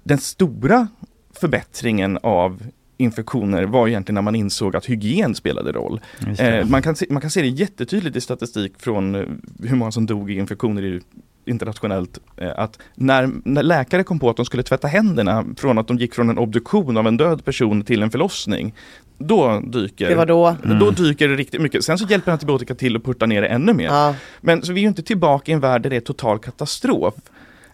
den 0.03 0.17
stora 0.17 0.87
förbättringen 1.33 2.19
av 2.23 2.63
infektioner 2.97 3.63
var 3.63 3.87
egentligen 3.87 4.15
när 4.15 4.21
man 4.21 4.35
insåg 4.35 4.75
att 4.75 4.85
hygien 4.85 5.35
spelade 5.35 5.71
roll. 5.71 6.01
Eh, 6.37 6.65
man, 6.65 6.81
kan 6.81 6.95
se, 6.95 7.05
man 7.09 7.21
kan 7.21 7.31
se 7.31 7.41
det 7.41 7.47
jättetydligt 7.47 8.15
i 8.15 8.21
statistik 8.21 8.73
från 8.77 9.15
eh, 9.15 9.23
hur 9.63 9.75
många 9.75 9.91
som 9.91 10.05
dog 10.05 10.31
i 10.31 10.33
infektioner 10.33 10.83
i, 10.83 11.01
internationellt. 11.45 12.19
Eh, 12.37 12.51
att 12.57 12.79
när, 12.95 13.29
när 13.43 13.63
läkare 13.63 14.03
kom 14.03 14.19
på 14.19 14.29
att 14.29 14.35
de 14.37 14.45
skulle 14.45 14.63
tvätta 14.63 14.87
händerna 14.87 15.45
från 15.57 15.77
att 15.77 15.87
de 15.87 15.97
gick 15.97 16.13
från 16.15 16.29
en 16.29 16.37
obduktion 16.37 16.97
av 16.97 17.07
en 17.07 17.17
död 17.17 17.45
person 17.45 17.83
till 17.83 18.03
en 18.03 18.11
förlossning. 18.11 18.73
Då 19.17 19.59
dyker, 19.59 20.09
Det 20.09 20.15
var 20.15 20.25
då. 20.25 20.55
då 20.63 20.69
Mm. 20.71 20.93
dyker 20.95 21.27
det 21.27 21.35
riktigt 21.35 21.61
mycket. 21.61 21.83
Sen 21.85 21.97
så 21.97 22.05
hjälper 22.05 22.31
antibiotika 22.31 22.75
till 22.75 22.95
att 22.95 23.03
putta 23.03 23.25
ner 23.25 23.41
det 23.41 23.47
ännu 23.47 23.73
mer. 23.73 23.85
Ja. 23.85 24.15
Men 24.41 24.61
så 24.61 24.73
vi 24.73 24.79
är 24.79 24.81
ju 24.81 24.87
inte 24.87 25.03
tillbaka 25.03 25.51
i 25.51 25.55
en 25.55 25.59
värld 25.59 25.81
där 25.81 25.89
det 25.89 25.95
är 25.95 25.99
total 26.01 26.39
katastrof. 26.39 27.13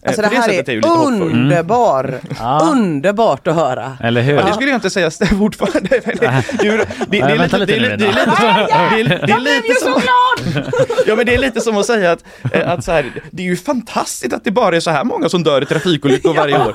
Eh, 0.03 0.07
Alltså 0.07 0.21
på 0.23 0.29
det 0.29 0.35
här 0.35 0.43
sättet 0.43 0.67
är 0.67 0.71
ju 0.73 0.77
lite 0.77 0.89
hoppfull. 0.89 1.21
Mm. 1.21 1.33
underbar, 1.33 2.19
underbart 2.61 3.47
att 3.47 3.55
höra. 3.55 3.97
Eller 4.03 4.21
hur? 4.21 4.33
Ja, 4.35 4.41
det 4.45 4.53
skulle 4.53 4.69
jag 4.69 4.77
inte 4.77 4.89
säga 4.89 5.11
fortfarande. 5.39 5.79
Det, 5.89 6.05
det, 6.05 6.15
det, 6.19 6.85
det, 7.07 7.07
det, 7.09 7.17
är 7.19 7.37
lite, 7.37 7.57
det, 7.57 7.65
lite 7.65 7.75
är 7.75 7.79
nu, 7.79 7.89
lite- 7.89 7.97
det 7.97 8.05
är 8.05 8.13
lite 8.13 8.21
Lena. 8.25 8.35
som- 8.35 8.89
det 8.95 9.01
är- 9.01 9.03
det 9.03 9.15
är 9.15 9.27
Jag 9.29 9.41
blev 9.41 9.53
lite 9.55 9.67
ju 9.67 9.73
så 9.73 9.85
som- 9.85 10.01
glad! 10.01 10.65
Ja 11.07 11.15
men 11.15 11.25
det 11.25 11.33
är 11.33 11.37
lite 11.37 11.61
som 11.61 11.77
att 11.77 11.85
säga 11.85 12.11
att, 12.11 12.23
eh, 12.53 12.69
att 12.71 12.83
så 12.83 12.91
här, 12.91 13.05
det 13.31 13.43
är 13.43 13.47
ju 13.47 13.55
fantastiskt 13.57 14.33
att 14.33 14.43
det 14.43 14.51
bara 14.51 14.75
är 14.75 14.79
så 14.79 14.91
här 14.91 15.03
många 15.03 15.29
som 15.29 15.43
dör 15.43 15.61
i 15.61 15.65
trafikolyckor 15.65 16.33
varje 16.33 16.55
år. 16.59 16.71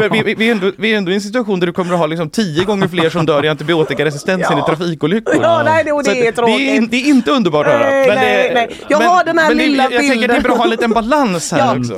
För 0.00 0.08
vi, 0.08 0.22
vi, 0.22 0.34
vi, 0.34 0.48
är 0.48 0.52
ändå, 0.52 0.72
vi 0.78 0.92
är 0.92 0.96
ändå 0.98 1.10
i 1.10 1.14
en 1.14 1.20
situation 1.20 1.60
där 1.60 1.66
du 1.66 1.72
kommer 1.72 1.92
att 1.92 1.98
ha 1.98 2.06
liksom 2.06 2.30
tio 2.30 2.64
gånger 2.64 2.88
fler 2.88 3.10
som 3.10 3.26
dör 3.26 3.44
i 3.44 3.48
antibiotikaresistens 3.48 4.50
än 4.50 4.58
i 4.58 4.62
trafikolyckor. 4.62 5.34
Ja, 5.42 5.62
nej, 5.64 5.84
det- 5.84 5.92
och 5.92 6.04
det 6.04 6.10
att 6.10 6.16
är 6.16 6.32
tråkigt. 6.32 6.56
Det 6.56 6.76
är, 6.76 6.80
det 6.80 6.96
är 6.96 7.08
inte 7.08 7.30
underbart 7.30 7.66
att 7.66 7.72
höra. 7.72 7.90
Nej, 7.90 8.06
men 8.08 8.16
nej, 8.18 8.48
det, 8.48 8.54
nej. 8.54 8.76
Jag 8.88 8.98
men, 8.98 9.08
har 9.08 9.24
den 9.24 9.38
här 9.38 9.48
men 9.48 9.58
lilla 9.58 9.88
det, 9.88 9.94
Jag 9.94 10.00
tänker 10.02 10.16
det 10.18 10.24
är 10.24 10.28
bilden. 10.28 10.42
bra 10.42 10.52
att 10.52 10.58
ha 10.58 10.64
en 10.64 10.70
liten 10.70 10.90
balans 10.90 11.52
här 11.52 11.58
Ja, 11.58 11.76
också. 11.78 11.94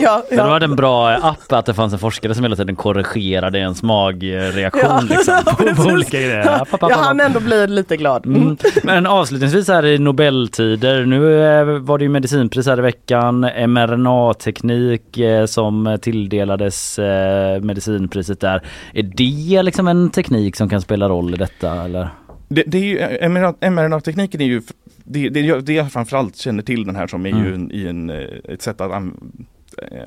Varit 0.61 0.71
en 0.71 0.77
bra 0.77 1.09
app 1.11 1.53
att 1.53 1.67
det 1.67 1.75
fanns 1.75 1.93
en 1.93 1.99
forskare 1.99 2.35
som 2.35 2.45
hela 2.45 2.57
tiden 2.57 2.77
korrigerade 2.77 3.59
ens 3.59 3.83
magreaktion 3.83 4.83
Ja, 4.91 5.01
liksom, 5.09 5.35
på, 5.77 5.83
på 5.83 5.89
olika 5.93 6.17
grejer. 6.19 6.39
Ja, 6.47 6.55
App, 6.55 6.75
app, 6.75 6.83
app, 6.83 6.91
Jag 6.91 6.97
hann 6.99 7.21
ändå 7.21 7.41
bli 7.41 7.67
lite 7.67 7.97
glad. 7.97 8.27
Mm. 8.27 8.57
Men 8.83 9.07
avslutningsvis 9.07 9.69
här 9.69 9.87
i 9.87 9.99
Nobeltider, 9.99 11.05
nu 11.07 11.43
eh, 11.43 11.65
var 11.79 11.99
det 11.99 12.05
ju 12.05 12.09
medicinpris 12.11 12.67
här 12.67 12.79
i 12.79 12.83
veckan, 12.83 13.41
mRNA-teknik 13.67 15.19
eh, 15.19 15.47
som 15.47 15.99
tilldelades 16.03 16.99
eh, 16.99 17.61
medicinpriset 17.63 18.41
där. 18.41 18.63
Är 18.95 19.03
det 19.03 19.63
liksom 19.63 19.89
en 19.89 20.11
teknik 20.11 20.57
som 20.57 20.69
kan 20.69 20.81
spela 20.81 21.09
roll 21.09 21.35
i 21.35 21.37
detta 21.37 21.85
eller? 21.85 22.09
Det, 22.49 22.63
det 22.67 22.79
är 22.79 22.83
ju, 23.23 23.29
mRNA 23.29 23.55
mRNA-tekniken 23.71 24.41
är 24.41 24.45
ju, 24.45 24.63
det, 25.05 25.29
det, 25.29 25.41
jag- 25.41 25.65
det 25.65 25.73
jag 25.73 25.93
framförallt 25.93 26.37
känner 26.37 26.63
till 26.63 26.85
den 26.85 26.97
här 26.97 27.07
som 27.07 27.27
är 27.27 27.31
ju 27.31 27.37
Mm. 27.37 27.55
en, 27.55 27.73
i 27.73 27.87
en, 27.87 28.11
ett 28.55 28.63
sätt 28.63 28.81
att, 28.81 28.91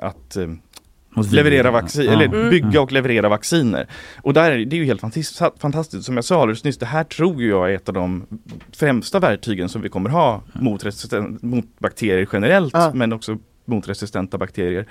att 0.02 0.36
eh, 0.38 0.48
Mot 0.48 1.26
virus. 1.26 1.32
leverera 1.32 1.72
vaccin, 1.72 2.06
Ja. 2.06 2.12
eller 2.12 2.26
Mm. 2.26 2.50
bygga 2.50 2.82
och 2.82 2.92
leverera 2.92 3.30
vacciner. 3.30 3.88
Och 4.22 4.34
där, 4.34 4.52
är 4.52 4.66
det 4.66 4.76
är 4.76 4.78
ju 4.78 4.86
helt 4.86 5.02
fantastiskt. 5.60 6.04
Som 6.06 6.16
jag 6.16 6.26
sa 6.26 6.42
alldeles 6.42 6.64
nyss, 6.64 6.78
det 6.78 6.86
här 6.86 7.04
tror 7.04 7.44
jag 7.44 7.72
är 7.72 7.76
ett 7.76 7.88
av 7.90 7.94
de 7.96 8.26
främsta 8.76 9.20
verktygen 9.20 9.70
som 9.70 9.82
vi 9.82 9.90
kommer 9.90 10.10
ha 10.10 10.42
mot, 10.54 10.86
resisten, 10.86 11.40
mot 11.42 11.66
bakterier 11.80 12.28
generellt, 12.34 12.74
Ja. 12.74 12.92
men 12.94 13.14
också 13.14 13.38
mot 13.66 13.88
resistenta 13.90 14.38
bakterier. 14.38 14.86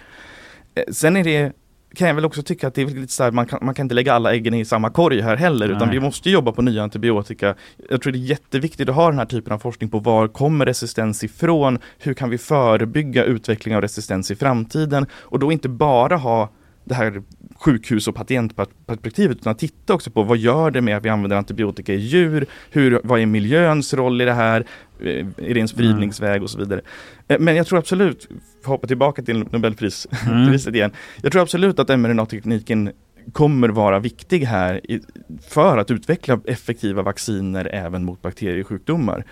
Eh, 0.74 0.83
Sen 0.93 1.16
är 1.16 1.24
det 1.24 1.53
kan 1.95 2.09
jag 2.09 2.14
väl 2.14 2.24
också 2.24 2.43
tycka 2.43 2.68
att 2.68 2.74
det 2.74 2.82
är 2.82 2.86
lite 2.86 3.12
så 3.12 3.22
här, 3.22 3.30
man 3.30 3.47
kan, 3.47 3.59
man 3.62 3.74
kan 3.74 3.84
inte 3.84 3.95
lägga 3.95 4.12
alla 4.12 4.34
äggen 4.34 4.55
i 4.55 4.64
samma 4.64 4.91
korg 4.91 5.20
här 5.20 5.36
heller 5.36 5.68
utan 5.68 5.88
Nej. 5.88 5.99
vi 5.99 6.01
måste 6.01 6.30
jobba 6.30 6.53
på 6.53 6.62
nya 6.62 6.82
antibiotika. 6.82 7.55
Jag 7.91 8.03
tror 8.03 8.12
det 8.12 8.18
är 8.18 8.20
jätteviktigt 8.20 8.88
att 8.88 8.95
ha 8.95 9.11
den 9.11 9.18
här 9.18 9.26
typen 9.26 9.53
av 9.53 9.59
forskning 9.59 9.91
på 9.91 9.99
var 9.99 10.28
kommer 10.28 10.66
resistens 10.66 11.24
ifrån? 11.24 11.78
Hur 11.99 12.14
kan 12.14 12.30
vi 12.30 12.38
förebygga 12.38 13.24
utveckling 13.24 13.76
av 13.76 13.82
resistens 13.82 14.30
i 14.30 14.36
framtiden? 14.36 15.07
Och 15.12 15.38
då 15.38 15.53
inte 15.53 15.68
bara 15.68 16.16
ha 16.16 16.51
det 16.84 16.95
här 16.95 17.22
sjukhus 17.61 18.09
och 18.09 18.15
patientperspektivet 18.15 19.37
utan 19.37 19.55
titta 19.55 19.95
också 19.95 20.11
på 20.11 20.23
vad 20.23 20.39
gör 20.39 20.71
det 20.71 20.81
med 20.81 20.97
att 20.97 21.05
vi 21.05 21.09
använder 21.09 21.37
antibiotika 21.37 21.95
i 21.95 21.97
djur? 21.97 22.47
Hur, 22.71 23.01
vad 23.05 23.21
är 23.21 23.27
miljöns 23.27 23.95
roll 23.95 24.21
i 24.21 24.25
det 24.25 24.33
här? 24.33 24.65
Är 25.03 25.55
det 25.55 25.61
en 25.61 25.69
spridningsväg 25.69 26.43
och 26.43 26.51
så 26.51 26.59
vidare. 26.59 26.81
Eh, 27.29 27.39
Men 27.39 27.57
jag 27.57 27.67
tror 27.67 27.79
absolut, 27.79 28.29
hoppa 28.65 28.87
tillbaka 28.87 29.23
till 29.23 29.39
Nobelpriset 29.51 30.13
Mm. 30.27 30.55
igen. 30.75 30.93
Jag 31.23 31.33
tror 31.33 31.43
absolut 31.43 31.79
att 31.79 31.89
mRNA-tekniken 31.89 32.91
kommer 33.33 33.68
vara 33.68 33.99
viktig 33.99 34.41
här 34.45 34.81
i, 34.91 35.01
för 35.49 35.79
att 35.79 35.91
utveckla 35.91 36.41
effektiva 36.47 37.03
vacciner 37.03 37.71
även 37.73 38.05
mot 38.05 38.23
bakteriesjukdomar. 38.23 39.25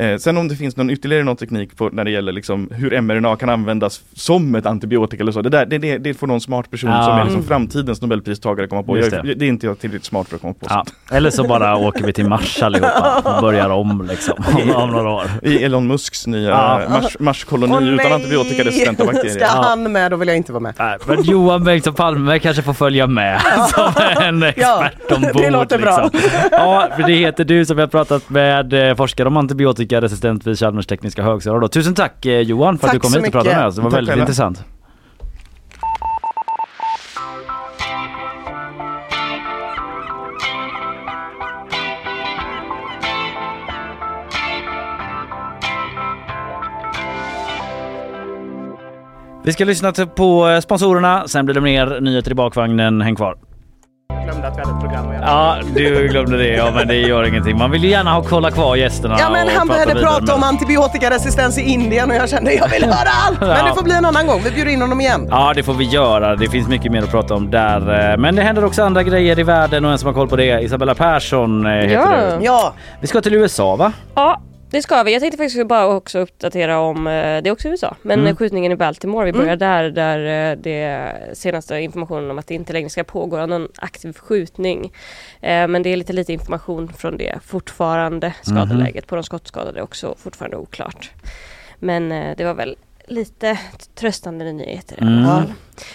Eh, 0.00 0.16
sen 0.16 0.36
om 0.36 0.48
det 0.48 0.56
finns 0.56 0.76
någon 0.76 0.90
ytterligare 0.90 1.24
någon 1.24 1.36
teknik 1.36 1.76
på 1.76 1.88
när 1.92 2.04
det 2.04 2.10
gäller 2.10 2.32
liksom 2.32 2.68
hur 2.72 3.00
mRNA 3.00 3.36
kan 3.36 3.48
användas 3.48 4.00
som 4.14 4.54
ett 4.54 4.66
antibiotika 4.66 5.22
eller 5.22 5.32
så. 5.32 5.42
Det, 5.42 5.48
där, 5.50 5.66
det, 5.66 5.78
det, 5.78 5.98
det 5.98 6.14
får 6.14 6.26
någon 6.26 6.40
smart 6.40 6.70
person 6.70 6.90
Ja. 6.90 7.02
som 7.02 7.12
är 7.12 7.18
liksom 7.24 7.36
Mm. 7.36 7.48
framtidens 7.48 8.02
Nobelpristagare 8.02 8.66
komma 8.66 8.82
på. 8.82 8.98
Jag, 8.98 9.10
det. 9.10 9.34
det. 9.34 9.44
är 9.44 9.48
inte 9.48 9.66
jag 9.66 9.78
tillräckligt 9.78 10.04
smart 10.04 10.28
för 10.28 10.36
att 10.36 10.42
komma 10.42 10.54
på. 10.54 10.66
Ja. 10.68 10.84
Eller 11.10 11.30
så 11.30 11.44
bara 11.48 11.76
åker 11.76 12.04
vi 12.06 12.12
till 12.12 12.28
Mars 12.28 12.62
allihopa 12.62 13.22
och 13.36 13.42
börjar 13.42 13.70
om 13.70 14.06
liksom 14.10 14.34
om, 14.64 14.70
om 14.76 14.90
några 14.90 15.10
år. 15.10 15.24
I 15.42 15.64
Elon 15.64 15.86
Musks 15.86 16.26
nya 16.26 16.50
Ja. 16.50 16.82
Mars, 16.90 17.16
Marskoloni 17.20 17.72
Åh, 17.74 17.82
utan 17.94 18.12
antibiotikaresistenta 18.12 19.04
bakterier. 19.04 19.34
Ska 19.34 19.46
han 19.46 19.92
med 19.92 20.10
då 20.10 20.16
vill 20.16 20.28
jag 20.28 20.36
inte 20.36 20.52
vara 20.52 20.60
med. 20.62 20.74
Nej, 20.78 20.98
Men 21.06 21.22
Johan 21.22 21.64
Bengtsson 21.64 21.94
Palme 21.94 22.38
kanske 22.38 22.62
får 22.62 22.72
följa 22.74 23.06
med 23.06 23.35
som 23.74 23.92
en 24.22 24.42
expert 24.42 25.12
ombord. 25.12 25.42
det 25.42 25.50
låter 25.50 25.78
bra. 25.78 26.10
Liksom. 26.12 26.30
Ja, 26.50 26.88
för 26.96 27.02
det 27.02 27.12
heter 27.12 27.44
du 27.44 27.64
som 27.64 27.76
vi 27.76 27.82
har 27.82 27.88
pratat 27.88 28.30
med 28.30 28.88
eh, 28.90 28.94
forskare 28.96 29.28
om 29.28 29.36
antibiotikaresistent 29.36 30.46
vid 30.46 30.58
Chalmers 30.58 30.86
tekniska 30.86 31.22
högskola. 31.22 31.58
då. 31.58 31.68
Tusen 31.68 31.94
tack 31.94 32.26
eh, 32.26 32.40
Johan 32.40 32.78
för 32.78 32.86
att 32.86 32.92
Tack 32.92 33.02
du 33.02 33.08
kom 33.08 33.12
hit 33.24 33.26
och 33.26 33.32
pratade 33.32 33.56
med 33.56 33.66
oss. 33.66 33.74
Det 33.76 33.82
var 33.82 33.90
Tack 33.90 33.98
väldigt 33.98 34.10
själva. 34.12 34.22
intressant. 34.22 34.64
Vi 49.46 49.52
ska 49.52 49.64
lyssna 49.64 49.92
på 49.92 50.48
eh, 50.48 50.60
sponsorerna, 50.60 51.28
sen 51.28 51.44
blir 51.44 51.54
det 51.54 51.60
mer 51.60 52.00
nyheter 52.00 52.30
i 52.30 52.34
bakvagnen. 52.34 53.00
Häng 53.00 53.16
kvar. 53.16 53.34
Jag 54.08 54.24
glömde 54.24 54.48
att 54.48 54.56
vi 54.58 54.60
hade 54.60 54.74
ett 54.74 54.80
program 54.80 55.08
att 55.08 55.14
göra. 55.14 55.24
Ja, 55.26 55.56
du 55.74 56.08
glömde 56.08 56.36
det. 56.36 56.48
Ja, 56.48 56.70
men 56.74 56.88
det 56.88 56.94
gör 57.00 57.28
ingenting. 57.28 57.58
Man 57.58 57.70
vill 57.70 57.84
ju 57.84 57.90
gärna 57.90 58.12
ha 58.12 58.22
kolla 58.22 58.50
kvar 58.50 58.76
gästerna. 58.76 59.16
Ja 59.18 59.30
men 59.30 59.48
han 59.56 59.68
började 59.68 59.94
prata 59.94 60.34
om 60.34 60.42
antibiotikaresistens 60.42 61.58
i 61.58 61.62
Indien 61.62 62.10
och 62.10 62.16
jag 62.16 62.28
kände 62.28 62.52
jag 62.54 62.68
vill 62.68 62.84
höra 62.92 63.08
allt! 63.26 63.40
Men 63.40 63.48
Ja. 63.48 63.66
det 63.66 63.74
får 63.74 63.82
bli 63.82 63.94
en 63.94 64.04
annan 64.04 64.26
gång, 64.26 64.40
vi 64.44 64.50
bjuder 64.50 64.70
in 64.72 64.80
honom 64.80 65.00
igen. 65.00 65.28
Ja, 65.30 65.52
det 65.56 65.62
får 65.62 65.74
vi 65.74 65.84
göra. 65.84 66.36
Det 66.36 66.48
finns 66.48 66.68
mycket 66.68 66.92
mer 66.92 67.02
att 67.02 67.10
prata 67.10 67.34
om 67.34 67.50
där. 67.50 68.10
Eh, 68.12 68.18
Men 68.18 68.36
det 68.36 68.42
händer 68.42 68.64
också 68.64 68.82
andra 68.82 69.02
grejer 69.02 69.38
i 69.38 69.42
världen 69.42 69.84
och 69.84 69.90
en 69.92 69.98
som 69.98 70.06
har 70.06 70.14
koll 70.14 70.28
på 70.28 70.36
det, 70.36 70.60
Isabella 70.62 70.94
Persson 70.94 71.66
eh, 71.66 71.72
heter 71.72 71.94
Ja. 71.94 72.38
du. 72.38 72.44
Ja. 72.44 72.72
Vi 73.00 73.06
ska 73.06 73.20
till 73.20 73.34
USA 73.34 73.76
va? 73.76 73.92
Ja, 74.14 74.40
det 74.76 74.82
ska 74.82 75.02
vi. 75.02 75.12
Jag 75.12 75.20
tänkte 75.20 75.38
faktiskt 75.38 75.66
bara 75.66 75.86
också 75.86 76.18
uppdatera 76.18 76.78
om, 76.78 77.06
eh, 77.06 77.12
det 77.12 77.48
är 77.48 77.50
också 77.50 77.68
USA, 77.68 77.96
men 78.02 78.12
Mm. 78.18 78.26
mm. 78.26 78.36
skjutningen 78.36 78.72
i 78.72 78.76
Baltimore. 78.76 79.24
Vi 79.26 79.32
börjar 79.32 79.56
där, 79.56 79.90
där 79.90 80.50
eh, 80.52 80.56
det 80.58 81.12
senaste 81.32 81.78
informationen 81.78 82.30
om 82.30 82.38
att 82.38 82.46
det 82.46 82.54
inte 82.54 82.72
längre 82.72 82.88
ska 82.88 83.04
pågå 83.04 83.46
någon 83.46 83.68
aktiv 83.76 84.12
skjutning. 84.12 84.92
Eh, 85.40 85.68
Men 85.68 85.82
det 85.82 85.90
är 85.92 85.96
lite 85.96 86.12
lite 86.12 86.32
information 86.32 86.92
från 86.92 87.16
det 87.16 87.38
fortfarande. 87.44 88.34
Skadeläget 88.42 89.06
på 89.06 89.14
de 89.14 89.24
skottskadade 89.24 89.78
är 89.78 89.82
också 89.82 90.14
fortfarande 90.18 90.56
oklart. 90.56 91.10
Men 91.78 92.08
det 92.36 92.44
var 92.44 92.54
väl 92.54 92.76
lite 93.06 93.58
tröstande 93.94 94.52
nyheter 94.52 94.96
i 94.96 95.00
Mm. 95.02 95.18
alla 95.18 95.26
fall. 95.42 95.52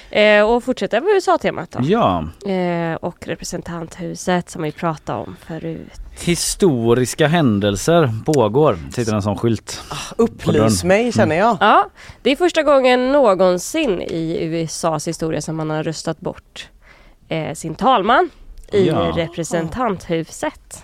Eh, 0.10 0.44
och 0.44 0.64
fortsätta 0.64 1.02
med 1.02 1.10
USA-temat 1.14 1.72
då. 1.72 1.80
Ja. 1.84 2.26
Eh, 2.52 2.96
och 2.96 3.28
representanthuset 3.28 4.50
som 4.50 4.62
vi 4.64 4.72
pratade 4.72 5.20
om 5.20 5.36
förut. 5.48 5.92
Historiska 6.26 7.28
händelser 7.28 8.10
pågår. 8.26 8.78
Sitter 8.94 9.14
en 9.16 9.22
sån 9.22 9.38
skylt. 9.38 9.82
på 10.18 10.24
Upplys 10.24 10.84
mig 10.84 11.12
känner 11.12 11.36
jag. 11.36 11.58
Ja, 11.60 11.90
det 12.22 12.32
är 12.32 12.36
första 12.36 12.64
gången 12.64 13.12
någonsin 13.12 14.02
i 14.02 14.38
USAs 14.42 15.08
historia 15.08 15.42
som 15.42 15.56
man 15.56 15.70
har 15.70 15.84
röstat 15.84 16.20
bort 16.20 16.70
eh, 17.28 17.54
sin 17.54 17.76
talman 17.76 18.30
i 18.72 18.88
Ja. 18.88 19.14
representanthuset. 19.16 20.84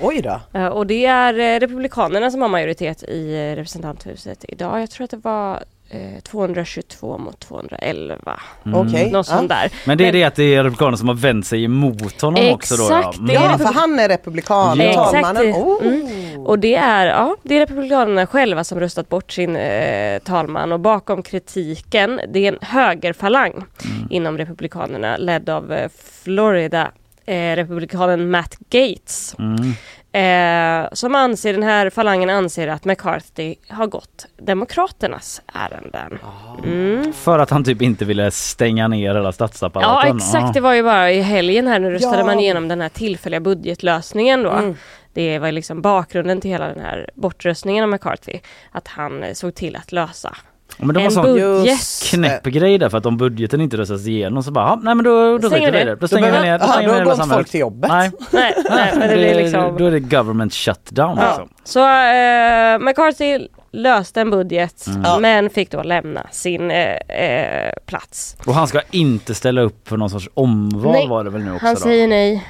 Oj 0.00 0.20
då. 0.22 0.40
Eh, 0.58 0.66
och 0.66 0.86
det 0.86 1.06
är 1.06 1.38
eh, 1.38 1.60
Republikanerna 1.60 2.30
som 2.30 2.42
har 2.42 2.48
majoritet 2.48 3.02
i 3.02 3.34
eh, 3.34 3.56
representanthuset 3.56 4.44
idag. 4.48 4.80
Jag 4.80 4.90
tror 4.90 5.04
att 5.04 5.10
det 5.10 5.16
var 5.24 5.64
eh, 5.90 6.20
222 6.22 7.18
mot 7.18 7.40
211. 7.40 8.40
Mm. 8.66 8.78
Okej, 8.80 9.10
Något 9.10 9.26
sånt 9.26 9.50
ja. 9.50 9.56
där. 9.56 9.72
Men 9.86 9.98
det 9.98 10.08
är 10.08 10.12
det 10.12 10.24
att 10.24 10.34
det 10.34 10.54
är 10.54 10.64
republikaner 10.64 10.96
som 10.96 11.08
har 11.08 11.14
vänt 11.14 11.46
sig 11.46 11.64
emot 11.64 12.20
honom 12.20 12.52
också 12.52 12.76
då? 12.76 12.82
Exakt, 12.82 13.18
ja. 13.28 13.40
är 13.40 13.50
Ja, 13.50 13.58
för 13.58 13.74
han 13.74 13.98
är 13.98 14.08
republikan, 14.08 14.78
Ja. 14.80 14.92
talmannen. 14.92 15.48
Exakt. 15.48 15.64
Oh. 15.66 15.86
Mm. 15.86 16.46
Och 16.46 16.58
det 16.58 16.74
är, 16.74 17.06
ja, 17.06 17.36
det 17.42 17.54
är 17.54 17.60
Republikanerna 17.60 18.26
själva 18.26 18.64
som 18.64 18.80
röstat 18.80 19.08
bort 19.08 19.32
sin 19.32 19.56
eh, 19.56 20.18
talman 20.18 20.72
och 20.72 20.80
bakom 20.80 21.22
kritiken, 21.22 22.20
det 22.28 22.38
är 22.46 22.52
en 22.52 22.58
högerfalang 22.60 23.52
Mm. 23.84 24.06
inom 24.10 24.38
Republikanerna 24.38 25.16
ledd 25.16 25.50
av 25.50 25.72
eh, 25.72 25.88
Florida 26.22 26.90
eh, 27.26 27.56
republikanen 27.56 28.30
Matt 28.30 28.56
Gates. 28.70 29.36
Mm. 29.38 29.72
Eh, 30.12 30.88
som 30.92 31.14
anser, 31.14 31.52
den 31.52 31.62
här 31.62 31.90
falangen 31.90 32.30
anser 32.30 32.68
att 32.68 32.84
McCarthy 32.84 33.54
har 33.68 33.86
gått 33.86 34.26
Demokraternas 34.42 35.42
ärenden. 35.54 36.18
Mm. 36.64 37.12
För 37.12 37.38
att 37.38 37.50
han 37.50 37.64
typ 37.64 37.82
inte 37.82 38.04
ville 38.04 38.30
stänga 38.30 38.88
ner 38.88 39.14
hela 39.14 39.24
Ja 39.28 39.32
statsapparaten? 39.32 40.16
exakt, 40.16 40.54
det 40.54 40.60
var 40.60 40.74
ju 40.74 40.82
bara 40.82 41.10
i 41.12 41.20
helgen 41.20 41.66
här 41.66 41.78
nu 41.78 41.90
röstade 41.90 42.18
Ja. 42.18 42.24
man 42.26 42.40
igenom 42.40 42.68
den 42.68 42.80
här 42.80 42.88
tillfälliga 42.88 43.40
budgetlösningen 43.40 44.42
då. 44.42 44.50
Mm. 44.50 44.74
Det 45.12 45.38
var 45.38 45.52
liksom 45.52 45.82
bakgrunden 45.82 46.40
till 46.40 46.50
hela 46.50 46.66
den 46.68 46.80
här 46.80 47.10
bortröstningen 47.14 47.84
av 47.84 47.90
McCarthy. 47.90 48.38
Att 48.72 48.88
han 48.88 49.22
eh, 49.22 49.32
såg 49.32 49.54
till 49.54 49.76
att 49.76 49.92
lösa 49.92 50.36
Ja, 50.36 50.36
men 50.78 50.94
var 50.94 51.02
en 51.02 51.10
sån 51.10 51.24
budget. 51.24 51.78
knäpp 52.10 52.44
grej 52.44 52.78
där 52.78 52.88
för 52.88 52.98
att 52.98 53.06
om 53.06 53.16
budgeten 53.16 53.60
inte 53.60 53.76
röstas 53.76 54.06
igenom 54.06 54.42
så 54.42 54.50
bara, 54.50 54.64
"Ja, 54.66 54.80
nej 54.82 54.94
men 54.94 55.04
då, 55.04 55.38
då 55.38 55.48
Stänger 55.48 55.72
vi 55.72 55.84
det. 55.84 55.96
Då 55.96 56.08
stänger 56.08 56.32
vi 56.32 56.38
ner. 56.40 56.58
Stänger 56.58 56.88
då 56.88 56.92
vi 56.94 56.98
ner 56.98 57.04
går 57.04 57.10
hela 57.12 57.22
inte 57.24 57.34
folk 57.34 57.48
till 57.50 57.60
jobbet. 57.60 57.90
Nej. 57.90 58.10
Nej, 58.30 58.54
nej 58.70 58.92
men 58.98 59.08
det 59.08 59.14
blir 59.14 59.34
liksom... 59.34 59.76
Då 59.78 59.84
är 59.86 59.90
det 59.90 60.00
government 60.00 60.54
shutdown. 60.54 61.18
Ja. 61.20 61.26
Liksom. 61.26 61.48
Så 61.64 61.80
eh, 61.80 62.78
McCarthy 62.78 63.48
löste 63.76 64.20
en 64.20 64.30
budget 64.30 64.86
Mm. 64.86 65.22
men 65.22 65.50
fick 65.50 65.70
då 65.70 65.82
lämna 65.82 66.26
sin 66.30 66.70
eh, 66.70 66.96
eh, 66.96 67.72
plats. 67.86 68.36
Och 68.46 68.54
han 68.54 68.66
ska 68.66 68.80
inte 68.90 69.34
ställa 69.34 69.60
upp 69.60 69.88
för 69.88 69.96
någon 69.96 70.10
sorts 70.10 70.28
omval 70.34 70.92
Nej, 70.92 71.08
var 71.08 71.24
det 71.24 71.30
väl 71.30 71.42
nu 71.44 71.52
också 71.54 71.66
Han 71.66 71.74
då? 71.74 71.80
säger 71.80 72.08
nej. 72.08 72.44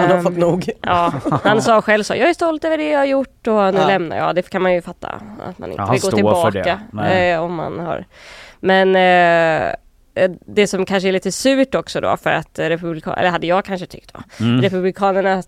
Han 0.00 0.10
har 0.10 0.16
Eh, 0.16 0.22
fått 0.22 0.36
nog. 0.36 0.70
Ja, 0.82 1.12
han 1.44 1.62
sa 1.62 1.82
själv 1.82 2.02
så. 2.02 2.14
Jag 2.14 2.28
är 2.28 2.34
stolt 2.34 2.64
över 2.64 2.78
det 2.78 2.90
jag 2.90 2.98
har 2.98 3.06
gjort 3.06 3.46
och 3.46 3.74
nu 3.74 3.80
Ja. 3.80 3.86
lämnar 3.86 4.16
jag. 4.16 4.34
Det 4.34 4.50
kan 4.50 4.62
man 4.62 4.74
ju 4.74 4.82
fatta. 4.82 5.08
Att 5.48 5.58
man 5.58 5.70
inte 5.70 5.82
Ja, 5.82 5.92
vill 5.92 6.00
gå 6.00 6.06
står 6.10 6.42
för 6.42 6.50
det. 6.50 6.62
tillbaka. 6.90 7.14
Eh, 7.14 7.40
om 7.42 7.54
man 7.54 7.78
har. 7.80 8.04
Men 8.60 8.96
eh, 8.96 9.68
eh, 10.24 10.30
det 10.46 10.66
som 10.66 10.86
kanske 10.86 11.08
är 11.08 11.12
lite 11.12 11.32
surt 11.32 11.74
också 11.74 12.00
då 12.00 12.16
för 12.16 12.30
att 12.30 12.58
republikanerna, 12.58 13.20
eller 13.20 13.30
hade 13.30 13.46
jag 13.46 13.64
kanske 13.64 13.86
tyckt 13.86 14.12
då. 14.14 14.44
Mm. 14.44 14.62
Republikanerna, 14.62 15.42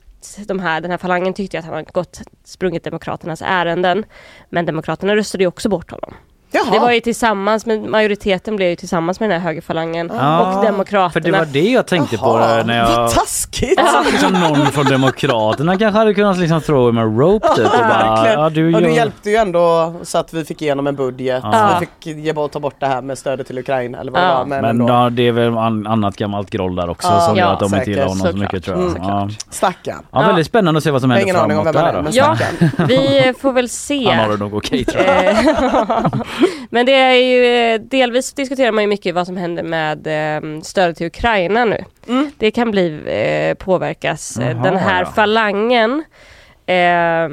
de 0.47 0.59
här, 0.59 0.81
den 0.81 0.91
här 0.91 0.99
falangen 0.99 1.35
tyckte 1.35 1.59
att 1.59 1.65
han 1.65 1.75
har 1.75 1.83
gått, 1.83 2.21
sprungit 2.45 2.85
Demokraternas 2.85 3.43
ärenden. 3.43 4.05
Men 4.51 4.67
Demokraterna 4.67 5.17
röstade 5.17 5.45
ju 5.45 5.49
också 5.49 5.69
bort 5.69 5.91
honom. 5.91 6.15
Jaha. 6.55 6.65
Det 6.73 6.79
var 6.79 6.91
ju 6.93 7.01
tillsammans 7.01 7.67
med 7.67 7.83
majoriteten 7.83 8.57
blev 8.57 8.69
ju 8.69 8.77
tillsammans 8.77 9.21
med 9.21 9.31
den 9.31 9.41
här 9.41 9.47
högerfalangen 9.49 10.11
Ja, 10.19 10.57
och 10.59 10.65
Demokraterna. 10.65 11.11
För 11.11 11.21
det 11.21 11.31
var 11.33 11.45
det 11.45 11.71
jag 11.71 11.87
tänkte 11.87 12.19
på 12.19 12.27
Jaha, 12.27 12.47
där 12.57 12.65
när 12.65 12.79
jag... 12.79 12.97
Vad 12.97 13.11
taskigt! 13.11 13.81
Liksom 14.13 14.33
någon 14.33 14.67
från 14.67 14.85
Demokraterna 14.85 15.79
kanske 15.79 15.99
hade 15.99 16.15
kunnat 16.15 16.39
liksom 16.39 16.61
throw 16.61 16.87
him 16.89 16.99
a 16.99 17.05
rope 17.05 17.49
typ 17.57 17.65
och 17.67 17.79
bara, 17.79 18.33
ja 18.33 18.51
du 18.51 18.75
och 18.75 18.81
du 18.83 18.89
gör... 18.89 18.95
hjälpte 18.97 19.31
ju 19.31 19.37
ändå 19.37 19.95
så 20.03 20.19
att 20.19 20.33
vi 20.35 20.45
fick 20.45 20.63
igenom 20.63 20.87
en 20.87 20.97
budget. 20.97 21.41
Ja. 21.53 21.79
Vi 21.81 21.87
fick 21.87 22.17
ge 22.17 22.33
bort, 22.33 22.53
ta 22.53 22.61
bort 22.61 22.75
det 22.79 22.87
här 22.87 23.03
med 23.03 23.19
stödet 23.19 23.47
till 23.47 23.59
Ukraina 23.59 23.99
eller 24.01 24.13
vad 24.13 24.21
det 24.23 24.27
Ja. 24.27 24.39
var. 24.39 24.45
Men, 24.47 24.77
Men 24.79 24.87
ja, 24.87 25.11
det 25.11 25.23
är 25.29 25.33
väl 25.33 25.59
an, 25.59 25.87
annat 25.87 26.17
gammalt 26.17 26.51
groll 26.51 26.77
där 26.77 26.91
också 26.91 27.09
Ja, 27.09 27.21
som 27.21 27.37
gör 27.37 27.45
ja, 27.47 27.53
att 27.53 27.61
de 27.61 27.75
inte 27.75 27.91
gillar 27.91 28.03
honom 28.03 28.19
så 28.19 28.27
Såklart. 28.27 28.53
mycket 28.53 28.65
tror 28.65 28.79
jag. 28.81 28.89
Mm. 28.91 29.03
Ja. 29.09 29.29
Stackarn. 29.51 30.03
Ja, 30.11 30.21
Ja. 30.21 30.27
väldigt 30.27 30.47
spännande 30.47 30.79
att 30.79 30.85
se 30.85 30.91
vad 30.91 31.01
som 31.01 31.11
händer 31.11 31.35
framåt 31.35 31.73
där. 31.73 31.85
är, 31.89 31.93
då. 31.95 32.03
men 32.03 32.13
Ja, 32.13 32.37
vi 32.89 33.35
får 33.41 33.53
väl 33.53 33.69
se. 33.69 34.11
Han 34.11 34.19
har 34.19 34.29
det 34.29 34.37
nog 34.37 34.55
okej 34.55 34.85
tror 34.85 35.05
jag. 35.05 35.37
Men 36.71 36.87
det 36.87 36.95
är 36.95 37.15
ju 37.15 37.45
eh, 37.45 37.81
delvis 37.81 38.33
diskuterar 38.33 38.73
man 38.73 38.85
ju 38.85 38.89
mycket 38.89 39.15
vad 39.15 39.27
som 39.27 39.37
händer 39.37 39.63
med 39.63 40.07
eh, 40.07 40.61
stödet 40.61 40.97
till 40.97 41.07
Ukraina 41.07 41.65
nu. 41.65 41.85
Mm. 42.09 42.31
Det 42.39 42.51
kan 42.51 42.71
bli 42.71 43.01
eh, 43.07 43.65
påverkas. 43.65 44.39
Jaha, 44.41 44.55
Den 44.55 44.77
här 44.77 45.03
ja. 45.03 45.11
falangen 45.11 46.05
eh, 46.67 47.29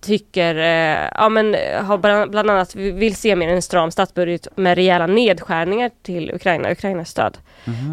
tycker, 0.00 0.56
eh, 0.56 1.08
ja 1.14 1.28
men 1.28 1.56
har 1.84 1.98
bland 1.98 2.30
bland 2.30 2.50
annat 2.50 2.74
vill 2.74 3.16
se 3.16 3.36
mer 3.36 3.48
en 3.48 3.62
stram 3.62 3.90
statsbudget 3.90 4.48
med 4.56 4.74
rejäla 4.74 5.06
nedskärningar 5.06 5.90
till 6.02 6.30
Ukraina, 6.34 6.70
Ukrainas 6.70 7.08
stöd. 7.08 7.38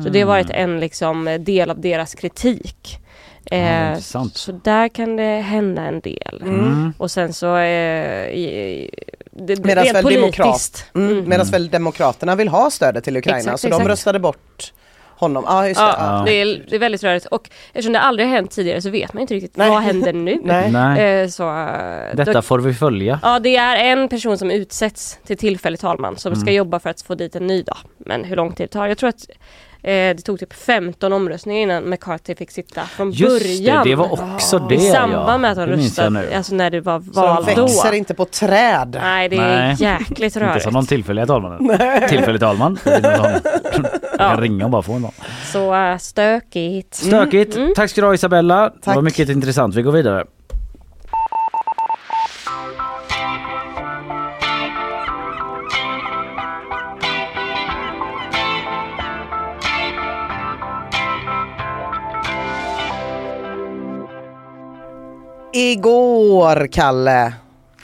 Så 0.04 0.10
det 0.10 0.20
har 0.20 0.28
varit 0.28 0.50
en 0.50 0.80
liksom 0.80 1.38
del 1.40 1.70
av 1.70 1.82
deras 1.82 2.16
kritik. 2.16 3.00
Eh, 3.52 3.90
intressant. 3.90 4.38
så 4.38 4.52
där 4.52 4.88
kan 4.88 5.16
det 5.16 5.42
hända 5.42 5.82
en 5.82 6.00
del. 6.00 6.42
Mm. 6.42 6.94
Och 6.98 7.12
sen 7.12 7.34
så 7.34 7.58
eh, 7.58 8.90
det, 9.40 9.66
Medan 9.66 9.84
väl, 9.84 10.04
politiskt. 10.04 10.22
demokrat, 10.22 10.86
mm, 10.96 11.18
Mm. 11.32 11.48
väl 11.52 11.70
Demokraterna 11.70 12.36
vill 12.36 12.48
ha 12.48 12.70
stödet 12.70 13.04
till 13.04 13.18
Ukraina 13.18 13.38
Exakt, 13.40 13.60
så 13.60 13.68
exakt. 13.68 13.84
de 13.84 13.90
röstade 13.90 14.20
bort 14.20 14.74
honom. 15.16 15.44
Ja, 15.48 15.68
just 15.68 15.80
det. 15.80 15.86
Ja, 15.86 16.24
det, 16.26 16.32
är, 16.32 16.46
det 16.70 16.76
är 16.76 16.80
väldigt 16.80 17.04
rörigt 17.04 17.26
och 17.26 17.50
eftersom 17.74 17.94
det 17.94 18.00
aldrig 18.00 18.28
har 18.28 18.36
hänt 18.36 18.52
tidigare 18.52 18.82
så 18.82 18.90
vet 18.90 19.14
man 19.14 19.22
inte 19.22 19.34
riktigt 19.34 19.58
Nej. 19.58 19.70
vad 19.70 19.82
händer 19.82 20.14
nu. 20.14 20.40
Nej. 20.44 21.02
Eh, 21.22 21.28
så, 21.28 21.50
eh, 21.50 22.16
detta 22.16 22.34
då, 22.34 22.42
får 22.42 22.60
vi 22.60 22.74
följa. 22.74 23.20
ja, 23.24 23.40
det 23.40 23.56
är 23.56 23.76
en 23.92 24.10
person 24.10 24.38
som 24.38 24.52
utsätts 24.52 25.20
till 25.26 25.38
tillfällig 25.38 25.80
talman 25.80 26.18
som 26.18 26.36
ska 26.36 26.42
Mm. 26.44 26.56
jobba 26.56 26.80
för 26.80 26.90
att 26.90 27.02
få 27.02 27.16
dit 27.16 27.36
en 27.36 27.48
ny 27.48 27.64
då. 27.64 27.74
Men 27.98 28.24
hur 28.24 28.36
lång 28.36 28.52
tid 28.52 28.64
det 28.64 28.72
tar? 28.72 28.88
Jag 28.88 28.98
tror 28.98 29.10
att 29.10 29.26
det 29.82 30.26
tog 30.26 30.40
typ 30.40 30.54
15 30.54 31.14
omröstningar 31.14 31.62
innan 31.62 31.90
McCarthy 31.90 32.36
fick 32.36 32.52
sitta 32.52 32.82
från 32.86 33.12
Just 33.12 33.44
början. 33.44 33.84
det, 33.84 33.90
det 33.90 33.96
var 33.96 34.14
också 34.34 34.60
det 34.60 34.76
I 34.76 34.80
samband 34.92 35.30
ja. 35.30 35.38
med 35.38 35.52
att 35.52 35.58
han 35.58 35.70
Det 35.70 35.76
röstade, 35.76 36.38
alltså 36.38 36.56
när 36.56 36.70
det 36.70 36.82
var 36.82 37.00
Så 37.14 37.22
val 37.22 37.46
de 37.46 37.54
då. 37.56 37.62
växer 37.62 37.94
inte 37.94 38.14
på 38.14 38.26
träd. 38.26 38.98
Nej, 39.02 39.30
det 39.30 39.36
är 39.36 39.40
Nej. 39.40 39.76
jäkligt 39.80 40.36
Inte 40.36 40.40
rörigt. 40.40 40.64
som 40.64 40.74
de 40.74 40.86
tillfälliga 40.86 41.26
talmannen. 41.26 41.78
Tillfällig 42.10 42.42
talman. 42.42 42.80
Det 42.84 42.90
är 42.92 43.02
någon 43.18 43.40
sån. 43.74 43.86
Jag 44.12 44.18
kan 44.32 44.42
ringa 44.42 44.66
och 44.66 44.72
bara 44.72 44.82
få 44.82 44.94
en 44.94 45.02
sån. 45.02 45.12
Så 45.52 45.76
äh, 45.76 45.98
stökigt. 45.98 46.96
Stökigt. 46.96 47.56
Mm. 47.56 47.74
Tack 47.76 47.90
ska 47.90 48.02
du 48.02 48.08
ha 48.08 48.14
Isabella. 48.14 48.70
Det 48.70 48.76
Tack. 48.82 48.96
var 48.96 49.02
mycket 49.02 49.30
intressant. 49.30 49.76
Vi 49.76 49.82
går 49.82 49.92
vidare. 49.92 50.26
Igår, 65.60 66.68
Kalle, 66.72 67.34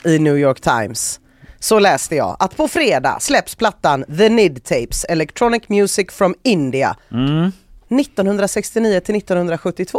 i 0.04 0.18
New 0.18 0.38
York 0.38 0.60
Times 0.60 1.20
så 1.58 1.78
läste 1.78 2.16
jag 2.16 2.36
att 2.38 2.56
på 2.56 2.68
fredag 2.68 3.16
släpps 3.20 3.54
plattan 3.54 4.04
The 4.18 4.28
Nid 4.28 4.64
Tapes 4.64 5.04
Electronic 5.04 5.62
Music 5.68 6.06
from 6.12 6.34
India 6.42 6.96
Mm. 7.12 7.52
1969 7.88 9.00
till 9.00 9.16
1972. 9.16 9.98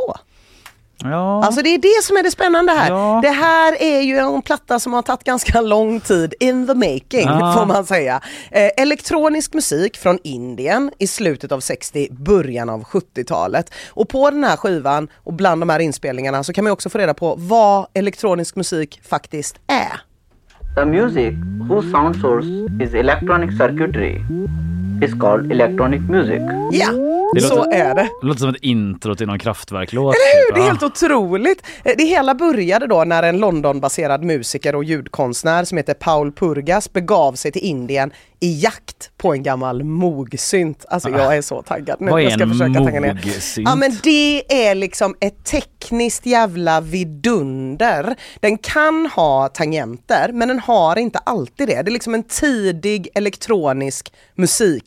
Ja. 1.04 1.44
Alltså 1.46 1.62
det 1.62 1.70
är 1.70 1.78
det 1.78 2.04
som 2.04 2.18
är 2.18 2.24
det 2.24 2.32
spännande 2.32 2.72
här. 2.72 3.22
Det 3.22 3.30
här 3.30 3.82
är 3.82 4.02
ju 4.02 4.18
en 4.18 4.42
platta 4.42 4.80
som 4.80 4.94
har 4.94 5.02
tagit 5.02 5.24
ganska 5.24 5.62
lång 5.62 6.00
tid 6.00 6.34
in 6.40 6.68
the 6.68 6.74
making 6.74 7.28
Ja. 7.28 7.54
får 7.58 7.66
man 7.66 7.86
säga. 7.86 8.22
Eh, 8.52 8.70
elektronisk 8.78 9.54
musik 9.54 9.98
från 9.98 10.20
Indien 10.24 10.92
i 11.00 11.08
slutet 11.08 11.52
av 11.52 11.60
60, 11.60 12.08
början 12.12 12.70
av 12.70 12.84
70-talet. 12.84 13.74
Och 13.90 14.10
på 14.10 14.30
den 14.30 14.44
här 14.44 14.58
skivan 14.58 15.08
och 15.16 15.34
bland 15.34 15.62
de 15.62 15.70
här 15.70 15.80
inspelningarna 15.80 16.44
så 16.44 16.54
kan 16.54 16.64
man 16.64 16.74
också 16.74 16.90
få 16.90 16.98
reda 16.98 17.14
på 17.14 17.36
vad 17.38 17.88
elektronisk 17.94 18.56
musik 18.56 19.02
faktiskt 19.10 19.56
är. 19.68 20.02
The 20.76 20.86
music 20.86 21.34
whose 21.70 21.92
sound 21.92 22.16
source 22.16 22.48
is 22.84 22.94
electronic 22.94 23.58
circuitry 23.58 24.16
is 25.04 25.14
called 25.20 25.52
electronic 25.52 26.02
music. 26.10 26.42
Ja, 26.72 26.88
Det 27.34 27.42
så 27.42 27.56
låter- 27.56 27.72
är 27.72 27.96
det. 27.96 28.10
Det 28.22 28.28
låter 28.28 28.40
som 28.40 28.50
ett 28.50 28.62
intro 28.62 29.16
till 29.16 29.28
någon 29.28 29.40
kraftverklåt. 29.40 30.16
Eller 30.16 30.42
hur? 30.42 30.46
typ. 30.48 30.56
Det 30.56 30.62
är 30.62 30.66
helt 30.68 30.84
otroligt. 30.84 31.64
Eh, 31.84 31.92
Det 31.98 32.04
hela 32.04 32.36
började 32.36 32.88
då 32.88 33.04
när 33.04 33.24
en 33.24 33.38
Londonbaserad 33.38 34.24
musiker 34.24 34.76
och 34.76 34.84
ljudkonstnär 34.84 35.64
som 35.64 35.78
heter 35.78 35.94
Paul 35.94 36.32
Purgas 36.32 36.94
begav 36.94 37.34
sig 37.34 37.52
till 37.52 37.62
Indien 37.64 38.12
i 38.40 38.60
jakt 38.60 39.12
på 39.18 39.34
en 39.34 39.44
gammal 39.44 39.84
mogsynt. 39.84 40.86
Alltså 40.90 41.10
jag 41.10 41.38
är 41.38 41.42
så 41.42 41.62
taggad 41.62 42.02
nu. 42.02 42.12
Vad 42.12 42.20
är 42.20 42.24
jag 42.24 42.34
ska 42.34 42.44
en 42.44 42.52
försöka 42.52 42.80
tagga 42.84 43.00
ner. 43.00 43.20
Ja 43.58 43.76
men 43.76 43.92
det 44.04 44.70
är 44.70 44.76
liksom 44.76 45.16
ett 45.20 45.44
tekniskt 45.46 46.26
jävla 46.26 46.82
vidunder. 46.82 48.16
Den 48.40 48.58
kan 48.58 49.06
ha 49.16 49.48
tangenter 49.48 50.32
men 50.34 50.48
den 50.48 50.60
har 50.60 50.98
inte 50.98 51.20
alltid 51.20 51.68
det. 51.68 51.82
Det 51.82 51.90
är 51.90 51.94
liksom 51.94 52.14
en 52.14 52.24
tidig 52.24 53.08
elektronisk 53.16 54.14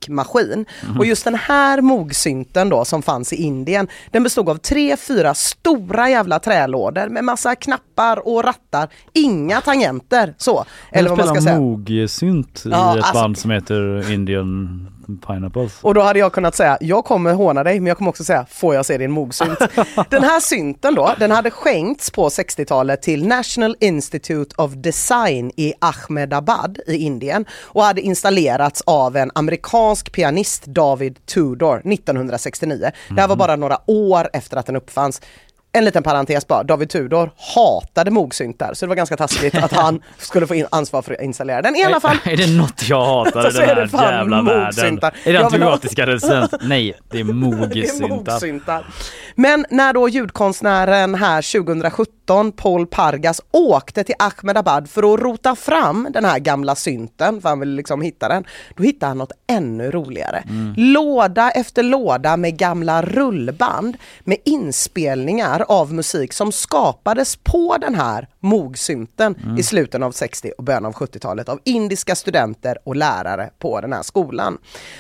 musikmaskin. 0.09 0.65
Mhm. 0.89 0.99
Och 0.99 1.07
just 1.07 1.25
den 1.25 1.35
här 1.35 1.81
mogsynten 1.81 2.69
då 2.69 2.85
som 2.85 3.03
fanns 3.03 3.33
i 3.33 3.37
Indien, 3.37 3.89
den 4.11 4.23
bestod 4.23 4.49
av 4.49 4.57
tre, 4.57 4.97
fyra 4.97 5.35
stora 5.35 6.11
jävla 6.11 6.39
trälådor 6.39 7.09
med 7.09 7.25
massa 7.25 7.55
knappar 7.55 8.29
och 8.29 8.45
rattar. 8.45 8.89
Inga 9.13 9.61
tangenter 9.61 10.35
så. 10.39 10.65
Eller 10.93 11.09
vad 11.11 11.19
man 11.19 11.29
ska 11.29 11.41
säga. 11.41 11.61
mogsynt 11.61 12.63
i 12.67 12.69
Ja, 12.71 12.91
ett 12.99 13.05
alltså- 13.05 13.15
band 13.23 13.39
som 13.39 13.51
heter 13.51 14.13
Indian 14.13 14.87
Pineapples. 15.19 15.78
Och 15.82 15.95
då 15.95 16.01
hade 16.01 16.19
jag 16.19 16.32
kunnat 16.32 16.55
säga, 16.55 16.78
jag 16.81 17.05
kommer 17.05 17.35
håna 17.35 17.65
dig 17.65 17.81
men 17.81 17.87
jag 17.87 17.97
kommer 17.97 18.09
också 18.09 18.24
säga, 18.24 18.47
får 18.51 18.74
jag 18.74 18.87
se 18.87 18.99
din 18.99 19.11
mogsynt? 19.11 19.59
den 20.11 20.24
här 20.24 20.41
synten 20.41 20.95
då, 20.95 21.15
den 21.19 21.31
hade 21.31 21.51
skänkts 21.51 22.11
på 22.11 22.28
60-talet 22.28 23.03
till 23.03 23.27
National 23.27 23.77
Institute 23.81 24.55
of 24.59 24.73
Design 24.73 25.53
i 25.57 25.73
Ahmedabad 25.78 26.78
i 26.87 26.97
Indien 26.97 27.45
och 27.62 27.82
hade 27.82 28.01
installerats 28.01 28.82
av 28.87 29.16
en 29.16 29.31
amerikansk 29.35 30.12
pianist, 30.12 30.66
David 30.66 31.27
Tudor, 31.27 31.78
1969. 31.78 32.91
Det 33.09 33.20
här 33.20 33.28
var 33.28 33.37
bara 33.37 33.57
några 33.57 33.78
år 33.87 34.31
efter 34.32 34.57
att 34.57 34.66
den 34.66 34.77
uppfanns. 34.77 35.20
En 35.73 35.85
liten 35.85 36.03
parentes 36.03 36.47
bara, 36.47 36.63
David 36.63 36.91
Tudor 36.91 37.31
hatade 37.55 38.11
mogsyntar 38.11 38.75
så 38.75 38.87
det 38.87 38.89
var 38.89 38.97
ganska 38.97 39.17
taskigt 39.17 39.55
att 39.55 39.73
han 39.73 40.03
skulle 40.19 40.47
få 40.47 40.67
ansvar 40.71 41.03
för 41.03 41.13
att 41.15 41.21
installera 41.23 41.63
den. 41.63 41.77
I 41.77 41.85
alla 41.85 42.01
fall, 42.01 42.17
Är 42.25 42.37
det 42.37 42.57
något 42.57 42.89
jag 42.89 43.05
hatar 43.05 43.51
i 43.51 43.53
den 43.53 43.63
är 43.63 43.99
här 43.99 44.13
jävla 44.13 44.43
världen? 44.43 44.65
mogsyntar. 44.65 45.15
Är 45.25 45.33
det 45.33 45.45
antibiotiska 45.45 46.07
resistens? 46.07 46.51
Nej, 46.63 46.95
det 47.11 47.21
är 47.21 47.25
är 47.25 48.09
mogsyntar. 48.09 48.87
Men 49.35 49.67
när 49.71 49.93
då 49.93 50.09
ljudkonstnären 50.09 51.15
här 51.15 51.53
2017, 51.63 52.53
Paul 52.53 52.87
Pargas, 52.87 53.41
åkte 53.51 54.05
till 54.05 54.15
Ahmedabad 54.19 54.91
för 54.91 55.15
att 55.15 55.21
rota 55.21 55.57
fram 55.57 56.09
den 56.11 56.25
här 56.25 56.39
gamla 56.39 56.75
synten, 56.75 57.41
för 57.41 57.49
han 57.49 57.61
ville 57.61 57.77
liksom 57.77 58.03
hitta 58.03 58.29
den, 58.29 58.45
då 58.77 58.83
hittade 58.83 59.11
han 59.11 59.19
något 59.19 59.33
ännu 59.47 59.91
roligare. 59.91 60.45
Låda 60.77 61.51
efter 61.51 61.83
låda 61.83 62.37
med 62.37 62.57
gamla 62.57 63.03
rullband 63.03 63.97
med 64.25 64.37
inspelningar 64.45 65.60
av 65.69 65.93
musik 65.93 66.32
som 66.32 66.53
skapades 66.53 67.37
på 67.37 67.77
den 67.81 67.95
här 67.95 68.28
mogsynten 68.41 69.57
i 69.59 69.62
slutet 69.62 70.03
av 70.03 70.12
60 70.12 70.53
och 70.59 70.65
början 70.65 70.87
av 70.87 70.93
70-talet 70.93 71.49
av 71.49 71.61
indiska 71.65 72.15
studenter 72.15 72.78
och 72.85 72.97
lärare 72.97 73.51
på 73.59 73.81
den 73.81 73.93
här 73.93 74.03
skolan. 74.03 74.59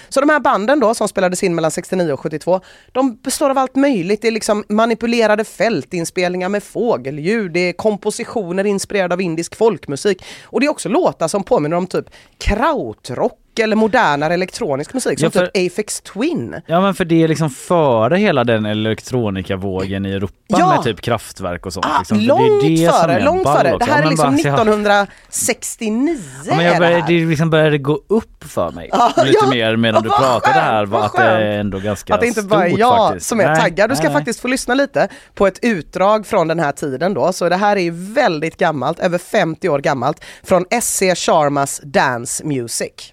Så 0.08 0.20
de 0.20 0.28
här 0.28 0.40
banden 0.40 0.80
då 0.80 0.94
som 0.94 1.08
spelades 1.08 1.42
in 1.42 1.54
mellan 1.54 1.70
69 1.70 2.12
och 2.12 2.20
72, 2.20 2.60
de 2.92 3.16
består 3.16 3.50
av 3.50 3.58
allt 3.58 3.76
möjligt. 3.76 4.22
Det 4.22 4.28
är 4.28 4.32
liksom 4.32 4.64
manipulerade 4.68 5.44
fältinspelningar 5.44 6.48
med 6.48 6.62
fågelljud, 6.62 7.52
det 7.52 7.60
är 7.60 7.72
kompositioner 7.72 8.64
inspirerade 8.64 9.14
av 9.14 9.20
indisk 9.20 9.56
folkmusik 9.56 10.24
och 10.44 10.60
det 10.60 10.66
är 10.66 10.70
också 10.70 10.88
låtar 10.88 11.28
som 11.28 11.44
påminner 11.44 11.76
om 11.76 11.86
typ 11.86 12.06
krautrock 12.38 13.49
eller 13.58 13.76
modernare 13.76 14.34
elektronisk 14.34 14.94
musik 14.94 15.18
som 15.18 15.24
Ja, 15.26 15.30
för- 15.40 15.46
typ 15.46 15.72
Aphex 15.72 16.00
Twin. 16.00 16.56
Ja 16.66 16.80
men 16.80 16.94
för 16.94 17.04
det 17.04 17.22
är 17.22 17.28
liksom 17.28 17.50
före 17.50 18.16
hela 18.16 18.44
den 18.44 18.66
elektronikavågen 18.66 20.06
i 20.06 20.12
Europa 20.12 20.34
Ja. 20.46 20.74
med 20.74 20.82
typ 20.84 21.00
kraftverk 21.00 21.66
och 21.66 21.72
sånt. 21.72 21.86
Ah, 21.86 21.98
liksom. 21.98 22.18
Långt 22.20 22.62
det 22.62 22.66
är 22.66 22.86
det 22.86 22.92
före, 22.92 23.12
är 23.14 23.24
långt 23.24 23.42
före. 23.48 23.76
Det 23.78 23.84
här 23.84 24.02
är 24.02 24.08
liksom 24.08 24.30
bara, 24.36 24.38
så 24.42 24.48
jag- 24.48 24.54
1969 24.54 26.16
Ja, 26.46 26.56
men 26.56 26.64
jag 26.64 26.78
började, 26.78 27.04
det 27.06 27.24
liksom 27.24 27.50
började 27.50 27.78
gå 27.78 28.00
upp 28.08 28.44
för 28.44 28.70
mig 28.70 28.88
Ja, 28.92 29.12
lite 29.16 29.38
ja. 29.42 29.50
mer 29.50 29.76
medan 29.76 30.02
du 30.02 30.08
pratade 30.08 30.40
skönt, 30.40 30.56
här 30.56 30.86
var 30.86 31.04
att 31.06 31.12
det 31.12 31.22
är 31.22 31.58
ändå 31.58 31.78
ganska 31.78 32.14
Att 32.14 32.20
det 32.20 32.26
inte 32.26 32.42
bara 32.42 32.66
är 32.68 32.78
jag 32.78 33.08
faktiskt. 33.08 33.26
som 33.28 33.40
är 33.40 33.46
Nej, 33.46 33.60
taggad. 33.60 33.90
Du 33.90 33.96
ska 33.96 34.04
nej. 34.04 34.12
faktiskt 34.12 34.40
få 34.40 34.48
lyssna 34.48 34.74
lite 34.74 35.08
på 35.34 35.46
ett 35.46 35.58
utdrag 35.62 36.26
från 36.26 36.48
den 36.48 36.60
här 36.60 36.72
tiden 36.72 37.14
då. 37.14 37.32
Så 37.32 37.48
det 37.48 37.56
här 37.56 37.76
är 37.76 37.80
ju 37.80 37.90
väldigt 38.14 38.56
gammalt, 38.56 38.98
över 39.00 39.18
50 39.18 39.68
år 39.68 39.78
gammalt, 39.78 40.24
från 40.42 40.64
SC 40.82 41.02
Sharmas 41.16 41.80
Dance 41.84 42.44
Music. 42.46 43.12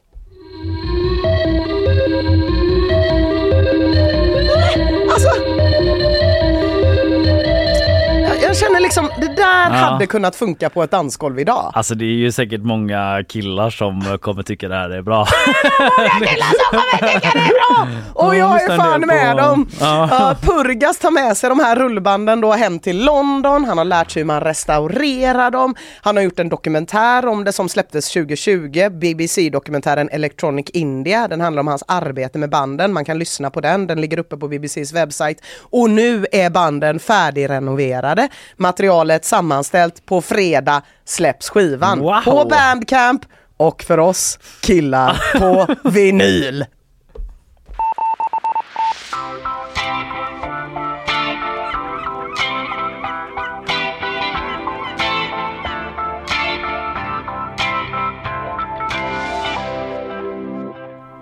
Jag- 8.78 8.84
Jag 8.86 8.94
känner 8.94 9.10
liksom, 9.12 9.28
det 9.36 9.42
där 9.42 9.70
hade 9.70 10.08
kunnat 10.08 10.36
funka 10.36 10.70
på 10.70 10.84
ett 10.84 10.92
dansgolv 10.92 11.40
idag. 11.40 11.72
Alltså 11.74 11.96
det 11.96 12.06
är 12.06 12.18
ju 12.18 12.32
säkert 12.32 12.62
många 12.62 13.24
killar 13.30 13.70
som 13.70 14.18
kommer 14.22 14.44
tycka 14.44 14.68
det 14.68 14.76
här 14.76 14.90
är 14.90 15.02
bra. 15.02 15.28
Och 18.14 18.36
jag 18.36 18.54
lyssnar 18.54 18.70
är 18.70 18.72
en 18.74 18.80
fan 18.80 19.02
del 19.02 19.08
med 19.08 19.32
på- 19.32 19.38
dem! 19.42 19.70
Ja. 19.80 20.36
Purgas 20.42 20.98
tar 21.00 21.12
med 21.12 21.38
sig 21.38 21.50
de 21.50 21.60
här 21.60 21.76
rullbanden 21.76 22.42
då 22.42 22.52
hem 22.54 22.80
till 22.80 23.06
London. 23.06 23.66
Han 23.66 23.78
har 23.78 23.86
lärt 23.86 24.12
sig 24.12 24.22
hur 24.22 24.28
man 24.28 24.42
restaurerar 24.42 25.52
dem. 25.52 25.76
Han 26.02 26.16
har 26.16 26.24
gjort 26.24 26.40
en 26.40 26.50
dokumentär 26.50 27.28
om 27.28 27.44
det 27.44 27.52
som 27.54 27.70
släpptes 27.70 28.10
2020, 28.14 28.90
BBC-dokumentären 28.90 30.10
Electronic 30.12 30.70
India. 30.74 31.28
Den 31.28 31.42
handlar 31.42 31.60
om 31.60 31.68
hans 31.68 31.84
arbete 31.88 32.38
med 32.40 32.50
banden. 32.50 32.94
Man 32.94 33.06
kan 33.06 33.20
lyssna 33.20 33.50
på 33.50 33.62
den. 33.62 33.88
Den 33.88 34.02
ligger 34.02 34.20
uppe 34.20 34.38
på 34.38 34.48
BBCs 34.48 34.94
webbsajt. 34.94 35.42
Och 35.70 35.90
nu 35.90 36.26
är 36.32 36.50
banden 36.50 37.00
färdigrenoverade. 37.00 38.28
Materialet 38.68 39.26
sammanställt. 39.26 40.06
På 40.06 40.22
fredag 40.22 40.82
släpps 41.06 41.50
skivan. 41.50 42.00
Wow. 42.00 42.22
På 42.24 42.46
Bandcamp 42.50 43.22
och 43.58 43.84
för 43.84 43.98
oss 43.98 44.40
killar 44.62 45.40
på 45.40 45.76
vinyl. 45.90 46.66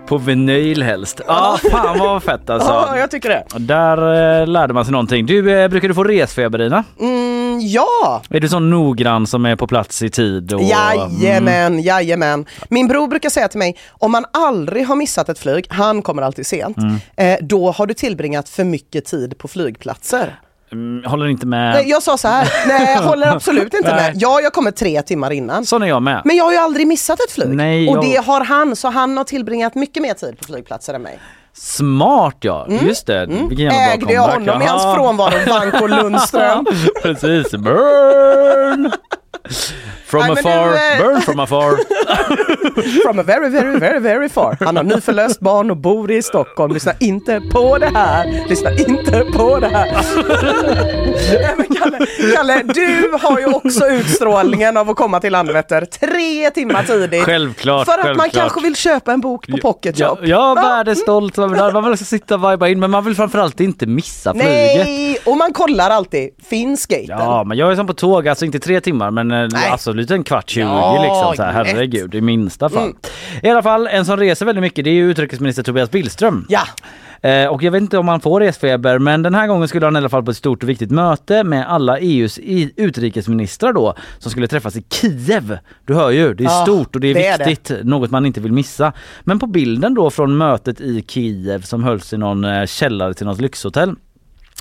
På 0.06 0.18
vinyl 0.18 0.82
helst. 0.82 1.20
Ja, 1.26 1.58
fan 1.70 1.98
vad 1.98 2.22
fett 2.22 2.50
alltså. 2.50 2.68
Ja, 2.70 2.98
jag 2.98 3.10
tycker 3.10 3.28
det. 3.28 3.44
Där 3.58 3.98
eh, 4.40 4.46
lärde 4.46 4.74
man 4.74 4.84
sig 4.84 4.92
någonting. 4.92 5.26
Du, 5.26 5.52
eh, 5.58 5.68
brukar 5.68 5.88
du 5.88 5.94
få 5.94 6.04
resfeber 6.04 6.62
Ina? 6.62 6.84
Mm, 7.00 7.60
ja! 7.62 8.22
Är 8.30 8.40
du 8.40 8.48
så 8.48 8.58
noggrann 8.58 9.26
som 9.26 9.46
är 9.46 9.56
på 9.56 9.66
plats 9.66 10.02
i 10.02 10.10
tid? 10.10 10.52
Och, 10.52 10.62
Jajamän, 10.62 11.66
Mm. 11.66 11.80
jajamän. 11.80 12.46
Min 12.68 12.88
bror 12.88 13.08
brukar 13.08 13.30
säga 13.30 13.48
till 13.48 13.58
mig, 13.58 13.76
om 13.90 14.12
man 14.12 14.24
aldrig 14.32 14.86
har 14.86 14.96
missat 14.96 15.28
ett 15.28 15.38
flyg, 15.38 15.66
han 15.70 16.02
kommer 16.02 16.22
alltid 16.22 16.46
sent, 16.46 16.76
Mm. 16.78 16.96
eh, 17.16 17.38
då 17.46 17.70
har 17.70 17.86
du 17.86 17.94
tillbringat 17.94 18.48
för 18.48 18.64
mycket 18.64 19.04
tid 19.04 19.38
på 19.38 19.48
flygplatser. 19.48 20.38
Mm, 20.72 21.04
håller 21.10 21.26
inte 21.28 21.46
med. 21.46 21.74
Nej, 21.74 21.88
jag 21.88 22.02
sa 22.02 22.16
så 22.16 22.28
här, 22.28 22.52
nej 22.68 22.94
jag 22.94 23.02
håller 23.02 23.26
absolut 23.26 23.74
inte 23.74 23.88
med. 23.94 24.12
Ja, 24.16 24.40
jag 24.40 24.52
kommer 24.52 24.70
tre 24.70 25.02
timmar 25.02 25.30
innan. 25.32 25.66
Sån 25.66 25.82
är 25.82 25.86
jag 25.86 26.02
med. 26.02 26.22
Men 26.24 26.36
jag 26.36 26.44
har 26.44 26.52
ju 26.52 26.58
aldrig 26.58 26.86
missat 26.86 27.20
ett 27.20 27.30
flyg. 27.32 27.48
Nej, 27.48 27.88
Och 27.88 27.96
jag- 27.96 28.04
det 28.04 28.16
har 28.26 28.40
han, 28.44 28.76
så 28.76 28.88
han 28.88 29.16
har 29.16 29.24
tillbringat 29.24 29.74
mycket 29.74 30.02
mer 30.02 30.14
tid 30.14 30.38
på 30.38 30.44
flygplatser 30.44 30.94
än 30.94 31.02
mig. 31.02 31.18
Smart 31.54 32.36
ja, 32.40 32.66
just 32.68 33.06
det. 33.06 33.26
Vilken 33.26 33.58
jävla 33.58 33.76
bra 33.78 33.92
Ägde 33.94 34.12
jag 34.12 34.32
comeback. 34.34 34.48
honom 34.54 34.62
i 34.62 34.66
hans 34.66 34.96
frånvaro, 34.96 35.34
Vanko 35.50 35.86
Lundström. 35.86 36.66
Precis, 37.02 37.50
burn! 37.52 38.92
From 40.20 40.34
Nej, 40.34 40.38
afar, 40.38 40.68
du, 40.68 41.04
eh, 41.04 41.12
burn 41.12 41.22
from 41.22 41.40
afar. 41.40 41.76
From 43.04 43.18
a 43.18 43.22
very, 43.22 43.48
very, 43.48 43.78
very, 43.78 43.98
very 43.98 44.28
far. 44.28 44.56
Han 44.60 44.76
har 44.76 44.84
nyförlöst 44.84 45.40
barn 45.40 45.70
och 45.70 45.76
bor 45.76 46.10
i 46.10 46.22
Stockholm. 46.22 46.74
Lyssna 46.74 46.92
inte 47.00 47.40
på 47.52 47.78
det 47.78 47.86
här. 47.94 48.44
Lyssna 48.48 48.70
inte 48.72 49.24
på 49.32 49.58
det 49.60 49.68
här. 49.68 49.86
Nej, 51.32 51.54
men 51.56 51.66
Kalle, 51.76 52.06
Kalle, 52.36 52.62
du 52.62 53.18
har 53.20 53.38
ju 53.38 53.46
också 53.46 53.86
utstrålningen 53.86 54.76
av 54.76 54.90
att 54.90 54.96
komma 54.96 55.20
till 55.20 55.32
Landvetter 55.32 55.84
tre 55.84 56.50
timmar 56.50 56.82
tidigt. 56.82 57.24
Självklart, 57.24 57.86
För 57.86 57.92
att 57.92 58.04
man 58.04 58.16
självklart. 58.16 58.32
kanske 58.42 58.60
vill 58.60 58.76
köpa 58.76 59.12
en 59.12 59.20
bok 59.20 59.46
på 59.46 59.56
Pocket 59.56 59.98
Shop. 59.98 60.02
Ja, 60.04 60.16
jag 60.22 60.58
är 60.58 60.84
det 60.84 60.94
här. 61.56 61.72
Man 61.72 61.90
vill 61.90 61.98
sitta 61.98 62.34
och 62.34 62.52
vibea 62.52 62.68
in 62.68 62.80
men 62.80 62.90
man 62.90 63.04
vill 63.04 63.14
framförallt 63.16 63.60
inte 63.60 63.86
missa 63.86 64.32
flyget. 64.32 64.86
Nej, 64.86 65.18
och 65.24 65.36
man 65.36 65.52
kollar 65.52 65.90
alltid, 65.90 66.30
finns 66.48 66.86
gaten? 66.86 67.06
Ja, 67.08 67.44
men 67.44 67.58
jag 67.58 67.72
är 67.72 67.76
som 67.76 67.86
på 67.86 67.94
tåg, 67.94 68.28
alltså 68.28 68.44
inte 68.44 68.58
tre 68.58 68.80
timmar 68.80 69.10
men 69.10 69.30
eh, 69.30 69.72
alltså 69.72 69.92
lite 70.06 70.14
en 70.14 70.24
kvart, 70.24 70.50
tjugo 70.50 70.66
Ja, 70.66 71.02
liksom. 71.02 71.36
Så 71.36 71.42
här, 71.42 71.64
herregud, 71.64 72.14
i 72.14 72.20
minsta 72.20 72.68
fall. 72.68 72.82
Mm. 72.82 72.96
I 73.42 73.48
alla 73.48 73.62
fall, 73.62 73.86
en 73.86 74.04
som 74.04 74.16
reser 74.16 74.46
väldigt 74.46 74.62
mycket 74.62 74.84
det 74.84 74.90
är 74.90 74.94
ju 74.94 75.10
utrikesminister 75.10 75.62
Tobias 75.62 75.90
Billström. 75.90 76.46
Ja. 76.48 76.62
Eh, 77.20 77.46
och 77.46 77.62
jag 77.62 77.72
vet 77.72 77.80
inte 77.82 77.98
om 77.98 78.08
han 78.08 78.20
får 78.20 78.40
resfeber 78.40 78.98
men 78.98 79.22
den 79.22 79.34
här 79.34 79.46
gången 79.46 79.68
skulle 79.68 79.86
han 79.86 79.96
i 79.96 79.98
alla 79.98 80.08
fall 80.08 80.22
på 80.22 80.30
ett 80.30 80.36
stort 80.36 80.62
och 80.62 80.68
viktigt 80.68 80.90
möte 80.90 81.44
med 81.44 81.68
alla 81.68 81.98
EUs 81.98 82.38
utrikesministrar 82.76 83.72
då 83.72 83.94
som 84.18 84.30
skulle 84.30 84.48
träffas 84.48 84.76
i 84.76 84.84
Kiev. 84.90 85.58
Du 85.84 85.94
hör 85.94 86.10
ju, 86.10 86.34
det 86.34 86.44
är 86.44 86.44
Ja, 86.44 86.62
stort 86.62 86.94
och 86.94 87.00
det 87.00 87.08
är 87.08 87.14
det 87.14 87.26
är 87.26 87.46
viktigt, 87.46 87.84
något 87.84 88.10
man 88.10 88.26
inte 88.26 88.40
vill 88.40 88.52
missa. 88.52 88.92
Men 89.20 89.38
på 89.38 89.46
bilden 89.46 89.94
då 89.94 90.10
från 90.10 90.36
mötet 90.36 90.80
i 90.80 91.04
Kiev 91.08 91.62
som 91.62 91.84
hölls 91.84 92.12
i 92.12 92.16
någon 92.16 92.44
eh, 92.44 92.66
källare 92.66 93.14
till 93.14 93.26
något 93.26 93.40
lyxhotell 93.40 93.94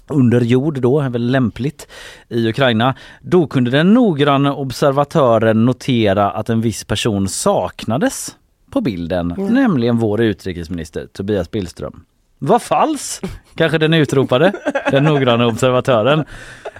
under 0.07 0.41
jord 0.41 0.81
då, 0.81 0.99
är 0.99 1.09
väl 1.09 1.31
lämpligt 1.31 1.87
i 2.29 2.49
Ukraina. 2.49 2.95
Då 3.21 3.47
kunde 3.47 3.71
den 3.71 3.93
noggranna 3.93 4.53
observatören 4.53 5.65
notera 5.65 6.31
att 6.31 6.49
en 6.49 6.61
viss 6.61 6.83
person 6.83 7.27
saknades 7.27 8.35
på 8.71 8.81
bilden, 8.81 9.33
nämligen 9.37 9.97
vår 9.97 10.21
utrikesminister 10.21 11.07
Tobias 11.13 11.51
Billström. 11.51 12.03
Vad 12.39 12.61
falskt, 12.61 13.25
kanske 13.55 13.77
den 13.77 13.93
utropade, 13.93 14.53
den 14.91 15.03
noggranna 15.03 15.47
observatören. 15.47 16.25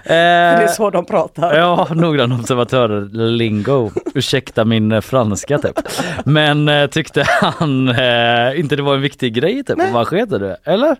Det 0.08 0.14
är 0.14 0.62
Eh, 0.62 0.68
så 0.68 0.90
de 0.90 1.04
pratar. 1.06 1.54
Ja, 1.58 1.88
noggrann 1.94 2.32
observatör 2.32 3.08
lingo. 3.12 3.90
Ursäkta 4.14 4.64
min 4.64 4.92
eh, 4.92 5.00
franska 5.00 5.58
typ. 5.58 5.78
Men 6.24 6.68
eh, 6.68 6.86
tyckte 6.86 7.24
han 7.26 7.88
eh, 7.88 8.60
inte 8.60 8.76
det 8.76 8.82
var 8.82 8.94
en 8.94 9.00
viktig 9.00 9.34
grej 9.34 9.64
typ? 9.64 9.78
Skedde 10.06 10.38
det? 10.38 10.56
Eller? 10.64 10.96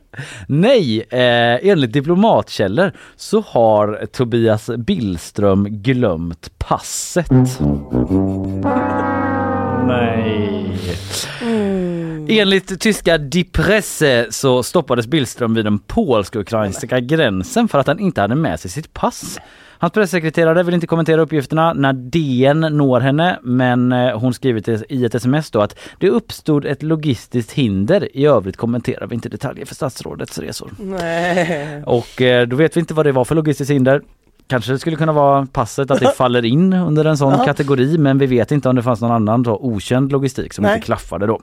Nej, 0.49 1.01
eh, 1.11 1.69
enligt 1.71 1.93
diplomatkällor 1.93 2.93
så 3.17 3.45
har 3.47 4.07
Tobias 4.13 4.71
Billström 4.77 5.67
glömt 5.71 6.51
passet. 6.59 7.31
Nej. 9.87 10.79
Enligt 12.29 12.81
tyska 12.81 13.19
Die 13.19 13.45
Presse 13.45 14.27
så 14.31 14.63
stoppades 14.63 15.07
Billström 15.07 15.55
vid 15.55 15.65
den 15.65 15.79
polsk-ukrainska 15.79 17.01
gränsen 17.01 17.69
för 17.69 17.79
att 17.79 17.87
han 17.87 17.99
inte 17.99 18.21
hade 18.21 18.35
med 18.35 18.61
sig 18.61 18.71
sitt 18.71 18.93
pass. 18.93 19.39
Hans 19.79 19.93
pressekreterare 19.93 20.63
vill 20.63 20.75
inte 20.75 20.87
kommentera 20.87 21.21
uppgifterna 21.21 21.73
när 21.73 21.93
DN 21.93 22.61
når 22.61 23.01
henne 23.01 23.39
men 23.43 23.93
eh, 23.93 24.19
hon 24.19 24.35
skriver 24.35 24.93
i 24.93 25.05
ett 25.05 25.15
sms 25.15 25.51
då 25.51 25.61
att 25.61 25.79
det 25.99 26.11
uppstod 26.11 26.65
ett 26.65 26.83
logistiskt 26.83 27.53
hinder. 27.53 28.17
I 28.17 28.27
övrigt 28.27 28.57
kommenterar 28.57 29.07
vi 29.07 29.15
inte 29.15 29.29
detaljer 29.29 29.67
för 29.67 29.75
statsrådets 29.75 30.39
resor. 30.39 30.71
Nej. 30.79 31.83
Och 31.87 32.23
eh, 32.23 32.47
då 32.47 32.57
vet 32.57 32.77
vi 32.77 32.81
inte 32.81 32.95
vad 32.95 33.07
det 33.07 33.13
var 33.13 33.25
för 33.25 33.35
logistiskt 33.35 33.71
hinder. 33.71 34.03
Kanske 34.49 34.73
det 34.73 34.79
skulle 34.79 34.97
kunna 34.97 35.13
vara 35.13 35.47
passet 35.53 35.91
att 35.91 36.01
det 36.01 36.09
faller 36.17 36.45
in 36.45 36.73
under 36.73 37.05
en 37.05 37.17
sån 37.17 37.45
kategori 37.45 37.99
men 37.99 38.19
vi 38.19 38.27
vet 38.27 38.53
inte 38.53 38.69
om 38.69 38.77
det 38.77 38.83
fanns 38.83 39.01
någon 39.01 39.11
annan 39.13 39.43
då, 39.43 39.57
okänd 39.63 40.13
logistik 40.13 40.53
som 40.53 40.63
Nej. 40.63 40.75
inte 40.75 40.85
klaffade 40.87 41.27
då. 41.27 41.41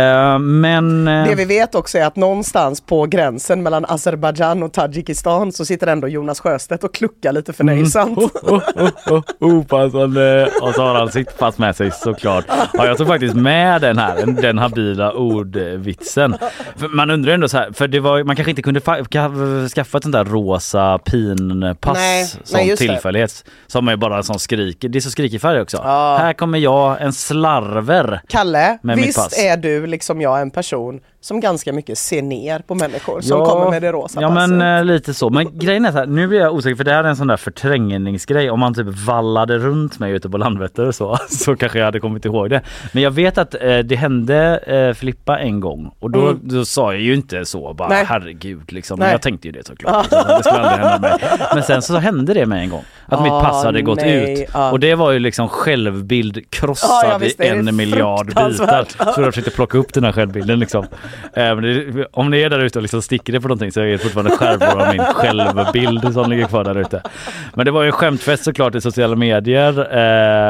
Eh, 0.00 0.38
men... 0.38 1.08
eh, 1.08 1.24
Det 1.28 1.34
vi 1.34 1.44
vet 1.44 1.74
också 1.74 1.98
är 1.98 2.04
att 2.06 2.16
någonstans 2.16 2.80
på 2.80 3.06
gränsen 3.06 3.62
mellan 3.62 3.84
Azerbajdzjan 3.88 4.62
och 4.62 4.72
Tadzjikistan 4.72 5.52
så 5.52 5.64
sitter 5.64 5.86
ändå 5.86 6.08
Jonas 6.08 6.40
Sjöstedt 6.40 6.84
och 6.84 6.94
kluckar 6.94 7.32
lite 7.32 7.52
förnöjsamt. 7.52 8.18
Oh, 8.18 8.28
oh, 8.42 8.90
oh, 9.10 9.22
opassande. 9.40 10.48
Och 10.62 10.74
så 10.74 10.82
har 10.82 10.94
han 10.94 11.08
sitt 11.12 11.38
pass 11.38 11.58
med 11.58 11.76
sig 11.76 11.90
såklart. 11.90 12.44
Ja, 12.72 12.86
jag 12.86 12.98
tog 12.98 13.06
faktiskt 13.06 13.34
med 13.34 13.80
den 13.80 13.98
här, 13.98 14.26
den 14.42 14.58
habila 14.58 15.12
ordvitsen. 15.12 16.34
För 16.76 16.88
man 16.88 17.10
undrar 17.10 17.32
ändå 17.32 17.48
så 17.48 17.56
här, 17.58 17.72
för 17.72 17.88
det 17.88 18.00
var, 18.00 18.24
man 18.24 18.36
kanske 18.36 18.50
inte 18.50 18.62
kunde 18.62 18.80
fa- 18.80 19.02
ka- 19.08 19.68
skaffa 19.68 19.98
ett 19.98 20.04
sånt 20.04 20.12
där 20.12 20.24
rosa 20.24 20.98
pinpass 20.98 21.94
Nej, 21.98 22.26
som 22.44 22.58
nej, 22.66 22.76
tillfällighets. 22.76 23.44
Som 23.66 23.88
är 23.88 23.96
bara 23.96 24.16
en 24.16 24.24
sån 24.24 24.38
skrik, 24.38 24.76
det 24.80 24.98
är 24.98 25.00
så 25.00 25.10
skrikig 25.10 25.40
färg 25.40 25.60
också. 25.60 25.82
Här 25.82 26.32
kommer 26.32 26.58
jag, 26.58 27.02
en 27.02 27.12
slarver. 27.12 28.20
Kalle, 28.28 28.78
Med 28.82 28.96
mitt 28.96 29.06
visst 29.06 29.18
pass. 29.18 29.38
är 29.38 29.56
du 29.56 29.86
liksom 29.86 30.20
jag 30.20 30.40
en 30.40 30.50
person 30.50 31.00
som 31.24 31.40
ganska 31.40 31.72
mycket 31.72 31.98
ser 31.98 32.22
ner 32.22 32.58
på 32.58 32.74
människor 32.74 33.20
som 33.20 33.44
kommer 33.44 33.70
med 33.70 33.82
det 33.82 33.92
rosa 33.92 34.20
Ja 34.20 34.28
passet? 34.28 34.50
men 34.50 34.78
eh, 34.78 34.84
lite 34.84 35.14
så. 35.14 35.30
Men 35.30 35.58
grejen 35.58 35.84
är 35.84 35.92
så 35.92 35.98
här, 35.98 36.06
nu 36.06 36.26
blir 36.28 36.40
jag 36.40 36.54
osäker 36.54 36.76
för 36.76 36.84
det 36.84 36.92
här 36.92 37.04
är 37.04 37.08
en 37.08 37.16
sån 37.16 37.26
där 37.26 37.36
förträngningsgrej. 37.36 38.50
Om 38.50 38.60
man 38.60 38.74
typ 38.74 38.86
vallade 39.06 39.58
runt 39.58 39.98
mig 39.98 40.12
ute 40.12 40.30
på 40.30 40.38
Landvetter 40.38 40.86
och 40.86 40.94
så, 40.94 41.16
så 41.28 41.56
kanske 41.56 41.78
jag 41.78 41.84
hade 41.86 42.00
kommit 42.00 42.24
ihåg 42.24 42.50
det. 42.50 42.60
Men 42.92 43.02
jag 43.02 43.10
vet 43.10 43.38
att 43.38 43.54
eh, 43.54 43.78
det 43.78 43.96
hände 43.96 44.58
eh, 44.66 44.94
Filippa 44.94 45.38
en 45.38 45.60
gång 45.60 45.94
och 46.00 46.10
då, 46.10 46.22
Mm. 46.22 46.38
då 46.42 46.64
sa 46.64 46.92
jag 46.92 47.02
ju 47.02 47.14
inte 47.14 47.44
så 47.44 47.74
bara 47.74 47.88
Nej. 47.88 48.04
herregud 48.08 48.72
liksom. 48.72 48.98
Men 48.98 49.10
jag 49.10 49.22
tänkte 49.22 49.48
ju 49.48 49.52
det 49.52 49.66
såklart. 49.66 50.10
det 50.10 50.40
skulle 50.44 50.58
aldrig 50.60 50.86
hända 50.88 50.98
mig. 50.98 51.18
Men 51.54 51.62
sen 51.62 51.82
så 51.82 51.96
hände 51.96 52.34
det 52.34 52.46
med 52.46 52.62
en 52.62 52.70
gång. 52.70 52.84
Att 53.12 53.22
mitt 53.22 53.32
Ah, 53.32 53.40
pass 53.44 53.64
hade 53.64 53.82
gått 53.82 53.98
nej, 54.00 54.42
ut. 54.42 54.48
ah. 54.52 54.70
Och 54.70 54.80
det 54.80 54.94
var 54.94 55.10
ju 55.10 55.18
liksom 55.18 55.48
självbild 55.48 56.50
krossad 56.50 57.20
visst, 57.20 57.38
det 57.38 57.44
i 57.44 57.48
en 57.48 57.76
miljard 57.76 58.26
bitar. 58.26 58.86
Så 59.14 59.20
jag 59.20 59.26
försökte 59.34 59.50
plocka 59.50 59.78
upp 59.78 59.94
den 59.94 60.04
här 60.04 60.12
självbilden 60.12 60.58
liksom. 60.58 60.86
Eh, 61.36 61.56
det, 61.56 62.06
om 62.12 62.30
ni 62.30 62.40
är 62.40 62.50
där 62.50 62.58
ute 62.64 62.78
och 62.78 62.82
liksom 62.82 63.02
sticker 63.02 63.32
det 63.32 63.40
på 63.40 63.48
någonting 63.48 63.72
så 63.72 63.80
är 63.80 63.84
det 63.86 63.98
fortfarande 63.98 64.30
skärvor 64.36 64.82
av 64.82 64.88
min 64.94 65.04
självbild 65.04 66.12
som 66.14 66.30
ligger 66.30 66.46
kvar 66.46 66.64
där 66.64 66.78
ute. 66.78 67.02
Men 67.54 67.64
det 67.64 67.70
var 67.70 67.82
ju 67.82 67.86
en 67.86 67.92
skämtfest 67.92 68.44
såklart 68.44 68.74
i 68.74 68.80
sociala 68.80 69.16
medier. 69.16 69.78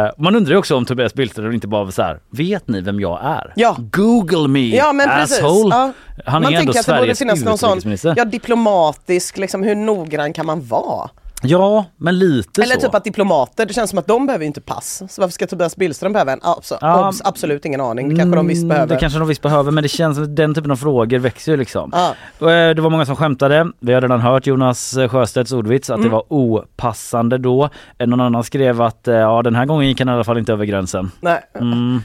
Eh, 0.05 0.11
man 0.19 0.37
undrar 0.37 0.53
ju 0.53 0.59
också 0.59 0.77
om 0.77 0.85
Tobias 0.85 1.15
Billström 1.15 1.53
inte 1.53 1.69
bara 1.69 1.85
var 1.85 1.91
så 1.91 2.03
här, 2.03 2.19
vet 2.31 2.69
ni 2.69 2.81
vem 2.81 3.01
jag 3.01 3.21
är? 3.25 3.53
Ja. 3.57 3.77
Google 3.79 4.49
me 4.49 4.77
Ja 4.77 4.93
men 4.93 5.11
asshole. 5.11 5.75
Ja. 5.75 5.93
Han 6.27 6.43
man 6.43 6.55
är 6.55 6.59
ändå 6.61 6.73
Sveriges 6.73 7.19
sån 7.19 7.29
utrikesminister. 7.29 8.15
ja, 8.17 8.25
diplomatisk, 8.25 9.39
liksom, 9.39 9.63
hur 9.63 9.75
noggrann 9.75 10.33
kan 10.33 10.47
man 10.47 10.67
vara? 10.67 11.11
Ja, 11.45 11.85
men 11.97 12.19
lite 12.19 12.63
Eller 12.63 12.75
så. 12.75 12.81
typ 12.81 12.95
att 12.95 13.05
diplomater, 13.05 13.67
det 13.67 13.75
känns 13.75 13.91
som 13.91 13.99
att 13.99 14.07
de 14.07 14.27
behöver 14.27 14.43
ju 14.43 14.47
inte 14.47 14.61
pass. 14.61 15.03
Så 15.09 15.21
varför 15.21 15.33
ska 15.33 15.47
Tobias 15.47 15.77
Billström 15.77 16.13
behöva 16.13 16.33
en? 16.33 16.41
Abs- 16.41 16.79
Ja. 16.81 17.09
obs, 17.09 17.23
absolut 17.25 17.65
ingen 17.65 17.81
aning, 17.81 18.09
det 18.09 18.17
kanske 18.17 18.37
de 18.37 18.47
visst 18.49 18.59
Mm, 18.63 18.69
behöver. 18.69 18.95
Det 18.95 19.01
kanske 19.01 19.19
de 19.19 19.29
visst 19.29 19.43
behöver 19.43 19.71
men 19.71 19.83
det 19.83 19.89
känns 19.89 20.17
som 20.17 20.25
att 20.25 20.37
den 20.37 20.55
typen 20.55 20.71
av 20.71 20.77
frågor 20.77 21.19
växer 21.19 21.53
ju 21.53 21.59
liksom. 21.59 21.91
Ja. 21.95 22.09
Eh, 22.51 22.75
Det 22.75 22.81
var 22.83 22.91
många 22.91 23.07
som 23.07 23.17
skämtade. 23.17 23.67
Vi 23.81 23.93
har 23.93 24.01
redan 24.01 24.21
hört 24.21 24.47
Jonas 24.47 24.97
eh, 24.97 25.09
Sjöstedts 25.09 25.53
ordvits 25.53 25.91
att 25.91 25.97
Mm. 25.97 26.09
det 26.09 26.13
var 26.13 26.25
opassande 26.29 27.39
då. 27.39 27.69
Eh, 27.99 28.07
Någon 28.07 28.21
annan 28.21 28.45
skrev 28.45 28.83
att 28.83 29.01
ja 29.05 29.43
den 29.43 29.55
här 29.55 29.67
gången 29.67 29.89
gick 29.89 29.99
han 30.01 30.09
i 30.09 30.13
alla 30.13 30.25
fall 30.25 30.39
inte 30.39 30.53
över 30.53 30.65
gränsen. 30.65 31.11
Nej. 31.21 31.41
Mm. 31.61 32.01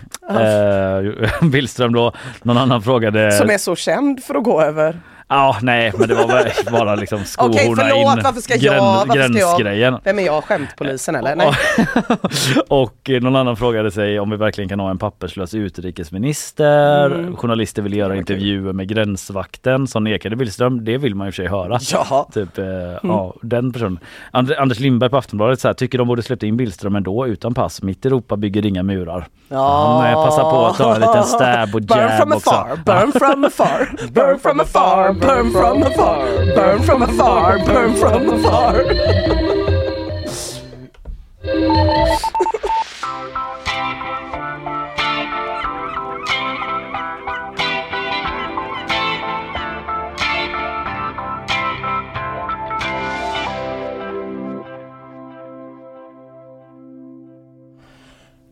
Billström 1.51 1.93
då. 1.93 2.11
Någon 2.43 2.57
annan 2.57 2.81
frågade. 2.81 3.31
Som 3.31 3.49
är 3.49 3.57
så 3.57 3.75
känd 3.75 4.23
för 4.23 4.35
att 4.35 4.43
gå 4.43 4.61
över. 4.61 4.99
Ja 5.29 5.57
nej 5.61 5.93
men 5.97 6.07
det 6.07 6.15
var 6.15 6.27
väl 6.27 6.47
bara 6.71 6.95
liksom 6.95 7.23
skohorna 7.25 7.53
Okej 7.57 7.73
förlåt, 7.75 8.17
in 8.17 8.23
varför 8.23 8.41
ska 8.41 8.55
jag, 8.55 8.81
varför 8.81 9.05
ska 9.11 9.13
gränsgrejen. 9.19 9.93
jag? 9.93 9.99
Vem 10.03 10.19
är 10.19 10.23
jag, 10.25 10.43
skämtpolisen 10.43 11.15
eller? 11.15 11.35
Nej. 11.35 11.53
Och 12.67 13.09
eh, 13.09 13.21
någon 13.21 13.35
annan 13.35 13.55
frågade 13.57 13.91
sig 13.91 14.19
om 14.19 14.29
vi 14.29 14.37
verkligen 14.37 14.69
kan 14.69 14.79
ha 14.79 14.89
en 14.89 14.97
papperslös 14.97 15.53
utrikesminister. 15.53 17.05
Mm. 17.05 17.35
Journalister 17.35 17.81
vill 17.81 17.97
göra 17.97 18.15
intervjuer 18.15 18.73
med 18.73 18.87
gränsvakten 18.87 19.87
som 19.87 20.03
nekade 20.03 20.35
Billström. 20.35 20.85
Det 20.85 20.97
vill 20.97 21.15
man 21.15 21.27
ju 21.27 21.31
för 21.31 21.35
sig 21.35 21.47
höra. 21.47 21.79
Ja. 21.91 22.29
Typ, 22.33 22.57
eh, 22.57 22.65
ja, 23.03 23.33
den 23.41 23.73
personen. 23.73 23.99
And- 24.31 24.55
Anders 24.57 24.79
Lindberg 24.79 25.09
på 25.09 25.17
Aftonbladet 25.17 25.59
så 25.59 25.67
här, 25.67 25.73
tycker 25.73 25.97
de 25.97 26.07
borde 26.07 26.23
släppt 26.23 26.43
in 26.43 26.57
Billström 26.57 26.95
ändå 26.95 27.27
utan 27.27 27.53
pass. 27.53 27.81
Mitt 27.81 28.05
Europa 28.05 28.37
bygger 28.37 28.65
inga 28.65 28.83
murar. 28.83 29.27
Ja. 29.49 30.01
Han 30.03 30.25
passar 30.25 30.43
på 30.43 30.65
att 30.65 30.77
ta 30.77 30.95
en 30.95 31.01
liten 31.01 31.23
stab 31.23 31.75
och 31.75 31.81
Burn 31.81 31.97
jab 31.99 32.17
from 32.21 32.31
också. 32.31 32.49
afar, 32.49 32.75
burn 32.85 33.11
from 33.11 33.45
afar, 33.45 33.89
burn 34.11 34.39
from 34.39 34.59
afar, 34.59 35.13
burn 35.19 35.51
from 35.51 35.83
afar, 35.83 36.45
burn 36.55 36.81
from 36.83 37.01
afar, 37.01 37.57
burn 37.65 37.95
from 37.95 38.29
afar. 38.29 38.83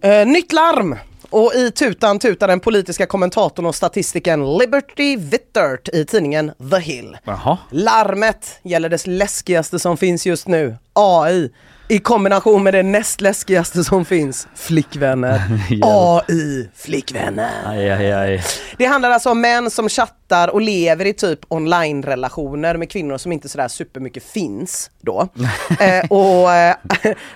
Eh, 0.02 0.24
nytt 0.26 0.52
larm! 0.52 1.15
Och 1.36 1.54
i 1.54 1.72
tutan 1.72 2.20
tutar 2.20 2.48
den 2.48 2.60
politiska 2.60 3.06
kommentatorn 3.06 3.66
och 3.66 3.76
statistikern 3.76 4.58
Liberty 4.58 5.18
Wittert 5.18 5.90
i 5.94 6.06
tidningen 6.06 6.52
The 6.72 6.80
Hill. 6.80 7.18
Jaha. 7.24 7.58
Larmet 7.70 8.60
gäller 8.64 8.90
det 8.90 9.08
läskigaste 9.08 9.80
som 9.80 9.98
finns 9.98 10.26
just 10.26 10.48
nu, 10.48 10.78
AI. 10.94 11.52
I 11.88 12.00
kombination 12.00 12.64
med 12.64 12.74
det 12.74 12.84
näst 12.84 13.22
läskigaste 13.22 13.84
som 13.84 14.06
finns, 14.06 14.48
flickvänner. 14.56 15.42
AI, 15.84 16.70
flickvänner. 16.76 17.52
Aj, 17.66 17.90
aj, 17.90 18.12
aj. 18.12 18.44
Det 18.78 18.86
handlar 18.86 19.10
alltså 19.10 19.30
om 19.30 19.42
män 19.42 19.72
som 19.72 19.90
chattar 19.90 20.16
chattar 20.30 20.48
och 20.48 20.62
lever 20.62 21.06
i 21.06 21.14
typ 21.14 21.40
online-relationer 21.48 22.78
med 22.78 22.90
kvinnor 22.90 23.18
som 23.18 23.32
inte 23.32 23.50
sådär 23.50 23.68
supermycket 23.68 24.24
finns 24.24 24.92
då. 25.02 25.28
eh, 25.80 26.06
och 26.10 26.52
eh, 26.54 26.76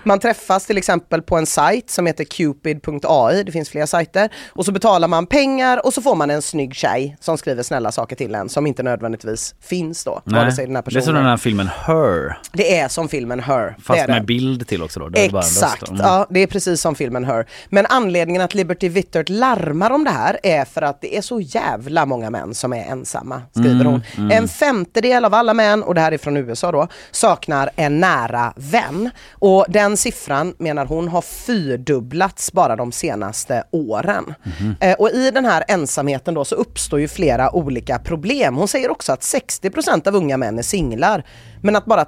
man 0.04 0.20
träffas 0.20 0.66
till 0.66 0.78
exempel 0.78 1.22
på 1.22 1.38
en 1.38 1.46
sajt 1.46 1.90
som 1.90 2.06
heter 2.06 2.24
cupid.ai, 2.24 3.44
det 3.44 3.52
finns 3.52 3.70
flera 3.70 3.88
sajter. 3.88 4.30
Och 4.50 4.66
så 4.66 4.72
betalar 4.72 5.08
man 5.08 5.26
pengar 5.26 5.86
och 5.86 5.94
så 5.94 6.02
får 6.02 6.16
man 6.16 6.30
en 6.30 6.42
snygg 6.42 6.76
tjej 6.76 7.18
som 7.20 7.38
skriver 7.38 7.64
snälla 7.64 7.92
saker 7.92 8.16
till 8.16 8.36
en 8.36 8.50
som 8.50 8.68
inte 8.68 8.84
nödvändigtvis 8.84 9.56
finns 9.62 10.04
då. 10.04 10.22
Nej, 10.26 10.40
vare 10.40 10.52
sig 10.52 10.66
den 10.66 10.76
här 10.76 10.84
det 10.84 10.90
är 10.90 10.92
som 10.92 11.02
personen. 11.02 11.16
den 11.22 11.30
här 11.30 11.38
filmen 11.38 11.70
Her. 11.86 12.38
Det 12.52 12.78
är 12.80 12.88
som 12.88 13.10
filmen 13.10 13.40
Her. 13.40 13.76
Fast 13.84 14.00
är 14.00 14.08
det. 14.08 14.14
med 14.14 14.26
bild 14.26 14.68
till 14.68 14.84
också 14.84 15.00
då. 15.00 15.10
Exakt, 15.14 15.90
Mm. 15.90 16.02
ja 16.02 16.28
det 16.30 16.40
är 16.40 16.48
precis 16.48 16.82
som 16.82 16.96
filmen 16.96 17.26
Her. 17.26 17.46
Men 17.70 17.86
anledningen 17.86 18.42
att 18.42 18.54
Liberty 18.54 18.90
Vittert 18.90 19.30
larmar 19.30 19.92
om 19.92 20.04
det 20.04 20.10
här 20.10 20.40
är 20.44 20.66
för 20.66 20.82
att 20.82 21.02
det 21.02 21.18
är 21.18 21.22
så 21.22 21.40
jävla 21.40 22.06
många 22.06 22.30
män 22.30 22.56
som 22.56 22.74
är 22.74 22.79
ensamma, 22.86 23.42
skriver 23.52 23.72
Mm, 23.82 23.86
hon. 23.88 24.02
mm. 24.18 24.32
En 24.38 24.48
femtedel 24.48 25.26
av 25.26 25.34
alla 25.34 25.54
män, 25.54 25.84
och 25.84 25.96
det 25.96 26.02
här 26.02 26.12
är 26.12 26.18
från 26.18 26.38
USA 26.38 26.72
då, 26.72 26.88
saknar 27.12 27.70
en 27.76 28.00
nära 28.00 28.54
vän. 28.56 29.10
Och 29.32 29.66
den 29.70 29.98
siffran 29.98 30.56
menar 30.58 30.86
hon 30.86 31.08
har 31.08 31.22
fyrdubblats 31.22 32.52
bara 32.52 32.76
de 32.76 32.92
senaste 32.92 33.64
åren. 33.72 34.34
Mhm. 34.60 34.76
Eh, 34.82 34.94
och 34.94 35.10
i 35.10 35.32
den 35.32 35.46
här 35.46 35.64
ensamheten 35.68 36.34
då 36.34 36.46
så 36.46 36.56
uppstår 36.56 37.00
ju 37.00 37.08
flera 37.08 37.56
olika 37.56 38.00
problem. 38.00 38.56
Hon 38.56 38.68
säger 38.68 38.92
också 38.92 39.12
att 39.14 39.22
60% 39.24 40.08
av 40.08 40.16
unga 40.16 40.38
män 40.38 40.58
är 40.60 40.64
singlar, 40.64 41.24
men 41.62 41.76
att 41.76 41.86
bara 41.86 42.04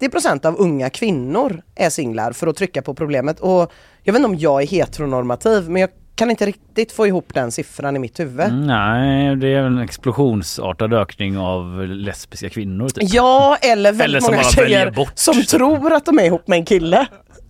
30% 0.00 0.46
av 0.46 0.56
unga 0.58 0.90
kvinnor 0.90 1.62
är 1.74 1.90
singlar 1.90 2.32
för 2.32 2.46
att 2.46 2.56
trycka 2.56 2.82
på 2.82 2.94
problemet. 2.94 3.40
Och 3.40 3.72
jag 4.02 4.12
vet 4.12 4.20
inte 4.20 4.28
om 4.28 4.38
jag 4.38 4.62
är 4.62 4.66
heteronormativ, 4.66 5.70
men 5.70 5.80
jag 5.80 5.90
kan 6.14 6.30
inte 6.30 6.46
riktigt 6.46 6.92
få 6.92 7.06
ihop 7.06 7.34
den 7.34 7.52
siffran 7.52 7.96
i 7.96 7.98
mitt 7.98 8.20
huvud. 8.20 8.46
Mm, 8.46 8.66
Nej, 8.66 9.36
det 9.36 9.48
är 9.48 9.62
en 9.62 9.78
explosionsartad 9.78 10.92
ökning 10.92 11.38
av 11.38 11.86
lesbiska 11.86 12.48
kvinnor. 12.48 12.88
Typ. 12.88 13.14
Ja, 13.14 13.56
eller 13.60 13.92
väldigt 13.92 14.04
Eller 14.04 14.20
som 14.20 14.34
många 14.34 14.44
tjejer 14.44 14.94
som 15.14 15.42
tror 15.42 15.92
att 15.92 16.04
de 16.04 16.18
är 16.18 16.24
ihop 16.24 16.48
med 16.48 16.56
en 16.56 16.64
kille. 16.64 17.06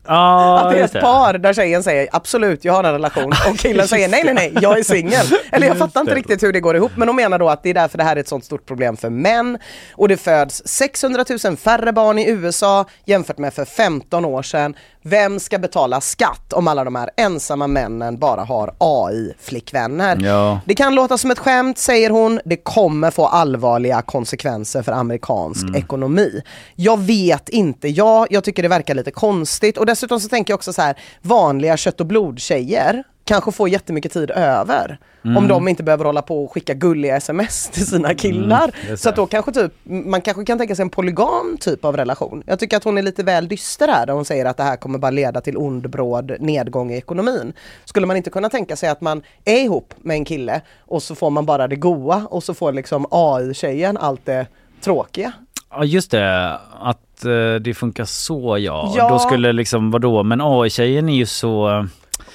Ja, 0.07 0.61
att 0.61 0.73
det 0.73 0.81
är 0.81 0.85
ett 0.85 1.01
par 1.01 1.39
där 1.39 1.53
tjejen 1.53 1.83
säger 1.83 2.09
absolut 2.13 2.65
jag 2.65 2.73
har 2.73 2.85
en 2.85 2.93
relation 2.93 3.33
och 3.51 3.59
killen 3.59 3.89
säger 3.89 4.09
nej 4.09 4.25
nej 4.25 4.35
nej 4.35 4.53
jag 4.61 4.79
är 4.79 4.83
singel. 4.83 5.27
Eller 5.53 5.67
jag 5.67 5.79
fattar 5.79 6.01
inte 6.01 6.15
riktigt 6.15 6.43
hur 6.43 6.53
det 6.53 6.61
går 6.61 6.77
ihop 6.77 6.93
men 6.97 7.07
de 7.07 7.17
menar 7.17 7.39
då 7.39 7.49
att 7.49 7.63
det 7.63 7.71
är 7.71 7.75
därför 7.75 7.99
det 7.99 8.05
här 8.05 8.17
är 8.17 8.21
ett 8.21 8.29
sånt 8.29 8.45
stort 8.45 8.67
problem 8.67 8.97
för 8.97 9.11
män. 9.11 9.59
Och 9.95 10.09
det 10.09 10.17
föds 10.17 10.63
600 10.65 11.25
000 11.45 11.57
färre 11.57 11.93
barn 11.93 12.19
i 12.19 12.31
USA 12.31 12.85
jämfört 13.05 13.39
med 13.39 13.55
för 13.55 13.65
15 13.65 14.25
år 14.25 14.43
sedan. 14.43 14.75
Vem 15.05 15.41
ska 15.41 15.59
betala 15.59 16.01
skatt 16.01 16.53
om 16.53 16.69
alla 16.69 16.85
de 16.85 16.95
här 16.95 17.11
ensamma 17.17 17.67
männen 17.67 18.19
bara 18.19 18.45
har 18.45 18.75
AI-flickvänner? 18.79 20.19
Ja. 20.25 20.61
Det 20.67 20.75
kan 20.75 20.95
låta 20.95 21.19
som 21.19 21.31
ett 21.31 21.39
skämt 21.39 21.79
säger 21.79 22.11
hon, 22.11 22.41
det 22.45 22.57
kommer 22.57 23.11
få 23.11 23.27
allvarliga 23.27 24.03
konsekvenser 24.03 24.83
för 24.83 24.93
amerikansk 24.93 25.63
Mm. 25.63 25.75
ekonomi. 25.75 26.43
Jag 26.77 27.01
vet 27.01 27.49
inte, 27.49 27.89
ja, 27.89 28.27
jag 28.31 28.45
tycker 28.45 28.63
det 28.63 28.69
verkar 28.69 28.95
lite 28.95 29.11
konstigt 29.11 29.79
och 29.79 29.87
dessutom 29.87 30.21
så 30.21 30.29
tänker 30.29 30.53
jag 30.53 30.59
också 30.59 30.73
så 30.73 30.83
här, 30.83 30.99
vanliga 31.23 31.77
kött 31.77 32.01
och 32.01 32.07
blodtjejer 32.07 33.05
kanske 33.25 33.53
får 33.53 33.69
jättemycket 33.69 34.13
tid 34.13 34.31
över. 34.31 34.99
Mm. 35.25 35.37
Om 35.37 35.49
de 35.49 35.69
inte 35.69 35.83
behöver 35.83 36.05
hålla 36.05 36.23
på 36.23 36.45
och 36.45 36.53
skicka 36.53 36.75
gulliga 36.75 37.17
sms 37.17 37.69
till 37.73 37.87
sina 37.87 38.15
killar. 38.15 38.75
Mm, 38.85 38.97
så 38.97 39.09
att 39.09 39.17
då 39.17 39.27
kanske 39.27 39.53
typ, 39.53 39.73
man 39.85 40.21
kanske 40.21 40.45
kan 40.45 40.59
tänka 40.59 40.77
sig 40.77 40.83
en 40.83 40.91
polygam 40.91 41.57
typ 41.61 41.85
av 41.85 41.97
relation. 41.97 42.43
Jag 42.47 42.59
tycker 42.59 42.77
att 42.77 42.85
hon 42.85 42.99
är 42.99 43.03
lite 43.03 43.23
väl 43.23 43.49
dyster 43.49 43.89
här 43.89 44.07
där 44.07 44.15
hon 44.15 44.25
säger 44.25 44.45
att 44.45 44.57
det 44.57 44.63
här 44.63 44.77
kommer 44.77 44.99
bara 44.99 45.11
leda 45.11 45.41
till 45.41 45.57
ond 45.57 45.91
bråd 45.91 46.33
nedgång 46.41 46.93
i 46.93 46.97
ekonomin. 46.97 47.53
Skulle 47.85 48.07
man 48.07 48.17
inte 48.17 48.31
kunna 48.31 48.49
tänka 48.49 48.77
sig 48.77 48.89
att 48.89 49.01
man 49.01 49.23
är 49.45 49.65
ihop 49.65 49.95
med 49.97 50.15
en 50.15 50.25
kille 50.25 50.61
och 50.81 51.03
så 51.03 51.15
får 51.15 51.31
man 51.31 51.47
bara 51.47 51.69
det 51.69 51.77
goa 51.77 52.27
och 52.31 52.45
så 52.45 52.55
får 52.55 52.73
liksom 52.73 53.07
AI-tjejen 53.11 53.97
allt 53.97 54.27
det 54.27 54.47
tråkiga. 54.81 55.33
Ja 55.71 55.85
just 55.85 56.11
det, 56.11 56.59
att 56.81 57.25
eh, 57.25 57.55
det 57.61 57.75
funkar 57.75 58.05
så 58.05 58.59
ja. 58.59 58.93
Ja. 58.97 59.09
Då 59.09 59.19
skulle 59.19 59.53
liksom, 59.53 59.91
vadå, 59.91 60.23
men 60.23 60.41
AI-tjejen 60.41 61.09
är 61.09 61.17
ju 61.17 61.27
så... 61.27 61.87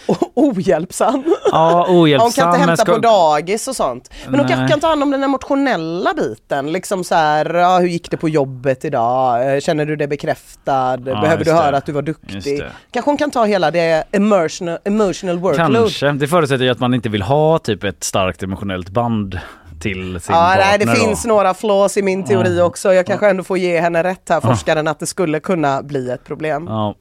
Ohjälpsam. 0.34 1.24
Ja, 1.52 1.86
Hon 1.88 1.98
ohjälpsam. 1.98 2.32
kan 2.32 2.48
inte 2.56 2.60
hämta 2.68 2.84
ska- 2.84 2.94
på 2.94 3.00
dagis 3.00 3.68
och 3.68 3.76
sånt. 3.76 4.10
Men 4.28 4.40
hon 4.40 4.48
kanske 4.50 4.68
kan 4.68 4.80
ta 4.80 4.88
hand 4.88 5.04
om 5.04 5.12
den 5.12 5.24
emotionella 5.24 6.14
biten. 6.14 6.72
Liksom 6.72 7.04
så 7.04 7.16
här, 7.16 7.54
ja, 7.54 7.78
hur 7.80 7.88
gick 7.88 8.12
det 8.12 8.18
på 8.18 8.30
jobbet 8.30 8.86
idag? 8.86 9.54
Eh, 9.56 9.60
Känner 9.60 9.86
du 9.86 9.96
dig 9.96 10.08
bekräftad? 10.08 10.98
Behöver 10.98 11.28
just 11.32 11.38
du 11.46 11.52
det. 11.52 11.58
höra 11.58 11.78
att 11.78 11.86
du 11.86 11.92
var 11.92 12.02
duktig? 12.02 12.60
det. 12.60 12.72
Kanske 12.92 13.10
hon 13.12 13.18
kan 13.18 13.32
ta 13.32 13.46
hela 13.46 13.72
det 13.72 14.04
emotional, 14.12 14.78
emotional 14.84 15.40
workload. 15.40 15.74
Kanske. 15.74 16.12
Det 16.12 16.28
förutsätter 16.28 16.64
ju 16.66 16.72
att 16.72 16.80
man 16.80 16.94
inte 16.94 17.10
vill 17.10 17.22
ha 17.22 17.60
typ 17.60 17.84
ett 17.84 18.04
starkt 18.04 18.44
emotionellt 18.44 18.90
band 18.90 19.40
till 19.80 20.20
sin 20.22 20.36
Ja, 20.36 20.42
partner. 20.42 20.66
nej, 20.66 20.78
det 20.80 20.86
då. 20.86 20.92
finns 20.92 21.26
några 21.26 21.54
flaws 21.54 21.98
i 21.98 22.02
min 22.02 22.24
teori 22.24 22.58
Ja. 22.58 22.64
också. 22.64 22.94
Jag 22.94 23.06
kanske 23.06 23.30
ändå 23.30 23.44
får 23.44 23.58
ge 23.58 23.80
henne 23.82 24.04
rätt 24.04 24.30
här, 24.30 24.40
Ja. 24.44 24.50
forskaren, 24.50 24.88
att 24.88 25.00
det 25.00 25.06
skulle 25.06 25.40
kunna 25.40 25.84
bli 25.84 26.10
ett 26.10 26.24
problem. 26.24 26.66
Ja. 26.70 26.96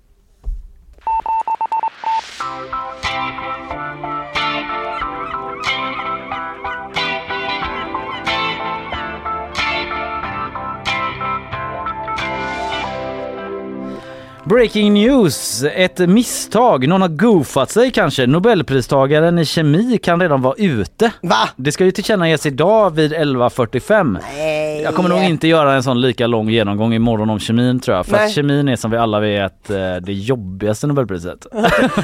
Breaking 14.48 14.94
news! 14.94 15.64
Ett 15.74 15.98
misstag. 15.98 16.88
Någon 16.88 17.02
har 17.02 17.08
goofat 17.08 17.70
sig 17.70 17.90
kanske. 17.90 18.26
Nobelpristagaren 18.26 19.38
i 19.38 19.44
kemi 19.44 19.98
kan 19.98 20.20
redan 20.20 20.42
vara 20.42 20.54
ute. 20.58 21.10
Va? 21.22 21.36
Det 21.56 21.72
ska 21.72 21.84
ju 21.84 21.90
tillkännages 21.90 22.46
idag 22.46 22.94
vid 22.94 23.12
11.45. 23.14 24.18
Nej. 24.36 24.82
Jag 24.82 24.94
kommer 24.94 25.08
nog 25.08 25.22
inte 25.22 25.48
göra 25.48 25.74
en 25.74 25.82
sån 25.82 26.00
lika 26.00 26.26
lång 26.26 26.48
genomgång 26.50 26.94
imorgon 26.94 27.30
om 27.30 27.38
kemin 27.38 27.80
tror 27.80 27.96
jag. 27.96 28.06
För 28.06 28.12
Nej. 28.12 28.24
att 28.26 28.32
kemin 28.32 28.68
är 28.68 28.76
som 28.76 28.90
vi 28.90 28.96
alla 28.96 29.20
vet 29.20 29.70
eh, 29.70 29.76
det 30.02 30.12
jobbigaste 30.12 30.86
nobelpriset. 30.86 31.46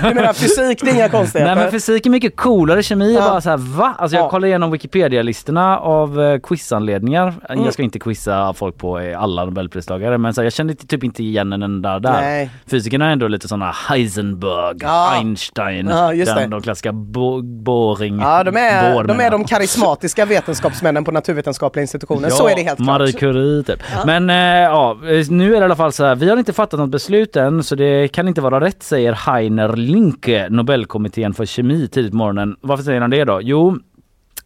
Du 0.08 0.14
menar 0.14 0.32
fysik, 0.32 0.80
det 0.84 0.90
är 0.90 0.94
inga 0.94 1.08
konstigheter? 1.08 1.54
Nej 1.54 1.64
men 1.64 1.70
fysik 1.72 2.06
är 2.06 2.10
mycket 2.10 2.36
coolare, 2.36 2.82
kemi 2.82 3.10
är 3.14 3.18
Ja. 3.20 3.28
bara 3.30 3.40
så 3.40 3.50
här 3.50 3.56
va? 3.56 3.94
Alltså 3.98 4.16
jag 4.16 4.24
Ja. 4.24 4.30
kollar 4.30 4.48
igenom 4.48 4.70
Wikipedia-listorna 4.70 5.78
av 5.78 6.20
eh, 6.22 6.38
quizanledningar. 6.40 7.34
Mm. 7.48 7.64
Jag 7.64 7.72
ska 7.72 7.82
inte 7.82 7.98
quizza 7.98 8.54
folk 8.54 8.78
på 8.78 8.98
eh, 8.98 9.22
alla 9.22 9.44
nobelpristagare 9.44 10.18
men 10.18 10.34
så 10.34 10.40
här, 10.40 10.46
jag 10.46 10.52
kände 10.52 10.74
typ 10.74 11.04
inte 11.04 11.22
igen 11.22 11.52
en 11.52 11.62
enda 11.62 11.98
där. 11.98 12.12
Nej. 12.20 12.31
Fysikerna 12.70 13.06
är 13.08 13.12
ändå 13.12 13.28
lite 13.28 13.48
sådana 13.48 13.74
Heisenberg, 13.88 14.76
Ja. 14.80 15.12
Einstein, 15.14 15.86
Ja, 15.88 16.14
just 16.14 16.34
den, 16.34 16.50
det. 16.50 16.56
de 16.56 16.62
klassiska 16.62 16.92
bo- 16.92 17.42
Boring. 17.42 18.20
Ja, 18.20 18.44
de 18.44 18.56
är, 18.56 18.94
Bohr, 18.94 19.04
de 19.04 19.20
är 19.20 19.30
de 19.30 19.44
karismatiska 19.44 20.24
vetenskapsmännen 20.26 21.04
på 21.04 21.12
naturvetenskapliga 21.12 21.82
institutionen. 21.82 22.30
så 22.30 22.48
är 22.48 22.54
det 22.56 22.62
helt 22.62 22.78
Marie 22.78 23.12
klart. 23.12 23.20
Curie 23.20 23.62
typ. 23.62 23.80
Ja. 23.96 24.02
Men 24.06 24.30
eh, 24.30 24.36
ja, 24.36 24.96
nu 25.30 25.46
är 25.46 25.50
det 25.50 25.62
i 25.62 25.64
alla 25.64 25.76
fall 25.76 25.92
så 25.92 26.04
här. 26.04 26.14
Vi 26.14 26.30
har 26.30 26.36
inte 26.36 26.52
fattat 26.52 26.80
något 26.80 26.90
beslut 26.90 27.36
än 27.36 27.62
så 27.62 27.74
det 27.74 28.08
kan 28.08 28.28
inte 28.28 28.40
vara 28.40 28.60
rätt 28.60 28.82
säger 28.82 29.12
Heiner 29.12 29.76
Linke, 29.76 30.46
Nobelkommittén 30.50 31.34
för 31.34 31.46
kemi 31.46 31.88
tidigt 31.88 32.10
på 32.10 32.16
morgonen. 32.16 32.56
Varför 32.60 32.84
säger 32.84 33.00
han 33.00 33.10
det 33.10 33.24
då? 33.24 33.40
Jo, 33.42 33.76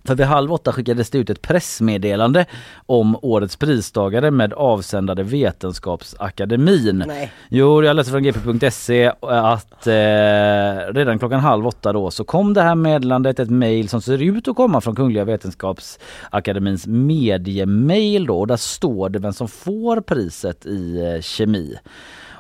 för 0.07 0.15
vid 0.15 0.27
halv 0.27 0.53
åtta 0.53 0.73
skickades 0.73 1.11
det 1.11 1.19
ut 1.19 1.31
ett 1.31 1.43
pressmeddelande 1.43 2.47
om 2.87 3.19
årets 3.23 3.57
pristagare 3.57 4.31
med 4.31 4.53
avsändare 4.53 5.23
Vetenskapsakademin. 5.23 7.05
Nej. 7.07 7.33
Jo, 7.49 7.83
jag 7.83 7.97
läste 7.97 8.13
från 8.13 8.23
gp.se 8.23 9.13
att 9.21 9.87
eh, 9.87 10.95
redan 10.95 11.19
klockan 11.19 11.41
halv 11.41 11.67
åtta 11.67 11.93
då 11.93 12.11
så 12.11 12.25
kom 12.25 12.55
det 12.55 12.63
här 12.63 12.75
meddelandet, 12.75 13.41
ett 13.41 13.51
mejl 13.51 13.89
som 13.89 14.03
ser 14.03 14.23
ut 14.23 14.49
att 14.49 14.57
komma 14.57 14.81
från 14.81 14.97
Kungliga 14.97 15.25
Vetenskapsakademins 15.25 16.87
mediemail 16.87 18.27
då 18.27 18.39
och 18.39 18.47
där 18.47 18.57
står 18.57 19.09
det 19.09 19.19
vem 19.19 19.33
som 19.33 19.49
får 19.49 20.01
priset 20.01 20.67
i 20.67 21.01
eh, 21.15 21.23
kemi. 21.23 21.77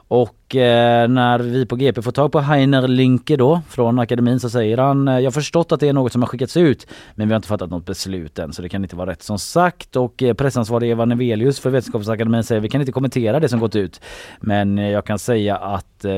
Och 0.08 0.45
eh, 0.54 1.08
när 1.08 1.38
vi 1.38 1.66
på 1.66 1.76
GP 1.76 2.02
får 2.02 2.12
tag 2.12 2.32
på 2.32 2.40
Heiner 2.40 2.88
Linke 2.88 3.36
då 3.36 3.60
från 3.68 3.98
akademin 3.98 4.40
så 4.40 4.50
säger 4.50 4.78
han 4.78 5.08
eh, 5.08 5.14
Jag 5.18 5.24
har 5.26 5.30
förstått 5.30 5.72
att 5.72 5.80
det 5.80 5.88
är 5.88 5.92
något 5.92 6.12
som 6.12 6.22
har 6.22 6.28
skickats 6.28 6.56
ut 6.56 6.86
men 7.14 7.28
vi 7.28 7.34
har 7.34 7.36
inte 7.36 7.48
fattat 7.48 7.70
något 7.70 7.86
beslut 7.86 8.38
än 8.38 8.52
så 8.52 8.62
det 8.62 8.68
kan 8.68 8.82
inte 8.82 8.96
vara 8.96 9.10
rätt 9.10 9.22
som 9.22 9.38
sagt 9.38 9.96
och 9.96 10.22
eh, 10.22 10.34
pressansvarig 10.34 10.90
Eva 10.90 11.04
Nevelius 11.04 11.60
för 11.60 11.70
Vetenskapsakademin 11.70 12.44
säger 12.44 12.60
vi 12.60 12.68
kan 12.68 12.80
inte 12.80 12.92
kommentera 12.92 13.40
det 13.40 13.48
som 13.48 13.60
gått 13.60 13.76
ut. 13.76 14.00
Men 14.40 14.78
eh, 14.78 14.88
jag 14.90 15.04
kan 15.04 15.18
säga 15.18 15.56
att 15.56 16.04
eh, 16.04 16.10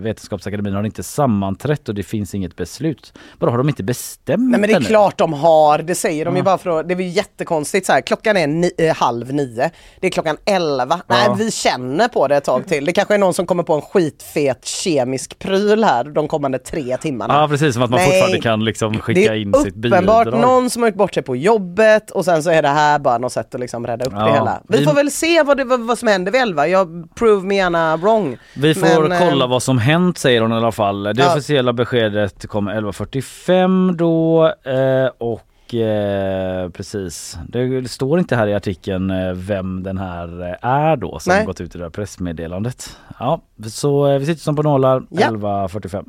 Vetenskapsakademin 0.00 0.74
har 0.74 0.84
inte 0.84 1.02
sammanträtt 1.02 1.88
och 1.88 1.94
det 1.94 2.02
finns 2.02 2.34
inget 2.34 2.56
beslut. 2.56 3.12
Bara 3.38 3.50
har 3.50 3.58
de 3.58 3.68
inte 3.68 3.82
bestämt 3.82 4.50
Nej 4.50 4.60
men 4.60 4.70
det 4.70 4.76
är 4.76 4.80
klart 4.80 5.18
de 5.18 5.32
har, 5.32 5.78
det 5.78 5.94
säger 5.94 6.24
de 6.24 6.34
ju 6.34 6.38
Ja. 6.40 6.44
bara 6.44 6.58
för 6.58 6.80
att, 6.80 6.88
det 6.88 6.94
är 6.94 6.98
ju 6.98 7.08
jättekonstigt 7.08 7.86
så 7.86 7.92
här. 7.92 8.00
klockan 8.00 8.36
är 8.36 8.46
ni, 8.46 8.70
halv 8.96 9.32
nio, 9.34 9.70
det 10.00 10.06
är 10.06 10.10
klockan 10.10 10.36
elva, 10.44 11.00
nej 11.06 11.24
Ja. 11.26 11.34
vi 11.38 11.50
känner 11.50 12.08
på 12.08 12.28
det 12.28 12.36
ett 12.36 12.44
tag 12.44 12.66
till. 12.66 12.84
Det 12.84 12.92
kanske 12.92 13.14
är 13.14 13.18
någon 13.18 13.34
som 13.34 13.46
kommer 13.54 13.64
på 13.64 13.74
en 13.74 13.80
skitfet 13.82 14.64
kemisk 14.66 15.38
pryl 15.38 15.84
här 15.84 16.04
de 16.04 16.28
kommande 16.28 16.58
tre 16.58 16.96
timmarna. 16.96 17.34
Ja 17.34 17.48
precis 17.48 17.74
som 17.74 17.82
att 17.82 17.90
man 17.90 18.00
Nej. 18.00 18.10
fortfarande 18.10 18.40
kan 18.40 18.64
liksom 18.64 18.98
skicka 19.00 19.32
det 19.32 19.38
in 19.38 19.54
är 19.54 19.58
sitt 19.58 19.76
uppenbart 19.76 20.24
bidrag. 20.24 20.40
någon 20.40 20.70
som 20.70 20.82
har 20.82 20.88
gjort 20.88 20.96
bort 20.98 21.14
sig 21.14 21.22
på 21.22 21.36
jobbet 21.36 22.10
och 22.10 22.24
sen 22.24 22.42
så 22.42 22.50
är 22.50 22.62
det 22.62 22.68
här 22.68 22.98
bara 22.98 23.18
något 23.18 23.32
sätt 23.32 23.54
att 23.54 23.60
liksom 23.60 23.86
rädda 23.86 24.04
upp 24.04 24.12
Ja, 24.16 24.24
det 24.24 24.32
hela. 24.32 24.62
Vi, 24.68 24.78
vi- 24.78 24.84
får 24.84 24.94
väl 24.94 25.10
se 25.10 25.42
vad, 25.42 25.56
det, 25.56 25.64
vad, 25.64 25.98
som 25.98 26.08
händer 26.08 26.32
vid 26.32 26.40
elva, 26.40 26.66
jag 26.68 27.14
prove 27.14 27.46
me 27.46 27.54
gärna 27.54 27.96
wrong. 27.96 28.38
Vi 28.56 28.74
får 28.74 29.02
Men, 29.08 29.12
eh, 29.12 29.18
kolla 29.30 29.46
vad 29.46 29.62
som 29.62 29.78
hänt 29.78 30.18
säger 30.18 30.40
hon 30.40 30.52
i 30.52 30.56
alla 30.56 30.72
fall. 30.72 31.02
Det 31.02 31.14
Ja. 31.16 31.30
officiella 31.30 31.72
beskedet 31.72 32.46
kommer 32.48 32.74
11.45 32.74 33.92
då 33.96 34.46
eh, 34.46 35.10
och 35.18 35.40
eh, 35.82 36.68
precis. 36.70 37.38
Det 37.48 37.90
står 37.90 38.18
inte 38.18 38.36
här 38.36 38.46
i 38.46 38.54
artikeln 38.54 39.10
eh, 39.10 39.32
vem 39.32 39.82
den 39.82 39.98
här 39.98 40.42
eh, 40.42 40.68
är 40.70 40.96
då 40.96 41.18
som 41.18 41.32
Nej. 41.34 41.46
gått 41.46 41.60
ut 41.60 41.74
i 41.74 41.78
det 41.78 41.84
här 41.84 41.90
pressmeddelandet. 41.90 42.96
Ja, 43.18 43.40
så 43.66 44.18
vi 44.18 44.26
sitter 44.26 44.42
som 44.42 44.56
på 44.56 44.62
nålar 44.62 45.06
Ja. 45.10 45.28
11.45. 45.28 46.04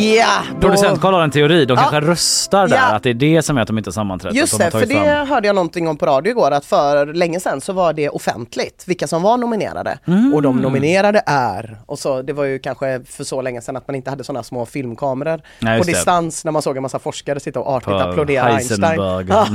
Ja, 0.00 0.26
då- 0.54 0.60
Producent 0.60 1.00
Karl 1.00 1.14
har 1.14 1.22
en 1.22 1.30
teori. 1.30 1.64
De 1.64 1.76
kanske 1.76 2.00
röstar 2.00 2.68
där, 2.68 2.94
att 2.94 3.02
det 3.02 3.10
är 3.10 3.14
det 3.14 3.42
som 3.42 3.56
gör 3.56 3.62
att 3.62 3.66
de 3.66 3.78
inte 3.78 3.88
har 3.88 3.92
sammanträtt. 3.92 4.34
Just 4.34 4.58
de 4.58 4.64
det, 4.64 4.70
för 4.70 4.78
tagit 4.80 4.88
det 4.88 4.94
fram- 5.16 5.28
hörde 5.28 5.46
jag 5.46 5.54
någonting 5.54 5.88
om 5.88 5.96
på 5.96 6.06
radio 6.06 6.30
igår 6.30 6.50
att 6.50 6.64
för 6.64 7.06
länge 7.06 7.40
sedan 7.40 7.60
så 7.60 7.72
var 7.72 7.92
det 7.92 8.08
offentligt 8.08 8.84
vilka 8.86 9.06
som 9.06 9.22
var 9.22 9.36
nominerade. 9.36 9.98
Mm. 10.06 10.34
Och 10.34 10.42
de 10.42 10.56
nominerade 10.56 11.22
är, 11.26 11.78
och 11.86 11.98
så 11.98 12.22
det 12.22 12.32
var 12.32 12.44
ju 12.44 12.58
kanske 12.58 13.00
för 13.08 13.24
så 13.24 13.42
länge 13.42 13.60
sedan 13.60 13.76
att 13.76 13.88
man 13.88 13.94
inte 13.94 14.10
hade 14.10 14.24
sådana 14.24 14.42
små 14.42 14.66
filmkameror 14.66 15.40
Nej, 15.58 15.72
på 15.72 15.76
just 15.78 15.86
det. 15.86 15.92
distans 15.92 16.44
när 16.44 16.52
man 16.52 16.62
såg 16.62 16.76
en 16.76 16.82
massa 16.82 16.98
forskare 16.98 17.40
sitta 17.40 17.60
och 17.60 17.72
artigt 17.76 17.86
På 17.90 17.98
applådera 17.98 18.44
Einstein. 18.44 19.00
Mm. 19.00 19.26
Ja, 19.28 19.46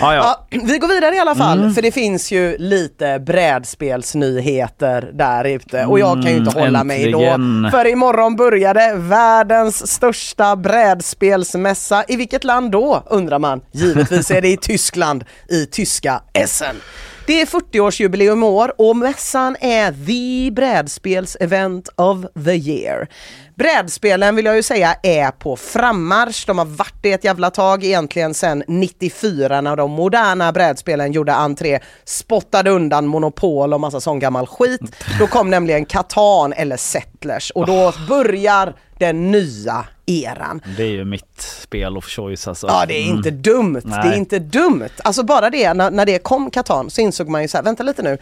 ja. 0.14 0.46
Vi 0.50 0.78
går 0.78 0.88
vidare 0.88 1.14
i 1.14 1.18
alla 1.18 1.34
fall, 1.34 1.58
Mm. 1.58 1.74
för 1.74 1.82
det 1.82 1.92
finns 1.92 2.32
ju 2.32 2.56
lite 2.58 3.18
brädspelsnyheter 3.18 5.10
där 5.12 5.44
ute 5.44 5.84
och 5.86 5.98
jag 6.00 6.12
kan 6.12 6.32
ju 6.32 6.36
inte 6.38 6.50
Mm, 6.50 6.62
hålla 6.64 6.84
mig 6.84 6.96
äntligen. 7.04 7.62
då. 7.62 7.70
För 7.70 7.86
imorgon 7.86 8.36
började 8.36 8.94
världens 9.10 9.92
största 9.92 10.56
brädspelsmässa. 10.56 12.04
I 12.08 12.16
vilket 12.16 12.44
land 12.44 12.70
då, 12.70 13.02
undrar 13.10 13.38
man. 13.38 13.60
Givetvis 13.72 14.30
är 14.30 14.40
det 14.42 14.48
i 14.48 14.56
Tyskland, 14.56 15.24
i 15.48 15.66
tyska 15.66 16.22
Essen. 16.32 16.76
Det 17.26 17.40
är 17.40 17.46
40-årsjubileum 17.46 18.44
i 18.44 18.46
år 18.46 18.72
och 18.78 18.96
mässan 18.96 19.56
är 19.60 19.92
the 20.06 20.50
brädspels 20.50 21.36
event 21.40 21.88
of 21.96 22.18
the 22.44 22.54
year. 22.54 23.08
Brädspelen 23.54 24.36
vill 24.36 24.44
jag 24.44 24.56
ju 24.56 24.62
säga 24.62 24.94
är 25.02 25.30
på 25.30 25.56
frammarsch. 25.56 26.46
De 26.46 26.58
har 26.58 26.64
varit 26.64 27.02
det 27.02 27.12
ett 27.12 27.24
jävla 27.24 27.50
tag 27.50 27.84
egentligen 27.84 28.34
sedan 28.34 28.62
94 28.66 29.60
när 29.60 29.76
de 29.76 29.90
moderna 29.90 30.52
brädspelen 30.52 31.12
gjorde 31.12 31.32
entré, 31.32 31.80
spottade 32.04 32.70
undan 32.70 33.06
monopol 33.06 33.74
och 33.74 33.80
massa 33.80 34.00
sån 34.00 34.18
gammal 34.18 34.46
skit. 34.46 34.80
Då 35.18 35.26
kom 35.26 35.50
nämligen 35.50 35.84
Catan 35.84 36.52
eller 36.52 36.76
Settlers 36.76 37.50
och 37.50 37.66
då 37.66 37.92
börjar 38.08 38.74
den 38.98 39.30
nya 39.30 39.86
eran. 40.10 40.60
Det 40.76 40.82
är 40.82 40.86
ju 40.88 41.04
mitt 41.04 41.40
spel 41.40 41.96
of 41.96 42.04
choice 42.04 42.48
alltså. 42.48 42.66
Ja 42.66 42.84
det 42.86 42.94
är 42.94 43.02
inte 43.04 43.28
Mm. 43.28 43.42
dumt, 43.42 43.80
det 43.84 43.88
Nej. 43.88 44.08
är 44.12 44.16
inte 44.16 44.38
dumt. 44.38 44.88
Alltså 45.04 45.22
bara 45.22 45.50
det, 45.50 45.74
när, 45.74 45.90
när 45.90 46.06
det 46.06 46.18
kom 46.18 46.50
Catan 46.50 46.90
så 46.90 47.00
insåg 47.00 47.28
man 47.28 47.42
ju 47.42 47.48
så 47.48 47.56
här, 47.56 47.64
vänta 47.64 47.82
lite 47.82 48.02
nu. 48.02 48.18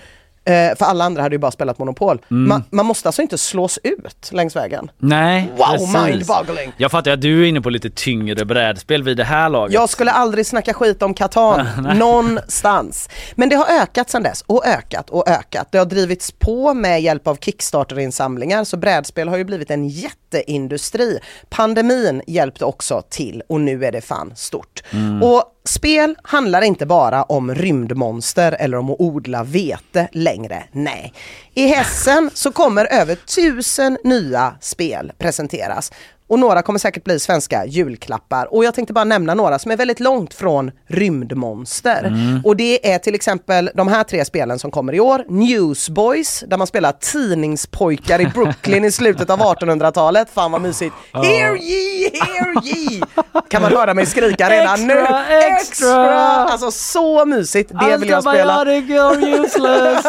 Eh, 0.49 0.77
för 0.77 0.85
alla 0.85 1.05
andra 1.05 1.23
hade 1.23 1.35
ju 1.35 1.39
bara 1.39 1.51
spelat 1.51 1.79
Monopol. 1.79 2.21
Mm. 2.31 2.49
Man, 2.49 2.65
man 2.71 2.87
måste 2.87 3.09
alltså 3.09 3.23
inte 3.23 3.39
slås 3.39 3.79
ut 3.83 4.31
längs 4.33 4.57
vägen. 4.57 4.91
Nej, 4.99 5.51
Wow, 5.57 5.93
mind-boggling. 5.93 6.73
Jag 6.77 6.91
fattar 6.91 7.11
att 7.11 7.21
du 7.21 7.43
är 7.43 7.49
inne 7.49 7.61
på 7.61 7.71
lite 7.71 7.91
tyngre 7.91 8.45
brädspel 8.45 9.03
vid 9.03 9.17
det 9.17 9.25
här 9.25 9.49
laget. 9.49 9.75
Jag 9.75 9.89
skulle 9.89 10.11
aldrig 10.11 10.47
snacka 10.47 10.75
skit 10.75 11.03
om 11.03 11.15
Catan, 11.15 11.67
någonstans. 11.99 13.09
Men 13.35 13.49
det 13.49 13.57
har 13.57 13.67
ökat 13.83 14.11
sedan 14.11 14.23
dess 14.23 14.45
och 14.47 14.67
ökat 14.67 15.11
och 15.11 15.29
ökat. 15.29 15.69
Det 15.73 15.79
har 15.79 15.85
drivits 15.87 16.33
på 16.33 16.75
med 16.75 17.03
hjälp 17.03 17.27
av 17.27 17.37
Kickstarter-insamlingar 17.37 18.65
så 18.65 18.77
brädspel 18.77 19.29
har 19.29 19.37
ju 19.37 19.45
blivit 19.45 19.71
en 19.71 19.89
jätteindustri. 19.89 21.19
Pandemin 21.49 22.23
hjälpte 22.27 22.65
också 22.65 23.03
till 23.11 23.43
och 23.49 23.61
nu 23.61 23.85
är 23.85 23.93
det 23.93 24.01
fan 24.01 24.33
stort. 24.37 24.83
Mm. 24.91 25.23
Och 25.23 25.43
spel 25.69 26.17
handlar 26.23 26.63
inte 26.63 26.87
bara 26.87 27.23
om 27.23 27.55
rymdmonster 27.55 28.53
eller 28.53 28.77
om 28.77 28.91
att 28.91 29.01
odla 29.01 29.45
vete 29.45 30.09
längre. 30.13 30.65
Nej. 30.73 31.13
I 31.55 31.67
Hessen 31.67 32.31
så 32.35 32.53
kommer 32.53 32.93
över 32.93 33.15
tusen 33.15 33.99
nya 34.05 34.55
spel 34.61 35.13
presenteras. 35.19 35.93
Och 36.29 36.39
några 36.39 36.63
kommer 36.63 36.79
säkert 36.79 37.05
bli 37.05 37.21
svenska 37.21 37.67
julklappar. 37.67 38.55
Och 38.55 38.65
jag 38.65 38.75
tänkte 38.75 38.93
bara 38.93 39.05
nämna 39.05 39.35
några 39.35 39.59
som 39.59 39.71
är 39.71 39.77
väldigt 39.77 40.01
långt 40.01 40.35
från 40.35 40.71
rymdmonster. 40.87 42.05
Mm. 42.05 42.41
Och 42.45 42.57
det 42.57 42.93
är 42.93 42.99
till 42.99 43.15
exempel 43.15 43.71
de 43.75 43.89
här 43.89 44.05
tre 44.05 44.25
spelen 44.25 44.59
som 44.59 44.71
kommer 44.71 44.95
i 44.95 45.01
år. 45.01 45.25
Newsboys, 45.29 46.45
där 46.47 46.57
man 46.57 46.67
spelar 46.67 46.93
tidningspojkar 46.93 48.21
i 48.21 48.27
Brooklyn 48.27 48.85
i 48.85 48.93
slutet 48.93 49.31
av 49.31 49.41
1800-talet. 49.41 50.29
Fan 50.35 50.53
vad 50.53 50.61
mysigt. 50.61 50.95
Ja. 51.13 51.23
Hear 51.23 51.57
ye, 51.57 52.11
hear 52.11 52.67
ye! 52.67 53.03
Kan 53.49 53.63
man 53.63 53.73
höra 53.73 53.95
mig 53.95 54.07
skrika 54.07 54.51
redan 54.51 54.87
nu? 54.87 54.99
Extra, 54.99 55.27
extra! 55.29 56.19
Alltså 56.45 56.71
så 56.71 57.25
mysigt. 57.25 57.73
Det 57.81 57.97
vill 57.97 58.09
jag 58.09 58.23
spela. 58.23 58.65
Useless! 58.65 60.07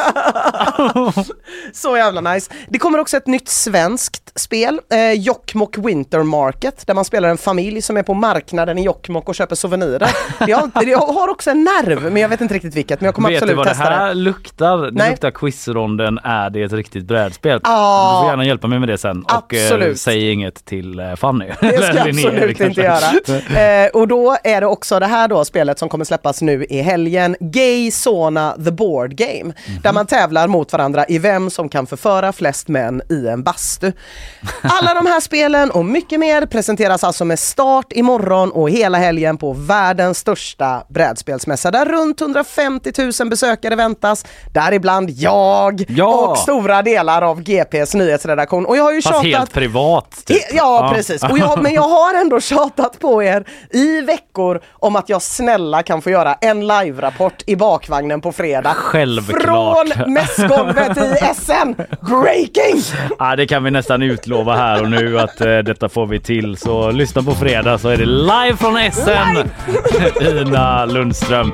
Så 1.73 1.97
jävla 1.97 2.33
nice. 2.33 2.51
Det 2.67 2.79
kommer 2.79 2.99
också 2.99 3.17
ett 3.17 3.27
nytt 3.27 3.49
svenskt 3.49 4.39
spel, 4.39 4.79
eh, 4.91 5.11
Jokkmokk 5.11 5.77
Winter 5.77 6.08
Market, 6.17 6.87
där 6.87 6.93
man 6.93 7.05
spelar 7.05 7.29
en 7.29 7.37
familj 7.37 7.81
som 7.81 7.97
är 7.97 8.03
på 8.03 8.13
marknaden 8.13 8.77
i 8.77 8.83
Jokkmokk 8.83 9.29
och 9.29 9.35
köper 9.35 9.55
souvenirer. 9.55 10.09
Det 10.45 10.51
har, 10.51 10.85
det 10.85 10.93
har 10.93 11.27
också 11.27 11.49
en 11.51 11.63
nerv, 11.63 12.03
men 12.03 12.21
jag 12.21 12.29
vet 12.29 12.41
inte 12.41 12.53
riktigt 12.53 12.75
vilket. 12.75 13.01
Men 13.01 13.05
jag 13.05 13.15
kommer 13.15 13.29
Vet 13.29 13.39
du 13.39 13.43
absolut 13.43 13.57
vad 13.57 13.65
det 13.65 13.69
testa 13.69 13.83
här 13.83 14.07
det. 14.07 14.13
luktar? 14.13 14.77
Det 14.77 14.91
Nej. 14.91 15.09
luktar 15.09 15.31
quizronden 15.31 16.19
Är 16.23 16.49
det 16.49 16.63
ett 16.63 16.73
riktigt 16.73 17.05
brädspel? 17.05 17.59
Ja. 17.63 18.11
Du 18.19 18.23
får 18.23 18.31
gärna 18.31 18.45
hjälpa 18.45 18.67
mig 18.67 18.79
med 18.79 18.89
det 18.89 18.97
sen 18.97 19.23
och 19.23 19.53
eh, 19.53 19.63
Absolut. 19.65 19.99
säg 19.99 20.31
inget 20.31 20.65
till 20.65 20.99
eh, 20.99 21.15
Fanny. 21.15 21.45
Det 21.61 21.77
ska 21.77 21.93
jag 21.93 22.07
absolut 22.09 22.59
inte 22.59 22.81
göra. 22.81 23.83
Eh, 23.85 23.89
och 23.93 24.07
då 24.07 24.37
är 24.43 24.61
det 24.61 24.67
också 24.67 24.99
det 24.99 25.05
här 25.05 25.27
då 25.27 25.45
spelet 25.45 25.79
som 25.79 25.89
kommer 25.89 26.05
släppas 26.05 26.41
nu 26.41 26.65
i 26.69 26.81
helgen, 26.81 27.35
Gay 27.39 27.91
Sauna 27.91 28.55
The 28.65 28.71
Board 28.71 29.15
Game. 29.15 29.43
Mhm. 29.43 29.81
Där 29.83 29.93
man 29.93 30.05
tävlar 30.05 30.47
mot 30.47 30.71
varandra 30.73 31.05
i 31.07 31.19
vem 31.19 31.49
som 31.49 31.69
kan 31.69 31.87
förföra 31.87 32.33
flest 32.33 32.67
män 32.67 33.01
i 33.09 33.27
en 33.27 33.43
bastu. 33.43 33.91
Alla 34.61 34.93
de 34.93 35.05
här 35.05 35.19
spelen 35.19 35.71
och 35.71 35.85
mycket 35.85 35.98
mer 36.09 36.45
presenteras 36.45 37.03
alltså 37.03 37.25
med 37.25 37.39
start 37.39 37.85
imorgon 37.89 38.51
och 38.51 38.69
hela 38.69 38.97
helgen 38.97 39.37
på 39.37 39.53
världens 39.53 40.17
största 40.17 40.83
brädspelsmässa 40.89 41.71
där 41.71 41.85
runt 41.85 42.21
150 42.21 42.91
000 43.19 43.29
besökare 43.29 43.75
väntas. 43.75 44.25
Däribland 44.53 45.09
jag 45.09 45.85
Ja. 45.89 46.05
och 46.31 46.37
stora 46.37 46.81
delar 46.81 47.21
av 47.21 47.41
GPs 47.41 47.93
nyhetsredaktion. 47.93 48.65
Och 48.65 48.77
jag 48.77 48.83
har 48.83 48.91
ju 48.91 49.01
Fast 49.01 49.13
tjatat 49.15 49.39
helt 49.39 49.53
privat. 49.53 50.21
Typ. 50.25 50.37
He- 50.37 50.55
Ja, 50.55 50.91
precis. 50.95 51.23
Och 51.23 51.37
jag, 51.39 51.61
men 51.63 51.73
jag 51.73 51.81
har 51.81 52.13
ändå 52.21 52.39
tjatat 52.39 52.99
på 52.99 53.23
er 53.23 53.45
i 53.73 54.01
veckor 54.01 54.61
om 54.73 54.95
att 54.95 55.09
jag 55.09 55.21
snälla 55.21 55.83
kan 55.83 56.01
få 56.01 56.09
göra 56.09 56.33
en 56.33 56.67
live-rapport 56.67 57.43
i 57.45 57.55
bakvagnen 57.55 58.21
på 58.21 58.31
fredag. 58.31 58.73
Självklart. 58.75 59.87
Från 59.93 60.13
mässgolvet 60.13 60.97
i 60.97 61.15
SN. 61.35 61.73
Breaking! 62.01 62.81
Ja, 63.19 63.35
det 63.35 63.47
kan 63.47 63.63
vi 63.63 63.71
nästan 63.71 64.01
utlova 64.01 64.55
här 64.55 64.81
och 64.81 64.89
nu 64.89 65.19
att 65.19 65.41
eh, 65.41 65.57
detta 65.57 65.88
får 65.89 66.07
vi 66.07 66.19
till. 66.19 66.57
Så 66.57 66.91
lyssna 66.91 67.21
på 67.21 67.31
fredag 67.31 67.77
så 67.77 67.89
är 67.89 67.97
det 67.97 68.05
live 68.05 68.55
från 68.57 68.77
Essen. 68.77 69.49
Ina 70.47 70.85
Lundström. 70.85 71.51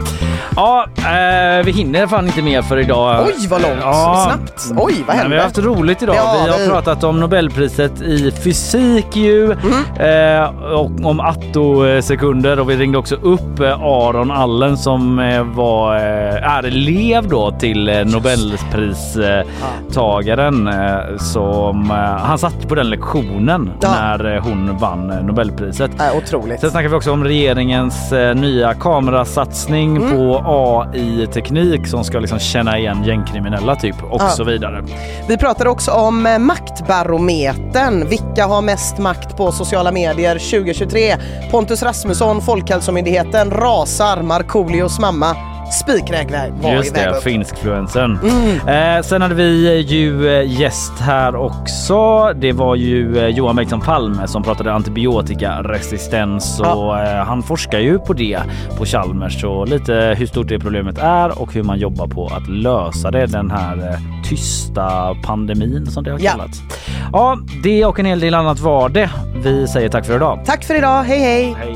Ja, 0.55 0.85
eh, 0.97 1.65
vi 1.65 1.71
hinner 1.71 2.07
fan 2.07 2.25
inte 2.25 2.41
mer 2.41 2.61
för 2.61 2.77
idag. 2.79 3.25
Oj, 3.27 3.47
vad 3.49 3.61
långt. 3.61 3.81
Snabbt. 3.81 4.65
Oj, 4.77 5.03
vad 5.07 5.15
hände? 5.15 5.29
Vi 5.29 5.35
har 5.37 5.43
haft 5.43 5.57
roligt 5.57 6.03
idag. 6.03 6.15
Har 6.15 6.45
vi 6.45 6.51
har 6.51 6.59
vi. 6.59 6.67
pratat 6.67 7.03
om 7.03 7.19
Nobelpriset 7.19 8.01
i 8.01 8.31
fysik 8.31 9.15
ju 9.15 9.45
Mm. 9.45 9.61
eh, 10.43 10.49
och 10.73 10.91
om 11.03 11.19
attosekunder 11.19 12.59
och 12.59 12.69
vi 12.69 12.75
ringde 12.75 12.97
också 12.97 13.15
upp 13.15 13.59
eh, 13.59 13.81
Aron 13.81 14.31
Allen 14.31 14.77
som 14.77 15.19
eh, 15.19 15.43
var 15.43 15.95
eh, 15.95 16.55
är 16.55 16.63
elev 16.63 17.27
då 17.27 17.51
till 17.51 18.03
Nobelpristagaren 18.05 20.69
som 21.19 21.89
han 22.19 22.37
satt 22.37 22.67
på 22.67 22.75
den 22.75 22.89
lektionen 22.89 23.71
när 23.81 24.24
hon 24.43 24.77
vann 24.77 25.11
eh, 25.11 25.23
Nobelpriset. 25.23 25.91
Äh, 26.01 26.17
otroligt. 26.17 26.59
Sen 26.59 26.71
snackar 26.71 26.89
vi 26.89 26.95
också 26.95 27.11
om 27.11 27.23
regeringens 27.23 28.11
eh, 28.11 28.35
nya 28.35 28.73
kamerasatsning 28.73 29.97
Mm. 29.97 30.11
på 30.11 30.41
AI-teknik 30.45 31.87
som 31.87 32.03
ska 32.03 32.19
liksom 32.19 32.39
känna 32.39 32.79
igen 32.79 33.03
gängkriminella 33.03 33.75
typ 33.75 34.03
och 34.03 34.21
Ja. 34.21 34.29
så 34.29 34.43
vidare. 34.43 34.83
Vi 35.27 35.37
pratar 35.37 35.67
också 35.67 35.91
om 35.91 36.25
eh, 36.25 36.39
maktbarometern. 36.39 38.07
Vilka 38.09 38.45
har 38.45 38.61
mest 38.61 38.97
makt 38.97 39.37
på 39.37 39.51
sociala 39.51 39.91
medier 39.91 40.33
2023? 40.39 41.15
Pontus 41.51 41.83
Rasmusson, 41.83 42.41
Folkhälsomyndigheten, 42.41 43.51
rasar 43.51 44.21
Markoolios 44.21 44.99
mamma. 44.99 45.35
Spikräknare 45.71 46.53
var 46.61 46.71
Just 46.73 46.97
iväg 46.97 47.07
det, 47.07 47.17
upp. 47.17 47.23
finskfluensen. 47.23 48.19
Mm. 48.23 48.97
Eh, 48.97 49.01
sen 49.03 49.21
hade 49.21 49.35
vi 49.35 49.79
ju 49.81 50.29
eh, 50.29 50.59
gäst 50.61 50.99
här 50.99 51.35
också. 51.35 52.31
Det 52.35 52.51
var 52.51 52.75
ju 52.75 53.17
eh, 53.17 53.27
Johan 53.27 53.55
Bengtsson 53.55 53.81
Palme 53.81 54.27
som 54.27 54.43
pratade 54.43 54.73
antibiotikaresistens 54.73 56.59
och 56.59 56.99
eh, 56.99 57.25
han 57.25 57.43
forskar 57.43 57.79
ju 57.79 57.99
på 57.99 58.13
det 58.13 58.39
på 58.77 58.85
Chalmers 58.85 59.43
och 59.43 59.67
lite 59.67 60.15
hur 60.17 60.25
stort 60.25 60.47
det 60.47 60.59
problemet 60.59 60.97
är 60.97 61.41
och 61.41 61.53
hur 61.53 61.63
man 61.63 61.79
jobbar 61.79 62.07
på 62.07 62.25
att 62.27 62.47
lösa 62.49 63.11
det. 63.11 63.25
Den 63.25 63.51
här 63.51 63.77
eh, 63.77 63.99
tysta 64.29 65.15
pandemin 65.23 65.85
som 65.85 66.03
det 66.03 66.11
har 66.11 66.19
Ja. 66.19 66.31
kallats. 66.31 66.61
Ja, 67.13 67.37
det 67.63 67.85
och 67.85 67.99
en 67.99 68.05
hel 68.05 68.19
del 68.19 68.33
annat 68.33 68.59
var 68.59 68.89
det. 68.89 69.09
Vi 69.43 69.67
säger 69.67 69.89
tack 69.89 70.05
för 70.05 70.15
idag. 70.15 70.39
Tack 70.45 70.63
för 70.63 70.75
idag, 70.75 71.03
hej 71.03 71.19
hej! 71.19 71.55
Hej. 71.59 71.75